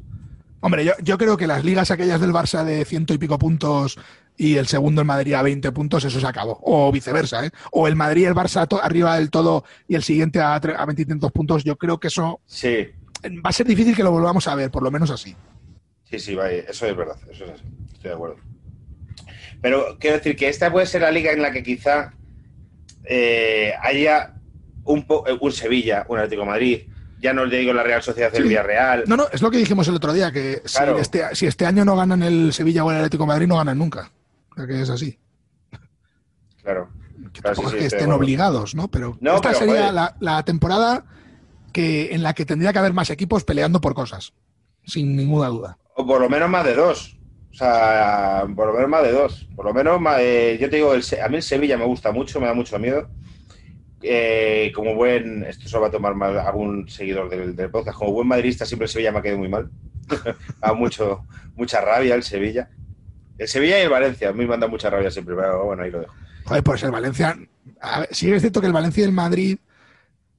Hombre, 0.61 0.83
yo, 0.83 0.93
yo 1.03 1.17
creo 1.17 1.37
que 1.37 1.47
las 1.47 1.63
ligas 1.63 1.91
aquellas 1.91 2.19
del 2.21 2.31
Barça 2.31 2.63
de 2.63 2.85
ciento 2.85 3.13
y 3.13 3.17
pico 3.19 3.37
puntos 3.37 3.97
y 4.35 4.57
el 4.57 4.67
segundo 4.67 5.01
el 5.01 5.07
Madrid 5.07 5.33
a 5.33 5.41
20 5.43 5.71
puntos, 5.71 6.03
eso 6.05 6.19
se 6.19 6.27
acabó. 6.27 6.59
O 6.63 6.91
viceversa, 6.91 7.45
¿eh? 7.45 7.51
O 7.71 7.87
el 7.87 7.95
Madrid 7.95 8.23
y 8.23 8.25
el 8.25 8.33
Barça 8.35 8.67
arriba 8.81 9.15
del 9.15 9.29
todo 9.29 9.63
y 9.87 9.95
el 9.95 10.03
siguiente 10.03 10.39
a, 10.39 10.55
a 10.55 10.85
20 10.85 11.01
y 11.03 11.05
tantos 11.05 11.31
puntos, 11.31 11.63
yo 11.63 11.77
creo 11.77 11.99
que 11.99 12.07
eso 12.07 12.41
Sí, 12.45 12.87
va 13.45 13.49
a 13.49 13.53
ser 13.53 13.67
difícil 13.67 13.95
que 13.95 14.03
lo 14.03 14.11
volvamos 14.11 14.47
a 14.47 14.55
ver, 14.55 14.71
por 14.71 14.83
lo 14.83 14.91
menos 14.91 15.11
así. 15.11 15.35
Sí, 16.09 16.19
sí, 16.19 16.35
va, 16.35 16.49
eso 16.49 16.85
es 16.87 16.95
verdad, 16.95 17.17
eso 17.29 17.45
es 17.45 17.51
así, 17.51 17.63
estoy 17.93 18.09
de 18.09 18.15
acuerdo. 18.15 18.37
Pero 19.61 19.97
quiero 19.99 20.17
decir 20.17 20.35
que 20.35 20.47
esta 20.49 20.71
puede 20.71 20.85
ser 20.85 21.01
la 21.01 21.11
liga 21.11 21.31
en 21.31 21.41
la 21.41 21.51
que 21.51 21.63
quizá 21.63 22.13
eh, 23.03 23.73
haya 23.81 24.35
un, 24.83 24.99
eh, 25.27 25.37
un 25.39 25.51
Sevilla, 25.51 26.05
un 26.09 26.17
Atlético 26.17 26.41
de 26.43 26.47
Madrid, 26.47 26.81
ya 27.19 27.33
no 27.33 27.45
le 27.45 27.57
digo 27.57 27.73
la 27.73 27.81
Real 27.83 28.03
Sociedad 28.03 28.31
del 28.31 28.43
Sí. 28.43 28.49
Villarreal. 28.49 29.05
No, 29.07 29.17
no, 29.17 29.25
es 29.31 29.41
lo 29.41 29.49
que 29.49 29.57
dijimos 29.57 29.87
el 29.87 29.95
otro 29.95 30.13
día, 30.13 30.31
que 30.31 30.61
si, 30.65 30.83
este, 30.99 31.35
si 31.35 31.47
este 31.47 31.65
año 31.65 31.83
no 31.85 31.95
ganan 31.95 32.21
el 32.21 32.53
Sevilla 32.53 32.83
o 32.83 32.91
el 32.91 32.97
Atlético 32.97 33.23
de 33.23 33.27
Madrid, 33.27 33.47
no 33.47 33.57
ganan 33.57 33.77
nunca. 33.77 34.11
O 34.51 34.55
sea 34.55 34.67
que 34.67 34.81
es 34.81 34.89
así. 34.89 35.17
Claro. 36.61 36.89
Que 37.33 37.41
Claro, 37.41 37.55
tampoco 37.55 37.69
sí, 37.69 37.75
es 37.77 37.79
que 37.81 37.87
estén 37.87 38.11
obligados, 38.11 38.75
¿no? 38.75 38.87
Pero 38.89 39.17
No, 39.21 39.35
esta 39.35 39.49
pero, 39.49 39.59
sería 39.59 39.91
la, 39.91 40.15
la 40.19 40.43
temporada 40.43 41.05
que, 41.73 42.13
en 42.13 42.23
la 42.23 42.33
que 42.33 42.45
tendría 42.45 42.71
que 42.71 42.79
haber 42.79 42.93
más 42.93 43.09
equipos 43.09 43.43
peleando 43.43 43.81
por 43.81 43.93
cosas, 43.95 44.33
sin 44.85 45.15
ninguna 45.15 45.47
duda. 45.47 45.77
O 45.95 46.05
por 46.05 46.21
lo 46.21 46.29
menos 46.29 46.49
más 46.49 46.63
de 46.65 46.75
dos. 46.75 47.17
O 47.51 47.53
sea, 47.57 48.43
por 48.55 48.67
lo 48.67 48.73
menos 48.73 48.89
más 48.89 49.03
de 49.03 49.11
dos. 49.13 49.47
Por 49.55 49.65
lo 49.65 49.73
menos, 49.73 49.99
más, 50.01 50.17
eh, 50.19 50.57
yo 50.59 50.69
te 50.69 50.75
digo, 50.75 50.93
el 50.93 51.03
a 51.23 51.29
mí 51.29 51.37
el 51.37 51.43
Sevilla 51.43 51.77
me 51.77 51.85
gusta 51.85 52.11
mucho, 52.11 52.39
me 52.39 52.47
da 52.47 52.53
mucho 52.53 52.77
miedo. 52.79 53.09
Eh, 54.01 54.71
como 54.75 54.93
buen, 54.93 55.43
esto 55.45 55.67
se 55.67 55.79
va 55.79 55.87
a 55.87 55.91
tomar 55.91 56.13
mal 56.15 56.37
algún 56.37 56.87
seguidor 56.89 57.29
del, 57.29 57.55
del 57.55 57.69
podcast, 57.71 57.97
como 57.97 58.11
buen 58.11 58.27
madridista 58.27 58.65
siempre 58.65 58.85
el 58.85 58.89
Sevilla 58.91 59.11
me 59.11 59.19
ha 59.19 59.21
quedado 59.21 59.39
muy 59.39 59.49
mal. 59.49 59.69
da 60.61 60.73
mucho, 60.73 61.25
mucha 61.55 61.81
rabia 61.81 62.13
el 62.15 62.23
Sevilla. 62.23 62.69
El 63.37 63.47
Sevilla 63.47 63.79
y 63.79 63.83
el 63.83 63.89
Valencia, 63.89 64.29
a 64.29 64.33
mí 64.33 64.45
me 64.45 64.53
han 64.53 64.59
dado 64.59 64.69
mucha 64.71 64.89
rabia 64.89 65.09
siempre, 65.09 65.35
pero 65.35 65.65
bueno, 65.65 65.83
ahí 65.83 65.91
lo 65.91 66.01
dejo. 66.01 66.13
Joder, 66.43 66.63
pues 66.63 66.83
el 66.83 66.91
Valencia. 66.91 67.37
a 67.81 68.01
ver, 68.01 68.09
sí 68.11 68.31
es 68.31 68.41
cierto 68.41 68.61
que 68.61 68.67
el 68.67 68.73
Valencia 68.73 69.01
y 69.01 69.05
el 69.05 69.11
Madrid 69.13 69.57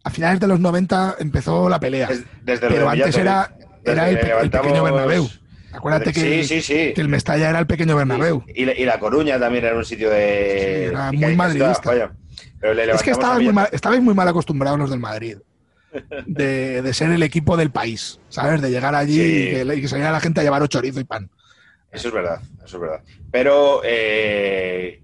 a 0.05 0.11
finales 0.11 0.39
de 0.39 0.47
los 0.47 0.61
90 0.61 1.17
empezó 1.19 1.69
la 1.69 1.81
pelea. 1.81 2.07
Des- 2.09 2.25
desde 2.45 2.69
lo 2.69 2.75
pero 2.75 2.89
antes 2.91 3.17
era, 3.17 3.57
era 3.85 4.05
desde 4.05 4.21
el, 4.33 4.45
el 4.45 4.51
pequeño 4.51 4.85
Bernabéu. 4.85 5.29
Acuérdate 5.77 6.13
que, 6.13 6.21
sí, 6.45 6.45
sí, 6.45 6.63
sí. 6.63 6.93
que 6.95 7.01
el 7.01 7.09
Mestalla 7.09 7.51
era 7.51 7.59
el 7.59 7.67
pequeño 7.67 7.97
Bernabéu. 7.97 8.45
Y, 8.55 8.65
la, 8.65 8.73
y 8.75 8.85
La 8.85 8.99
Coruña 8.99 9.39
también 9.39 9.65
era 9.65 9.77
un 9.77 9.85
sitio 9.85 10.11
de. 10.11 10.87
Sí, 10.89 10.91
era 10.91 11.13
muy 11.13 11.37
madridista. 11.37 11.73
estaba, 11.73 11.95
vaya. 11.97 12.13
Pero 12.61 12.75
le 12.75 12.91
Es 12.91 13.03
que 13.03 13.11
estabais 13.11 13.43
muy, 13.45 13.53
mal, 13.53 13.69
estabais 13.73 14.03
muy 14.03 14.15
mal 14.15 14.29
acostumbrados 14.29 14.79
los 14.79 14.91
del 14.91 15.01
Madrid. 15.01 15.37
De, 16.27 16.83
de 16.83 16.93
ser 16.95 17.11
el 17.11 17.23
equipo 17.23 17.57
del 17.57 17.71
país, 17.71 18.21
¿sabes? 18.29 18.61
De 18.61 18.71
llegar 18.71 18.95
allí 18.95 19.15
Sí. 19.15 19.49
y, 19.49 19.67
que, 19.67 19.75
y 19.77 19.81
que 19.81 19.89
saliera 19.89 20.13
la 20.13 20.21
gente 20.21 20.41
a 20.41 20.43
llevar 20.43 20.67
chorizo 20.69 21.01
y 21.01 21.05
pan. 21.05 21.31
Eso 21.91 22.09
es 22.09 22.15
verdad, 22.15 22.41
eso 22.65 22.77
es 22.77 22.81
verdad. 22.83 23.01
Pero 23.31 23.81
eh, 23.83 25.01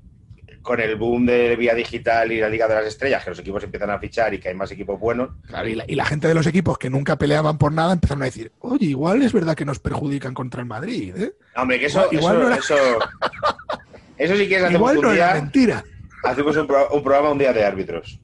con 0.63 0.81
el 0.81 0.97
boom 0.97 1.27
de 1.27 1.57
vía 1.57 1.75
digital 1.75 2.31
y 2.33 2.41
la 2.41 2.49
Liga 2.49 2.69
de 2.69 2.77
las 2.77 2.87
Estrellas, 2.87 3.23
que 3.25 3.31
los 3.31 3.39
equipos 3.41 3.65
empiezan 3.65 3.91
a 3.91 3.99
fichar 3.99 4.33
y 4.33 4.39
que 4.39 4.49
hay 4.49 4.55
más 4.55 4.71
equipos 4.71 4.99
buenos, 4.99 5.31
Claro, 5.49 5.69
y, 5.69 5.75
la, 5.75 5.85
y 5.89 5.95
la 5.97 6.05
gente 6.07 6.29
de 6.29 6.35
los 6.35 6.47
equipos 6.47 6.79
que 6.79 6.89
nunca 6.89 7.17
peleaban 7.19 7.59
por 7.59 7.73
nada 7.73 7.93
empezaron 7.93 8.23
a 8.23 8.27
decir, 8.27 8.53
oye, 8.61 8.87
igual 8.87 9.23
es 9.23 9.33
verdad 9.33 9.57
que 9.57 9.65
nos 9.65 9.81
perjudican 9.81 10.35
contra 10.35 10.61
el 10.61 10.67
Madrid, 10.69 11.15
¿eh? 11.17 11.33
hombre, 11.57 11.81
que 11.81 11.87
eso, 11.87 12.07
Igual 12.13 12.37
eso, 12.37 12.43
no 12.43 12.47
era- 12.49 12.57
eso, 12.57 12.75
eso 14.19 14.37
sí 14.37 14.49
que 14.49 14.57
es 14.65 14.71
Igual 14.71 15.01
no 15.01 15.13
era 15.13 15.35
mentira. 15.35 15.85
hacemos 16.25 16.57
un, 16.57 16.67
pro- 16.67 16.89
un 16.93 17.03
programa 17.03 17.31
un 17.33 17.39
día 17.39 17.53
de 17.53 17.65
árbitros. 17.65 18.21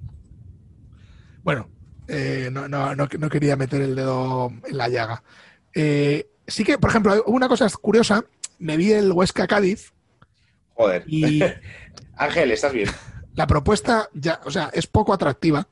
Bueno, 1.42 1.68
eh, 2.08 2.48
no, 2.52 2.68
no, 2.68 2.94
no, 2.94 3.08
no 3.18 3.28
quería 3.30 3.56
meter 3.56 3.80
el 3.82 3.94
dedo 3.96 4.52
en 4.66 4.76
la 4.76 4.88
llaga. 4.88 5.22
Eh, 5.74 6.28
sí 6.46 6.64
que, 6.64 6.78
por 6.78 6.90
ejemplo, 6.90 7.22
una 7.26 7.48
cosa 7.48 7.68
curiosa, 7.80 8.24
me 8.58 8.76
vi 8.76 8.92
el 8.92 9.12
Huesca 9.12 9.46
Cádiz 9.46 9.92
Joder. 10.74 11.04
y 11.06 11.40
Ángel, 12.16 12.50
¿estás 12.50 12.72
bien? 12.72 12.88
la 13.38 13.46
propuesta 13.46 14.08
ya, 14.14 14.40
o 14.44 14.50
sea, 14.50 14.68
es 14.72 14.88
poco 14.88 15.12
atractiva 15.12 15.68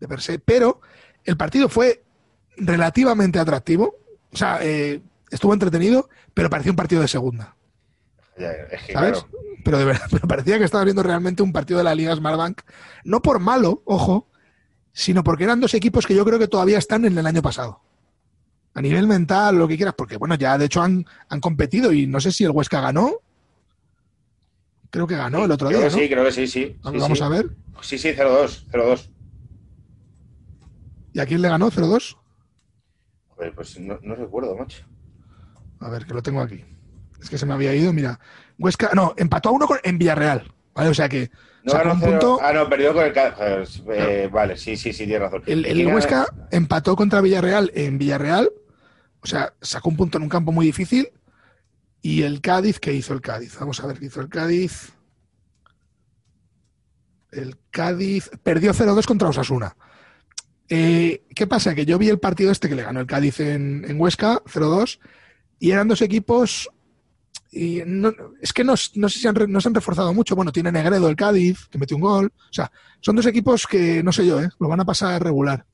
de 0.00 0.08
per 0.08 0.20
se, 0.20 0.40
pero 0.40 0.80
el 1.24 1.36
partido 1.36 1.68
fue 1.68 2.02
relativamente 2.56 3.38
atractivo, 3.38 3.94
o 4.32 4.36
sea, 4.36 4.58
eh, 4.62 5.00
estuvo 5.30 5.52
entretenido, 5.52 6.08
pero 6.34 6.50
parecía 6.50 6.72
un 6.72 6.76
partido 6.76 7.00
de 7.02 7.08
segunda, 7.08 7.54
Ya, 8.36 8.50
es 8.50 8.82
que, 8.82 8.92
¿sabes? 8.92 9.22
claro, 9.22 9.28
Pero 9.64 9.78
de 9.78 9.84
verdad, 9.84 10.06
pero 10.10 10.26
parecía 10.26 10.58
que 10.58 10.64
estaba 10.64 10.82
viendo 10.82 11.04
realmente 11.04 11.44
un 11.44 11.52
partido 11.52 11.78
de 11.78 11.84
la 11.84 11.94
Liga 11.94 12.16
Smartbank, 12.16 12.62
no 13.04 13.22
por 13.22 13.38
malo, 13.38 13.82
ojo, 13.84 14.28
sino 14.92 15.22
porque 15.22 15.44
eran 15.44 15.60
dos 15.60 15.74
equipos 15.74 16.06
que 16.06 16.16
yo 16.16 16.24
creo 16.24 16.40
que 16.40 16.48
todavía 16.48 16.78
están 16.78 17.04
en 17.04 17.16
el 17.16 17.26
año 17.26 17.42
pasado. 17.42 17.80
A 18.74 18.82
nivel 18.82 19.06
mental, 19.06 19.56
lo 19.56 19.68
que 19.68 19.76
quieras, 19.76 19.94
porque 19.96 20.16
bueno, 20.16 20.34
ya 20.34 20.58
de 20.58 20.64
hecho 20.64 20.82
han, 20.82 21.06
han 21.28 21.38
competido 21.40 21.92
y 21.92 22.08
no 22.08 22.20
sé 22.20 22.32
si 22.32 22.42
el 22.42 22.50
Huesca 22.50 22.80
ganó. 22.80 23.20
Creo 24.94 25.08
que 25.08 25.16
ganó 25.16 25.44
el 25.44 25.50
otro 25.50 25.66
creo 25.66 25.80
día, 25.80 25.88
que 25.88 25.94
¿no? 25.96 26.00
sí, 26.02 26.08
creo 26.08 26.24
que 26.24 26.30
sí, 26.30 26.46
sí. 26.46 26.76
Vamos, 26.84 26.98
sí, 26.98 27.02
vamos 27.02 27.18
sí. 27.18 27.24
a 27.24 27.28
ver. 27.28 27.50
Sí, 27.80 27.98
sí, 27.98 28.08
0-2, 28.10 28.66
0-2. 28.70 29.10
¿Y 31.14 31.18
a 31.18 31.26
quién 31.26 31.42
le 31.42 31.48
ganó? 31.48 31.68
0-2. 31.68 32.16
Joder, 33.30 33.52
pues 33.56 33.76
no, 33.80 33.98
no 34.02 34.14
recuerdo, 34.14 34.56
macho. 34.56 34.84
A 35.80 35.88
ver, 35.90 36.06
que 36.06 36.14
lo 36.14 36.22
tengo 36.22 36.40
aquí. 36.40 36.64
Es 37.20 37.28
que 37.28 37.38
se 37.38 37.44
me 37.44 37.54
había 37.54 37.74
ido, 37.74 37.92
mira. 37.92 38.20
Huesca, 38.56 38.90
no, 38.94 39.14
empató 39.16 39.48
a 39.48 39.52
uno 39.52 39.66
con- 39.66 39.80
en 39.82 39.98
Villarreal. 39.98 40.52
¿Vale? 40.74 40.90
O 40.90 40.94
sea 40.94 41.08
que 41.08 41.28
No 41.64 41.72
sacó 41.72 41.82
ganó 41.88 41.94
un 41.94 42.00
cero- 42.00 42.12
punto. 42.12 42.38
Ah, 42.40 42.52
no, 42.52 42.68
perdió 42.68 42.94
con 42.94 43.04
el. 43.04 43.12
Eh, 43.88 44.28
Vale, 44.32 44.56
sí, 44.56 44.76
sí, 44.76 44.92
sí, 44.92 45.06
tienes 45.06 45.22
razón. 45.22 45.42
El, 45.46 45.66
¿Y 45.66 45.82
el? 45.82 45.86
Huesca 45.88 46.26
empató 46.52 46.94
contra 46.94 47.20
Villarreal 47.20 47.72
en 47.74 47.98
Villarreal. 47.98 48.48
O 49.20 49.26
sea, 49.26 49.54
sacó 49.60 49.88
un 49.88 49.96
punto 49.96 50.18
en 50.18 50.22
un 50.22 50.28
campo 50.28 50.52
muy 50.52 50.66
difícil. 50.66 51.08
Y 52.04 52.20
el 52.20 52.42
Cádiz, 52.42 52.80
¿qué 52.80 52.92
hizo 52.92 53.14
el 53.14 53.22
Cádiz? 53.22 53.58
Vamos 53.58 53.80
a 53.80 53.86
ver 53.86 53.98
qué 53.98 54.04
hizo 54.04 54.20
el 54.20 54.28
Cádiz. 54.28 54.92
El 57.32 57.56
Cádiz 57.70 58.30
perdió 58.42 58.74
0-2 58.74 59.06
contra 59.06 59.30
Osasuna. 59.30 59.74
Eh, 60.68 61.24
¿Qué 61.34 61.46
pasa? 61.46 61.74
Que 61.74 61.86
yo 61.86 61.96
vi 61.96 62.10
el 62.10 62.18
partido 62.18 62.52
este 62.52 62.68
que 62.68 62.74
le 62.74 62.82
ganó 62.82 63.00
el 63.00 63.06
Cádiz 63.06 63.40
en, 63.40 63.86
en 63.88 63.98
Huesca, 63.98 64.42
0-2, 64.44 64.98
y 65.58 65.70
eran 65.70 65.88
dos 65.88 66.02
equipos. 66.02 66.68
Y 67.50 67.80
no, 67.86 68.12
es 68.38 68.52
que 68.52 68.64
no, 68.64 68.74
no 68.96 69.08
sé 69.08 69.18
si 69.18 69.26
han, 69.26 69.36
no 69.48 69.60
se 69.62 69.68
han 69.68 69.74
reforzado 69.74 70.12
mucho. 70.12 70.36
Bueno, 70.36 70.52
tiene 70.52 70.70
Negredo 70.70 71.08
el 71.08 71.16
Cádiz, 71.16 71.68
que 71.70 71.78
metió 71.78 71.96
un 71.96 72.02
gol. 72.02 72.34
O 72.36 72.52
sea, 72.52 72.70
son 73.00 73.16
dos 73.16 73.24
equipos 73.24 73.66
que 73.66 74.02
no 74.02 74.12
sé 74.12 74.26
yo, 74.26 74.42
¿eh? 74.42 74.50
lo 74.60 74.68
van 74.68 74.80
a 74.80 74.84
pasar 74.84 75.24
regular. 75.24 75.64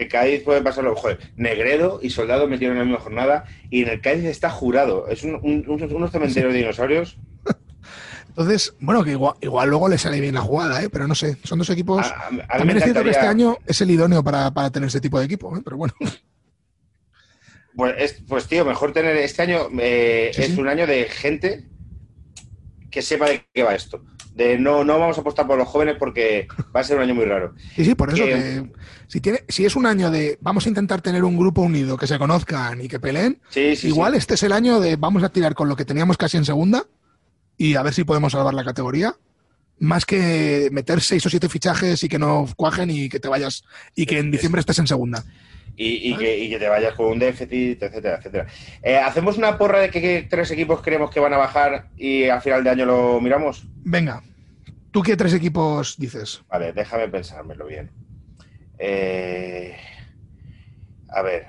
El 0.00 0.08
Cádiz 0.08 0.42
puede 0.42 0.62
pasarlo, 0.62 0.96
joder, 0.96 1.18
Negredo 1.36 2.00
y 2.02 2.08
Soldado 2.08 2.48
metieron 2.48 2.78
en 2.78 2.78
la 2.78 2.84
misma 2.86 3.00
jornada 3.00 3.44
y 3.68 3.82
en 3.82 3.90
el 3.90 4.00
Cádiz 4.00 4.24
está 4.24 4.48
jurado. 4.48 5.06
Es 5.08 5.24
un, 5.24 5.34
un, 5.34 5.62
unos 5.68 6.10
cementerios 6.10 6.54
de 6.54 6.58
dinosaurios. 6.58 7.18
Entonces, 8.28 8.74
bueno, 8.80 9.04
que 9.04 9.10
igual, 9.10 9.34
igual, 9.42 9.68
luego 9.68 9.90
le 9.90 9.98
sale 9.98 10.18
bien 10.18 10.36
la 10.36 10.40
jugada, 10.40 10.82
¿eh? 10.82 10.88
pero 10.88 11.06
no 11.06 11.14
sé, 11.14 11.36
son 11.44 11.58
dos 11.58 11.68
equipos. 11.68 12.06
A, 12.06 12.28
a 12.48 12.58
También 12.58 12.78
es 12.78 12.84
cierto 12.84 13.04
que 13.04 13.10
este 13.10 13.26
año 13.26 13.58
es 13.66 13.78
el 13.82 13.90
idóneo 13.90 14.24
para, 14.24 14.50
para 14.54 14.70
tener 14.70 14.86
ese 14.86 15.02
tipo 15.02 15.18
de 15.18 15.26
equipo, 15.26 15.54
¿eh? 15.54 15.60
pero 15.62 15.76
bueno. 15.76 15.92
Pues, 17.76 17.94
es, 17.98 18.22
pues, 18.26 18.46
tío, 18.46 18.64
mejor 18.64 18.92
tener 18.92 19.16
este 19.16 19.42
año, 19.42 19.68
eh, 19.80 20.32
¿Sí, 20.34 20.42
es 20.42 20.48
sí? 20.48 20.60
un 20.60 20.68
año 20.68 20.86
de 20.88 21.04
gente 21.04 21.68
que 22.90 23.00
sepa 23.00 23.26
de 23.26 23.46
qué 23.54 23.62
va 23.62 23.74
esto. 23.74 24.04
De 24.34 24.58
no, 24.58 24.84
no 24.84 24.98
vamos 24.98 25.18
a 25.18 25.20
apostar 25.20 25.46
por 25.46 25.58
los 25.58 25.68
jóvenes 25.68 25.96
porque 25.98 26.46
va 26.74 26.80
a 26.80 26.84
ser 26.84 26.96
un 26.96 27.02
año 27.02 27.14
muy 27.14 27.24
raro. 27.24 27.54
Sí, 27.74 27.84
sí, 27.84 27.94
por 27.94 28.10
eso 28.10 28.24
que, 28.24 28.30
que 28.30 28.70
si, 29.06 29.20
tiene, 29.20 29.44
si 29.48 29.66
es 29.66 29.76
un 29.76 29.86
año 29.86 30.10
de 30.10 30.38
vamos 30.40 30.66
a 30.66 30.68
intentar 30.68 31.02
tener 31.02 31.24
un 31.24 31.36
grupo 31.36 31.62
unido, 31.62 31.96
que 31.96 32.06
se 32.06 32.18
conozcan 32.18 32.80
y 32.80 32.88
que 32.88 33.00
peleen, 33.00 33.40
sí, 33.50 33.76
sí, 33.76 33.88
igual 33.88 34.14
este 34.14 34.34
es 34.34 34.42
el 34.42 34.52
año 34.52 34.80
de 34.80 34.96
vamos 34.96 35.22
a 35.24 35.28
tirar 35.30 35.54
con 35.54 35.68
lo 35.68 35.76
que 35.76 35.84
teníamos 35.84 36.16
casi 36.16 36.36
en 36.36 36.44
segunda 36.44 36.84
y 37.56 37.74
a 37.74 37.82
ver 37.82 37.92
si 37.92 38.04
podemos 38.04 38.32
salvar 38.32 38.54
la 38.54 38.64
categoría. 38.64 39.14
Más 39.80 40.04
que 40.04 40.68
meter 40.72 41.00
seis 41.00 41.24
o 41.26 41.30
siete 41.30 41.48
fichajes 41.48 42.02
y 42.04 42.08
que 42.08 42.18
no 42.18 42.46
cuajen 42.56 42.90
y 42.90 43.08
que 43.08 43.18
te 43.18 43.28
vayas 43.28 43.64
y 43.94 44.06
que 44.06 44.18
en 44.18 44.30
diciembre 44.30 44.60
estés 44.60 44.78
en 44.78 44.86
segunda. 44.86 45.24
Y, 45.76 46.10
y, 46.10 46.16
que, 46.16 46.38
y, 46.38 46.50
que, 46.50 46.58
te 46.58 46.68
vayas 46.68 46.94
con 46.94 47.06
un 47.06 47.18
déficit, 47.18 47.82
etcétera, 47.82 48.16
etcétera. 48.18 48.46
Eh, 48.82 48.98
¿Hacemos 48.98 49.38
una 49.38 49.56
porra 49.56 49.80
de 49.80 49.90
qué, 49.90 50.26
tres 50.28 50.50
equipos 50.50 50.82
creemos 50.82 51.10
que 51.10 51.20
van 51.20 51.32
a 51.32 51.38
bajar 51.38 51.88
y 51.96 52.28
al 52.28 52.42
final 52.42 52.62
de 52.62 52.70
año 52.70 52.84
lo 52.84 53.20
miramos? 53.20 53.66
Venga, 53.76 54.22
¿tú 54.90 55.02
qué 55.02 55.16
tres 55.16 55.32
equipos 55.32 55.96
dices? 55.96 56.42
Vale, 56.48 56.74
déjame 56.74 57.08
pensármelo 57.08 57.66
bien. 57.66 57.90
Eh, 58.78 59.74
a 61.08 61.22
ver, 61.22 61.46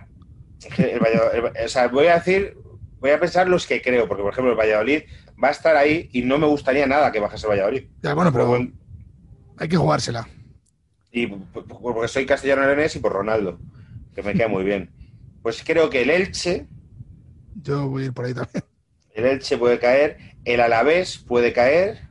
el 0.77 0.99
Valladolid, 0.99 1.51
el, 1.55 1.65
o 1.65 1.69
sea, 1.69 1.87
voy 1.89 2.07
a 2.07 2.15
decir, 2.15 2.57
voy 2.99 3.11
a 3.11 3.19
pensar 3.19 3.49
los 3.49 3.67
que 3.67 3.81
creo, 3.81 4.07
porque 4.07 4.23
por 4.23 4.31
ejemplo 4.31 4.51
el 4.51 4.57
Valladolid 4.57 5.03
va 5.43 5.49
a 5.49 5.51
estar 5.51 5.75
ahí 5.75 6.09
y 6.13 6.21
no 6.21 6.37
me 6.37 6.47
gustaría 6.47 6.87
nada 6.87 7.11
que 7.11 7.19
bajase 7.19 7.47
el 7.47 7.51
Valladolid. 7.51 7.83
Ya, 8.01 8.13
bueno, 8.13 8.31
pero 8.31 8.65
hay 9.57 9.67
que 9.67 9.77
jugársela. 9.77 10.27
Y 11.11 11.27
porque 11.27 12.07
soy 12.07 12.25
castellano 12.25 12.65
leonés 12.65 12.95
y 12.95 12.99
por 12.99 13.11
Ronaldo 13.11 13.59
que 14.13 14.23
me 14.23 14.33
queda 14.33 14.47
muy 14.47 14.63
bien. 14.63 14.91
Pues 15.41 15.63
creo 15.65 15.89
que 15.89 16.01
el 16.01 16.09
Elche. 16.09 16.67
Yo 17.55 17.87
voy 17.87 18.03
a 18.03 18.05
ir 18.07 18.13
por 18.13 18.25
ahí 18.25 18.33
también. 18.33 18.63
El 19.13 19.25
Elche 19.25 19.57
puede 19.57 19.79
caer, 19.79 20.17
el 20.45 20.61
Alavés 20.61 21.17
puede 21.17 21.53
caer. 21.53 22.07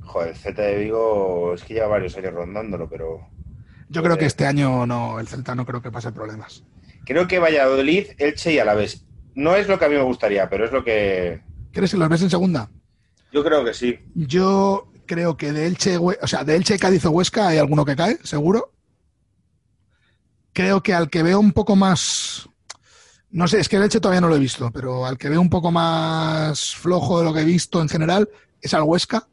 Joder, 0.00 0.30
el 0.30 0.36
Celta 0.36 0.62
de 0.62 0.76
Vigo 0.76 1.54
es 1.54 1.62
que 1.62 1.74
lleva 1.74 1.86
varios 1.86 2.16
años 2.16 2.34
rondándolo, 2.34 2.88
pero. 2.88 3.28
Yo 3.88 4.02
creo 4.02 4.18
que 4.18 4.26
este 4.26 4.46
año 4.46 4.86
no, 4.86 5.20
el 5.20 5.28
Celta 5.28 5.54
no 5.54 5.64
creo 5.66 5.82
que 5.82 5.90
pase 5.90 6.12
problemas. 6.12 6.64
Creo 7.04 7.28
que 7.28 7.38
Valladolid, 7.38 8.08
Elche 8.18 8.52
y 8.52 8.58
Alavés. 8.58 9.06
No 9.34 9.54
es 9.54 9.68
lo 9.68 9.78
que 9.78 9.84
a 9.84 9.88
mí 9.88 9.94
me 9.94 10.02
gustaría, 10.02 10.48
pero 10.48 10.64
es 10.64 10.72
lo 10.72 10.84
que. 10.84 11.40
¿Crees 11.72 11.92
que 11.92 11.96
los 11.96 12.08
ves 12.08 12.22
en 12.22 12.30
segunda? 12.30 12.70
Yo 13.32 13.42
creo 13.42 13.64
que 13.64 13.72
sí. 13.72 13.98
Yo 14.14 14.91
creo 15.06 15.36
que 15.36 15.52
de 15.52 15.66
Elche, 15.66 15.96
o 15.98 16.26
sea, 16.26 16.44
de 16.44 16.56
Elche, 16.56 16.78
Cádiz 16.78 17.04
o 17.04 17.10
Huesca 17.10 17.48
hay 17.48 17.58
alguno 17.58 17.84
que 17.84 17.96
cae, 17.96 18.18
seguro. 18.22 18.72
Creo 20.52 20.82
que 20.82 20.94
al 20.94 21.10
que 21.10 21.22
veo 21.22 21.40
un 21.40 21.52
poco 21.52 21.76
más. 21.76 22.48
No 23.30 23.48
sé, 23.48 23.60
es 23.60 23.68
que 23.68 23.76
el 23.76 23.84
Elche 23.84 24.00
todavía 24.00 24.20
no 24.20 24.28
lo 24.28 24.36
he 24.36 24.40
visto, 24.40 24.70
pero 24.70 25.06
al 25.06 25.16
que 25.16 25.28
veo 25.28 25.40
un 25.40 25.48
poco 25.48 25.70
más 25.70 26.74
flojo 26.74 27.18
de 27.18 27.24
lo 27.24 27.32
que 27.32 27.40
he 27.40 27.44
visto 27.44 27.80
en 27.80 27.88
general 27.88 28.28
es 28.60 28.74
al 28.74 28.82
Huesca. 28.82 29.26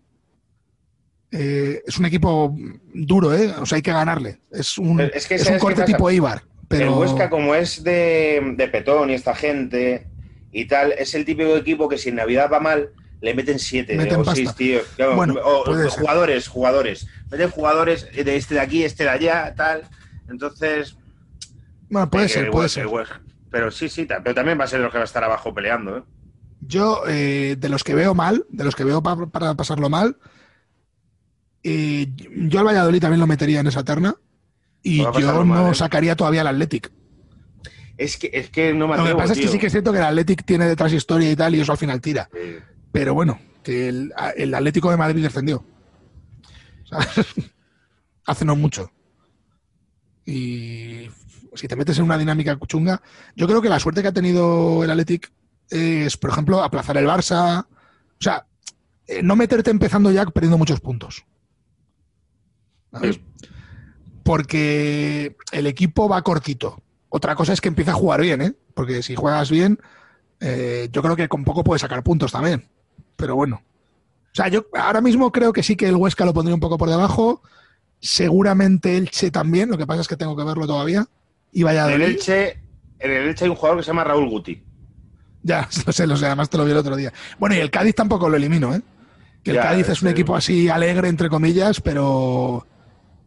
Eh, 1.32 1.84
es 1.86 1.98
un 1.98 2.06
equipo 2.06 2.56
duro, 2.94 3.34
¿eh? 3.34 3.54
O 3.60 3.66
sea, 3.66 3.76
hay 3.76 3.82
que 3.82 3.92
ganarle. 3.92 4.40
Es 4.52 4.78
un, 4.78 5.02
es 5.02 5.28
que, 5.28 5.36
es 5.36 5.48
un 5.48 5.60
corte 5.60 5.84
tipo 5.84 6.10
Eibar. 6.10 6.44
Pero... 6.68 6.86
El 6.86 7.00
Huesca, 7.00 7.30
como 7.30 7.54
es 7.56 7.84
de, 7.84 8.54
de 8.56 8.68
Petón 8.68 9.10
y 9.10 9.14
esta 9.14 9.36
gente 9.36 10.08
y 10.52 10.66
tal, 10.66 10.94
es 10.94 11.14
el 11.14 11.26
típico 11.26 11.56
equipo 11.56 11.88
que 11.88 11.98
si 11.98 12.10
en 12.10 12.16
Navidad 12.16 12.50
va 12.52 12.60
mal, 12.60 12.90
le 13.22 13.34
meten 13.34 13.60
siete 13.60 13.96
meten 13.98 14.22
o 14.22 14.26
seis, 14.36 14.56
tío. 14.56 14.82
Claro, 14.96 15.16
bueno, 15.16 15.36
o, 15.44 15.64
jugadores, 15.90 16.48
jugadores. 16.48 17.08
Meten 17.30 17.50
jugadores 17.50 18.08
de 18.12 18.36
este 18.36 18.56
de 18.56 18.62
aquí, 18.62 18.84
este 18.84 19.04
de 19.04 19.10
allá, 19.10 19.54
tal. 19.56 19.84
Entonces. 20.30 20.96
Bueno, 21.90 22.10
puede 22.10 22.30
ser, 22.30 22.50
puede 22.50 22.70
ser. 22.70 22.88
Pero 23.52 23.72
sí, 23.72 23.90
sí, 23.90 24.06
pero 24.06 24.36
también 24.36 24.60
va 24.60 24.66
a 24.66 24.68
ser 24.68 24.80
los 24.80 24.92
que 24.92 25.00
va 25.00 25.04
a 25.04 25.06
estar 25.06 25.24
abajo 25.24 25.54
peleando, 25.54 25.98
¿eh? 25.98 26.04
Yo, 26.62 27.04
eh, 27.08 27.56
de 27.58 27.70
los 27.70 27.84
que 27.84 27.96
veo 27.96 28.14
mal, 28.14 28.46
de 28.50 28.64
los 28.64 28.76
que 28.76 28.84
veo 28.84 29.02
pa 29.02 29.16
para 29.28 29.56
pasarlo 29.56 29.90
mal, 29.90 30.18
eh, 31.64 32.08
yo 32.36 32.60
al 32.60 32.66
Valladolid 32.66 33.02
también 33.02 33.20
lo 33.20 33.28
metería 33.28 33.62
en 33.62 33.68
esa 33.68 33.84
terna. 33.84 34.16
Y 34.82 34.98
yo 34.98 35.12
no 35.12 35.46
mal, 35.46 35.72
¿eh? 35.72 35.76
sacaría 35.76 36.16
todavía 36.16 36.42
al 36.42 36.48
Athletic. 36.48 36.92
Es 37.98 38.18
que, 38.18 38.30
es 38.32 38.50
que 38.50 38.74
no 38.74 38.88
me 38.88 38.94
atrevo, 38.94 39.10
Lo 39.10 39.16
que 39.16 39.22
pasa 39.24 39.34
tío. 39.34 39.44
es 39.44 39.48
que 39.48 39.54
sí 39.54 39.60
que 39.60 39.68
es 39.68 39.72
cierto 39.74 39.92
que 39.92 39.98
el 39.98 40.06
Athletic 40.06 40.46
tiene 40.46 40.66
detrás 40.68 40.94
historia 40.94 41.30
y 41.32 41.36
tal, 41.36 41.56
y 41.56 41.62
eso 41.62 41.72
al 41.72 41.78
final 41.78 42.00
tira. 42.00 42.30
Sí. 42.32 42.58
Pero 42.92 43.14
bueno, 43.14 43.40
que 43.64 43.90
el, 43.90 44.14
el, 44.36 44.54
Atlético 44.54 44.92
de 44.92 44.98
Madrid 44.98 45.24
descendió. 45.24 45.64
Hace 48.26 48.46
no 48.46 48.56
mucho. 48.56 48.92
Y 50.26 51.10
si 51.56 51.68
te 51.68 51.76
metes 51.76 51.98
en 51.98 52.06
una 52.06 52.18
dinámica 52.18 52.58
chunga, 52.68 53.02
yo 53.36 53.48
creo 53.48 53.62
que 53.62 53.70
la 53.70 53.80
suerte 53.80 54.02
que 54.02 54.10
ha 54.10 54.14
tenido 54.14 54.84
el 54.84 54.92
Athletic 54.92 55.32
es, 55.70 56.18
por 56.18 56.32
ejemplo, 56.32 56.64
aplazar 56.64 56.98
el 56.98 57.08
Barça. 57.08 57.66
O 57.66 58.22
sea, 58.22 58.46
eh, 59.08 59.24
no 59.24 59.36
meterte 59.36 59.72
empezando 59.72 60.12
ya 60.12 60.26
perdiendo 60.26 60.58
muchos 60.58 60.80
puntos. 60.80 61.26
¿Sabes? 62.92 63.20
Porque 64.24 65.36
el 65.52 65.68
equipo 65.68 66.08
va 66.08 66.22
cortito. 66.22 66.82
Otra 67.10 67.36
cosa 67.36 67.54
es 67.54 67.62
que 67.62 67.70
empieza 67.70 67.92
a 67.92 67.96
jugar 67.96 68.22
bien, 68.22 68.42
¿eh? 68.42 68.54
Porque 68.76 69.02
si 69.02 69.16
juegas 69.16 69.50
bien, 69.50 69.80
eh, 70.40 70.90
yo 70.92 71.02
creo 71.02 71.16
que 71.16 71.28
con 71.28 71.44
poco 71.44 71.64
puede 71.64 71.80
sacar 71.80 72.04
puntos 72.04 72.32
también. 72.32 72.70
Pero 73.20 73.36
bueno. 73.36 73.62
O 74.32 74.36
sea, 74.36 74.48
yo 74.48 74.66
ahora 74.74 75.02
mismo 75.02 75.32
creo 75.32 75.52
que 75.52 75.62
sí 75.62 75.76
que 75.76 75.88
el 75.88 75.96
Huesca 75.96 76.26
lo 76.26 76.34
pondría 76.34 76.56
un 76.56 76.62
poco 76.62 76.78
por 76.78 76.90
debajo. 76.90 77.42
Seguramente 78.00 78.96
Elche 78.96 79.30
también, 79.30 79.70
lo 79.70 79.78
que 79.78 79.86
pasa 79.86 80.02
es 80.02 80.08
que 80.08 80.16
tengo 80.16 80.38
que 80.38 80.46
verlo 80.46 80.66
todavía. 80.66 81.06
Y 81.52 81.64
vaya 81.64 81.88
en 81.88 81.94
el 81.96 82.02
Elche, 82.02 82.62
en 83.00 83.12
el 83.12 83.28
Elche 83.28 83.46
hay 83.46 83.50
un 83.50 83.58
jugador 83.58 83.80
que 83.80 83.84
se 83.84 83.88
llama 83.88 84.06
Raúl 84.06 84.30
Guti. 84.30 84.64
Ya, 85.44 85.68
lo 85.86 85.92
sé, 85.92 86.08
lo 86.08 86.16
sé, 86.16 86.28
además 86.28 86.50
te 86.50 86.58
lo 86.58 86.64
vi 86.64 86.72
el 86.72 86.78
otro 86.78 86.96
día. 86.96 87.12
Bueno, 87.38 87.56
y 87.56 87.60
el 87.60 87.70
Cádiz 87.70 87.96
tampoco 87.96 88.30
lo 88.30 88.38
elimino, 88.38 88.74
¿eh? 88.74 88.82
Que 89.44 89.52
el 89.52 89.58
ya, 89.58 89.64
Cádiz 89.64 89.90
es 89.90 90.02
un 90.02 90.08
equipo 90.08 90.36
así 90.36 90.70
alegre, 90.70 91.10
entre 91.10 91.28
comillas, 91.28 91.82
pero, 91.82 92.66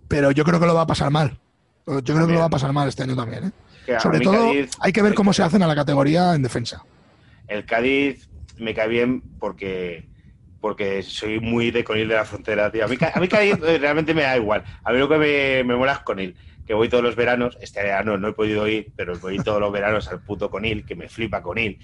pero 0.09 0.31
yo 0.31 0.45
creo 0.45 0.59
que 0.59 0.67
lo 0.67 0.75
va 0.75 0.83
a 0.83 0.87
pasar 0.87 1.11
mal. 1.11 1.39
Yo 1.87 2.01
creo 2.01 2.03
también. 2.03 2.27
que 2.29 2.35
lo 2.35 2.41
va 2.41 2.47
a 2.47 2.51
pasar 2.51 2.73
mal 2.73 2.89
este 2.89 3.03
año 3.03 3.17
también, 3.17 3.45
¿eh? 3.45 3.53
Sobre 4.01 4.21
todo, 4.21 4.47
Cádiz, 4.47 4.71
hay 4.79 4.93
que 4.93 5.03
ver 5.03 5.15
cómo 5.15 5.33
se 5.35 5.43
hacen 5.43 5.63
a 5.63 5.67
la 5.67 5.75
categoría 5.75 6.35
en 6.35 6.43
defensa. 6.43 6.85
El 7.49 7.67
Cádiz 7.67 8.29
me 8.59 8.75
cae 8.75 8.89
bien 8.89 9.23
porque 9.39 10.07
porque 10.63 11.03
soy 11.03 11.41
muy 11.41 11.73
de 11.73 11.83
Conil 11.83 12.07
de 12.07 12.15
la 12.15 12.25
Frontera, 12.25 12.71
tío. 12.71 12.85
A 12.85 12.89
mí, 12.89 12.97
a 13.13 13.19
mí 13.19 13.27
Cádiz 13.27 13.59
realmente 13.59 14.15
me 14.15 14.23
da 14.23 14.37
igual. 14.37 14.63
A 14.85 14.93
mí 14.93 14.99
lo 14.99 15.09
que 15.09 15.19
me, 15.19 15.65
me 15.65 15.75
mola 15.75 15.95
es 15.95 15.99
Conil, 15.99 16.37
que 16.65 16.73
voy 16.73 16.89
todos 16.89 17.03
los 17.03 17.17
veranos. 17.17 17.59
Este 17.61 17.83
verano 17.83 18.17
no 18.17 18.29
he 18.29 18.33
podido 18.33 18.69
ir, 18.69 18.93
pero 18.95 19.19
voy 19.19 19.39
todos 19.39 19.61
los 19.61 19.73
veranos 19.73 20.07
al 20.07 20.21
puto 20.21 20.51
Conil, 20.51 20.87
que 20.87 20.95
me 20.95 21.09
flipa 21.09 21.43
Conil, 21.43 21.81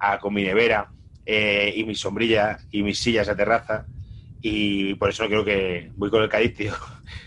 a, 0.00 0.20
con 0.20 0.32
mi 0.32 0.44
nevera 0.44 0.92
eh, 1.26 1.74
y 1.76 1.82
mi 1.84 1.96
sombrilla 1.96 2.58
y 2.70 2.84
mis 2.84 3.00
sillas 3.00 3.28
a 3.28 3.34
terraza. 3.34 3.86
Y 4.40 4.94
por 4.94 5.10
eso 5.10 5.26
creo 5.26 5.44
que 5.44 5.90
voy 5.96 6.08
con 6.08 6.22
el 6.22 6.28
Cádiz, 6.28 6.54
tío. 6.54 6.72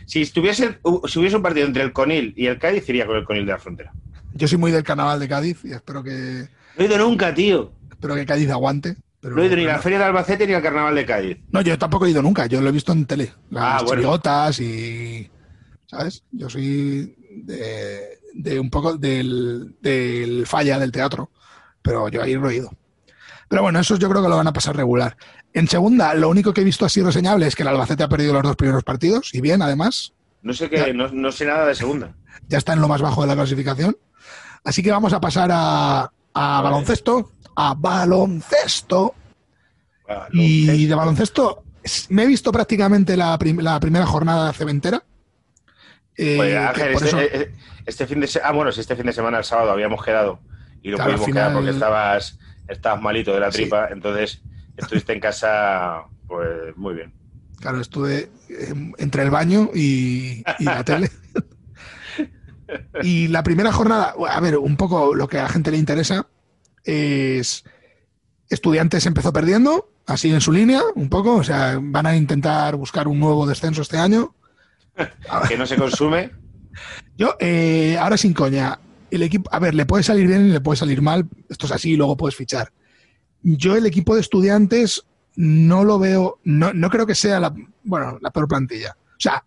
Si 0.05 0.21
estuviese, 0.21 0.79
si 1.07 1.19
hubiese 1.19 1.35
un 1.35 1.41
partido 1.41 1.65
entre 1.65 1.83
el 1.83 1.91
Conil 1.91 2.33
y 2.37 2.47
el 2.47 2.57
Cádiz, 2.57 2.87
iría 2.87 3.05
con 3.05 3.17
el 3.17 3.25
Conil 3.25 3.45
de 3.45 3.51
la 3.51 3.57
Frontera. 3.57 3.91
Yo 4.33 4.47
soy 4.47 4.57
muy 4.57 4.71
del 4.71 4.83
carnaval 4.83 5.19
de 5.19 5.27
Cádiz 5.27 5.63
y 5.63 5.73
espero 5.73 6.03
que. 6.03 6.47
No 6.77 6.83
he 6.83 6.87
ido 6.87 6.97
nunca, 6.97 7.33
tío. 7.33 7.73
Espero 8.03 8.15
que 8.15 8.25
Cádiz 8.25 8.49
aguante. 8.49 8.97
Pero 9.21 9.33
no 9.33 9.41
he 9.41 9.45
ido 9.45 9.55
ni 9.55 9.63
a 9.63 9.67
la 9.67 9.79
Feria 9.79 9.97
de 9.97 10.03
Albacete 10.03 10.45
ni 10.45 10.51
al 10.51 10.61
Carnaval 10.61 10.93
de 10.93 11.05
Cádiz. 11.05 11.37
No, 11.53 11.61
yo 11.61 11.79
tampoco 11.79 12.05
he 12.05 12.09
ido 12.09 12.21
nunca, 12.21 12.47
yo 12.47 12.59
lo 12.59 12.67
he 12.67 12.73
visto 12.73 12.91
en 12.91 13.05
tele. 13.05 13.31
Las 13.49 13.81
ah, 13.81 13.85
bueno. 13.85 14.19
y. 14.59 15.31
¿Sabes? 15.85 16.21
Yo 16.33 16.49
soy 16.49 17.15
de, 17.45 18.19
de 18.33 18.59
un 18.59 18.69
poco 18.69 18.97
del, 18.97 19.77
del, 19.79 20.45
falla 20.45 20.79
del 20.79 20.91
teatro, 20.91 21.31
pero 21.81 22.09
yo 22.09 22.21
ahí 22.21 22.35
no 22.35 22.49
he 22.49 22.57
ido. 22.57 22.73
Pero 23.47 23.61
bueno, 23.61 23.79
eso 23.79 23.95
yo 23.95 24.09
creo 24.09 24.21
que 24.21 24.27
lo 24.27 24.35
van 24.35 24.47
a 24.47 24.53
pasar 24.53 24.75
regular. 24.75 25.15
En 25.53 25.69
segunda, 25.69 26.13
lo 26.13 26.27
único 26.27 26.53
que 26.53 26.59
he 26.59 26.65
visto 26.65 26.83
así 26.83 27.01
reseñable 27.01 27.47
es 27.47 27.55
que 27.55 27.63
el 27.63 27.69
Albacete 27.69 28.03
ha 28.03 28.09
perdido 28.09 28.33
los 28.33 28.43
dos 28.43 28.57
primeros 28.57 28.83
partidos, 28.83 29.33
y 29.33 29.39
bien, 29.39 29.61
además. 29.61 30.11
No 30.41 30.51
sé 30.51 30.69
qué, 30.69 30.93
no, 30.93 31.07
no 31.07 31.31
sé 31.31 31.45
nada 31.45 31.65
de 31.65 31.75
segunda. 31.75 32.13
Ya 32.49 32.57
está 32.57 32.73
en 32.73 32.81
lo 32.81 32.89
más 32.89 33.01
bajo 33.01 33.21
de 33.21 33.27
la 33.27 33.35
clasificación. 33.35 33.95
Así 34.65 34.83
que 34.83 34.91
vamos 34.91 35.13
a 35.13 35.21
pasar 35.21 35.51
a, 35.53 36.11
a 36.33 36.61
baloncesto. 36.61 37.32
A 37.55 37.73
baloncesto. 37.75 39.15
Y 40.31 40.85
de 40.85 40.95
baloncesto 40.95 41.63
me 42.09 42.23
he 42.23 42.27
visto 42.27 42.51
prácticamente 42.51 43.17
la, 43.17 43.37
prim- 43.37 43.59
la 43.61 43.79
primera 43.79 44.05
jornada 44.05 44.51
cementera. 44.53 45.03
Eh, 46.15 46.35
Pues, 46.37 46.55
Ángel, 46.55 46.93
este, 46.93 47.07
eso- 47.07 47.19
eh, 47.19 47.51
este 47.85 48.07
fin 48.07 48.19
de 48.19 48.27
semana, 48.27 48.49
ah, 48.49 48.53
bueno, 48.53 48.71
si 48.71 48.79
este 48.81 48.95
fin 48.95 49.05
de 49.05 49.13
semana, 49.13 49.39
el 49.39 49.43
sábado, 49.43 49.71
habíamos 49.71 50.03
quedado 50.03 50.39
y 50.81 50.89
no 50.91 50.95
Claro, 50.97 51.11
pudimos 51.11 51.25
final- 51.25 51.43
quedar 51.43 51.53
porque 51.55 51.69
estabas, 51.71 52.39
estabas 52.67 53.01
malito 53.01 53.33
de 53.33 53.39
la 53.39 53.51
Sí. 53.51 53.61
tripa, 53.63 53.87
entonces 53.91 54.41
estuviste 54.77 55.13
en 55.13 55.19
casa, 55.19 56.03
pues 56.27 56.75
muy 56.77 56.93
bien. 56.93 57.13
Claro, 57.59 57.79
estuve 57.81 58.29
eh, 58.49 58.73
entre 58.97 59.23
el 59.23 59.29
baño 59.31 59.69
y, 59.73 60.43
y 60.59 60.63
la 60.63 60.83
tele. 60.83 61.09
Y 63.03 63.27
la 63.27 63.43
primera 63.43 63.71
jornada, 63.71 64.15
a 64.29 64.39
ver, 64.39 64.57
un 64.57 64.77
poco 64.77 65.13
lo 65.13 65.27
que 65.27 65.37
a 65.39 65.43
la 65.43 65.49
gente 65.49 65.69
le 65.69 65.77
interesa 65.77 66.27
es 66.83 67.63
Estudiantes 68.53 69.05
empezó 69.07 69.33
perdiendo, 69.33 69.89
así 70.05 70.31
en 70.31 70.39
su 70.39 70.51
línea, 70.51 70.83
un 70.93 71.09
poco, 71.09 71.37
o 71.37 71.43
sea, 71.43 71.79
van 71.81 72.05
a 72.05 72.15
intentar 72.15 72.75
buscar 72.75 73.07
un 73.07 73.19
nuevo 73.19 73.47
descenso 73.47 73.81
este 73.81 73.97
año. 73.97 74.35
Que 75.47 75.57
no 75.57 75.65
se 75.65 75.75
consume. 75.75 76.29
Yo, 77.17 77.35
eh, 77.39 77.97
ahora 77.99 78.15
sin 78.15 78.33
coña, 78.33 78.79
el 79.09 79.23
equipo, 79.23 79.49
a 79.51 79.57
ver, 79.57 79.73
le 79.73 79.87
puede 79.87 80.03
salir 80.03 80.27
bien 80.27 80.45
y 80.45 80.51
le 80.51 80.61
puede 80.61 80.77
salir 80.77 81.01
mal, 81.01 81.27
esto 81.49 81.65
es 81.65 81.71
así 81.71 81.91
y 81.91 81.95
luego 81.95 82.15
puedes 82.15 82.35
fichar. 82.35 82.71
Yo 83.41 83.75
el 83.75 83.87
equipo 83.87 84.13
de 84.13 84.21
estudiantes 84.21 85.03
no 85.35 85.83
lo 85.83 85.97
veo, 85.97 86.39
no, 86.43 86.73
no 86.73 86.89
creo 86.91 87.07
que 87.07 87.15
sea 87.15 87.39
la, 87.39 87.55
bueno, 87.83 88.19
la 88.21 88.29
peor 88.29 88.47
plantilla. 88.47 88.95
O 89.01 89.19
sea, 89.19 89.43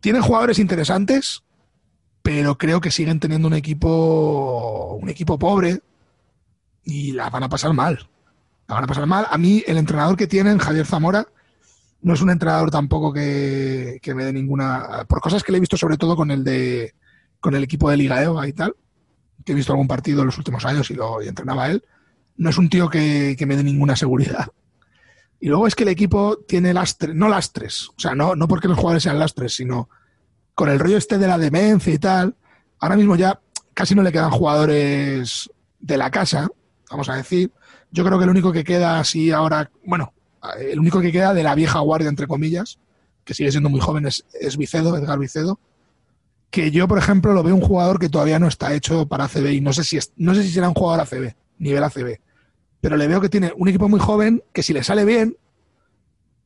tienen 0.00 0.22
jugadores 0.22 0.58
interesantes, 0.58 1.42
pero 2.22 2.56
creo 2.56 2.80
que 2.80 2.90
siguen 2.90 3.20
teniendo 3.20 3.48
un 3.48 3.54
equipo, 3.54 4.98
un 5.00 5.10
equipo 5.10 5.38
pobre 5.38 5.82
y 6.84 7.12
la 7.12 7.30
van 7.30 7.44
a 7.44 7.48
pasar 7.48 7.72
mal. 7.72 8.08
La 8.68 8.74
van 8.76 8.84
a 8.84 8.86
pasar 8.86 9.06
mal. 9.06 9.26
A 9.30 9.38
mí, 9.38 9.62
el 9.66 9.78
entrenador 9.78 10.16
que 10.16 10.26
tienen, 10.26 10.58
Javier 10.58 10.86
Zamora, 10.86 11.26
no 12.02 12.14
es 12.14 12.20
un 12.20 12.30
entrenador 12.30 12.70
tampoco 12.70 13.12
que, 13.12 13.98
que 14.02 14.14
me 14.14 14.24
dé 14.24 14.32
ninguna. 14.32 15.04
Por 15.08 15.20
cosas 15.20 15.42
que 15.42 15.52
le 15.52 15.58
he 15.58 15.60
visto, 15.60 15.76
sobre 15.76 15.96
todo 15.96 16.16
con 16.16 16.30
el 16.30 16.44
de 16.44 16.94
con 17.40 17.56
el 17.56 17.64
equipo 17.64 17.90
de 17.90 17.96
Liga 17.96 18.22
EVA 18.22 18.46
y 18.46 18.52
tal, 18.52 18.76
que 19.44 19.52
he 19.52 19.54
visto 19.54 19.72
algún 19.72 19.88
partido 19.88 20.20
en 20.20 20.26
los 20.26 20.38
últimos 20.38 20.64
años 20.64 20.90
y 20.90 20.94
lo 20.94 21.20
entrenaba 21.20 21.68
él. 21.68 21.84
No 22.36 22.50
es 22.50 22.56
un 22.56 22.70
tío 22.70 22.88
que, 22.88 23.34
que 23.36 23.46
me 23.46 23.56
dé 23.56 23.64
ninguna 23.64 23.96
seguridad. 23.96 24.46
Y 25.40 25.48
luego 25.48 25.66
es 25.66 25.74
que 25.74 25.82
el 25.82 25.88
equipo 25.88 26.38
tiene 26.46 26.72
lastres, 26.72 27.16
no 27.16 27.28
lastres, 27.28 27.88
o 27.88 27.94
sea, 27.98 28.14
no, 28.14 28.36
no 28.36 28.46
porque 28.46 28.68
los 28.68 28.78
jugadores 28.78 29.02
sean 29.02 29.18
lastres, 29.18 29.54
sino 29.54 29.88
con 30.54 30.68
el 30.68 30.78
rollo 30.78 30.96
este 30.96 31.18
de 31.18 31.26
la 31.26 31.36
demencia 31.36 31.92
y 31.92 31.98
tal. 31.98 32.36
Ahora 32.78 32.94
mismo 32.96 33.16
ya 33.16 33.40
casi 33.74 33.96
no 33.96 34.04
le 34.04 34.12
quedan 34.12 34.30
jugadores 34.30 35.50
de 35.80 35.96
la 35.96 36.12
casa, 36.12 36.48
vamos 36.92 37.08
a 37.08 37.16
decir. 37.16 37.50
Yo 37.90 38.04
creo 38.04 38.18
que 38.18 38.24
el 38.24 38.30
único 38.30 38.52
que 38.52 38.64
queda 38.64 39.00
así 39.00 39.30
ahora, 39.32 39.70
bueno, 39.84 40.12
el 40.58 40.78
único 40.78 41.00
que 41.00 41.10
queda 41.12 41.34
de 41.34 41.42
la 41.42 41.54
vieja 41.54 41.80
guardia, 41.80 42.08
entre 42.08 42.26
comillas, 42.26 42.78
que 43.24 43.34
sigue 43.34 43.50
siendo 43.50 43.68
muy 43.68 43.80
joven, 43.80 44.06
es, 44.06 44.24
es 44.40 44.56
Vicedo, 44.56 44.96
Edgar 44.96 45.18
Vicedo. 45.18 45.58
Que 46.50 46.70
yo, 46.70 46.86
por 46.86 46.98
ejemplo, 46.98 47.32
lo 47.32 47.42
veo 47.42 47.54
un 47.54 47.60
jugador 47.60 47.98
que 47.98 48.08
todavía 48.08 48.38
no 48.38 48.46
está 48.46 48.74
hecho 48.74 49.06
para 49.06 49.24
ACB 49.24 49.52
y 49.52 49.60
no 49.60 49.72
sé 49.72 49.84
si, 49.84 49.96
es- 49.96 50.12
no 50.16 50.34
sé 50.34 50.42
si 50.42 50.50
será 50.50 50.68
un 50.68 50.74
jugador 50.74 51.00
ACB, 51.00 51.34
nivel 51.58 51.82
ACB. 51.84 52.18
Pero 52.80 52.96
le 52.96 53.08
veo 53.08 53.20
que 53.20 53.28
tiene 53.28 53.52
un 53.56 53.68
equipo 53.68 53.88
muy 53.88 54.00
joven 54.00 54.42
que 54.52 54.62
si 54.62 54.72
le 54.72 54.82
sale 54.84 55.04
bien, 55.04 55.36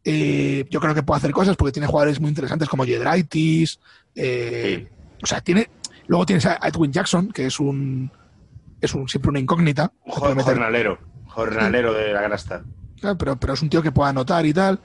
eh, 0.04 0.64
yo 0.70 0.80
creo 0.80 0.94
que 0.94 1.02
puede 1.02 1.18
hacer 1.18 1.32
cosas 1.32 1.56
porque 1.56 1.72
tiene 1.72 1.88
jugadores 1.88 2.20
muy 2.20 2.28
interesantes 2.28 2.68
como 2.68 2.84
Jedraitis. 2.84 3.80
eh, 4.14 4.88
O 5.22 5.26
sea, 5.26 5.40
tiene. 5.40 5.68
Luego 6.08 6.24
tienes 6.26 6.46
a 6.46 6.58
Edwin 6.62 6.92
Jackson, 6.92 7.32
que 7.32 7.46
es 7.46 7.58
un. 7.58 8.10
Es 8.80 8.94
un, 8.94 9.08
siempre 9.08 9.30
una 9.30 9.40
incógnita. 9.40 9.92
Jornalero. 10.06 10.98
Jornalero 11.26 11.92
de 11.92 12.12
la 12.12 12.22
grasta. 12.22 12.62
Claro, 13.00 13.18
pero, 13.18 13.36
pero 13.36 13.54
es 13.54 13.62
un 13.62 13.68
tío 13.68 13.82
que 13.82 13.92
pueda 13.92 14.10
anotar 14.10 14.44
y 14.46 14.52
tal. 14.54 14.80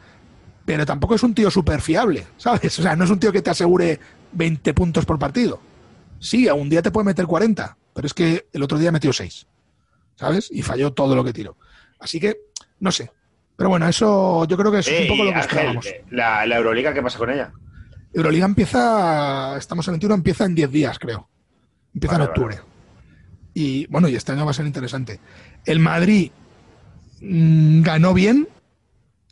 Pero 0.65 0.85
tampoco 0.85 1.15
es 1.15 1.23
un 1.23 1.33
tío 1.33 1.49
súper 1.49 1.81
fiable, 1.81 2.27
¿sabes? 2.37 2.77
O 2.79 2.81
sea, 2.81 2.95
no 2.95 3.03
es 3.03 3.09
un 3.09 3.19
tío 3.19 3.31
que 3.31 3.41
te 3.41 3.49
asegure 3.49 3.99
20 4.33 4.73
puntos 4.73 5.05
por 5.05 5.17
partido. 5.19 5.59
Sí, 6.19 6.47
a 6.47 6.53
un 6.53 6.69
día 6.69 6.81
te 6.81 6.91
puede 6.91 7.05
meter 7.05 7.25
40, 7.25 7.77
pero 7.93 8.05
es 8.05 8.13
que 8.13 8.47
el 8.53 8.61
otro 8.63 8.77
día 8.77 8.91
metió 8.91 9.11
6, 9.11 9.47
¿sabes? 10.15 10.49
Y 10.51 10.61
falló 10.61 10.93
todo 10.93 11.15
lo 11.15 11.23
que 11.23 11.33
tiró. 11.33 11.57
Así 11.99 12.19
que, 12.19 12.37
no 12.79 12.91
sé. 12.91 13.11
Pero 13.55 13.69
bueno, 13.69 13.87
eso 13.87 14.45
yo 14.45 14.55
creo 14.57 14.71
que 14.71 14.79
es 14.79 14.87
un 14.87 15.07
poco 15.07 15.23
lo 15.23 15.33
que 15.33 15.39
esperábamos. 15.39 15.85
eh, 15.85 16.03
la, 16.11 16.45
la 16.45 16.57
Euroliga, 16.57 16.93
¿qué 16.93 17.01
pasa 17.01 17.17
con 17.17 17.31
ella? 17.31 17.51
Euroliga 18.13 18.45
empieza, 18.45 19.57
estamos 19.57 19.87
en 19.87 19.93
21, 19.93 20.13
empieza 20.15 20.45
en 20.45 20.53
10 20.55 20.71
días, 20.71 20.99
creo. 20.99 21.27
Empieza 21.93 22.17
Vale, 22.17 22.23
en 22.25 22.29
octubre. 22.29 22.59
Y 23.53 23.85
bueno, 23.87 24.07
y 24.07 24.15
este 24.15 24.31
año 24.31 24.45
va 24.45 24.51
a 24.51 24.55
ser 24.55 24.65
interesante. 24.65 25.19
El 25.65 25.79
Madrid 25.79 26.31
mm, 27.21 27.81
ganó 27.81 28.13
bien, 28.13 28.47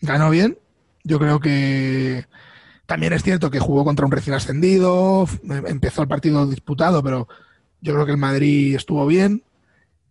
ganó 0.01 0.29
bien. 0.29 0.57
Yo 1.03 1.19
creo 1.19 1.39
que 1.39 2.25
también 2.85 3.13
es 3.13 3.23
cierto 3.23 3.49
que 3.51 3.59
jugó 3.59 3.85
contra 3.85 4.05
un 4.05 4.11
recién 4.11 4.35
ascendido, 4.35 5.23
f- 5.23 5.39
empezó 5.67 6.01
el 6.01 6.07
partido 6.07 6.45
disputado, 6.47 7.01
pero 7.03 7.27
yo 7.81 7.93
creo 7.93 8.05
que 8.05 8.11
el 8.11 8.17
Madrid 8.17 8.75
estuvo 8.75 9.05
bien. 9.05 9.43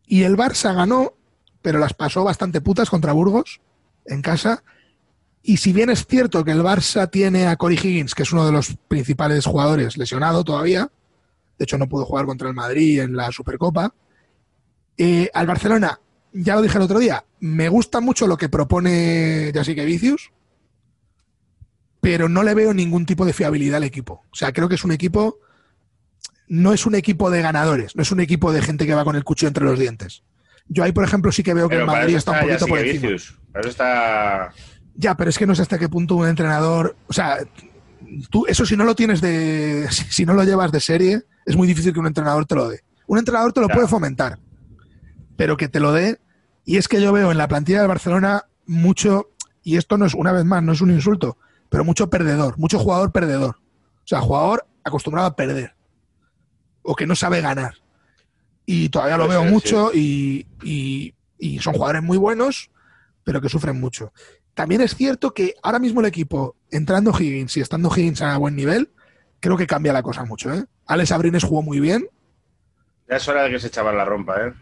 Y 0.06 0.22
el 0.22 0.36
Barça 0.36 0.74
ganó, 0.74 1.12
pero 1.60 1.78
las 1.78 1.92
pasó 1.92 2.24
bastante 2.24 2.60
putas 2.62 2.88
contra 2.88 3.12
Burgos 3.12 3.60
en 4.06 4.22
casa. 4.22 4.62
Y 5.42 5.58
si 5.58 5.72
bien 5.74 5.90
es 5.90 6.06
cierto 6.06 6.44
que 6.44 6.52
el 6.52 6.62
Barça 6.62 7.10
tiene 7.10 7.46
a 7.46 7.56
Cory 7.56 7.74
Higgins, 7.76 8.14
que 8.14 8.22
es 8.22 8.32
uno 8.32 8.46
de 8.46 8.52
los 8.52 8.74
principales 8.88 9.44
jugadores, 9.44 9.96
lesionado 9.98 10.44
todavía, 10.44 10.90
de 11.58 11.64
hecho 11.64 11.78
no 11.78 11.88
pudo 11.88 12.04
jugar 12.04 12.26
contra 12.26 12.48
el 12.48 12.54
Madrid 12.54 13.00
en 13.00 13.16
la 13.16 13.32
Supercopa, 13.32 13.92
eh, 14.96 15.30
al 15.32 15.46
Barcelona, 15.46 16.00
ya 16.32 16.54
lo 16.54 16.62
dije 16.62 16.76
el 16.76 16.84
otro 16.84 16.98
día, 16.98 17.24
me 17.40 17.68
gusta 17.68 18.00
mucho 18.00 18.26
lo 18.26 18.36
que 18.36 18.48
propone 18.48 19.50
Jessica 19.52 19.84
Vicius, 19.84 20.30
pero 22.00 22.28
no 22.28 22.42
le 22.42 22.54
veo 22.54 22.74
ningún 22.74 23.06
tipo 23.06 23.24
de 23.24 23.32
fiabilidad 23.32 23.76
al 23.76 23.84
equipo. 23.84 24.24
O 24.30 24.34
sea, 24.34 24.52
creo 24.52 24.68
que 24.68 24.76
es 24.76 24.84
un 24.84 24.92
equipo, 24.92 25.38
no 26.48 26.72
es 26.72 26.86
un 26.86 26.94
equipo 26.94 27.30
de 27.30 27.42
ganadores, 27.42 27.96
no 27.96 28.02
es 28.02 28.12
un 28.12 28.20
equipo 28.20 28.52
de 28.52 28.62
gente 28.62 28.86
que 28.86 28.94
va 28.94 29.04
con 29.04 29.16
el 29.16 29.24
cuchillo 29.24 29.48
entre 29.48 29.64
los 29.64 29.78
dientes. 29.78 30.22
Yo 30.68 30.84
ahí, 30.84 30.92
por 30.92 31.04
ejemplo, 31.04 31.32
sí 31.32 31.42
que 31.42 31.54
veo 31.54 31.68
que 31.68 31.76
el 31.76 31.86
Madrid 31.86 32.16
está 32.16 32.32
un 32.32 32.40
poquito 32.40 32.66
por 32.66 32.78
encima. 32.78 33.02
Vicius. 33.02 33.38
Para 33.52 33.60
eso 33.60 33.70
está... 33.70 34.52
Ya, 34.94 35.16
pero 35.16 35.30
es 35.30 35.38
que 35.38 35.46
no 35.46 35.54
sé 35.54 35.62
hasta 35.62 35.78
qué 35.78 35.88
punto 35.88 36.16
un 36.16 36.26
entrenador. 36.26 36.96
O 37.06 37.12
sea, 37.12 37.38
tú, 38.30 38.44
eso 38.46 38.64
si 38.66 38.76
no 38.76 38.84
lo 38.84 38.94
tienes 38.94 39.20
de. 39.20 39.86
Si, 40.10 40.24
no 40.26 40.34
lo 40.34 40.44
llevas 40.44 40.72
de 40.72 40.80
serie, 40.80 41.22
es 41.46 41.56
muy 41.56 41.66
difícil 41.68 41.92
que 41.92 42.00
un 42.00 42.06
entrenador 42.06 42.46
te 42.46 42.54
lo 42.54 42.68
dé. 42.68 42.80
Un 43.06 43.18
entrenador 43.18 43.52
te 43.52 43.60
lo 43.60 43.68
puede 43.68 43.88
fomentar, 43.88 44.38
pero 45.36 45.56
que 45.56 45.68
te 45.68 45.80
lo 45.80 45.92
dé. 45.92 46.18
Y 46.64 46.76
es 46.76 46.88
que 46.88 47.00
yo 47.00 47.12
veo 47.12 47.30
en 47.32 47.38
la 47.38 47.48
plantilla 47.48 47.78
del 47.80 47.88
Barcelona 47.88 48.44
mucho. 48.66 49.30
Y 49.62 49.76
esto 49.76 49.96
no 49.98 50.06
es, 50.06 50.14
una 50.14 50.32
vez 50.32 50.44
más, 50.44 50.62
no 50.62 50.72
es 50.72 50.80
un 50.80 50.90
insulto, 50.90 51.36
pero 51.68 51.84
mucho 51.84 52.08
perdedor, 52.10 52.58
mucho 52.58 52.78
jugador 52.78 53.12
perdedor. 53.12 53.56
O 53.56 54.06
sea, 54.06 54.20
jugador 54.20 54.66
acostumbrado 54.84 55.26
a 55.28 55.36
perder. 55.36 55.74
O 56.82 56.94
que 56.94 57.06
no 57.06 57.14
sabe 57.14 57.40
ganar. 57.40 57.74
Y 58.66 58.88
todavía 58.90 59.16
lo 59.16 59.28
veo 59.28 59.44
mucho 59.44 59.90
y, 59.94 60.46
y- 60.62 61.14
y 61.38 61.58
son 61.60 61.74
jugadores 61.74 62.02
muy 62.02 62.18
buenos, 62.18 62.70
pero 63.24 63.40
que 63.40 63.48
sufren 63.48 63.80
mucho. 63.80 64.12
También 64.54 64.80
es 64.80 64.94
cierto 64.94 65.32
que 65.32 65.54
ahora 65.62 65.78
mismo 65.78 66.00
el 66.00 66.06
equipo, 66.06 66.56
entrando 66.70 67.12
Higgins 67.18 67.56
y 67.56 67.60
estando 67.60 67.90
Higgins 67.94 68.22
a 68.22 68.36
buen 68.36 68.56
nivel, 68.56 68.90
creo 69.40 69.56
que 69.56 69.66
cambia 69.66 69.92
la 69.92 70.02
cosa 70.02 70.24
mucho. 70.24 70.52
¿eh? 70.52 70.64
Alex 70.86 71.12
Abrines 71.12 71.44
jugó 71.44 71.62
muy 71.62 71.80
bien, 71.80 72.08
Ya 73.08 73.16
es 73.16 73.28
hora 73.28 73.44
de 73.44 73.50
que 73.50 73.56
ese 73.56 73.70
chaval 73.70 73.96
la 73.96 74.04
rompa, 74.04 74.36
¿eh? 74.46 74.52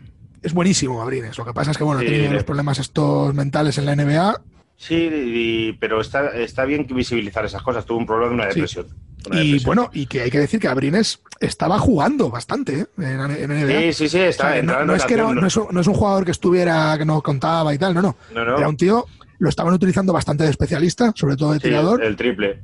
es 0.43 0.53
buenísimo 0.53 1.03
Abrines. 1.03 1.37
Lo 1.39 1.45
que 1.45 1.53
pasa 1.53 1.73
es 1.73 1.79
que 1.79 1.83
bueno, 1.85 2.01
Sí, 2.01 2.07
ha 2.07 2.11
tenido 2.11 2.29
le- 2.31 2.35
los 2.37 2.45
problemas 2.45 2.79
estos 2.79 3.35
mentales 3.35 3.79
en 3.79 3.87
la 3.87 3.93
NBA. 3.97 4.41
Sí, 4.77 4.95
y- 4.95 5.73
pero 5.81 6.01
está, 6.01 6.29
está 6.37 6.65
bien 6.67 6.87
que 6.87 6.95
visibilizar 6.95 7.45
esas 7.45 7.63
cosas. 7.63 7.85
Tuvo 7.87 7.99
un 7.99 8.07
problema 8.07 8.29
de 8.29 8.35
una 8.35 8.45
Sí. 8.45 8.61
depresión. 8.61 8.87
Una 9.27 9.43
Y 9.43 9.47
depresión. 9.47 9.67
bueno, 9.67 9.91
y 9.93 10.07
que 10.07 10.21
hay 10.23 10.31
que 10.31 10.39
decir 10.39 10.61
que 10.61 10.69
Abrines 10.69 11.21
estaba 11.41 11.79
jugando 11.81 12.31
bastante 12.31 12.81
¿eh? 12.81 12.87
en, 12.99 13.31
en 13.31 13.51
NBA. 13.51 13.81
Sí, 13.81 13.93
sí, 13.95 14.09
sí, 14.11 14.19
está 14.21 14.49
O 14.49 14.53
sea, 14.53 14.63
no, 14.63 14.95
es 14.95 15.05
que 15.07 15.17
no, 15.17 15.47
es 15.47 15.57
un, 15.57 15.67
no 15.73 15.81
es 15.81 15.87
un 15.87 15.95
jugador 15.95 16.25
que 16.25 16.31
estuviera, 16.31 16.95
que 16.99 17.05
no 17.07 17.21
contaba 17.23 17.75
y 17.75 17.79
tal. 17.79 17.95
No, 17.95 18.03
no. 18.03 18.17
Era 18.31 18.69
un 18.69 18.77
tío, 18.77 19.07
lo 19.39 19.49
estaban 19.49 19.75
utilizando 19.75 20.13
bastante 20.13 20.45
de 20.45 20.51
especialista, 20.51 21.13
sobre 21.15 21.37
todo 21.37 21.53
de 21.53 21.59
Sí, 21.61 21.65
tirador. 21.69 22.03
el 22.05 22.17
triple. 22.17 22.63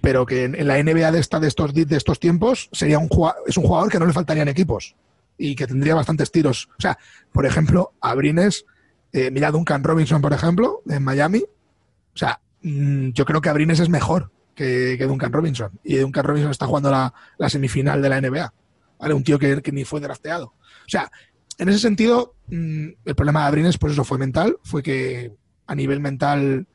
pero 0.00 0.24
que 0.26 0.44
en, 0.44 0.54
en 0.54 0.66
la 0.66 0.82
NBA 0.82 1.12
de, 1.12 1.20
esta, 1.20 1.40
de, 1.40 1.48
estos, 1.48 1.74
de 1.74 1.96
estos 1.96 2.18
tiempos 2.20 2.68
sería 2.72 2.98
un 2.98 3.08
es 3.46 3.56
un 3.56 3.64
jugador 3.64 3.90
que 3.90 3.98
no 3.98 4.06
le 4.06 4.12
faltarían 4.12 4.48
equipos 4.48 4.94
y 5.36 5.54
que 5.54 5.66
tendría 5.66 5.94
bastantes 5.94 6.30
tiros. 6.30 6.68
O 6.78 6.80
sea, 6.80 6.98
por 7.32 7.46
ejemplo, 7.46 7.92
Abrines, 8.00 8.64
eh, 9.12 9.30
mira 9.30 9.50
Duncan 9.50 9.82
Robinson, 9.84 10.20
por 10.20 10.32
ejemplo, 10.32 10.82
en 10.88 11.02
Miami. 11.02 11.42
O 11.42 12.16
sea, 12.16 12.40
mm, 12.62 13.10
yo 13.10 13.24
creo 13.24 13.40
que 13.40 13.48
Abrines 13.48 13.80
es 13.80 13.88
mejor 13.88 14.30
que, 14.54 14.96
que 14.98 15.06
Duncan 15.06 15.32
Robinson. 15.32 15.70
Y 15.84 15.96
Duncan 15.96 16.24
Robinson 16.24 16.50
está 16.50 16.66
jugando 16.66 16.90
la, 16.90 17.12
la 17.38 17.48
semifinal 17.48 18.02
de 18.02 18.08
la 18.10 18.20
NBA. 18.20 18.52
¿Vale? 18.98 19.14
Un 19.14 19.24
tío 19.24 19.38
que, 19.38 19.62
que 19.62 19.72
ni 19.72 19.84
fue 19.84 20.00
drafteado. 20.00 20.46
O 20.46 20.88
sea, 20.88 21.10
en 21.56 21.68
ese 21.70 21.78
sentido, 21.78 22.34
mm, 22.48 22.88
el 23.06 23.14
problema 23.14 23.40
de 23.42 23.46
Abrines, 23.46 23.78
pues 23.78 23.94
eso 23.94 24.04
fue 24.04 24.18
mental, 24.18 24.56
fue 24.62 24.82
que 24.82 25.32
a 25.70 25.74
nivel 25.76 26.00
mental 26.00 26.66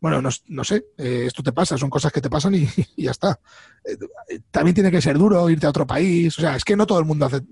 Bueno, 0.00 0.22
no, 0.22 0.30
no 0.46 0.64
sé, 0.64 0.86
eh, 0.96 1.24
esto 1.26 1.42
te 1.42 1.52
pasa, 1.52 1.76
son 1.76 1.90
cosas 1.90 2.10
que 2.10 2.22
te 2.22 2.30
pasan 2.30 2.54
y, 2.56 2.66
ya 2.96 3.10
está. 3.10 3.38
Eh, 3.84 4.38
también 4.50 4.74
tiene 4.74 4.90
que 4.90 5.02
ser 5.02 5.18
duro 5.18 5.50
irte 5.50 5.66
a 5.66 5.70
otro 5.70 5.86
país, 5.86 6.36
o 6.38 6.40
sea, 6.40 6.56
es 6.56 6.64
que 6.64 6.76
no 6.76 6.86
todo 6.86 6.98
el 6.98 7.04
mundo 7.04 7.26
hace, 7.26 7.42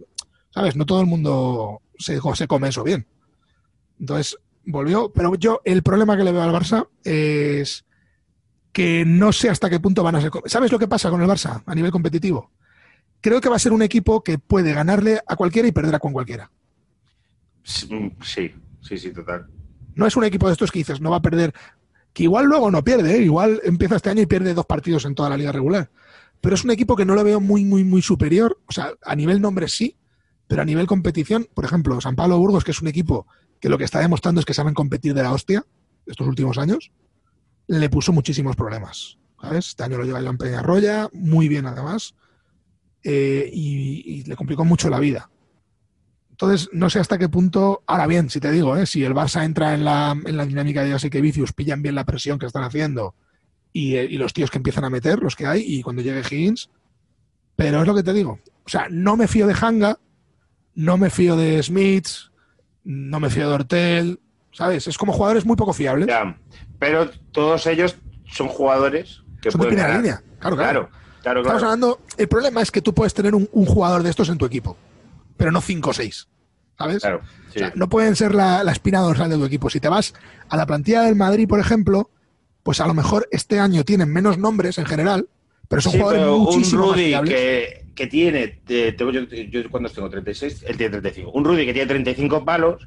¿sabes? 0.51 0.74
No 0.74 0.86
todo 0.86 1.01
el 1.01 1.06
mundo 1.06 1.82
se, 1.98 2.18
se 2.35 2.48
come 2.48 2.68
eso 2.68 2.82
bien. 2.82 3.06
Entonces, 4.01 4.39
volvió, 4.64 5.12
pero 5.12 5.35
yo 5.35 5.60
el 5.64 5.82
problema 5.82 6.16
que 6.16 6.24
le 6.24 6.32
veo 6.32 6.43
al 6.43 6.55
Barça 6.55 6.89
es 7.05 7.85
que 8.73 9.05
no 9.05 9.32
sé 9.32 9.51
hasta 9.51 9.68
qué 9.68 9.81
punto 9.81 10.02
van 10.02 10.16
a 10.16 10.20
ser... 10.20 10.31
¿Sabes 10.47 10.73
lo 10.73 10.78
que 10.78 10.89
pasa 10.89 11.10
con 11.10 11.20
el 11.20 11.28
Barça 11.28 11.62
a 11.66 11.74
nivel 11.74 11.90
competitivo? 11.90 12.52
Creo 13.20 13.40
que 13.40 13.48
va 13.48 13.56
a 13.56 13.59
ser 13.59 13.73
un 13.73 13.82
equipo 13.82 14.23
que 14.23 14.39
puede 14.39 14.73
ganarle 14.73 15.20
a 15.27 15.36
cualquiera 15.36 15.66
y 15.68 15.73
perder 15.73 15.94
a 15.94 15.98
con 15.98 16.12
cualquiera. 16.12 16.51
Sí, 17.62 17.89
sí, 18.23 18.98
sí, 18.98 19.12
total. 19.12 19.47
No 19.97 20.06
es 20.06 20.16
un 20.16 20.24
equipo 20.24 20.47
de 20.47 20.52
estos 20.52 20.70
que 20.70 20.78
dices, 20.78 21.01
no 21.01 21.10
va 21.10 21.16
a 21.16 21.23
perder 21.23 21.52
que 22.12 22.23
igual 22.23 22.47
luego 22.47 22.70
no 22.70 22.85
pierde, 22.85 23.16
¿eh? 23.16 23.23
igual 23.23 23.60
empieza 23.64 23.97
este 23.97 24.10
año 24.10 24.23
y 24.23 24.27
pierde 24.27 24.55
dos 24.55 24.64
partidos 24.64 25.05
en 25.05 25.14
toda 25.14 25.28
la 25.28 25.36
liga 25.36 25.52
regular. 25.52 25.90
Pero 26.40 26.55
es 26.55 26.64
un 26.64 26.70
equipo 26.70 26.97
que 26.97 27.05
no 27.05 27.14
lo 27.14 27.24
veo 27.24 27.40
muy, 27.40 27.64
muy, 27.64 27.82
muy 27.82 28.02
superior. 28.02 28.59
O 28.66 28.73
sea, 28.73 28.93
a 29.02 29.16
nivel 29.16 29.40
nombre 29.40 29.68
sí, 29.68 29.97
pero 30.47 30.62
a 30.62 30.64
nivel 30.64 30.86
competición, 30.86 31.48
por 31.52 31.64
ejemplo, 31.64 32.01
San 32.01 32.14
Pablo 32.14 32.39
Burgos, 32.39 32.62
que 32.62 32.70
es 32.70 32.81
un 32.81 32.89
equipo 32.89 33.27
que 33.60 33.68
lo 33.68 33.78
que 33.78 33.85
está 33.85 34.01
demostrando 34.01 34.40
es 34.40 34.44
que 34.44 34.55
saben 34.55 34.74
competir 34.74 35.14
de 35.14 35.23
la 35.23 35.32
hostia 35.32 35.64
estos 36.06 36.27
últimos 36.27 36.56
años, 36.59 36.93
le 37.66 37.90
puso 37.90 38.12
muchísimos 38.12 38.55
problemas. 38.55 39.18
¿sabes? 39.40 39.68
Este 39.68 39.82
año 39.82 39.98
lo 39.98 40.05
lleva 40.05 40.23
Joan 40.23 40.39
Peñarroya, 40.39 41.09
muy 41.12 41.48
bien 41.48 41.66
además, 41.66 42.14
eh, 43.02 43.51
y, 43.52 44.02
y, 44.06 44.23
le 44.24 44.36
complicó 44.36 44.64
mucho 44.64 44.89
la 44.89 45.01
vida. 45.01 45.31
Entonces, 46.37 46.69
no 46.73 46.91
sé 46.91 47.01
hasta 47.01 47.17
qué 47.17 47.31
punto. 47.31 47.83
Ahora 47.87 48.07
bien, 48.07 48.29
si 48.29 48.41
te 48.41 48.51
digo, 48.51 48.77
¿eh? 48.77 48.85
si 48.85 49.03
el 49.03 49.15
Barça 49.15 49.43
entra 49.43 49.73
en 49.73 49.87
la, 49.87 50.15
en 50.27 50.37
la 50.37 50.45
dinámica 50.45 50.85
de 50.85 50.91
Jessica 50.91 51.19
Vicius, 51.19 51.55
pillan 51.55 51.81
bien 51.81 51.95
la 51.95 52.05
presión 52.05 52.39
que 52.39 52.45
están 52.45 52.63
haciendo 52.63 53.15
y, 53.73 53.97
y, 53.97 54.19
los 54.19 54.35
tíos 54.35 54.51
que 54.51 54.59
empiezan 54.59 54.85
a 54.85 54.91
meter, 54.91 55.19
los 55.21 55.35
que 55.35 55.47
hay, 55.47 55.63
y 55.67 55.83
cuando 55.83 56.03
llegue 56.03 56.21
Higgins. 56.21 56.69
Pero 57.57 57.81
es 57.81 57.87
lo 57.87 57.95
que 57.95 58.03
te 58.03 58.13
digo. 58.13 58.39
O 58.67 58.69
sea, 58.69 58.89
no 58.91 59.17
me 59.17 59.29
fío 59.29 59.47
de 59.47 59.57
Hanga, 59.59 59.99
no 60.75 60.99
me 60.99 61.09
fío 61.09 61.37
de 61.37 61.63
Smith, 61.63 62.07
no 62.85 63.19
me 63.19 63.31
fío 63.31 63.49
de 63.49 63.55
Hortel, 63.55 64.21
¿sabes? 64.53 64.87
Es 64.89 64.99
como 64.99 65.15
jugadores 65.15 65.47
muy 65.47 65.57
poco 65.57 65.73
fiables. 65.73 66.07
Ya, 66.07 66.39
pero 66.79 67.09
todos 67.33 67.67
ellos 67.67 67.97
son 68.27 68.49
jugadores 68.49 69.23
que 69.41 69.51
son 69.51 69.61
de 69.61 69.69
pueden 69.69 69.75
primera 69.75 69.89
ganar. 69.89 70.03
línea. 70.03 70.23
Claro, 70.39 70.57
claro. 70.57 70.91
Claro, 70.91 70.91
claro, 71.23 71.41
Estamos 71.41 71.63
hablando. 71.63 72.01
El 72.19 72.29
problema 72.29 72.61
es 72.61 72.71
que 72.71 72.83
tú 72.83 72.93
puedes 72.93 73.15
tener 73.15 73.35
un, 73.35 73.49
un 73.53 73.65
jugador 73.65 74.03
de 74.03 74.11
estos 74.11 74.29
en 74.29 74.37
tu 74.37 74.45
equipo, 74.45 74.77
pero 75.37 75.51
no 75.53 75.61
cinco 75.61 75.91
o 75.91 75.93
seis. 75.93 76.29
¿Sabes? 76.79 77.01
Claro, 77.01 77.21
sí. 77.53 77.57
O 77.57 77.59
sea, 77.61 77.73
no 77.75 77.89
pueden 77.89 78.17
ser 78.17 78.35
la, 78.35 78.63
la, 78.63 78.73
espina 78.73 79.01
dorsal 79.01 79.31
de 79.31 79.37
tu 79.37 79.45
equipo. 79.47 79.71
Si 79.71 79.81
te 79.81 79.89
vas 79.89 80.13
a 80.49 80.57
la 80.59 80.67
plantilla 80.67 81.03
del 81.03 81.17
Madrid, 81.17 81.49
por 81.49 81.59
ejemplo, 81.59 82.11
pues 82.63 82.81
a 82.81 82.87
lo 82.87 82.93
mejor 82.93 83.27
este 83.31 83.59
año 83.59 83.83
tienen 83.85 84.13
menos 84.13 84.37
nombres 84.37 84.77
en 84.77 84.85
general, 84.85 85.27
pero 85.69 85.81
son 85.81 85.93
Sí, 85.93 85.99
jugadores 85.99 86.23
pero 86.25 86.37
un 86.37 86.43
muchísimo 86.45 86.87
más 86.89 86.97
Rudy 86.97 87.15
que, 87.31 87.87
que 87.95 88.07
tiene, 88.09 88.49
te- 88.67 88.95
yo, 88.99 89.23
yo 89.23 89.71
cuando 89.71 89.89
tengo 89.89 90.11
36, 90.11 90.65
él 90.69 90.77
tiene 90.77 90.91
35. 90.91 91.31
Un 91.31 91.45
Rudy 91.47 91.65
que 91.65 91.73
tiene 91.73 91.89
35 91.89 92.45
palos 92.45 92.87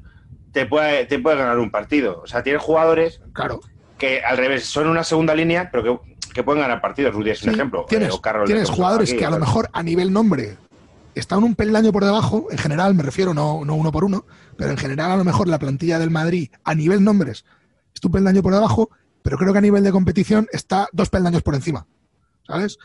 te 0.52 0.66
puede, 0.68 1.06
te 1.06 1.18
puede 1.18 1.38
ganar 1.38 1.58
un 1.58 1.72
partido. 1.72 2.22
O 2.24 2.28
sea, 2.28 2.44
tiene 2.44 2.60
jugadores 2.60 3.22
Claro. 3.34 3.60
que 3.98 4.22
al 4.22 4.38
revés 4.38 4.66
son 4.66 4.88
una 4.88 5.04
segunda 5.04 5.34
línea, 5.34 5.70
pero 5.72 5.84
que, 6.04 6.16
que 6.34 6.44
pueden 6.44 6.62
ganar 6.62 6.80
partidos. 6.80 7.14
Rudy 7.16 7.32
es 7.32 7.42
un 7.42 7.50
Sí, 7.50 7.56
ejemplo. 7.56 7.86
Tienes, 7.90 8.14
eh, 8.14 8.20
o 8.20 8.44
tienes 8.46 8.70
jugadores 8.70 9.14
que 9.16 9.26
a 9.26 9.32
lo 9.32 9.40
mejor 9.40 9.68
a 9.74 9.82
nivel 9.82 10.14
nombre 10.14 10.58
están 11.20 11.44
un 11.44 11.56
peldaño 11.56 11.91
por 11.91 12.04
debajo, 12.04 12.48
en 12.52 12.58
general 12.58 12.96
me 12.96 13.04
refiero, 13.04 13.34
no, 13.34 13.64
no 13.66 13.76
uno 13.76 13.91
por 13.91 14.04
uno, 14.04 14.26
pero 14.58 14.72
en 14.72 14.78
general 14.78 15.12
a 15.12 15.18
lo 15.18 15.24
mejor 15.24 15.48
la 15.48 15.60
plantilla 15.60 16.00
del 16.00 16.10
Madrid 16.10 16.50
a 16.64 16.76
nivel 16.76 17.04
nombres 17.04 17.46
está 17.94 18.08
un 18.08 18.14
peldaño 18.14 18.41
por 18.41 18.54
debajo, 18.54 18.90
pero 19.22 19.38
creo 19.38 19.52
que 19.52 19.60
a 19.60 19.62
nivel 19.62 19.84
de 19.84 19.91
competición 19.91 20.48
está 20.52 20.88
dos 20.91 21.10
peldaños 21.10 21.44
por 21.44 21.56
encima. 21.56 21.86
¿Sabes? 22.48 22.78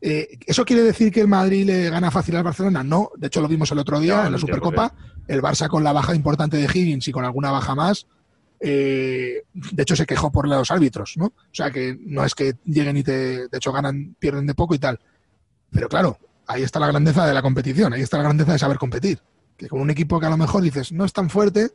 Eh, 0.00 0.38
¿Eso 0.46 0.64
quiere 0.64 0.82
decir 0.82 1.12
que 1.12 1.20
el 1.20 1.28
Madrid 1.28 1.64
le 1.64 1.88
gana 1.88 2.10
fácil 2.10 2.34
al 2.36 2.42
Barcelona? 2.42 2.82
No, 2.82 3.10
de 3.16 3.28
hecho 3.28 3.40
lo 3.40 3.46
vimos 3.46 3.70
el 3.70 3.78
otro 3.78 4.00
día 4.00 4.16
No, 4.16 4.26
en 4.26 4.32
la 4.32 4.38
Supercopa. 4.38 4.94
El 5.28 5.40
Barça 5.40 5.68
con 5.68 5.84
la 5.84 5.92
baja 5.92 6.14
importante 6.14 6.56
de 6.56 6.64
Higgins 6.64 7.06
y 7.06 7.12
con 7.12 7.24
alguna 7.24 7.52
baja 7.52 7.76
más, 7.76 8.08
eh, 8.58 9.44
de 9.52 9.82
hecho 9.82 9.94
se 9.94 10.06
quejó 10.06 10.32
por 10.32 10.48
los 10.48 10.70
árbitros, 10.72 11.16
¿no? 11.16 11.26
O 11.26 11.52
sea 11.52 11.70
que 11.70 11.96
no 12.00 12.24
es 12.24 12.34
que 12.34 12.54
lleguen 12.64 12.96
y 12.96 13.04
te, 13.04 13.48
de 13.48 13.56
hecho 13.56 13.72
ganan, 13.72 14.16
pierden 14.18 14.46
de 14.46 14.54
poco 14.54 14.74
y 14.74 14.80
tal. 14.80 14.98
Pero 15.70 15.88
claro, 15.88 16.18
ahí 16.52 16.62
está 16.62 16.78
la 16.80 16.86
grandeza 16.88 17.26
de 17.26 17.34
la 17.34 17.42
competición, 17.42 17.92
ahí 17.92 18.02
está 18.02 18.16
la 18.18 18.24
grandeza 18.24 18.52
de 18.52 18.58
saber 18.58 18.78
competir. 18.78 19.20
Que 19.56 19.68
con 19.68 19.80
un 19.80 19.90
equipo 19.90 20.18
que 20.20 20.26
a 20.26 20.30
lo 20.30 20.36
mejor 20.36 20.62
dices 20.62 20.92
no 20.92 21.04
es 21.04 21.12
tan 21.12 21.30
fuerte, 21.30 21.70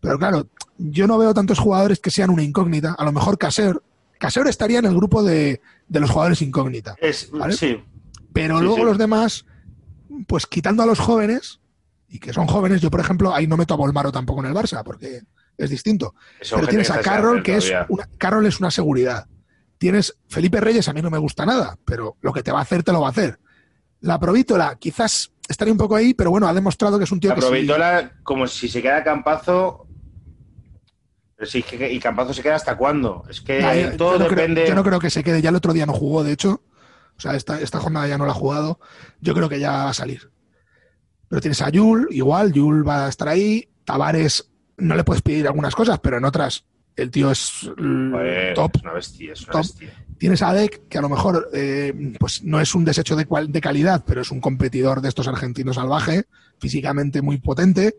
pero 0.00 0.18
claro, 0.18 0.48
yo 0.78 1.06
no 1.06 1.18
veo 1.18 1.32
tantos 1.32 1.58
jugadores 1.58 2.00
que 2.00 2.10
sean 2.10 2.30
una 2.30 2.42
incógnita. 2.42 2.94
A 2.98 3.04
lo 3.04 3.12
mejor 3.12 3.38
Caser, 3.38 3.80
Caser 4.18 4.46
estaría 4.48 4.78
en 4.80 4.86
el 4.86 4.94
grupo 4.94 5.22
de, 5.22 5.60
de 5.88 6.00
los 6.00 6.10
jugadores 6.10 6.42
incógnita. 6.42 6.96
Es, 7.00 7.30
¿Vale? 7.30 7.54
Sí, 7.54 7.82
Pero 8.32 8.58
Sí, 8.58 8.64
luego 8.64 8.78
sí. 8.78 8.84
los 8.84 8.98
demás, 8.98 9.46
pues 10.26 10.46
quitando 10.46 10.82
a 10.82 10.86
los 10.86 10.98
jóvenes, 10.98 11.60
y 12.08 12.18
que 12.18 12.32
son 12.32 12.46
jóvenes, 12.46 12.80
yo 12.80 12.90
por 12.90 13.00
ejemplo, 13.00 13.34
ahí 13.34 13.46
no 13.46 13.56
meto 13.56 13.74
a 13.74 13.76
Volmaro 13.76 14.10
tampoco 14.12 14.40
en 14.40 14.46
el 14.46 14.54
Barça, 14.54 14.82
porque 14.82 15.22
es 15.56 15.70
distinto. 15.70 16.14
Pero 16.50 16.66
tienes 16.66 16.90
a 16.90 17.00
Carroll, 17.00 17.42
que 17.42 17.56
es 17.56 17.72
una, 17.88 18.08
Carroll 18.18 18.46
es 18.46 18.58
una 18.60 18.70
seguridad. 18.70 19.26
Tienes 19.78 20.16
Felipe 20.28 20.60
Reyes, 20.60 20.88
a 20.88 20.92
mí 20.92 21.00
no 21.02 21.10
me 21.10 21.18
gusta 21.18 21.46
nada, 21.46 21.78
pero 21.84 22.16
lo 22.20 22.32
que 22.32 22.42
te 22.42 22.52
va 22.52 22.58
a 22.58 22.62
hacer, 22.62 22.82
te 22.82 22.92
lo 22.92 23.00
va 23.00 23.08
a 23.08 23.10
hacer. 23.10 23.38
La 24.02 24.18
Provítola, 24.20 24.76
quizás 24.78 25.32
estaría 25.48 25.72
un 25.72 25.78
poco 25.78 25.96
ahí, 25.96 26.14
pero 26.14 26.30
bueno, 26.30 26.46
ha 26.46 26.54
demostrado 26.54 26.98
que 26.98 27.04
es 27.04 27.12
un 27.12 27.18
tío 27.20 27.30
La 27.30 27.34
que 27.36 27.40
sí- 27.42 27.48
Provitola, 27.48 28.12
como 28.22 28.46
si 28.46 28.68
se 28.68 28.80
queda 28.82 29.02
Campazo. 29.02 29.86
Pero 31.36 31.50
sí, 31.50 31.64
¿y 31.90 31.98
Campazo 31.98 32.32
se 32.34 32.42
queda 32.42 32.56
hasta 32.56 32.76
cuándo? 32.76 33.24
Es 33.28 33.40
que 33.40 33.60
yo- 33.60 33.96
todo 33.96 34.12
yo 34.14 34.18
no 34.20 34.26
creo- 34.26 34.36
depende. 34.38 34.66
yo 34.68 34.74
no 34.74 34.84
creo 34.84 35.00
que 35.00 35.10
se 35.10 35.24
quede. 35.24 35.40
Ya 35.42 35.48
el 35.50 35.56
otro 35.56 35.72
día 35.72 35.86
no 35.86 35.92
jugó, 35.92 36.22
de 36.22 36.32
hecho. 36.32 36.62
O 37.16 37.20
sea, 37.20 37.34
esta, 37.34 37.60
esta 37.60 37.78
jornada 37.80 38.06
ya 38.08 38.18
no 38.18 38.26
la 38.26 38.32
ha 38.32 38.34
jugado. 38.34 38.80
Yo 39.20 39.34
creo 39.34 39.48
que 39.48 39.60
ya 39.60 39.70
va 39.72 39.90
a 39.90 39.94
salir. 39.94 40.30
Pero 41.28 41.40
tienes 41.40 41.62
a 41.62 41.68
Yul, 41.70 42.08
igual, 42.10 42.52
Yul 42.52 42.86
va 42.86 43.06
a 43.06 43.08
estar 43.08 43.28
ahí. 43.28 43.68
Tavares, 43.84 44.50
no 44.78 44.94
le 44.96 45.04
puedes 45.04 45.22
pedir 45.22 45.46
algunas 45.46 45.74
cosas, 45.74 45.98
pero 46.00 46.18
en 46.18 46.24
otras 46.24 46.64
el 46.96 47.10
tío 47.10 47.30
es 47.30 47.70
Joder, 47.76 48.54
top. 48.54 48.76
Es 48.76 48.82
una 48.82 48.92
bestia, 48.92 49.32
es 49.32 49.42
una 49.44 49.52
Top. 49.52 49.62
bestia. 49.62 50.04
Tienes 50.18 50.42
a 50.42 50.52
Dek, 50.52 50.88
que 50.88 50.98
a 50.98 51.00
lo 51.00 51.08
mejor 51.08 51.48
eh, 51.52 52.12
pues 52.20 52.42
no 52.44 52.60
es 52.60 52.74
un 52.74 52.84
desecho 52.84 53.16
de, 53.16 53.26
cual- 53.26 53.50
de 53.50 53.60
calidad, 53.60 54.04
pero 54.06 54.20
es 54.20 54.30
un 54.30 54.40
competidor 54.40 55.00
de 55.00 55.08
estos 55.08 55.26
argentinos 55.26 55.76
salvaje, 55.76 56.24
físicamente 56.58 57.22
muy 57.22 57.38
potente. 57.38 57.96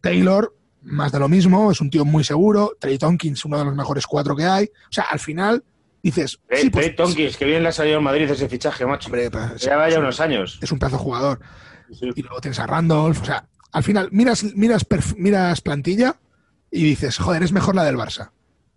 Taylor, 0.00 0.54
más 0.82 1.12
de 1.12 1.18
lo 1.18 1.28
mismo, 1.28 1.70
es 1.72 1.80
un 1.80 1.88
tío 1.90 2.04
muy 2.04 2.22
seguro. 2.24 2.76
Trey 2.78 2.98
Tompkins, 2.98 3.44
uno 3.46 3.58
de 3.58 3.64
los 3.64 3.74
mejores 3.74 4.06
cuatro 4.06 4.36
que 4.36 4.44
hay. 4.44 4.64
O 4.66 4.92
sea, 4.92 5.04
al 5.04 5.18
final 5.18 5.64
dices, 6.02 6.38
Trey 6.46 6.62
sí, 6.64 6.70
pues, 6.70 6.84
Trey 6.86 6.96
Tompkins, 6.96 7.36
que 7.38 7.44
bien 7.46 7.62
le 7.62 7.70
ha 7.70 7.72
salido 7.72 7.96
en 7.98 8.04
Madrid 8.04 8.28
ese 8.30 8.46
fichaje, 8.48 8.84
macho. 8.84 9.06
hombre, 9.06 9.30
pues, 9.30 9.62
ya 9.62 9.76
vaya 9.76 9.98
unos 9.98 10.20
años. 10.20 10.58
es 10.60 10.70
un 10.70 10.78
pedazo 10.78 10.98
de 10.98 11.02
jugador. 11.02 11.40
Sí. 11.92 12.10
Y 12.14 12.20
luego 12.22 12.40
tienes 12.42 12.58
a 12.58 12.66
Randolph. 12.66 13.22
O 13.22 13.24
sea, 13.24 13.46
al 13.72 13.82
final 13.82 14.08
miras, 14.12 14.44
miras, 14.54 14.84
miras 15.16 15.60
plantilla 15.62 16.16
y 16.76 16.82
dices, 16.82 17.18
joder, 17.18 17.42
es 17.44 17.52
mejor 17.52 17.76
la 17.76 17.84
del 17.84 17.96
Barça. 17.96 18.30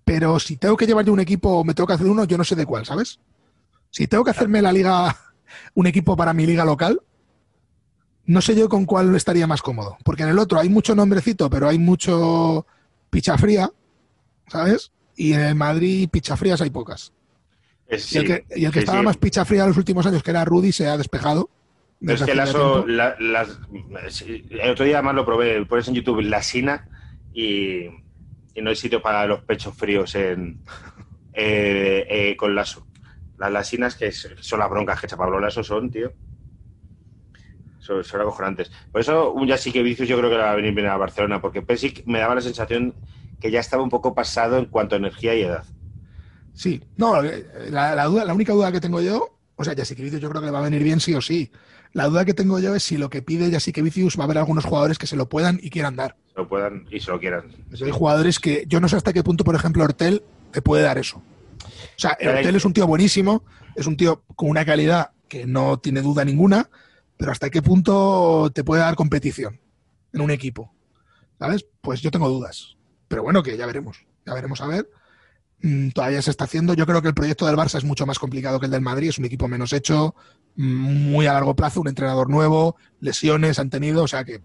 Pero 0.05 0.39
si 0.39 0.55
tengo 0.57 0.77
que 0.77 0.85
llevar 0.85 1.03
yo 1.03 1.13
un 1.13 1.19
equipo 1.19 1.49
o 1.49 1.63
me 1.63 1.73
tengo 1.73 1.87
que 1.87 1.93
hacer 1.93 2.07
uno, 2.07 2.25
yo 2.25 2.37
no 2.37 2.43
sé 2.43 2.55
de 2.55 2.65
cuál, 2.65 2.85
¿sabes? 2.85 3.19
Si 3.89 4.07
tengo 4.07 4.23
que 4.23 4.29
hacerme 4.31 4.61
la 4.61 4.71
liga, 4.71 5.15
un 5.73 5.87
equipo 5.87 6.15
para 6.15 6.33
mi 6.33 6.45
liga 6.45 6.63
local, 6.63 7.01
no 8.25 8.41
sé 8.41 8.55
yo 8.55 8.69
con 8.69 8.85
cuál 8.85 9.15
estaría 9.15 9.47
más 9.47 9.61
cómodo. 9.61 9.97
Porque 10.03 10.23
en 10.23 10.29
el 10.29 10.39
otro 10.39 10.59
hay 10.59 10.69
mucho 10.69 10.93
nombrecito, 10.95 11.49
pero 11.49 11.67
hay 11.67 11.79
mucho 11.79 12.67
picha 13.09 13.37
fría, 13.37 13.71
¿sabes? 14.47 14.91
Y 15.15 15.33
en 15.33 15.39
el 15.41 15.55
Madrid 15.55 16.07
pichafrías 16.09 16.61
hay 16.61 16.69
pocas. 16.69 17.13
Es- 17.87 18.13
Y 18.13 18.17
el 18.19 18.25
que, 18.25 18.45
y 18.55 18.65
el 18.65 18.71
que 18.71 18.79
sí, 18.79 18.83
estaba 18.83 18.99
sí. 18.99 19.05
más 19.05 19.17
picha 19.17 19.43
fría 19.45 19.63
en 19.63 19.69
los 19.69 19.77
últimos 19.77 20.05
años, 20.05 20.21
que 20.21 20.31
era 20.31 20.45
Rudy, 20.45 20.71
se 20.71 20.87
ha 20.87 20.97
despejado. 20.97 21.49
Pero 21.99 22.13
es 22.13 22.23
que 22.23 22.35
la- 22.35 23.15
las, 23.19 23.59
el 24.27 24.69
otro 24.69 24.85
día 24.85 24.97
además 24.97 25.15
lo 25.15 25.25
probé, 25.25 25.65
pones 25.65 25.87
en 25.87 25.95
YouTube 25.95 26.21
la 26.21 26.43
Sina 26.43 26.87
y, 27.37 27.89
no 28.61 28.71
hay 28.71 28.75
sitio 28.75 29.01
para 29.01 29.27
los 29.27 29.41
pechos 29.43 29.75
fríos 29.75 30.15
en, 30.15 30.59
eh, 31.33 32.05
eh, 32.09 32.35
con. 32.35 32.55
Las 32.55 33.51
lasinas 33.51 33.95
que 33.95 34.11
son 34.11 34.57
las 34.57 34.67
broncas 34.67 34.99
que 34.99 35.15
Pablo 35.15 35.39
Lasso 35.39 35.63
son, 35.63 35.91
tío. 35.91 36.11
Son, 37.79 38.01
acojonantes. 38.19 38.71
Por 38.91 38.99
eso 38.99 39.31
un 39.31 39.47
Jasique 39.47 39.83
Vicius 39.83 40.09
yo 40.09 40.17
creo 40.17 40.31
que 40.31 40.37
va 40.37 40.51
a 40.51 40.55
venir 40.55 40.73
bien 40.73 40.87
a 40.87 40.97
Barcelona, 40.97 41.39
porque 41.39 41.61
Pesic 41.61 42.03
me 42.07 42.17
daba 42.17 42.33
la 42.33 42.41
sensación 42.41 42.95
que 43.39 43.51
ya 43.51 43.59
estaba 43.59 43.83
un 43.83 43.91
poco 43.91 44.15
pasado 44.15 44.57
en 44.57 44.65
cuanto 44.65 44.95
a 44.95 44.97
energía 44.97 45.35
y 45.35 45.41
edad. 45.41 45.63
Sí, 46.53 46.83
no, 46.97 47.23
eh, 47.23 47.45
la, 47.69 48.05
duda, 48.05 48.25
la 48.25 48.33
única 48.33 48.53
duda 48.53 48.71
que 48.71 48.81
tengo 48.81 48.99
yo, 48.99 49.39
o 49.55 49.63
sea, 49.63 49.75
Jasikevicius 49.75 50.19
yo 50.19 50.29
creo 50.29 50.41
que 50.41 50.47
le 50.47 50.51
va 50.51 50.59
a 50.59 50.63
venir 50.63 50.81
bien 50.81 50.99
sí 50.99 51.13
o 51.13 51.21
sí. 51.21 51.51
La 51.93 52.07
duda 52.07 52.25
que 52.25 52.33
tengo 52.33 52.59
yo 52.59 52.73
es 52.73 52.81
si 52.81 52.97
lo 52.97 53.11
que 53.11 53.21
pide 53.21 53.51
Jasikevicius 53.51 54.17
va 54.17 54.23
a 54.23 54.25
haber 54.25 54.39
algunos 54.39 54.65
jugadores 54.65 54.97
que 54.97 55.05
se 55.05 55.15
lo 55.15 55.29
puedan 55.29 55.59
y 55.61 55.69
quieran 55.69 55.95
dar. 55.95 56.15
Lo 56.37 56.47
puedan 56.47 56.85
y 56.91 56.99
se 56.99 57.09
lo 57.09 57.19
quieran. 57.19 57.51
Pues 57.67 57.81
hay 57.81 57.89
jugadores 57.89 58.39
que 58.39 58.63
yo 58.67 58.79
no 58.79 58.87
sé 58.87 58.95
hasta 58.95 59.11
qué 59.11 59.23
punto, 59.23 59.43
por 59.43 59.55
ejemplo, 59.55 59.83
Hortel 59.83 60.23
te 60.51 60.61
puede 60.61 60.83
dar 60.83 60.99
eso. 60.99 61.17
O 61.17 61.99
sea, 61.99 62.15
Hortel 62.21 62.55
es 62.55 62.63
un 62.63 62.73
tío 62.73 62.85
buenísimo, 62.85 63.43
es 63.75 63.87
un 63.87 63.97
tío 63.97 64.23
con 64.35 64.49
una 64.49 64.63
calidad 64.63 65.11
que 65.27 65.47
no 65.47 65.79
tiene 65.79 66.01
duda 66.03 66.23
ninguna, 66.23 66.69
pero 67.17 67.31
hasta 67.31 67.49
qué 67.49 67.63
punto 67.63 68.51
te 68.53 68.63
puede 68.63 68.83
dar 68.83 68.95
competición 68.95 69.59
en 70.13 70.21
un 70.21 70.29
equipo. 70.29 70.71
¿Sabes? 71.39 71.65
Pues 71.81 72.01
yo 72.01 72.11
tengo 72.11 72.29
dudas. 72.29 72.77
Pero 73.07 73.23
bueno, 73.23 73.41
que 73.41 73.57
ya 73.57 73.65
veremos. 73.65 74.05
Ya 74.25 74.35
veremos 74.35 74.61
a 74.61 74.67
ver. 74.67 74.87
mm, 75.61 75.89
todavía 75.89 76.21
se 76.21 76.29
está 76.29 76.43
haciendo. 76.43 76.75
Yo 76.75 76.85
creo 76.85 77.01
que 77.01 77.07
el 77.07 77.13
proyecto 77.15 77.47
del 77.47 77.55
Barça 77.55 77.79
es 77.79 77.83
mucho 77.83 78.05
más 78.05 78.19
complicado 78.19 78.59
que 78.59 78.67
el 78.67 78.71
del 78.71 78.81
Madrid, 78.81 79.09
es 79.09 79.17
un 79.17 79.25
equipo 79.25 79.47
menos 79.47 79.73
hecho, 79.73 80.13
mm, 80.55 81.09
muy 81.11 81.25
a 81.25 81.33
largo 81.33 81.55
plazo, 81.55 81.81
un 81.81 81.87
entrenador 81.87 82.29
nuevo, 82.29 82.75
lesiones 82.99 83.57
han 83.57 83.71
tenido, 83.71 84.03
o 84.03 84.07
sea 84.07 84.23
que 84.23 84.41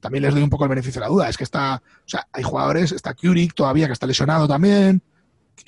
también 0.00 0.22
les 0.22 0.34
doy 0.34 0.42
un 0.42 0.50
poco 0.50 0.64
el 0.64 0.70
beneficio 0.70 1.00
de 1.00 1.06
la 1.06 1.12
duda. 1.12 1.28
Es 1.28 1.36
que 1.36 1.44
está, 1.44 1.82
o 1.84 2.08
sea, 2.08 2.26
hay 2.32 2.42
jugadores, 2.42 2.92
está 2.92 3.14
Curic 3.14 3.54
todavía 3.54 3.86
que 3.86 3.92
está 3.92 4.06
lesionado 4.06 4.46
también, 4.48 5.02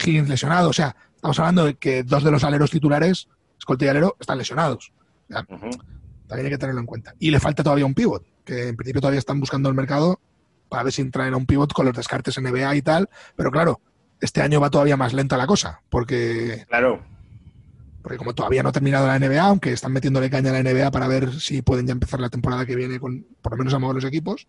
Higgins 0.05 0.29
lesionado, 0.29 0.69
o 0.71 0.73
sea, 0.73 0.95
estamos 1.15 1.39
hablando 1.39 1.65
de 1.65 1.75
que 1.75 2.03
dos 2.05 2.23
de 2.25 2.31
los 2.31 2.45
aleros 2.45 2.71
titulares, 2.71 3.29
escolta 3.59 3.85
y 3.85 3.89
alero, 3.89 4.17
están 4.21 4.39
lesionados. 4.39 4.93
O 5.29 5.33
sea, 5.33 5.41
Ujú. 5.49 5.71
también 6.27 6.47
hay 6.47 6.51
que 6.53 6.59
tenerlo 6.59 6.81
en 6.81 6.87
cuenta. 6.87 7.15
Y 7.19 7.31
le 7.31 7.41
falta 7.41 7.63
todavía 7.63 7.87
un 7.87 7.95
pivot, 7.95 8.25
que 8.45 8.69
en 8.69 8.77
principio 8.77 9.01
todavía 9.01 9.19
están 9.19 9.41
buscando 9.41 9.69
el 9.69 9.75
mercado 9.75 10.21
para 10.69 10.85
ver 10.85 10.93
si 10.93 11.05
traen 11.11 11.35
a 11.35 11.37
un 11.37 11.47
pivot 11.47 11.73
con 11.73 11.85
los 11.87 11.95
descartes 11.97 12.39
NBA 12.41 12.77
y 12.77 12.83
tal. 12.83 13.09
Pero 13.37 13.51
claro, 13.51 13.81
este 14.21 14.41
año 14.43 14.61
va 14.61 14.71
todavía 14.71 14.97
más 14.97 15.13
lenta 15.13 15.37
la 15.37 15.47
cosa, 15.47 15.83
porque, 15.91 16.65
Claro. 16.69 17.03
Porque 18.03 18.17
como 18.19 18.35
todavía 18.35 18.63
no 18.63 18.71
ha 18.71 18.73
terminado 18.73 19.07
la 19.07 19.19
NBA, 19.19 19.41
aunque 19.43 19.73
están 19.73 19.93
metiéndole 19.93 20.31
caña 20.31 20.51
a 20.51 20.55
la 20.55 20.63
NBA 20.63 20.91
para 20.91 21.07
ver 21.09 21.33
si 21.41 21.63
pueden 21.63 21.87
ya 21.87 21.93
empezar 21.93 22.21
la 22.21 22.29
temporada 22.31 22.65
que 22.67 22.75
viene 22.77 22.99
con 22.99 23.27
por 23.43 23.53
lo 23.53 23.59
menos 23.59 23.75
a 23.75 23.79
mover 23.79 23.97
los 23.97 24.05
equipos. 24.05 24.47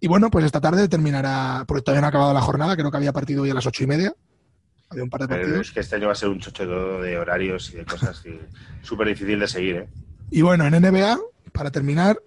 Y 0.00 0.06
bueno, 0.08 0.30
pues 0.30 0.44
esta 0.44 0.60
tarde 0.60 0.88
terminará, 0.88 1.64
porque 1.66 1.82
todavía 1.82 2.00
no 2.02 2.06
ha 2.06 2.10
acabado 2.10 2.32
la 2.32 2.40
jornada, 2.40 2.76
creo 2.76 2.90
que 2.90 2.96
había 2.96 3.12
partido 3.12 3.42
hoy 3.42 3.50
a 3.50 3.54
las 3.54 3.66
ocho 3.66 3.84
y 3.84 3.86
media. 3.88 4.14
Había 4.90 5.04
un 5.04 5.10
par 5.10 5.22
de 5.22 5.28
Pero 5.28 5.40
partidos. 5.42 5.66
es 5.66 5.72
que 5.72 5.80
este 5.80 5.96
año 5.96 6.06
va 6.06 6.12
a 6.12 6.16
ser 6.16 6.28
un 6.30 6.38
chocho 6.40 6.66
de 7.02 7.18
horarios 7.18 7.70
y 7.74 7.76
de 7.76 7.84
cosas 7.84 8.22
súper 8.82 9.08
difícil 9.08 9.38
de 9.40 9.48
seguir, 9.48 9.76
¿eh? 9.76 9.88
Y 10.30 10.42
bueno, 10.42 10.66
en 10.66 10.80
NBA, 10.80 11.18
para 11.52 11.70
terminar. 11.70 12.18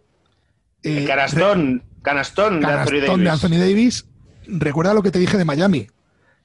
eh, 0.83 1.05
canastón, 1.07 1.83
canastón 2.01 2.59
de 2.59 2.65
Anthony 2.67 2.99
Canastón 2.99 3.05
Davis. 3.07 3.23
de 3.23 3.29
Anthony 3.29 3.57
Davis. 3.59 4.05
Recuerda 4.47 4.93
lo 4.93 5.01
que 5.03 5.11
te 5.11 5.19
dije 5.19 5.37
de 5.37 5.45
Miami. 5.45 5.87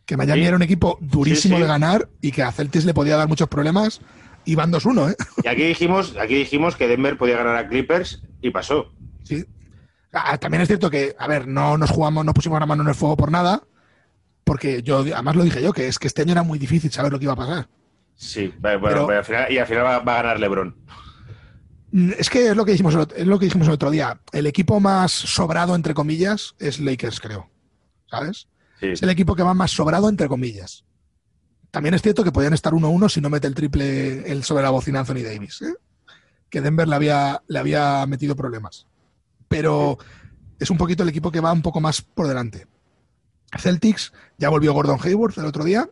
Que 0.06 0.16
Miami 0.16 0.40
Sí. 0.42 0.46
era 0.46 0.56
un 0.56 0.62
equipo 0.62 0.98
durísimo 1.00 1.56
Sí, 1.56 1.58
sí. 1.58 1.62
de 1.62 1.68
ganar 1.68 2.08
y 2.22 2.32
que 2.32 2.42
a 2.42 2.52
Celtics 2.52 2.84
le 2.84 2.94
podía 2.94 3.16
dar 3.16 3.28
muchos 3.28 3.48
problemas. 3.48 4.00
Y 4.44 4.54
van 4.54 4.70
2-1, 4.70 5.10
¿eh? 5.10 5.16
Y 5.44 5.48
aquí 5.48 5.64
dijimos, 5.64 6.14
aquí 6.20 6.36
dijimos 6.36 6.76
que 6.76 6.86
Denver 6.86 7.18
podía 7.18 7.36
ganar 7.36 7.56
a 7.56 7.68
Clippers 7.68 8.22
y 8.40 8.50
pasó. 8.50 8.92
Sí. 9.24 9.44
Ah, 10.12 10.38
También 10.38 10.62
es 10.62 10.68
cierto 10.68 10.88
que, 10.88 11.14
a 11.18 11.26
ver, 11.26 11.48
no 11.48 11.76
nos 11.76 11.90
jugamos, 11.90 12.24
no 12.24 12.32
pusimos 12.32 12.60
la 12.60 12.66
mano 12.66 12.82
en 12.84 12.88
el 12.88 12.94
fuego 12.94 13.16
por 13.16 13.30
nada. 13.32 13.64
Porque 14.44 14.82
yo, 14.84 14.98
además 15.00 15.34
lo 15.34 15.42
dije 15.42 15.60
yo, 15.60 15.72
que 15.72 15.88
es 15.88 15.98
que 15.98 16.06
este 16.06 16.22
año 16.22 16.30
era 16.32 16.44
muy 16.44 16.60
difícil 16.60 16.92
saber 16.92 17.10
lo 17.10 17.18
que 17.18 17.24
iba 17.24 17.32
a 17.32 17.36
pasar. 17.36 17.68
Sí, 18.14 18.54
bueno, 18.60 18.80
Pero- 18.80 19.06
pero 19.08 19.18
al 19.18 19.24
final- 19.24 19.52
y 19.52 19.58
al 19.58 19.66
final 19.66 19.84
va, 19.84 19.98
va 19.98 20.12
a 20.20 20.22
ganar 20.22 20.38
LeBron. 20.38 20.76
Mm, 21.90 22.12
Es 22.18 22.30
que 22.30 22.46
es 22.48 22.56
lo 22.56 22.64
que 22.64 22.70
dijimos, 22.72 22.94
es 23.16 23.26
lo 23.26 23.38
que 23.40 23.46
dijimos 23.46 23.66
el 23.66 23.74
otro 23.74 23.90
día. 23.90 24.20
El 24.32 24.46
equipo 24.46 24.78
más 24.78 25.10
sobrado, 25.10 25.74
entre 25.74 25.94
comillas, 25.94 26.54
es 26.60 26.78
Lakers, 26.78 27.20
creo. 27.20 27.50
¿Sabes? 28.08 28.46
Es 28.80 29.02
el 29.02 29.10
equipo 29.10 29.34
que 29.34 29.42
va 29.42 29.54
más 29.54 29.70
sobrado, 29.70 30.08
entre 30.08 30.28
comillas. 30.28 30.84
También 31.70 31.94
es 31.94 32.02
cierto 32.02 32.24
que 32.24 32.32
podían 32.32 32.52
estar 32.52 32.72
1-1 32.72 33.08
si 33.10 33.20
no 33.20 33.30
mete 33.30 33.46
el 33.46 33.54
triple 33.54 34.30
el 34.30 34.44
sobre 34.44 34.62
la 34.62 34.70
bocina 34.70 35.00
Anthony 35.00 35.22
Davis. 35.22 35.62
¿eh? 35.62 35.74
Que 36.48 36.60
Denver 36.60 36.88
le 36.88 36.94
había, 36.94 37.42
le 37.48 37.58
había 37.58 38.06
metido 38.06 38.36
problemas. 38.36 38.86
Pero 39.48 39.98
es 40.58 40.70
un 40.70 40.78
poquito 40.78 41.02
el 41.02 41.08
equipo 41.08 41.30
que 41.30 41.40
va 41.40 41.52
un 41.52 41.62
poco 41.62 41.80
más 41.80 42.02
por 42.02 42.28
delante. 42.28 42.66
Celtics 43.58 44.12
ya 44.38 44.48
volvió 44.48 44.72
Gordon 44.72 44.98
Hayward 45.02 45.38
el 45.38 45.46
otro 45.46 45.64
día 45.64 45.88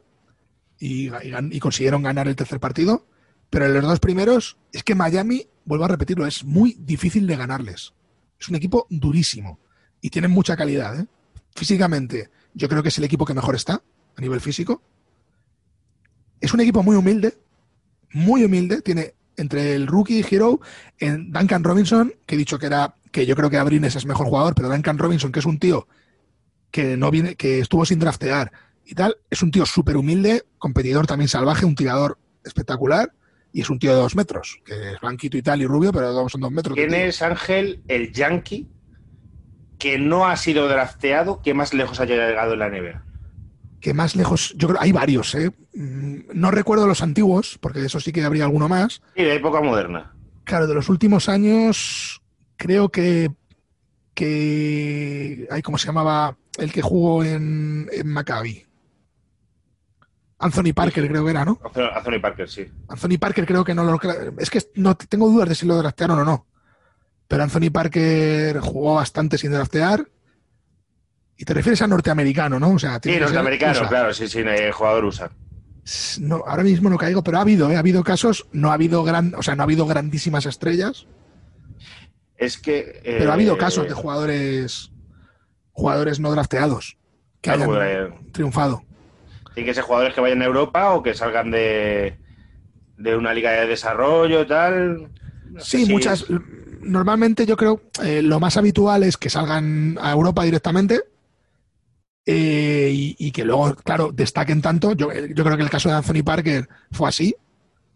y, 0.78 1.08
y 1.08 1.34
y 1.50 1.60
consiguieron 1.60 2.02
ganar 2.02 2.28
el 2.28 2.36
tercer 2.36 2.60
partido. 2.60 3.06
Pero 3.50 3.66
en 3.66 3.74
los 3.74 3.84
dos 3.84 4.00
primeros 4.00 4.56
es 4.72 4.82
que 4.82 4.94
Miami, 4.94 5.46
vuelvo 5.64 5.84
a 5.84 5.88
repetirlo, 5.88 6.26
es 6.26 6.44
muy 6.44 6.76
difícil 6.80 7.26
de 7.26 7.36
ganarles. 7.36 7.92
Es 8.40 8.48
un 8.48 8.56
equipo 8.56 8.86
durísimo 8.90 9.60
y 10.00 10.10
tienen 10.10 10.30
mucha 10.30 10.56
calidad. 10.56 10.98
¿eh? 10.98 11.06
Físicamente, 11.54 12.30
yo 12.54 12.68
creo 12.68 12.82
que 12.82 12.88
es 12.88 12.98
el 12.98 13.04
equipo 13.04 13.24
que 13.24 13.34
mejor 13.34 13.54
está 13.54 13.82
a 14.16 14.20
nivel 14.20 14.40
físico. 14.40 14.82
Es 16.40 16.54
un 16.54 16.60
equipo 16.60 16.82
muy 16.82 16.96
humilde, 16.96 17.34
muy 18.12 18.44
humilde. 18.44 18.82
Tiene 18.82 19.14
entre 19.36 19.74
el 19.74 19.86
rookie 19.86 20.24
hero 20.28 20.60
en 20.98 21.32
Duncan 21.32 21.64
Robinson, 21.64 22.14
que 22.26 22.34
he 22.34 22.38
dicho 22.38 22.58
que 22.58 22.66
era 22.66 22.94
que 23.10 23.26
yo 23.26 23.36
creo 23.36 23.50
que 23.50 23.58
Abrines 23.58 23.96
es 23.96 24.06
mejor 24.06 24.26
jugador, 24.26 24.54
pero 24.54 24.68
Duncan 24.68 24.98
Robinson, 24.98 25.30
que 25.32 25.40
es 25.40 25.46
un 25.46 25.58
tío 25.58 25.86
que 26.70 26.96
no 26.96 27.10
viene, 27.10 27.36
que 27.36 27.60
estuvo 27.60 27.84
sin 27.84 28.00
draftear 28.00 28.50
y 28.84 28.94
tal, 28.94 29.16
es 29.30 29.42
un 29.42 29.50
tío 29.50 29.64
súper 29.64 29.96
humilde, 29.96 30.44
competidor 30.58 31.06
también 31.06 31.28
salvaje, 31.28 31.64
un 31.64 31.76
tirador 31.76 32.18
espectacular 32.44 33.12
y 33.52 33.60
es 33.60 33.70
un 33.70 33.78
tío 33.78 33.92
de 33.92 34.00
dos 34.00 34.16
metros, 34.16 34.60
que 34.64 34.92
es 34.94 35.00
blanquito 35.00 35.36
y 35.36 35.42
tal 35.42 35.62
y 35.62 35.66
rubio, 35.66 35.92
pero 35.92 36.28
son 36.28 36.40
dos 36.40 36.50
metros. 36.50 36.74
de 36.74 36.82
¿Quién 36.86 37.00
tío. 37.00 37.08
es 37.08 37.22
Ángel, 37.22 37.82
el 37.86 38.12
yankee, 38.12 38.68
que 39.84 39.98
no 39.98 40.26
ha 40.26 40.34
sido 40.38 40.66
drafteado, 40.66 41.42
que 41.42 41.52
más 41.52 41.74
lejos 41.74 42.00
ha 42.00 42.06
llegado 42.06 42.54
en 42.54 42.58
la 42.58 42.70
NBA? 42.70 43.02
que 43.82 43.92
más 43.92 44.16
lejos, 44.16 44.54
yo 44.56 44.68
creo, 44.68 44.80
hay 44.80 44.92
varios, 44.92 45.34
¿eh? 45.34 45.50
Mm, 45.74 46.20
No 46.32 46.50
recuerdo 46.50 46.86
los 46.86 47.02
antiguos, 47.02 47.58
porque 47.60 47.80
de 47.80 47.88
eso 47.88 48.00
sí 48.00 48.12
que 48.12 48.24
habría 48.24 48.44
alguno 48.44 48.66
más. 48.66 49.02
Sí, 49.14 49.22
de 49.24 49.34
época 49.34 49.60
moderna. 49.60 50.14
Claro, 50.44 50.66
de 50.66 50.72
los 50.72 50.88
últimos 50.88 51.28
años, 51.28 52.22
creo 52.56 52.88
que, 52.88 53.30
que, 54.14 55.46
ay, 55.50 55.60
¿cómo 55.60 55.76
se 55.76 55.84
llamaba? 55.86 56.34
El 56.56 56.72
que 56.72 56.80
jugó 56.80 57.22
en, 57.24 57.90
en 57.92 58.08
Maccabi. 58.08 58.64
Anthony 60.38 60.72
Parker 60.74 61.06
creo 61.06 61.22
que 61.22 61.30
era, 61.30 61.44
¿no? 61.44 61.60
Anthony 61.94 62.20
Parker, 62.22 62.48
sí. 62.48 62.66
Anthony 62.88 63.18
Parker 63.20 63.44
creo 63.44 63.64
que 63.64 63.74
no 63.74 63.84
lo... 63.84 64.00
Es 64.38 64.48
que 64.48 64.62
no 64.76 64.96
tengo 64.96 65.28
dudas 65.28 65.50
de 65.50 65.54
si 65.54 65.66
lo 65.66 65.76
draftearon 65.76 66.20
o 66.20 66.24
no. 66.24 66.46
Pero 67.28 67.42
Anthony 67.42 67.70
Parker 67.72 68.60
jugó 68.60 68.94
bastante 68.96 69.38
sin 69.38 69.50
draftear. 69.52 70.06
Y 71.36 71.44
te 71.44 71.54
refieres 71.54 71.82
a 71.82 71.86
norteamericano, 71.86 72.60
¿no? 72.60 72.72
O 72.74 72.78
sea, 72.78 73.00
Sí, 73.02 73.18
norteamericano, 73.18 73.72
USA. 73.80 73.88
claro, 73.88 74.14
sí, 74.14 74.28
sí, 74.28 74.44
jugador 74.72 75.04
usa. 75.04 75.30
No, 76.20 76.42
ahora 76.46 76.62
mismo 76.62 76.88
no 76.88 76.96
caigo, 76.96 77.22
pero 77.24 77.38
ha 77.38 77.40
habido, 77.42 77.70
¿eh? 77.70 77.76
ha 77.76 77.80
habido 77.80 78.04
casos, 78.04 78.46
no 78.52 78.70
ha 78.70 78.74
habido 78.74 79.02
gran, 79.04 79.34
o 79.34 79.42
sea, 79.42 79.54
no 79.56 79.62
ha 79.62 79.64
habido 79.64 79.86
grandísimas 79.86 80.46
estrellas, 80.46 81.06
Es 82.36 82.56
que. 82.56 83.00
eh, 83.04 83.16
pero 83.18 83.30
ha 83.30 83.34
habido 83.34 83.58
casos 83.58 83.86
de 83.88 83.92
jugadores, 83.94 84.92
jugadores 85.72 86.20
no 86.20 86.30
drafteados 86.30 86.96
que 87.42 87.50
hayan 87.50 87.70
eh, 87.82 88.08
triunfado. 88.32 88.82
Tienen 89.54 89.70
que 89.70 89.74
ser 89.74 89.84
jugadores 89.84 90.14
que 90.14 90.20
vayan 90.20 90.40
a 90.40 90.46
Europa 90.46 90.94
o 90.94 91.02
que 91.02 91.14
salgan 91.14 91.50
de, 91.50 92.16
de 92.96 93.16
una 93.16 93.34
liga 93.34 93.50
de 93.52 93.66
desarrollo 93.66 94.42
y 94.42 94.46
tal. 94.46 95.10
No 95.50 95.60
Sí, 95.60 95.84
si- 95.84 95.92
muchas. 95.92 96.24
Normalmente 96.84 97.46
yo 97.46 97.56
creo 97.56 97.82
eh, 98.02 98.22
lo 98.22 98.40
más 98.40 98.56
habitual 98.56 99.02
es 99.02 99.16
que 99.16 99.30
salgan 99.30 99.98
a 100.00 100.12
Europa 100.12 100.44
directamente 100.44 101.02
eh, 102.26 102.90
y, 102.92 103.32
que 103.32 103.44
luego, 103.44 103.74
claro, 103.76 104.10
destaquen 104.12 104.62
tanto. 104.62 104.92
Yo, 104.92 105.12
yo 105.12 105.44
creo 105.44 105.56
que 105.56 105.62
el 105.62 105.70
caso 105.70 105.88
de 105.88 105.96
Anthony 105.96 106.22
Parker 106.24 106.68
fue 106.90 107.08
así. 107.08 107.34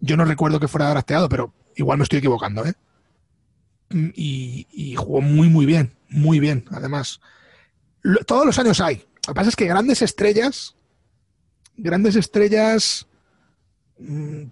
Yo 0.00 0.16
no 0.16 0.24
recuerdo 0.24 0.60
que 0.60 0.68
fuera 0.68 0.90
drafteado, 0.90 1.28
pero 1.28 1.52
igual 1.76 1.98
me 1.98 2.04
estoy 2.04 2.18
equivocando, 2.18 2.64
¿eh? 2.66 2.74
Mm, 3.90 4.08
Y, 4.14 4.66
y 4.70 4.94
jugó 4.96 5.20
muy, 5.20 5.48
muy 5.48 5.66
bien, 5.66 5.94
muy 6.08 6.40
bien, 6.40 6.64
además. 6.70 7.20
Todos 8.26 8.46
los 8.46 8.58
años 8.58 8.80
hay. 8.80 8.96
Lo 9.26 9.32
que 9.32 9.34
pasa 9.34 9.48
es 9.50 9.56
que 9.56 9.66
grandes 9.66 10.02
estrellas, 10.02 10.76
grandes 11.76 12.16
estrellas, 12.16 13.06
mm, 13.98 14.42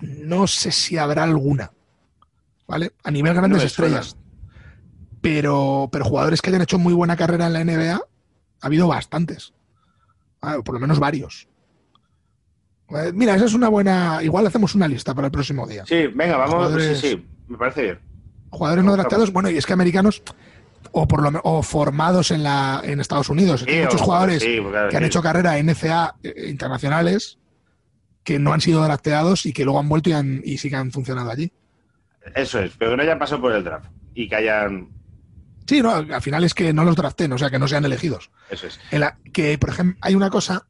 no 0.00 0.46
sé 0.46 0.72
si 0.72 0.96
habrá 0.98 1.24
alguna. 1.24 1.72
¿Vale? 2.66 2.92
A 3.04 3.10
nivel 3.10 3.34
grandes 3.34 3.60
No 3.62 3.66
estrellas. 3.66 4.16
Pero, 5.20 5.88
pero 5.90 6.04
jugadores 6.04 6.40
que 6.42 6.50
hayan 6.50 6.62
hecho 6.62 6.78
muy 6.78 6.92
buena 6.94 7.16
carrera 7.16 7.46
en 7.46 7.52
la 7.52 7.64
NBA, 7.64 7.94
ha 7.96 8.66
habido 8.66 8.88
bastantes. 8.88 9.52
Ah, 10.40 10.58
por 10.64 10.74
lo 10.74 10.80
menos 10.80 10.98
varios. 10.98 11.48
Eh, 12.90 13.12
Mira, 13.14 13.34
esa 13.34 13.46
es 13.46 13.54
una 13.54 13.68
buena. 13.68 14.20
Igual 14.22 14.46
hacemos 14.46 14.74
una 14.74 14.86
lista 14.86 15.14
para 15.14 15.26
el 15.26 15.32
próximo 15.32 15.66
día. 15.66 15.84
Sí, 15.86 16.06
venga, 16.08 16.36
vamos. 16.36 16.54
Jugadores- 16.54 17.00
Sí, 17.00 17.08
sí, 17.10 17.26
me 17.48 17.58
parece 17.58 17.82
bien. 17.82 17.98
Jugadores 18.50 18.84
no 18.84 18.90
Vamos, 18.92 19.02
drafteados, 19.04 19.32
bueno, 19.32 19.50
y 19.50 19.56
es 19.56 19.66
que 19.66 19.72
americanos 19.72 20.22
o 20.92 21.08
por 21.08 21.20
lo 21.22 21.40
o 21.42 21.62
formados 21.62 22.30
en 22.30 22.42
la 22.44 22.80
en 22.84 23.00
Estados 23.00 23.28
Unidos. 23.28 23.64
Sí, 23.66 23.70
Hay 23.74 23.82
muchos 23.84 24.00
jugadores 24.00 24.42
sí, 24.42 24.58
claro, 24.70 24.88
que 24.88 24.96
han 24.96 25.04
hecho 25.04 25.20
carrera 25.20 25.58
en 25.58 25.66
NCA 25.66 26.14
eh, 26.22 26.46
internacionales 26.48 27.38
que 28.22 28.38
no 28.38 28.52
han 28.52 28.60
sido 28.60 28.82
drafteados 28.84 29.46
y 29.46 29.52
que 29.52 29.64
luego 29.64 29.80
han 29.80 29.88
vuelto 29.88 30.10
y, 30.10 30.12
han, 30.12 30.40
y 30.44 30.58
sí 30.58 30.70
que 30.70 30.76
han 30.76 30.92
funcionado 30.92 31.30
allí. 31.30 31.52
Eso 32.34 32.58
es, 32.60 32.72
pero 32.78 32.90
que 32.92 32.96
no 32.98 33.02
hayan 33.02 33.18
pasado 33.18 33.40
por 33.40 33.52
el 33.52 33.64
draft 33.64 33.86
y 34.14 34.28
que 34.28 34.36
hayan. 34.36 34.88
Sí, 35.66 35.82
no, 35.82 35.92
al 35.94 36.22
final 36.22 36.44
es 36.44 36.54
que 36.54 36.72
no 36.72 36.84
los 36.84 36.96
draften, 36.96 37.32
o 37.32 37.38
sea, 37.38 37.50
que 37.50 37.58
no 37.58 37.66
sean 37.68 37.84
elegidos. 37.84 38.30
Eso 38.50 38.66
es. 38.68 38.78
En 38.90 39.00
la- 39.00 39.18
que, 39.32 39.58
por 39.58 39.70
ejemplo, 39.70 39.98
hay 40.00 40.14
una 40.14 40.30
cosa, 40.30 40.66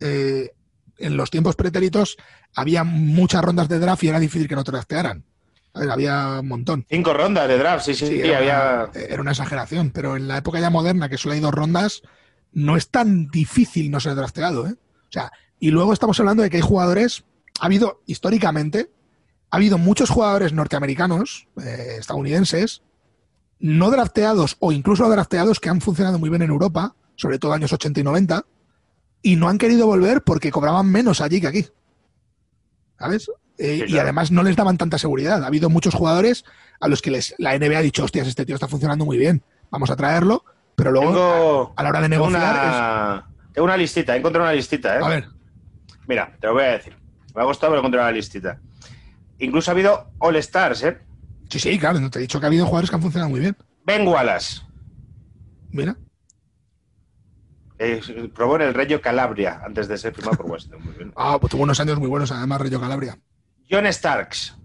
eh, 0.00 0.50
en 0.98 1.16
los 1.16 1.30
tiempos 1.30 1.56
pretéritos 1.56 2.16
había 2.56 2.84
muchas 2.84 3.42
rondas 3.44 3.68
de 3.68 3.78
draft 3.78 4.02
y 4.04 4.08
era 4.08 4.18
difícil 4.20 4.48
que 4.48 4.54
no 4.56 4.64
te 4.64 4.72
draftearan. 4.72 5.24
Había 5.72 6.38
un 6.40 6.48
montón. 6.48 6.86
Cinco 6.88 7.12
rondas 7.14 7.48
de 7.48 7.58
draft, 7.58 7.84
sí, 7.84 7.94
sí, 7.94 8.06
Sí, 8.06 8.12
sí, 8.14 8.20
era, 8.28 8.38
había. 8.38 8.90
era 8.94 9.20
una 9.20 9.32
exageración, 9.32 9.90
pero 9.90 10.16
en 10.16 10.28
la 10.28 10.38
época 10.38 10.60
ya 10.60 10.70
moderna, 10.70 11.08
que 11.08 11.18
solo 11.18 11.34
hay 11.34 11.40
dos 11.40 11.52
rondas, 11.52 12.02
no 12.52 12.76
es 12.76 12.90
tan 12.90 13.26
difícil 13.28 13.90
no 13.90 13.98
ser 13.98 14.14
drafteado. 14.14 14.68
¿eh? 14.68 14.74
O 14.74 15.10
sea, 15.12 15.32
y 15.58 15.70
luego 15.72 15.92
estamos 15.92 16.18
hablando 16.20 16.44
de 16.44 16.50
que 16.50 16.58
hay 16.58 16.62
jugadores, 16.62 17.24
ha 17.60 17.66
habido 17.66 18.02
históricamente, 18.06 18.90
ha 19.54 19.56
habido 19.56 19.78
muchos 19.78 20.10
jugadores 20.10 20.52
norteamericanos, 20.52 21.46
eh, 21.64 21.98
estadounidenses, 22.00 22.82
no 23.60 23.88
drafteados 23.92 24.56
o 24.58 24.72
incluso 24.72 25.08
drafteados 25.08 25.60
que 25.60 25.68
han 25.68 25.80
funcionado 25.80 26.18
muy 26.18 26.28
bien 26.28 26.42
en 26.42 26.50
Europa, 26.50 26.96
sobre 27.14 27.38
todo 27.38 27.52
años 27.52 27.72
80 27.72 28.00
y 28.00 28.02
90, 28.02 28.44
y 29.22 29.36
no 29.36 29.48
han 29.48 29.58
querido 29.58 29.86
volver 29.86 30.22
porque 30.22 30.50
cobraban 30.50 30.90
menos 30.90 31.20
allí 31.20 31.40
que 31.40 31.46
aquí. 31.46 31.66
¿Sabes? 32.98 33.30
Eh, 33.56 33.84
Sí, 33.86 33.94
Y 33.94 33.98
además 33.98 34.32
no 34.32 34.42
les 34.42 34.56
daban 34.56 34.76
tanta 34.76 34.98
seguridad. 34.98 35.44
Ha 35.44 35.46
habido 35.46 35.70
muchos 35.70 35.94
jugadores 35.94 36.44
a 36.80 36.88
los 36.88 37.00
que 37.00 37.12
les, 37.12 37.36
la 37.38 37.56
NBA 37.56 37.78
ha 37.78 37.82
dicho, 37.82 38.02
hostias, 38.02 38.26
este 38.26 38.44
tío 38.44 38.56
está 38.56 38.66
funcionando 38.66 39.04
muy 39.04 39.18
bien, 39.18 39.44
vamos 39.70 39.88
a 39.88 39.94
traerlo, 39.94 40.44
pero 40.74 40.90
luego 40.90 41.10
Tengo, 41.12 41.74
a 41.76 41.82
la 41.84 41.88
hora 41.90 42.00
de 42.00 42.08
tengo 42.08 42.26
negociar 42.28 42.54
una, 42.54 43.30
tengo 43.52 43.66
una 43.66 43.76
listita, 43.76 44.16
he 44.16 44.18
encontrado 44.18 44.48
una 44.48 44.56
listita, 44.56 44.98
¿eh? 44.98 45.00
A 45.00 45.08
ver, 45.08 45.28
Mira, 46.08 46.36
te 46.40 46.48
lo 46.48 46.54
voy 46.54 46.64
a 46.64 46.72
decir. 46.72 46.96
Me 47.36 47.42
ha 47.42 47.44
costado, 47.44 47.70
pero 47.70 47.76
he 47.76 47.82
encontrado 47.82 48.08
una 48.08 48.16
listita. 48.16 48.60
Incluso 49.38 49.70
ha 49.70 49.72
habido 49.72 50.10
All 50.18 50.36
Stars, 50.36 50.82
¿eh? 50.84 50.98
sí, 51.50 51.58
sí, 51.58 51.78
claro, 51.78 52.00
no 52.00 52.10
te 52.10 52.18
he 52.18 52.22
dicho 52.22 52.38
que 52.40 52.46
ha 52.46 52.48
habido 52.48 52.66
jugadores 52.66 52.90
que 52.90 52.96
han 52.96 53.02
funcionado 53.02 53.30
muy 53.30 53.40
bien. 53.40 53.56
Ben 53.84 54.06
Wallace. 54.06 54.62
Mira, 55.70 55.96
eh, 57.78 58.00
probó 58.34 58.56
en 58.56 58.62
el 58.62 58.74
Reggio 58.74 59.00
Calabria 59.00 59.60
antes 59.64 59.88
de 59.88 59.98
ser 59.98 60.14
firmado 60.14 60.36
por 60.36 60.46
Ham. 60.46 60.82
Muy 60.84 60.94
bien. 60.94 61.12
ah, 61.16 61.38
pues 61.40 61.50
tuvo 61.50 61.64
unos 61.64 61.80
años 61.80 61.98
muy 61.98 62.08
buenos, 62.08 62.30
además, 62.32 62.60
Rayo 62.60 62.80
Calabria. 62.80 63.18
John 63.70 63.86
Starks. 63.92 64.56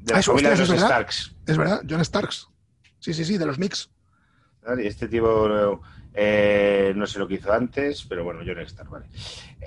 De 0.00 0.12
la 0.12 0.16
Ah, 0.16 0.20
eso, 0.20 0.32
familia 0.32 0.50
hostia, 0.52 0.64
de 0.64 0.70
los 0.72 0.80
es. 0.80 0.86
Starks. 0.86 1.36
Es 1.46 1.56
verdad, 1.58 1.82
John 1.88 2.04
Starks. 2.04 2.48
Sí, 2.98 3.12
sí, 3.12 3.24
sí, 3.24 3.36
de 3.38 3.46
los 3.46 3.56
Knicks. 3.56 3.90
este 4.78 5.08
tipo 5.08 5.80
eh, 6.14 6.92
no 6.94 7.06
sé 7.06 7.18
lo 7.18 7.26
que 7.28 7.34
hizo 7.34 7.52
antes, 7.52 8.04
pero 8.08 8.24
bueno, 8.24 8.40
John 8.46 8.64
Starks, 8.66 8.90
vale. 8.90 9.06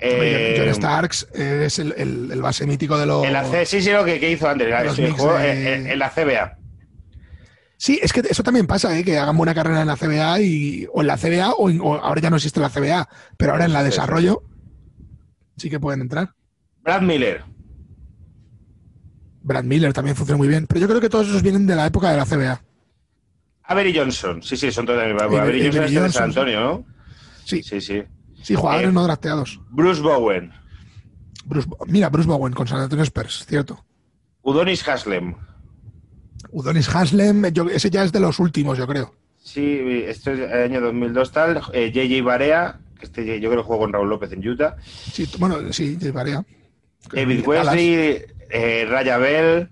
Eh, 0.00 0.56
John 0.58 0.74
Starks 0.74 1.28
es 1.34 1.78
el, 1.78 1.92
el- 1.96 2.30
el 2.32 2.42
base 2.42 2.66
mítico 2.66 2.96
de 2.98 3.06
los. 3.06 3.22
C, 3.44 3.66
sí, 3.66 3.82
sí, 3.82 3.90
lo 3.90 4.04
que, 4.04 4.18
que 4.18 4.30
hizo 4.32 4.48
antes. 4.48 4.66
De- 4.68 5.74
en, 5.92 5.98
la 5.98 6.10
CBA. 6.10 6.56
Sí, 7.76 7.98
es 8.02 8.12
que 8.12 8.20
eso 8.28 8.42
también 8.42 8.66
pasa, 8.66 8.98
¿eh? 8.98 9.04
que 9.04 9.18
hagan 9.18 9.36
buena 9.36 9.54
carrera 9.54 9.82
en 9.82 9.86
la 9.86 9.96
CBA 9.96 10.40
y, 10.40 10.86
o 10.92 11.00
en 11.02 11.06
la 11.06 11.16
CBA 11.16 11.52
o, 11.52 11.70
en- 11.70 11.80
o 11.80 11.94
ahora 11.94 12.20
ya 12.20 12.30
no 12.30 12.36
existe 12.36 12.58
la 12.60 12.70
CBA, 12.70 13.08
pero 13.36 13.52
ahora 13.52 13.66
en 13.66 13.72
la 13.72 13.84
desarrollo 13.84 14.42
sí 15.56 15.70
que 15.70 15.78
pueden 15.78 16.00
entrar. 16.00 16.30
Brad 16.82 17.02
Miller. 17.02 17.42
Brad 19.42 19.64
Miller 19.64 19.92
también 19.92 20.16
funciona 20.16 20.36
muy 20.38 20.48
bien, 20.48 20.66
pero 20.66 20.80
yo 20.80 20.88
creo 20.88 21.00
que 21.00 21.08
todos 21.08 21.28
esos 21.28 21.42
vienen 21.42 21.66
de 21.66 21.76
la 21.76 21.86
época 21.86 22.10
de 22.10 22.16
la 22.16 22.24
CBA. 22.26 22.62
Avery 23.68 23.96
Johnson. 23.96 24.42
Sí, 24.42 24.56
sí, 24.56 24.72
son 24.72 24.86
todos 24.86 25.00
de 25.00 25.12
mi 25.12 25.20
Avery- 25.20 25.38
Avery 25.38 25.62
Johnson 25.66 25.84
es 25.84 25.92
de 25.94 26.12
San 26.12 26.24
Antonio, 26.24 26.60
¿no? 26.60 26.84
Sí, 27.44 27.62
Sí, 27.62 27.80
sí. 27.80 28.02
sí, 28.42 28.54
jugadores 28.54 28.88
Eh, 28.90 28.92
no 28.92 29.04
drafteados. 29.04 29.60
Bruce 29.70 30.00
Bowen. 30.02 30.52
Bruce- 31.44 31.68
mira, 31.86 32.08
Bruce 32.08 32.28
Bowen 32.28 32.52
con 32.52 32.66
San 32.66 32.80
Antonio 32.80 33.04
Spurs, 33.04 33.46
cierto. 33.46 33.84
Udonis 34.42 34.86
Haslem. 34.88 35.34
Udonis 36.50 36.88
Haslem, 36.94 37.46
yo- 37.52 37.68
ese 37.68 37.90
ya 37.90 38.04
es 38.04 38.12
de 38.12 38.20
los 38.20 38.38
últimos, 38.38 38.78
yo 38.78 38.86
creo. 38.86 39.14
Sí, 39.42 40.02
este 40.06 40.32
es 40.34 40.38
el 40.50 40.62
año 40.62 40.80
2002 40.80 41.32
tal. 41.32 41.60
Eh, 41.72 41.90
JJ 41.92 42.22
Barea, 42.22 42.80
que 42.98 43.06
este 43.06 43.40
yo 43.40 43.50
creo 43.50 43.62
que 43.62 43.66
jugó 43.66 43.78
con 43.80 43.92
Raúl 43.92 44.08
López 44.08 44.32
en 44.32 44.46
Utah. 44.46 44.76
Sí, 44.84 45.28
bueno, 45.38 45.72
sí, 45.72 45.96
llevaría. 45.98 46.44
David 47.12 47.46
Wesley, 47.46 48.22
eh, 48.50 48.86
Raya 48.88 49.16
Bell. 49.18 49.70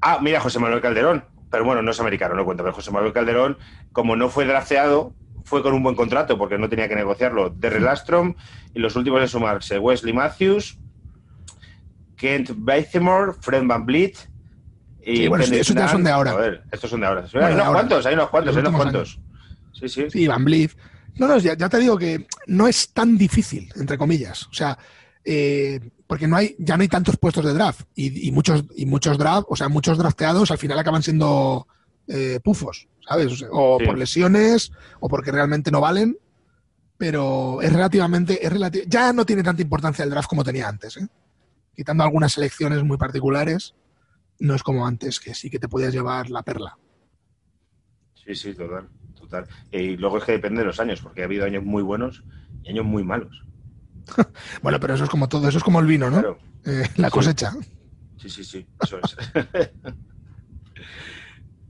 Ah, 0.00 0.18
mira, 0.22 0.40
José 0.40 0.58
Manuel 0.58 0.80
Calderón. 0.80 1.24
Pero 1.52 1.64
bueno, 1.66 1.82
no 1.82 1.90
es 1.90 2.00
americano, 2.00 2.34
no 2.34 2.44
cuenta. 2.44 2.64
Pero 2.64 2.74
José 2.74 2.90
Manuel 2.90 3.12
Calderón, 3.12 3.58
como 3.92 4.16
no 4.16 4.30
fue 4.30 4.46
drafteado, 4.46 5.14
fue 5.44 5.62
con 5.62 5.74
un 5.74 5.82
buen 5.82 5.94
contrato 5.94 6.38
porque 6.38 6.56
no 6.58 6.68
tenía 6.68 6.88
que 6.88 6.96
negociarlo. 6.96 7.50
Derry 7.50 7.78
Lastrom 7.78 8.34
y 8.74 8.80
los 8.80 8.96
últimos 8.96 9.20
de 9.20 9.28
sumarse: 9.28 9.78
Wesley 9.78 10.14
Matthews, 10.14 10.78
Kent 12.16 12.52
Bazemore, 12.56 13.34
Fred 13.40 13.64
Van 13.66 13.84
Vliet. 13.84 14.16
Y 15.04 15.16
Sí, 15.16 15.28
bueno, 15.28 15.44
esos 15.44 15.76
ya 15.76 15.88
son 15.88 16.02
de 16.04 16.10
ahora. 16.10 16.32
Joder, 16.32 16.62
estos 16.72 16.88
son 16.88 17.00
de 17.00 17.06
ahora. 17.06 17.26
Bueno, 17.32 17.46
hay 17.46 17.52
de 17.52 17.54
unos 17.54 17.66
ahora. 17.66 17.78
cuantos, 17.80 18.06
hay 18.06 18.14
unos 18.14 18.30
cuantos, 18.30 18.56
hay 18.56 18.60
unos 18.60 18.74
cuantos. 18.74 19.20
Sí, 19.74 19.88
sí. 19.88 20.06
Sí, 20.10 20.26
Van 20.26 20.44
Vliet. 20.44 20.70
No, 21.16 21.28
no, 21.28 21.36
ya, 21.36 21.54
ya 21.54 21.68
te 21.68 21.78
digo 21.78 21.98
que 21.98 22.26
no 22.46 22.66
es 22.66 22.92
tan 22.94 23.18
difícil, 23.18 23.70
entre 23.76 23.98
comillas. 23.98 24.46
O 24.46 24.54
sea, 24.54 24.78
eh, 25.22 25.80
porque 26.12 26.26
no 26.28 26.36
hay, 26.36 26.54
ya 26.58 26.76
no 26.76 26.82
hay 26.82 26.88
tantos 26.88 27.16
puestos 27.16 27.42
de 27.42 27.54
draft. 27.54 27.86
Y, 27.94 28.28
y 28.28 28.32
muchos, 28.32 28.64
y 28.76 28.84
muchos 28.84 29.16
draft, 29.16 29.46
o 29.48 29.56
sea, 29.56 29.70
muchos 29.70 29.96
drafteados 29.96 30.50
al 30.50 30.58
final 30.58 30.78
acaban 30.78 31.02
siendo 31.02 31.66
eh, 32.06 32.38
pufos, 32.44 32.86
¿sabes? 33.08 33.32
O, 33.32 33.36
sea, 33.36 33.48
o 33.50 33.78
Sí. 33.80 33.86
por 33.86 33.96
lesiones, 33.96 34.72
o 35.00 35.08
porque 35.08 35.32
realmente 35.32 35.70
no 35.70 35.80
valen. 35.80 36.18
Pero 36.98 37.62
es 37.62 37.72
relativamente, 37.72 38.44
es 38.46 38.52
relati- 38.52 38.84
ya 38.86 39.14
no 39.14 39.24
tiene 39.24 39.42
tanta 39.42 39.62
importancia 39.62 40.04
el 40.04 40.10
draft 40.10 40.28
como 40.28 40.44
tenía 40.44 40.68
antes, 40.68 40.98
¿eh? 40.98 41.08
Quitando 41.74 42.04
algunas 42.04 42.34
selecciones 42.34 42.84
muy 42.84 42.98
particulares, 42.98 43.74
no 44.38 44.54
es 44.54 44.62
como 44.62 44.86
antes, 44.86 45.18
que 45.18 45.32
sí 45.32 45.48
que 45.48 45.58
te 45.58 45.66
podías 45.68 45.94
llevar 45.94 46.28
la 46.28 46.42
perla. 46.42 46.76
Sí, 48.22 48.34
sí, 48.34 48.52
total, 48.52 48.86
total. 49.18 49.46
Y 49.70 49.96
luego 49.96 50.18
es 50.18 50.24
que 50.24 50.32
depende 50.32 50.60
de 50.60 50.66
los 50.66 50.78
años, 50.78 51.00
porque 51.00 51.22
ha 51.22 51.24
habido 51.24 51.46
años 51.46 51.64
muy 51.64 51.82
buenos 51.82 52.22
y 52.64 52.68
años 52.68 52.84
muy 52.84 53.02
malos. 53.02 53.46
Bueno, 54.62 54.78
pero 54.80 54.94
eso 54.94 55.04
es 55.04 55.10
como 55.10 55.28
todo, 55.28 55.48
eso 55.48 55.58
es 55.58 55.64
como 55.64 55.80
el 55.80 55.86
vino, 55.86 56.10
¿no? 56.10 56.20
Claro. 56.20 56.38
Eh, 56.64 56.84
la 56.96 57.08
Sí. 57.08 57.12
cosecha. 57.12 57.52
Sí, 58.18 58.28
sí, 58.30 58.44
sí, 58.44 58.66
eso 58.80 58.98
es. 58.98 59.16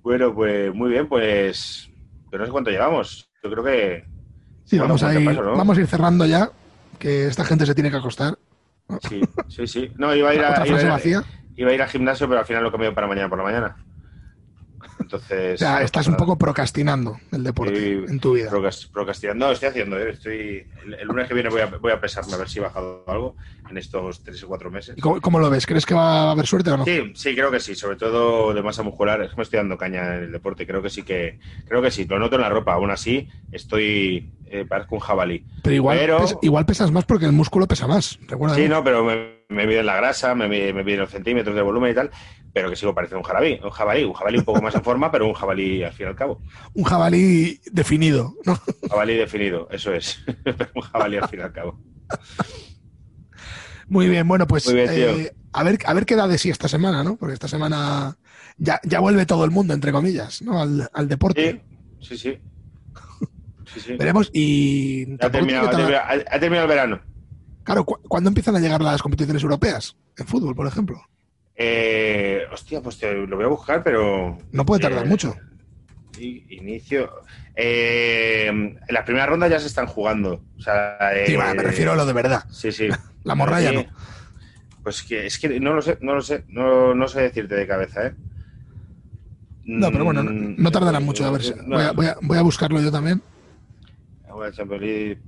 bueno, 0.03 0.35
pues 0.35 0.75
muy 0.75 0.91
bien, 0.91 1.09
pues. 1.09 1.91
Pero 2.31 2.43
no 2.43 2.47
sé 2.47 2.53
cuánto 2.53 2.71
llevamos. 2.71 3.31
Yo 3.43 3.51
creo 3.51 3.65
que. 3.65 4.05
Sí, 4.65 4.79
vamos, 4.79 5.03
a 5.03 5.13
ir, 5.13 5.21
repaso, 5.21 5.43
¿no? 5.43 5.57
vamos 5.57 5.77
a 5.77 5.81
ir 5.81 5.87
cerrando 5.87 6.25
ya, 6.27 6.51
que 6.99 7.27
esta 7.27 7.45
gente 7.45 7.67
se 7.67 7.75
tiene 7.75 7.91
que 7.91 7.97
acostar. 7.97 8.39
Sí, 9.09 9.21
sí, 9.49 9.67
sí. 9.67 9.93
No, 9.97 10.15
iba 10.15 10.31
a 10.31 10.35
ir 10.35 10.41
a, 10.41 10.67
iba 10.67 10.79
a 10.97 11.01
ir 11.01 11.23
iba 11.57 11.71
a 11.71 11.75
ir 11.75 11.83
al 11.83 11.89
gimnasio, 11.89 12.29
pero 12.29 12.41
al 12.41 12.47
final 12.47 12.63
lo 12.63 12.69
he 12.69 12.73
cambiado 12.73 12.95
para 12.95 13.07
mañana 13.07 13.29
por 13.29 13.39
la 13.39 13.45
mañana. 13.45 13.77
Entonces. 15.01 15.55
O 15.55 15.59
sea, 15.59 15.79
no 15.79 15.85
estás 15.85 16.07
un 16.07 16.17
poco 16.17 16.37
procrastinando 16.39 17.19
el 17.33 17.43
deporte 17.45 17.93
en 18.09 18.19
tu 18.21 18.35
vida. 18.35 18.51
Procrast- 18.51 18.91
procrastinando. 18.91 19.47
No, 19.47 19.53
estoy 19.53 19.69
haciendo, 19.69 19.99
¿eh? 19.99 20.11
estoy 20.11 20.67
el, 20.85 20.95
el 20.95 21.07
lunes 21.09 21.29
que 21.29 21.35
viene 21.35 21.49
voy 21.51 21.61
a, 21.61 21.67
voy 21.67 21.93
a 21.93 22.01
pesarme 22.01 22.35
a 22.35 22.37
ver 22.37 22.49
si 22.49 22.59
he 22.59 22.63
bajado 22.63 23.05
algo 23.09 23.37
en 23.71 23.79
estos 23.79 24.23
tres 24.23 24.43
o 24.43 24.49
cuatro 24.49 24.71
meses. 24.71 24.95
¿Y 24.97 25.01
cómo, 25.01 25.21
cómo 25.21 25.39
lo 25.39 25.49
ves? 25.51 25.67
¿Crees 25.67 25.87
que 25.87 25.95
va 25.95 26.29
a 26.29 26.31
haber 26.33 26.47
suerte 26.47 26.71
o 26.71 26.77
no? 26.77 26.85
Sí, 26.85 27.13
sí, 27.15 27.35
creo 27.35 27.51
que 27.51 27.61
sí, 27.61 27.75
sobre 27.75 27.97
todo 27.97 28.53
de 28.53 28.63
masa 28.63 28.83
muscular. 28.83 29.23
Es 29.23 29.31
que 29.31 29.37
me 29.37 29.43
estoy 29.43 29.59
dando 29.59 29.77
caña 29.79 30.17
en 30.17 30.25
el 30.25 30.33
deporte. 30.33 30.67
Creo 30.67 30.83
que 30.83 30.91
sí 30.91 31.03
que, 31.03 31.39
creo 31.67 31.81
que 31.83 31.91
sí. 31.91 32.05
Lo 32.07 32.19
noto 32.19 32.37
en 32.37 32.43
la 32.43 32.49
ropa. 32.49 32.75
Aún 32.75 32.91
así, 32.91 33.29
estoy 33.51 34.31
eh, 34.47 34.65
parezco 34.69 34.97
un 34.97 35.01
jabalí. 35.01 35.45
Pero 35.63 35.75
igual, 35.77 35.99
pero- 35.99 36.19
pes- 36.19 36.37
igual 36.43 36.67
pesas 36.67 36.91
más 36.91 37.05
porque 37.05 37.25
el 37.27 37.33
músculo 37.33 37.67
pesa 37.67 37.87
más. 37.87 38.19
Recuerda. 38.29 38.57
Sí, 38.57 38.69
no, 38.69 38.83
pero 38.85 39.05
me, 39.05 39.42
me 39.53 39.67
miden 39.67 39.87
la 39.87 39.97
grasa, 39.97 40.35
me, 40.35 40.49
miden- 40.49 40.75
me 40.75 40.85
miden 40.85 41.01
los 41.01 41.11
centímetros 41.11 41.55
de 41.55 41.63
volumen 41.63 41.93
y 41.93 41.95
tal. 41.95 42.11
Pero 42.55 42.69
que 42.69 42.77
sigo 42.77 42.95
pareciendo 42.95 43.21
un 43.21 43.25
jabalí, 43.25 43.59
un 43.65 43.71
jabalí, 43.71 44.05
un 44.05 44.13
jabalí 44.13 44.39
un 44.39 44.45
poco 44.45 44.61
más 44.61 44.75
en 44.75 44.83
forma, 44.83 45.11
pero 45.11 45.27
un 45.27 45.33
jabalí 45.33 45.83
al 45.83 45.93
fin 45.93 46.05
y 46.07 46.09
al 46.11 46.17
cabo. 46.17 46.43
Un 46.75 46.85
jabalí 46.85 47.59
definido, 47.73 48.35
¿no? 48.45 48.59
Jabalí 48.91 49.15
definido, 49.17 49.69
eso 49.71 49.95
es. 49.95 50.23
Pero 50.45 50.69
un 50.75 50.83
jabalí 50.83 51.17
al 51.17 51.29
fin 51.31 51.41
y 51.41 51.43
al 51.45 51.53
cabo. 51.53 51.81
Muy 53.89 54.09
bien, 54.09 54.27
bueno, 54.29 54.47
pues 54.47 54.71
bien, 54.73 54.89
eh, 54.91 55.33
a, 55.53 55.63
ver, 55.65 55.79
a 55.85 55.93
ver 55.95 56.07
qué 56.07 56.15
da 56.17 56.29
de 56.29 56.39
sí 56.39 56.51
esta 56.51 56.69
semana, 56.69 57.03
¿no? 57.05 57.17
Porque 57.17 57.35
esta 57.35 57.49
semana 57.49 58.17
ya, 58.57 58.81
ya 58.85 59.01
vuelve 59.01 59.27
todo 59.27 59.45
el 59.45 59.51
mundo, 59.51 59.75
entre 59.75 59.93
comillas, 59.93 60.41
¿no? 60.43 60.61
Al, 60.61 60.89
al 60.93 61.09
deporte. 61.09 61.63
Sí, 62.01 62.17
sí, 62.17 62.19
sí. 62.19 62.39
Sí, 63.75 63.81
sí. 63.81 63.97
Veremos 63.97 64.31
y... 64.33 65.17
Terminado, 65.17 65.71
terminado- 65.71 66.25
ha 66.31 66.39
terminado 66.39 66.65
el 66.65 66.69
verano. 66.69 67.01
Claro, 67.65 67.85
¿cu- 67.85 68.01
¿cuándo 68.09 68.29
empiezan 68.29 68.57
a 68.57 68.61
llegar 68.61 68.81
las 68.83 69.03
competiciones 69.03 69.43
europeas? 69.43 69.97
En 70.17 70.27
fútbol, 70.27 70.55
por 70.55 70.67
ejemplo. 70.67 71.01
Eh, 71.55 72.43
hostia, 72.53 72.81
pues 72.81 72.99
te- 72.99 73.15
lo 73.27 73.37
voy 73.37 73.45
a 73.45 73.49
buscar, 73.49 73.83
pero. 73.83 74.39
No 74.53 74.65
puede 74.67 74.81
tardar 74.83 75.05
Eh, 75.07 75.09
mucho. 75.09 75.35
Inicio. 76.19 77.11
Eh, 77.55 78.77
las 78.89 79.05
primeras 79.05 79.29
rondas 79.29 79.51
ya 79.51 79.59
se 79.61 79.67
están 79.67 79.87
jugando. 79.87 80.43
O 80.57 80.61
sea, 80.61 80.97
eh, 81.15 81.25
Sí, 81.27 81.37
va, 81.37 81.53
me 81.55 81.63
refiero 81.63 81.93
a 81.93 81.97
lo 81.97 82.07
de 82.07 82.13
verdad. 82.13 82.45
Sí, 82.51 82.71
sí. 82.73 82.89
La 83.25 83.35
morralla 83.35 83.71
Sí. 83.71 83.77
no. 83.77 83.85
Pues 84.83 85.03
que 85.03 85.27
es 85.27 85.39
que 85.39 85.61
no 85.61 85.75
lo 85.75 85.83
sé, 85.83 85.99
no 86.01 86.15
lo 86.15 86.21
sé, 86.23 86.45
no, 86.49 86.93
no 86.95 87.07
sé 87.07 87.23
decirte 87.23 87.55
de 87.55 87.67
cabeza, 87.69 88.07
¿eh? 88.09 88.15
No, 89.65 89.93
pero 89.93 90.05
bueno, 90.05 90.25
no, 90.25 90.31
Mm, 90.33 90.57
no 90.59 90.71
tardará 90.73 90.99
mucho. 90.99 91.25
A 91.25 91.31
ver, 91.31 91.43
voy, 91.67 91.83
a, 91.83 91.93
voy 91.93 92.07
a- 92.07 92.17
voy 92.21 92.39
a 92.39 92.43
buscarlo 92.43 92.81
yo 92.81 92.91
también. 92.91 93.23
Champions 94.57 94.83
League, 94.83 95.19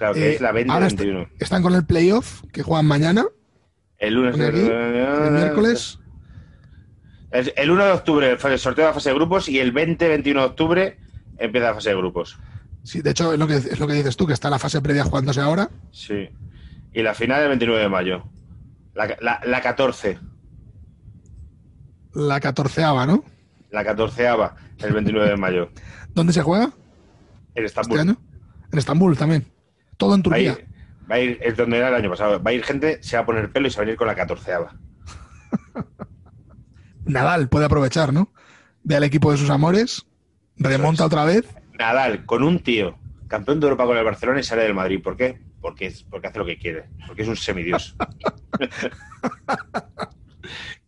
Claro, 0.00 0.14
que 0.14 0.30
Eh, 0.30 0.34
es 0.36 0.40
la 0.40 0.48
ahora 0.48 0.86
está- 0.86 1.02
20-21. 1.04 1.28
están 1.38 1.62
con 1.62 1.74
el 1.74 1.84
playoff 1.84 2.40
que 2.54 2.62
juegan 2.62 2.86
mañana, 2.86 3.26
El 3.98 4.14
lunes. 4.14 4.32
pone 4.32 4.46
aquí, 4.46 4.60
el 4.60 5.30
miércoles. 5.32 5.98
El, 7.30 7.52
el 7.54 7.70
1 7.70 7.84
de 7.84 7.92
octubre 7.92 8.30
el 8.30 8.58
sorteo 8.58 8.86
de 8.86 8.88
la 8.90 8.94
fase 8.94 9.10
de 9.10 9.14
grupos 9.14 9.46
y 9.50 9.58
el 9.58 9.74
20-21 9.74 10.40
de 10.40 10.46
octubre 10.46 10.98
empieza 11.36 11.66
la 11.68 11.74
fase 11.74 11.90
de 11.90 11.96
grupos. 11.96 12.38
Sí, 12.82 13.02
de 13.02 13.10
hecho, 13.10 13.34
es 13.34 13.38
lo, 13.38 13.46
que, 13.46 13.56
es 13.56 13.78
lo 13.78 13.86
que 13.86 13.92
dices 13.92 14.16
tú, 14.16 14.26
que 14.26 14.32
está 14.32 14.48
la 14.48 14.58
fase 14.58 14.80
previa 14.80 15.04
jugándose 15.04 15.42
ahora. 15.42 15.68
Sí. 15.92 16.30
Y 16.94 17.02
la 17.02 17.12
final 17.12 17.42
el 17.42 17.48
29 17.48 17.82
de 17.82 17.88
mayo. 17.90 18.24
La, 18.94 19.18
la, 19.20 19.38
la 19.44 19.60
14. 19.60 20.18
La 22.14 22.40
catorceava, 22.40 23.04
¿no? 23.04 23.22
La 23.70 23.84
14 23.84 24.26
el 24.78 24.92
29 24.94 25.28
de 25.28 25.36
mayo. 25.36 25.68
¿Dónde 26.14 26.32
se 26.32 26.40
juega 26.40 26.72
En 27.54 27.64
este 27.66 27.80
Estambul. 27.80 27.98
año? 28.00 28.16
En 28.72 28.78
Estambul 28.78 29.18
también. 29.18 29.44
Todo 30.00 30.14
en 30.14 30.20
Va 30.20 30.22
a, 30.22 30.24
Turquía. 30.24 30.52
ir, 30.52 30.66
va 31.10 31.14
a 31.14 31.20
ir, 31.20 31.38
es 31.42 31.56
donde 31.56 31.76
era 31.76 31.88
el 31.88 31.94
año 31.94 32.10
pasado. 32.10 32.42
Va 32.42 32.50
a 32.50 32.54
ir 32.54 32.64
gente, 32.64 33.02
se 33.02 33.16
va 33.16 33.22
a 33.22 33.26
poner 33.26 33.52
pelo 33.52 33.68
y 33.68 33.70
se 33.70 33.76
va 33.76 33.82
a 33.82 33.84
venir 33.84 33.98
con 33.98 34.06
la 34.06 34.14
14 34.14 34.52
Nadal 37.04 37.48
puede 37.48 37.66
aprovechar, 37.66 38.12
¿no? 38.12 38.32
Ve 38.82 38.96
al 38.96 39.04
equipo 39.04 39.30
de 39.30 39.36
sus 39.36 39.50
amores, 39.50 40.06
remonta 40.56 41.04
otra 41.04 41.24
vez. 41.24 41.46
Nadal 41.78 42.24
con 42.24 42.42
un 42.42 42.60
tío, 42.60 42.98
campeón 43.28 43.60
de 43.60 43.66
Europa 43.66 43.84
con 43.84 43.98
el 43.98 44.04
Barcelona 44.04 44.40
y 44.40 44.42
sale 44.42 44.62
del 44.62 44.74
Madrid. 44.74 45.02
¿Por 45.02 45.16
qué? 45.16 45.38
porque, 45.60 45.86
es, 45.86 46.02
porque 46.04 46.28
hace 46.28 46.38
lo 46.38 46.46
que 46.46 46.58
quiere, 46.58 46.88
porque 47.06 47.22
es 47.22 47.28
un 47.28 47.36
semidios. 47.36 47.96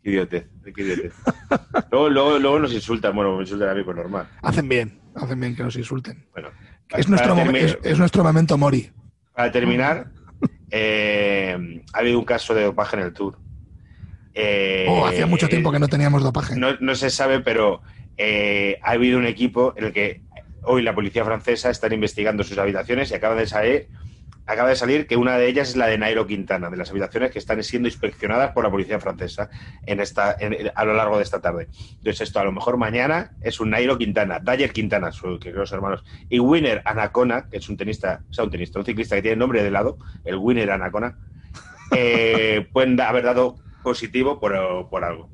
qué 0.02 0.10
idiotez, 0.10 0.48
qué 0.74 0.82
idiotez. 0.82 1.14
Luego, 1.90 2.08
luego, 2.08 2.38
luego 2.38 2.58
nos 2.60 2.72
insultan, 2.72 3.14
bueno, 3.14 3.36
me 3.36 3.42
insultan 3.42 3.68
a 3.68 3.74
mí, 3.74 3.82
pues 3.84 3.96
normal. 3.96 4.28
Hacen 4.42 4.68
bien, 4.68 5.00
hacen 5.14 5.38
bien 5.38 5.54
que 5.54 5.62
nos 5.62 5.76
insulten. 5.76 6.26
Bueno, 6.32 6.48
Es 6.90 7.08
nuestro, 7.08 7.36
es 7.82 7.98
nuestro 7.98 8.24
momento 8.24 8.56
Mori. 8.56 8.90
Para 9.34 9.50
terminar, 9.50 10.08
eh, 10.70 11.82
ha 11.92 11.98
habido 11.98 12.18
un 12.18 12.24
caso 12.24 12.54
de 12.54 12.64
dopaje 12.64 12.96
en 12.96 13.02
el 13.02 13.12
Tour. 13.12 13.38
Eh, 14.34 14.86
Oh, 14.88 15.06
hacía 15.06 15.26
mucho 15.26 15.48
tiempo 15.48 15.70
que 15.72 15.78
no 15.78 15.88
teníamos 15.88 16.22
dopaje. 16.22 16.56
No, 16.56 16.76
no 16.80 16.94
se 16.94 17.10
sabe, 17.10 17.40
pero 17.40 17.82
eh, 18.16 18.78
ha 18.82 18.92
habido 18.92 19.18
un 19.18 19.26
equipo 19.26 19.74
en 19.76 19.84
el 19.84 19.92
que 19.92 20.22
hoy 20.62 20.82
la 20.82 20.94
policía 20.94 21.24
francesa 21.24 21.70
está 21.70 21.92
investigando 21.92 22.44
sus 22.44 22.58
habitaciones 22.58 23.10
y 23.10 23.14
acaba 23.14 23.34
de 23.34 23.46
salir, 23.46 23.88
acaba 24.46 24.68
de 24.68 24.76
salir 24.76 25.06
que 25.06 25.16
una 25.16 25.36
de 25.38 25.46
ellas 25.48 25.70
es 25.70 25.76
la 25.76 25.86
de 25.86 25.98
Nairo 25.98 26.26
Quintana, 26.26 26.68
de 26.68 26.76
las 26.76 26.90
habitaciones 26.90 27.30
que 27.30 27.38
están 27.38 27.62
siendo 27.62 27.88
inspeccionadas 27.88 28.52
por 28.52 28.64
la 28.64 28.70
policía 28.70 28.98
francesa 29.00 29.48
en 29.86 30.00
esta, 30.00 30.36
en- 30.38 30.70
a 30.74 30.84
lo 30.84 30.94
largo 30.94 31.16
de 31.16 31.22
esta 31.22 31.40
tarde. 31.40 31.68
Entonces 31.98 32.22
esto 32.22 32.40
a 32.40 32.44
lo 32.44 32.52
mejor 32.52 32.76
mañana 32.76 33.32
es 33.40 33.60
un 33.60 33.70
Nairo 33.70 33.96
Quintana, 33.98 34.40
Dyer 34.40 34.72
Quintana, 34.72 35.12
su- 35.12 35.38
que 35.38 35.52
creo 35.52 35.64
son 35.66 35.76
hermanos, 35.76 36.04
y 36.28 36.38
Winner 36.40 36.82
Anacona, 36.84 37.48
que 37.48 37.58
es 37.58 37.68
un 37.68 37.76
tenista, 37.76 38.22
o 38.28 38.32
sea, 38.32 38.44
un 38.44 38.50
tenista, 38.50 38.78
un 38.78 38.84
ciclista 38.84 39.16
que 39.16 39.22
tiene 39.22 39.36
nombre 39.36 39.62
de 39.62 39.70
lado, 39.70 39.98
el 40.24 40.36
Winner 40.36 40.70
Anacona, 40.70 41.18
eh, 41.96 42.68
pueden 42.72 42.96
da- 42.96 43.08
haber 43.08 43.24
dado 43.24 43.56
positivo 43.82 44.38
por, 44.40 44.88
por 44.90 45.04
algo. 45.04 45.30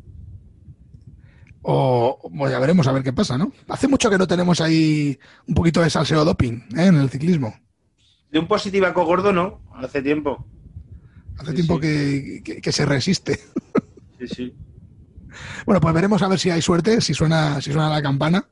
O 1.63 2.19
bueno, 2.31 2.53
ya 2.53 2.59
veremos 2.61 2.87
a 2.87 2.93
ver 2.93 3.03
qué 3.03 3.13
pasa, 3.13 3.37
¿no? 3.37 3.53
Hace 3.69 3.89
mucho 3.89 4.09
que 4.11 4.17
no 4.19 4.27
tenemos 4.27 4.61
ahí 4.61 5.19
un 5.47 5.55
poquito 5.55 5.81
de 5.83 5.91
salseo 5.91 6.25
doping 6.25 6.55
¿eh? 6.77 6.87
en 6.87 6.97
el 6.97 7.11
ciclismo. 7.11 7.55
De 8.31 8.39
un 8.39 8.47
positivaco 8.47 9.05
gordo, 9.05 9.33
no, 9.33 9.61
hace 9.75 10.03
tiempo. 10.03 10.47
Hace 11.39 11.51
Sí, 11.51 11.55
tiempo 11.57 11.75
sí. 11.77 11.81
Que, 11.81 12.43
que- 12.45 12.61
que 12.61 12.73
se 12.73 12.85
resiste. 12.87 13.39
Sí, 14.19 14.29
sí. 14.29 14.55
Bueno, 15.65 15.81
pues 15.81 15.95
veremos 15.95 16.21
a 16.23 16.29
ver 16.29 16.39
si 16.39 16.51
hay 16.51 16.61
suerte, 16.61 17.01
si 17.01 17.15
suena, 17.15 17.61
si 17.61 17.73
suena 17.73 17.89
la 17.89 18.03
campana. 18.03 18.45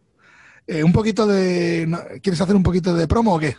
Eh, 0.66 0.82
un 0.84 0.92
poquito 0.92 1.26
de. 1.26 1.88
¿Quieres 2.22 2.40
hacer 2.40 2.54
un 2.56 2.62
poquito 2.62 2.94
de 2.94 3.06
promo 3.08 3.34
o 3.34 3.38
qué? 3.38 3.56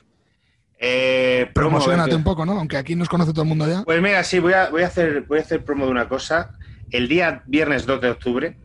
Eh, 0.79 1.49
promo, 1.53 1.77
Promocionate 1.77 2.15
un 2.15 2.23
poco, 2.23 2.45
¿no? 2.45 2.53
Aunque 2.53 2.77
aquí 2.77 2.95
nos 2.95 3.09
conoce 3.09 3.31
todo 3.31 3.41
el 3.43 3.49
mundo 3.49 3.67
ya. 3.67 3.83
Pues 3.83 4.01
mira, 4.01 4.23
sí, 4.23 4.39
voy 4.39 4.53
a, 4.53 4.69
voy 4.69 4.83
a, 4.83 4.87
hacer, 4.87 5.21
voy 5.27 5.39
a 5.39 5.41
hacer 5.41 5.63
promo 5.65 5.85
de 5.85 5.91
una 5.91 6.07
cosa. 6.07 6.55
El 6.91 7.07
día 7.07 7.43
viernes 7.47 7.85
2 7.85 7.99
de 8.01 8.09
octubre, 8.09 8.57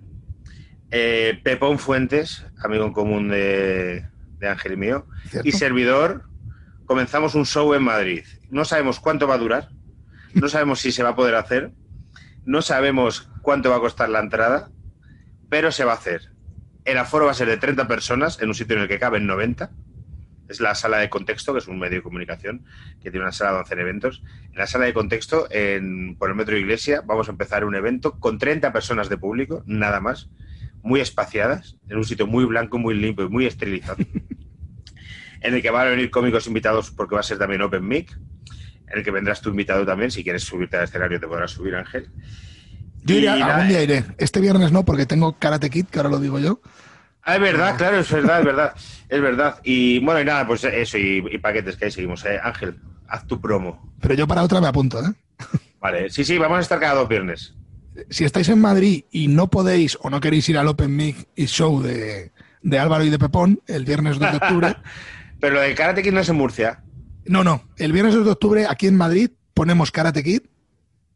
eh, 0.91 1.41
Pepón 1.43 1.79
Fuentes, 1.79 2.45
amigo 2.62 2.85
en 2.85 2.93
común 2.93 3.29
de, 3.29 4.07
de 4.39 4.49
Ángel 4.49 4.74
y 4.74 4.77
mío, 4.77 5.07
¿cierto? 5.31 5.49
y 5.49 5.53
servidor, 5.53 6.24
comenzamos 6.93 7.35
un 7.35 7.47
show 7.47 7.73
en 7.73 7.82
Madrid. 7.82 8.23
No 8.51 8.66
sabemos 8.66 9.01
cuánto 9.01 9.27
va 9.27 9.36
a 9.36 9.39
durar, 9.39 9.70
no 10.35 10.51
sabemos 10.51 10.78
si 10.78 10.93
se 10.93 11.02
va 11.02 11.09
a 11.09 11.16
poder 11.16 11.36
hacer, 11.36 11.73
no 12.44 12.60
sabemos 12.60 13.31
cuánto 13.40 13.70
va 13.70 13.77
a 13.77 13.81
costar 13.81 14.10
la 14.10 14.20
entrada, 14.20 14.70
pero 15.48 15.73
se 15.73 15.86
va 15.86 15.93
a 15.93 15.94
hacer. 15.94 16.32
El 16.85 16.98
aforo 16.98 17.24
va 17.24 17.31
a 17.31 17.35
ser 17.35 17.48
de 17.48 17.56
30 17.56 17.89
personas 17.89 18.43
en 18.43 18.48
un 18.48 18.55
sitio 18.55 18.77
en 18.77 18.82
el 18.82 18.89
que 18.89 18.98
caben 18.98 19.27
90. 19.27 19.70
Es 20.51 20.60
la 20.60 20.74
sala 20.74 20.98
de 20.98 21.09
contexto, 21.09 21.55
que 21.55 21.60
es 21.60 21.66
un 21.66 21.78
medio 21.78 21.97
de 21.97 22.02
comunicación 22.02 22.66
que 23.02 23.10
tiene 23.10 23.24
una 23.24 23.32
sala 23.32 23.52
donde 23.52 23.64
hacen 23.64 23.78
eventos. 23.78 24.23
En 24.51 24.59
la 24.59 24.66
sala 24.66 24.85
de 24.85 24.93
contexto, 24.93 25.48
en, 25.51 26.16
por 26.19 26.28
el 26.28 26.36
Metro 26.36 26.59
Iglesia, 26.59 27.01
vamos 27.06 27.28
a 27.28 27.31
empezar 27.31 27.64
un 27.64 27.74
evento 27.74 28.20
con 28.20 28.36
30 28.36 28.70
personas 28.70 29.09
de 29.09 29.16
público, 29.16 29.62
nada 29.64 30.01
más, 30.01 30.28
muy 30.82 31.01
espaciadas, 31.01 31.78
en 31.89 31.97
un 31.97 32.05
sitio 32.05 32.27
muy 32.27 32.44
blanco, 32.44 32.77
muy 32.77 32.94
limpio 32.94 33.24
y 33.24 33.28
muy 33.31 33.47
esterilizado. 33.47 33.97
En 35.43 35.55
el 35.55 35.62
que 35.62 35.70
van 35.70 35.86
a 35.86 35.90
venir 35.90 36.10
cómicos 36.10 36.47
invitados 36.47 36.90
porque 36.90 37.14
va 37.14 37.20
a 37.20 37.24
ser 37.24 37.39
también 37.39 37.62
Open 37.62 37.86
Mic, 37.86 38.16
en 38.89 38.98
el 38.98 39.05
que 39.05 39.10
vendrás 39.10 39.40
tú 39.40 39.51
invitado 39.51 39.85
también. 39.85 40.10
Si 40.10 40.23
quieres 40.23 40.43
subirte 40.43 40.77
al 40.77 40.85
escenario, 40.85 41.19
te 41.20 41.27
podrás 41.27 41.51
subir, 41.51 41.74
Ángel. 41.74 42.10
Yo 43.05 43.16
iré, 43.16 43.24
Y 43.24 43.28
algún 43.28 43.69
día 43.69 43.82
iré. 43.82 44.05
Este 44.19 44.40
viernes 44.40 44.73
no, 44.73 44.85
porque 44.85 45.06
tengo 45.06 45.39
Karate 45.39 45.70
Kid, 45.70 45.86
que 45.86 45.98
ahora 45.98 46.10
lo 46.10 46.20
digo 46.20 46.39
yo. 46.39 46.60
Ah, 47.24 47.36
es 47.36 47.40
verdad, 47.40 47.77
claro, 47.77 47.98
es 47.98 48.10
verdad, 48.12 48.40
es 48.40 48.44
verdad, 48.44 48.74
es 49.09 49.20
verdad. 49.20 49.59
Y 49.64 49.98
bueno, 50.01 50.20
y 50.20 50.24
nada, 50.24 50.47
pues 50.47 50.64
eso, 50.64 50.98
y, 50.98 51.24
y 51.31 51.39
paquetes 51.39 51.77
que 51.77 51.86
ahí 51.86 51.90
seguimos. 51.90 52.24
Eh, 52.24 52.39
Ángel, 52.43 52.78
haz 53.09 53.27
tu 53.27 53.40
promo. 53.40 53.94
Pero 54.01 54.14
yo 54.14 54.27
para 54.27 54.43
otra 54.43 54.60
me 54.60 54.69
apunto, 54.69 55.01
¿eh? 55.01 55.12
Vale, 55.81 56.10
sí, 56.10 56.24
sí, 56.24 56.39
vamos 56.39 56.59
a 56.59 56.60
estar 56.60 56.78
cada 56.78 56.94
dos 56.94 57.09
viernes. 57.09 57.55
Si 58.09 58.24
estáis 58.24 58.48
en 58.48 58.60
Madrid 58.60 59.05
y 59.10 59.28
no 59.28 59.51
podéis 59.51 59.98
o 60.01 60.09
no 60.09 60.20
queréis 60.20 60.48
ir 60.48 60.56
al 60.56 60.69
Open 60.69 60.94
Mic 60.97 61.28
y 61.36 61.47
Show 61.47 61.82
de, 61.82 62.32
de 62.62 62.78
Álvaro 62.78 63.05
y 63.05 63.10
de 63.10 63.19
Pepón 63.19 63.60
el 63.66 63.85
viernes 63.85 64.19
2 64.19 64.31
de 64.31 64.36
octubre, 64.39 64.77
Pero 65.43 65.55
lo 65.56 65.60
de 65.60 65.74
Karate 65.74 66.05
Kid 66.05 66.12
no 66.12 66.20
es 66.20 66.28
en 66.28 66.36
Murcia. 66.36 66.85
No, 67.24 67.43
no. 67.43 67.64
El 67.77 67.90
viernes 67.90 68.14
2 68.14 68.24
de 68.24 68.31
octubre, 68.31 68.66
aquí 68.69 68.86
en 68.86 68.97
Madrid, 68.97 69.31
ponemos 69.55 69.90
Karate 69.90 70.23
Kid 70.23 70.43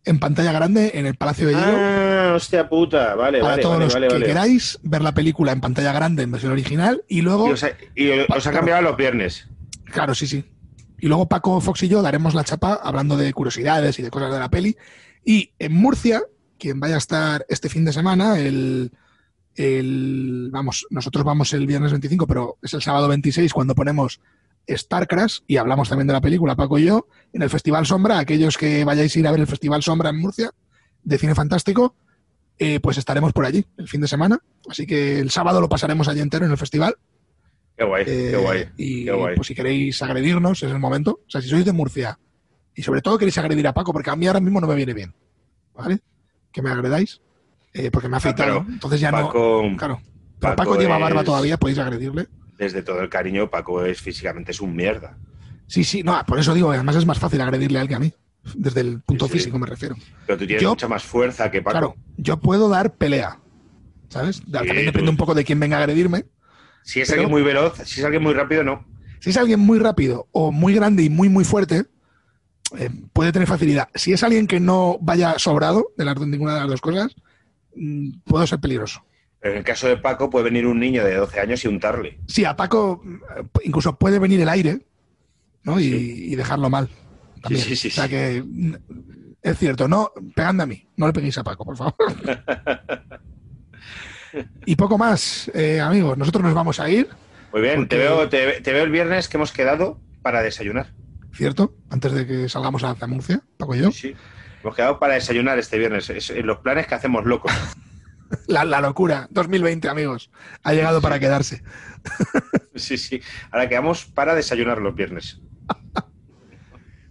en 0.05 0.19
pantalla 0.19 0.51
grande 0.51 0.91
en 0.95 1.07
el 1.07 1.15
Palacio 1.15 1.47
de 1.47 1.55
Hielo. 1.55 1.77
Ah, 1.79 2.33
hostia 2.35 2.69
puta, 2.69 3.15
vale, 3.15 3.39
para 3.39 3.53
vale, 3.53 3.63
todos 3.63 3.75
vale, 3.77 3.85
los 3.85 3.95
vale, 3.95 4.09
que 4.09 4.15
vale. 4.15 4.27
queráis 4.27 4.81
ver 4.83 5.03
la 5.03 5.15
película 5.15 5.53
en 5.53 5.61
pantalla 5.61 5.93
grande 5.93 6.25
en 6.25 6.33
versión 6.33 6.51
original. 6.51 7.05
Y 7.07 7.23
luego, 7.23 7.49
Y 7.49 7.53
os 7.53 7.63
ha, 7.63 7.71
y 7.95 8.11
os 8.11 8.47
ha 8.49 8.51
cambiado 8.53 8.83
los 8.83 8.97
viernes. 8.97 9.47
claro, 9.85 10.13
sí, 10.13 10.27
sí. 10.27 10.45
Y 10.99 11.07
luego 11.07 11.29
Paco, 11.29 11.61
Fox 11.61 11.85
y 11.85 11.89
yo 11.89 12.03
daremos 12.03 12.35
la 12.35 12.43
chapa 12.43 12.81
hablando 12.83 13.17
de 13.17 13.33
curiosidades 13.33 13.97
y 14.01 14.03
de 14.03 14.11
cosas 14.11 14.33
de 14.33 14.41
la 14.41 14.51
peli. 14.51 14.77
Y 15.25 15.53
en 15.61 15.73
Murcia, 15.73 16.23
quien 16.59 16.81
vaya 16.81 16.97
a 16.97 16.99
estar 16.99 17.47
este 17.49 17.69
fin 17.69 17.85
de 17.85 17.93
semana, 17.93 18.41
el, 18.41 18.91
el 19.57 20.49
vamos, 20.53 20.87
nosotros 20.91 21.25
vamos 21.25 21.53
el 21.53 21.67
viernes 21.67 21.91
25, 21.93 22.27
pero 22.27 22.59
es 22.63 22.75
el 22.75 22.83
sábado 22.83 23.09
26 23.09 23.53
cuando 23.53 23.75
ponemos 23.75 24.21
Starcraft 24.69 25.45
y 25.47 25.57
hablamos 25.57 25.89
también 25.89 26.07
de 26.09 26.13
la 26.13 26.21
película, 26.21 26.57
Paco 26.57 26.79
y 26.79 26.85
yo, 26.87 27.07
en 27.33 27.43
el 27.43 27.51
Festival 27.51 27.87
Sombra, 27.87 28.19
aquellos 28.19 28.57
que 28.59 28.85
vayáis 28.85 29.15
a 29.15 29.19
ir 29.19 29.27
a 29.27 29.31
ver 29.31 29.41
el 29.41 29.47
Festival 29.47 29.83
Sombra 29.83 30.11
en 30.11 30.19
Murcia, 30.21 30.51
de 31.03 31.19
cine 31.19 31.35
fantástico, 31.35 31.95
eh, 32.59 32.81
pues 32.81 32.99
estaremos 32.99 33.33
por 33.33 33.45
allí 33.45 33.65
el 33.77 33.87
fin 33.89 34.01
de 34.01 34.09
semana. 34.09 34.39
Así 34.69 34.87
que 34.87 35.21
el 35.21 35.31
sábado 35.31 35.61
lo 35.61 35.69
pasaremos 35.69 36.09
allí 36.09 36.21
entero 36.21 36.47
en 36.47 36.51
el 36.51 36.59
festival. 36.59 36.97
Qué 37.77 37.85
guay, 37.85 38.05
Eh, 38.07 38.29
qué 38.33 38.37
guay. 38.39 38.65
y 38.77 39.05
qué 39.05 39.13
guay. 39.13 39.37
pues 39.37 39.47
si 39.49 39.55
queréis 39.55 40.01
agredirnos, 40.03 40.63
es 40.63 40.71
el 40.71 40.79
momento. 40.79 41.21
O 41.27 41.31
sea, 41.31 41.41
si 41.43 41.49
sois 41.49 41.65
de 41.65 41.73
Murcia 41.73 42.19
y 42.75 42.83
sobre 42.83 43.03
todo 43.03 43.19
queréis 43.19 43.37
agredir 43.39 43.67
a 43.69 43.75
Paco, 43.75 43.93
porque 43.93 44.11
a 44.11 44.17
mí 44.17 44.27
ahora 44.27 44.41
mismo 44.41 44.61
no 44.61 44.67
me 44.67 44.75
viene 44.75 44.95
bien, 44.95 45.15
¿vale? 45.75 46.01
Que 46.51 46.63
me 46.63 46.71
agredáis, 46.71 47.21
eh, 47.77 47.91
porque 47.91 48.09
me 48.09 48.17
ha 48.17 48.19
afeitado. 48.19 48.59
Ah, 48.59 48.63
pero 48.65 48.75
Entonces 48.75 49.01
ya 49.01 49.11
Paco, 49.11 49.63
no. 49.69 49.77
Claro. 49.77 50.01
Pero 50.41 50.57
Paco 50.57 50.71
Paco, 50.71 50.81
lleva 50.81 50.99
barba 50.99 51.21
es- 51.21 51.27
todavía, 51.27 51.57
podéis 51.59 51.79
agredirle. 51.79 52.29
desde 52.59 52.83
todo 52.83 53.01
el 53.01 53.09
cariño, 53.09 53.51
Paco 53.51 53.85
es 53.85 54.01
físicamente 54.01 54.51
es 54.53 54.61
un 54.61 54.75
mierda. 54.75 55.17
Sí, 55.67 55.85
sí, 55.85 56.03
no, 56.03 56.19
por 56.27 56.39
eso 56.39 56.55
digo, 56.55 56.71
además 56.73 56.97
es 56.97 57.07
más 57.07 57.19
fácil 57.19 57.41
agredirle 57.41 57.79
a 57.79 57.83
él 57.83 57.89
que 57.89 57.95
a 57.95 57.99
mí. 57.99 58.13
Desde 58.55 58.81
el 58.83 59.01
punto 59.01 59.27
Sí, 59.27 59.33
sí. 59.33 59.39
físico 59.39 59.59
me 59.59 59.67
refiero. 59.67 59.97
Pero 60.27 60.39
tú 60.39 60.47
tienes 60.47 60.63
Yo- 60.63 60.71
mucha 60.71 60.87
más 60.89 61.03
fuerza 61.03 61.51
que 61.51 61.61
Paco. 61.63 61.73
Claro, 61.73 61.97
yo 62.17 62.37
puedo 62.39 62.69
dar 62.69 62.95
pelea. 62.95 63.39
¿Sabes? 64.09 64.41
También 64.51 64.87
depende 64.87 65.11
un 65.11 65.17
poco 65.17 65.35
de 65.35 65.45
quién 65.45 65.59
venga 65.59 65.77
a 65.77 65.81
agredirme. 65.81 66.25
Si 66.85 67.01
es 67.01 67.09
Pero- 67.09 67.23
alguien 67.23 67.31
muy 67.33 67.43
veloz, 67.43 67.75
si 67.85 67.99
es 68.01 68.05
alguien 68.05 68.23
muy 68.23 68.35
rápido, 68.35 68.63
no. 68.63 68.87
Si 69.19 69.31
es 69.31 69.37
alguien 69.37 69.59
muy 69.59 69.81
rápido 69.81 70.29
o 70.31 70.53
muy 70.53 70.73
grande 70.75 71.03
y 71.03 71.11
muy, 71.11 71.29
muy 71.29 71.45
fuerte, 71.45 71.87
eh, 72.79 72.91
puede 73.13 73.33
tener 73.33 73.49
facilidad. 73.49 73.89
Si 73.95 74.13
es 74.13 74.23
alguien 74.23 74.47
que 74.47 74.61
no 74.61 74.99
vaya 75.01 75.39
sobrado 75.39 75.89
de, 75.97 76.05
las, 76.05 76.19
de 76.21 76.27
ninguna 76.27 76.55
de 76.55 76.61
las 76.61 76.69
dos 76.69 76.81
cosas, 76.81 77.15
mm, 77.77 78.21
puedo 78.25 78.47
ser 78.47 78.59
peligroso. 78.59 79.05
Pero 79.41 79.53
en 79.53 79.59
el 79.59 79.65
caso 79.65 79.87
de 79.87 79.97
Paco 79.99 80.29
puede 80.31 80.47
venir 80.47 80.67
un 80.67 80.81
niño 80.81 81.05
de 81.05 81.15
12 81.15 81.41
años 81.41 81.65
y 81.65 81.69
untarle. 81.69 82.19
Sí, 82.27 82.45
a 82.45 82.57
Paco 82.57 83.03
eh, 83.39 83.43
incluso 83.65 83.97
puede 83.99 84.19
venir 84.19 84.41
el 84.41 84.49
aire 84.49 84.87
¿no? 85.63 85.79
y, 85.79 85.85
Sí. 85.85 86.25
y 86.33 86.37
dejarlo 86.37 86.69
mal. 86.71 86.89
También. 87.43 87.63
Sí, 87.65 87.77
sí, 87.77 87.77
sí, 87.77 87.89
o 87.89 87.91
sea 87.93 88.09
que 88.09 88.43
mm, 88.45 88.75
es 89.43 89.59
cierto, 89.59 89.87
no 89.87 90.11
pegadme 90.35 90.63
a 90.63 90.67
mí, 90.67 90.89
no 90.97 91.07
le 91.07 91.13
peguéis 91.13 91.39
a 91.39 91.45
Paco, 91.45 91.65
por 91.65 91.77
favor. 91.77 91.95
y 94.67 94.77
poco 94.77 94.99
más, 94.99 95.51
eh, 95.55 95.81
amigos. 95.81 96.17
Nosotros 96.19 96.43
nos 96.45 96.55
vamos 96.55 96.81
a 96.81 96.89
ir, 96.91 97.09
Muy 97.53 97.63
bien, 97.63 97.77
Porque- 97.81 97.97
te, 97.97 97.99
veo, 97.99 98.29
te, 98.29 98.61
te 98.61 98.73
veo 98.73 98.85
el 98.85 98.91
viernes 98.91 99.29
que 99.29 99.37
hemos 99.37 99.53
quedado 99.53 100.01
para 100.23 100.43
desayunar. 100.43 100.93
¿cierto? 101.33 101.75
Antes 101.91 102.13
de 102.13 102.27
que 102.27 102.49
salgamos 102.49 102.83
a 102.83 102.95
Murcia, 103.07 103.43
Paco 103.59 103.75
y 103.75 103.81
yo. 103.81 103.91
Sí, 103.93 104.09
sí. 104.09 104.15
Hemos 104.67 104.75
quedado 104.75 104.99
para 104.99 105.15
desayunar 105.15 105.57
este 105.61 105.79
viernes. 105.79 106.11
Es 106.11 106.29
en 106.29 106.45
los 106.45 106.59
planes 106.59 106.89
que 106.89 106.97
hacemos 106.97 107.25
locos. 107.25 107.53
La, 108.49 108.65
la 108.65 108.81
locura, 108.81 109.29
2020, 109.31 109.89
amigos. 109.89 110.33
Ha 110.65 110.73
llegado 110.73 111.01
para 111.01 111.21
quedarse. 111.21 111.63
Sí, 112.75 112.99
sí. 112.99 113.23
Ahora 113.53 113.69
quedamos 113.69 114.05
para 114.05 114.35
desayunar 114.35 114.79
los 114.79 114.95
viernes. 114.95 115.41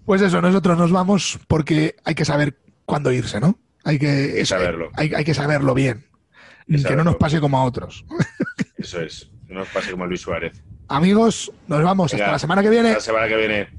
Pues 0.05 0.21
eso, 0.21 0.39
nosotros 0.39 0.77
nos 0.77 0.91
vamos 0.91 1.39
porque 1.47 1.95
hay 2.03 2.13
que 2.13 2.25
saber 2.25 2.59
cuándo 2.85 3.11
irse, 3.11 3.39
¿no? 3.39 3.57
Hay 3.83 3.97
que, 3.97 4.45
saberlo. 4.45 4.91
Hay, 4.93 5.13
hay 5.15 5.23
que 5.23 5.33
saberlo 5.33 5.73
bien. 5.73 6.05
Que, 6.67 6.77
saberlo. 6.77 7.05
no 7.05 7.11
nos 7.11 7.15
pase 7.15 7.39
como 7.39 7.57
a 7.57 7.63
otros. 7.63 8.05
Eso 8.77 9.01
es. 9.01 9.31
No 9.47 9.61
nos 9.61 9.69
pase 9.69 9.91
como 9.91 10.05
Luis 10.05 10.21
Suárez. 10.21 10.61
Amigos, 10.89 11.51
nos 11.67 11.81
vamos. 11.81 12.11
Venga, 12.11 12.25
Hasta 12.25 12.31
la 12.33 12.39
semana 12.39 12.61
que 12.61 12.69
viene. 12.69 12.93
La 12.93 12.99
semana 12.99 13.27
que 13.27 13.37
viene. 13.37 13.69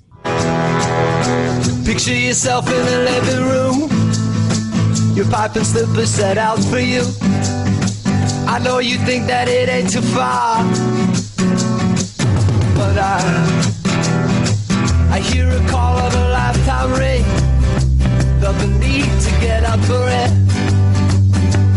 Picture 1.85 2.15
yourself 2.15 2.69
in 2.69 2.85
the 2.85 2.98
living 3.11 3.44
room. 3.44 5.16
Your 5.16 5.27
pipe 5.31 5.57
and 5.57 5.66
slippers 5.66 6.11
set 6.11 6.36
out 6.36 6.59
for 6.59 6.78
you. 6.78 7.03
I 8.47 8.61
know 8.62 8.78
you 8.78 8.98
think 8.98 9.27
that 9.27 9.48
it 9.48 9.69
ain't 9.69 9.90
too 9.90 10.03
far. 10.03 10.62
But 12.77 12.98
I, 12.98 13.19
I 15.11 15.20
hear 15.20 15.48
a 15.48 15.69
call 15.69 15.97
of 15.98 16.15
a 16.15 16.28
lifetime 16.31 16.93
ring. 16.93 17.24
The 18.40 18.53
need 18.78 19.11
to 19.23 19.31
get 19.40 19.65
up 19.65 19.81
for 19.81 20.07
it. 20.07 20.31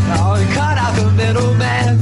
Now 0.10 0.36
you 0.36 0.46
cut 0.54 0.78
out 0.78 0.96
the 0.96 1.12
middleman. 1.12 1.98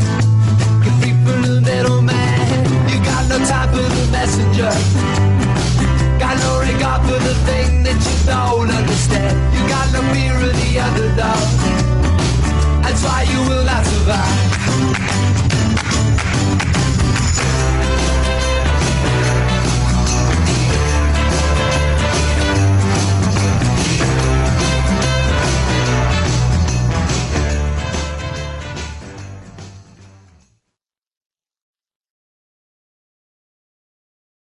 You're 0.84 0.98
free 1.00 1.16
from 1.24 1.42
the 1.44 1.62
middleman. 1.62 2.64
You 2.90 2.98
got 3.06 3.30
no 3.30 3.38
time 3.46 3.70
for 3.70 3.84
the 3.84 4.10
messenger. 4.12 5.27
No 6.40 6.60
regard 6.60 7.02
for 7.08 7.20
the 7.20 7.36
thing 7.48 7.84
that 7.84 8.00
you 8.08 8.16
don't 8.26 8.70
understand. 8.70 9.36
You 9.54 9.62
got 9.68 9.88
no 9.94 10.02
fear 10.14 10.36
of 10.36 10.54
the 10.62 10.80
underdog. 10.88 11.48
That's 12.84 13.04
why 13.04 13.24
you 13.32 13.40
will 13.50 13.66
not 13.66 13.86
survive. 13.86 14.67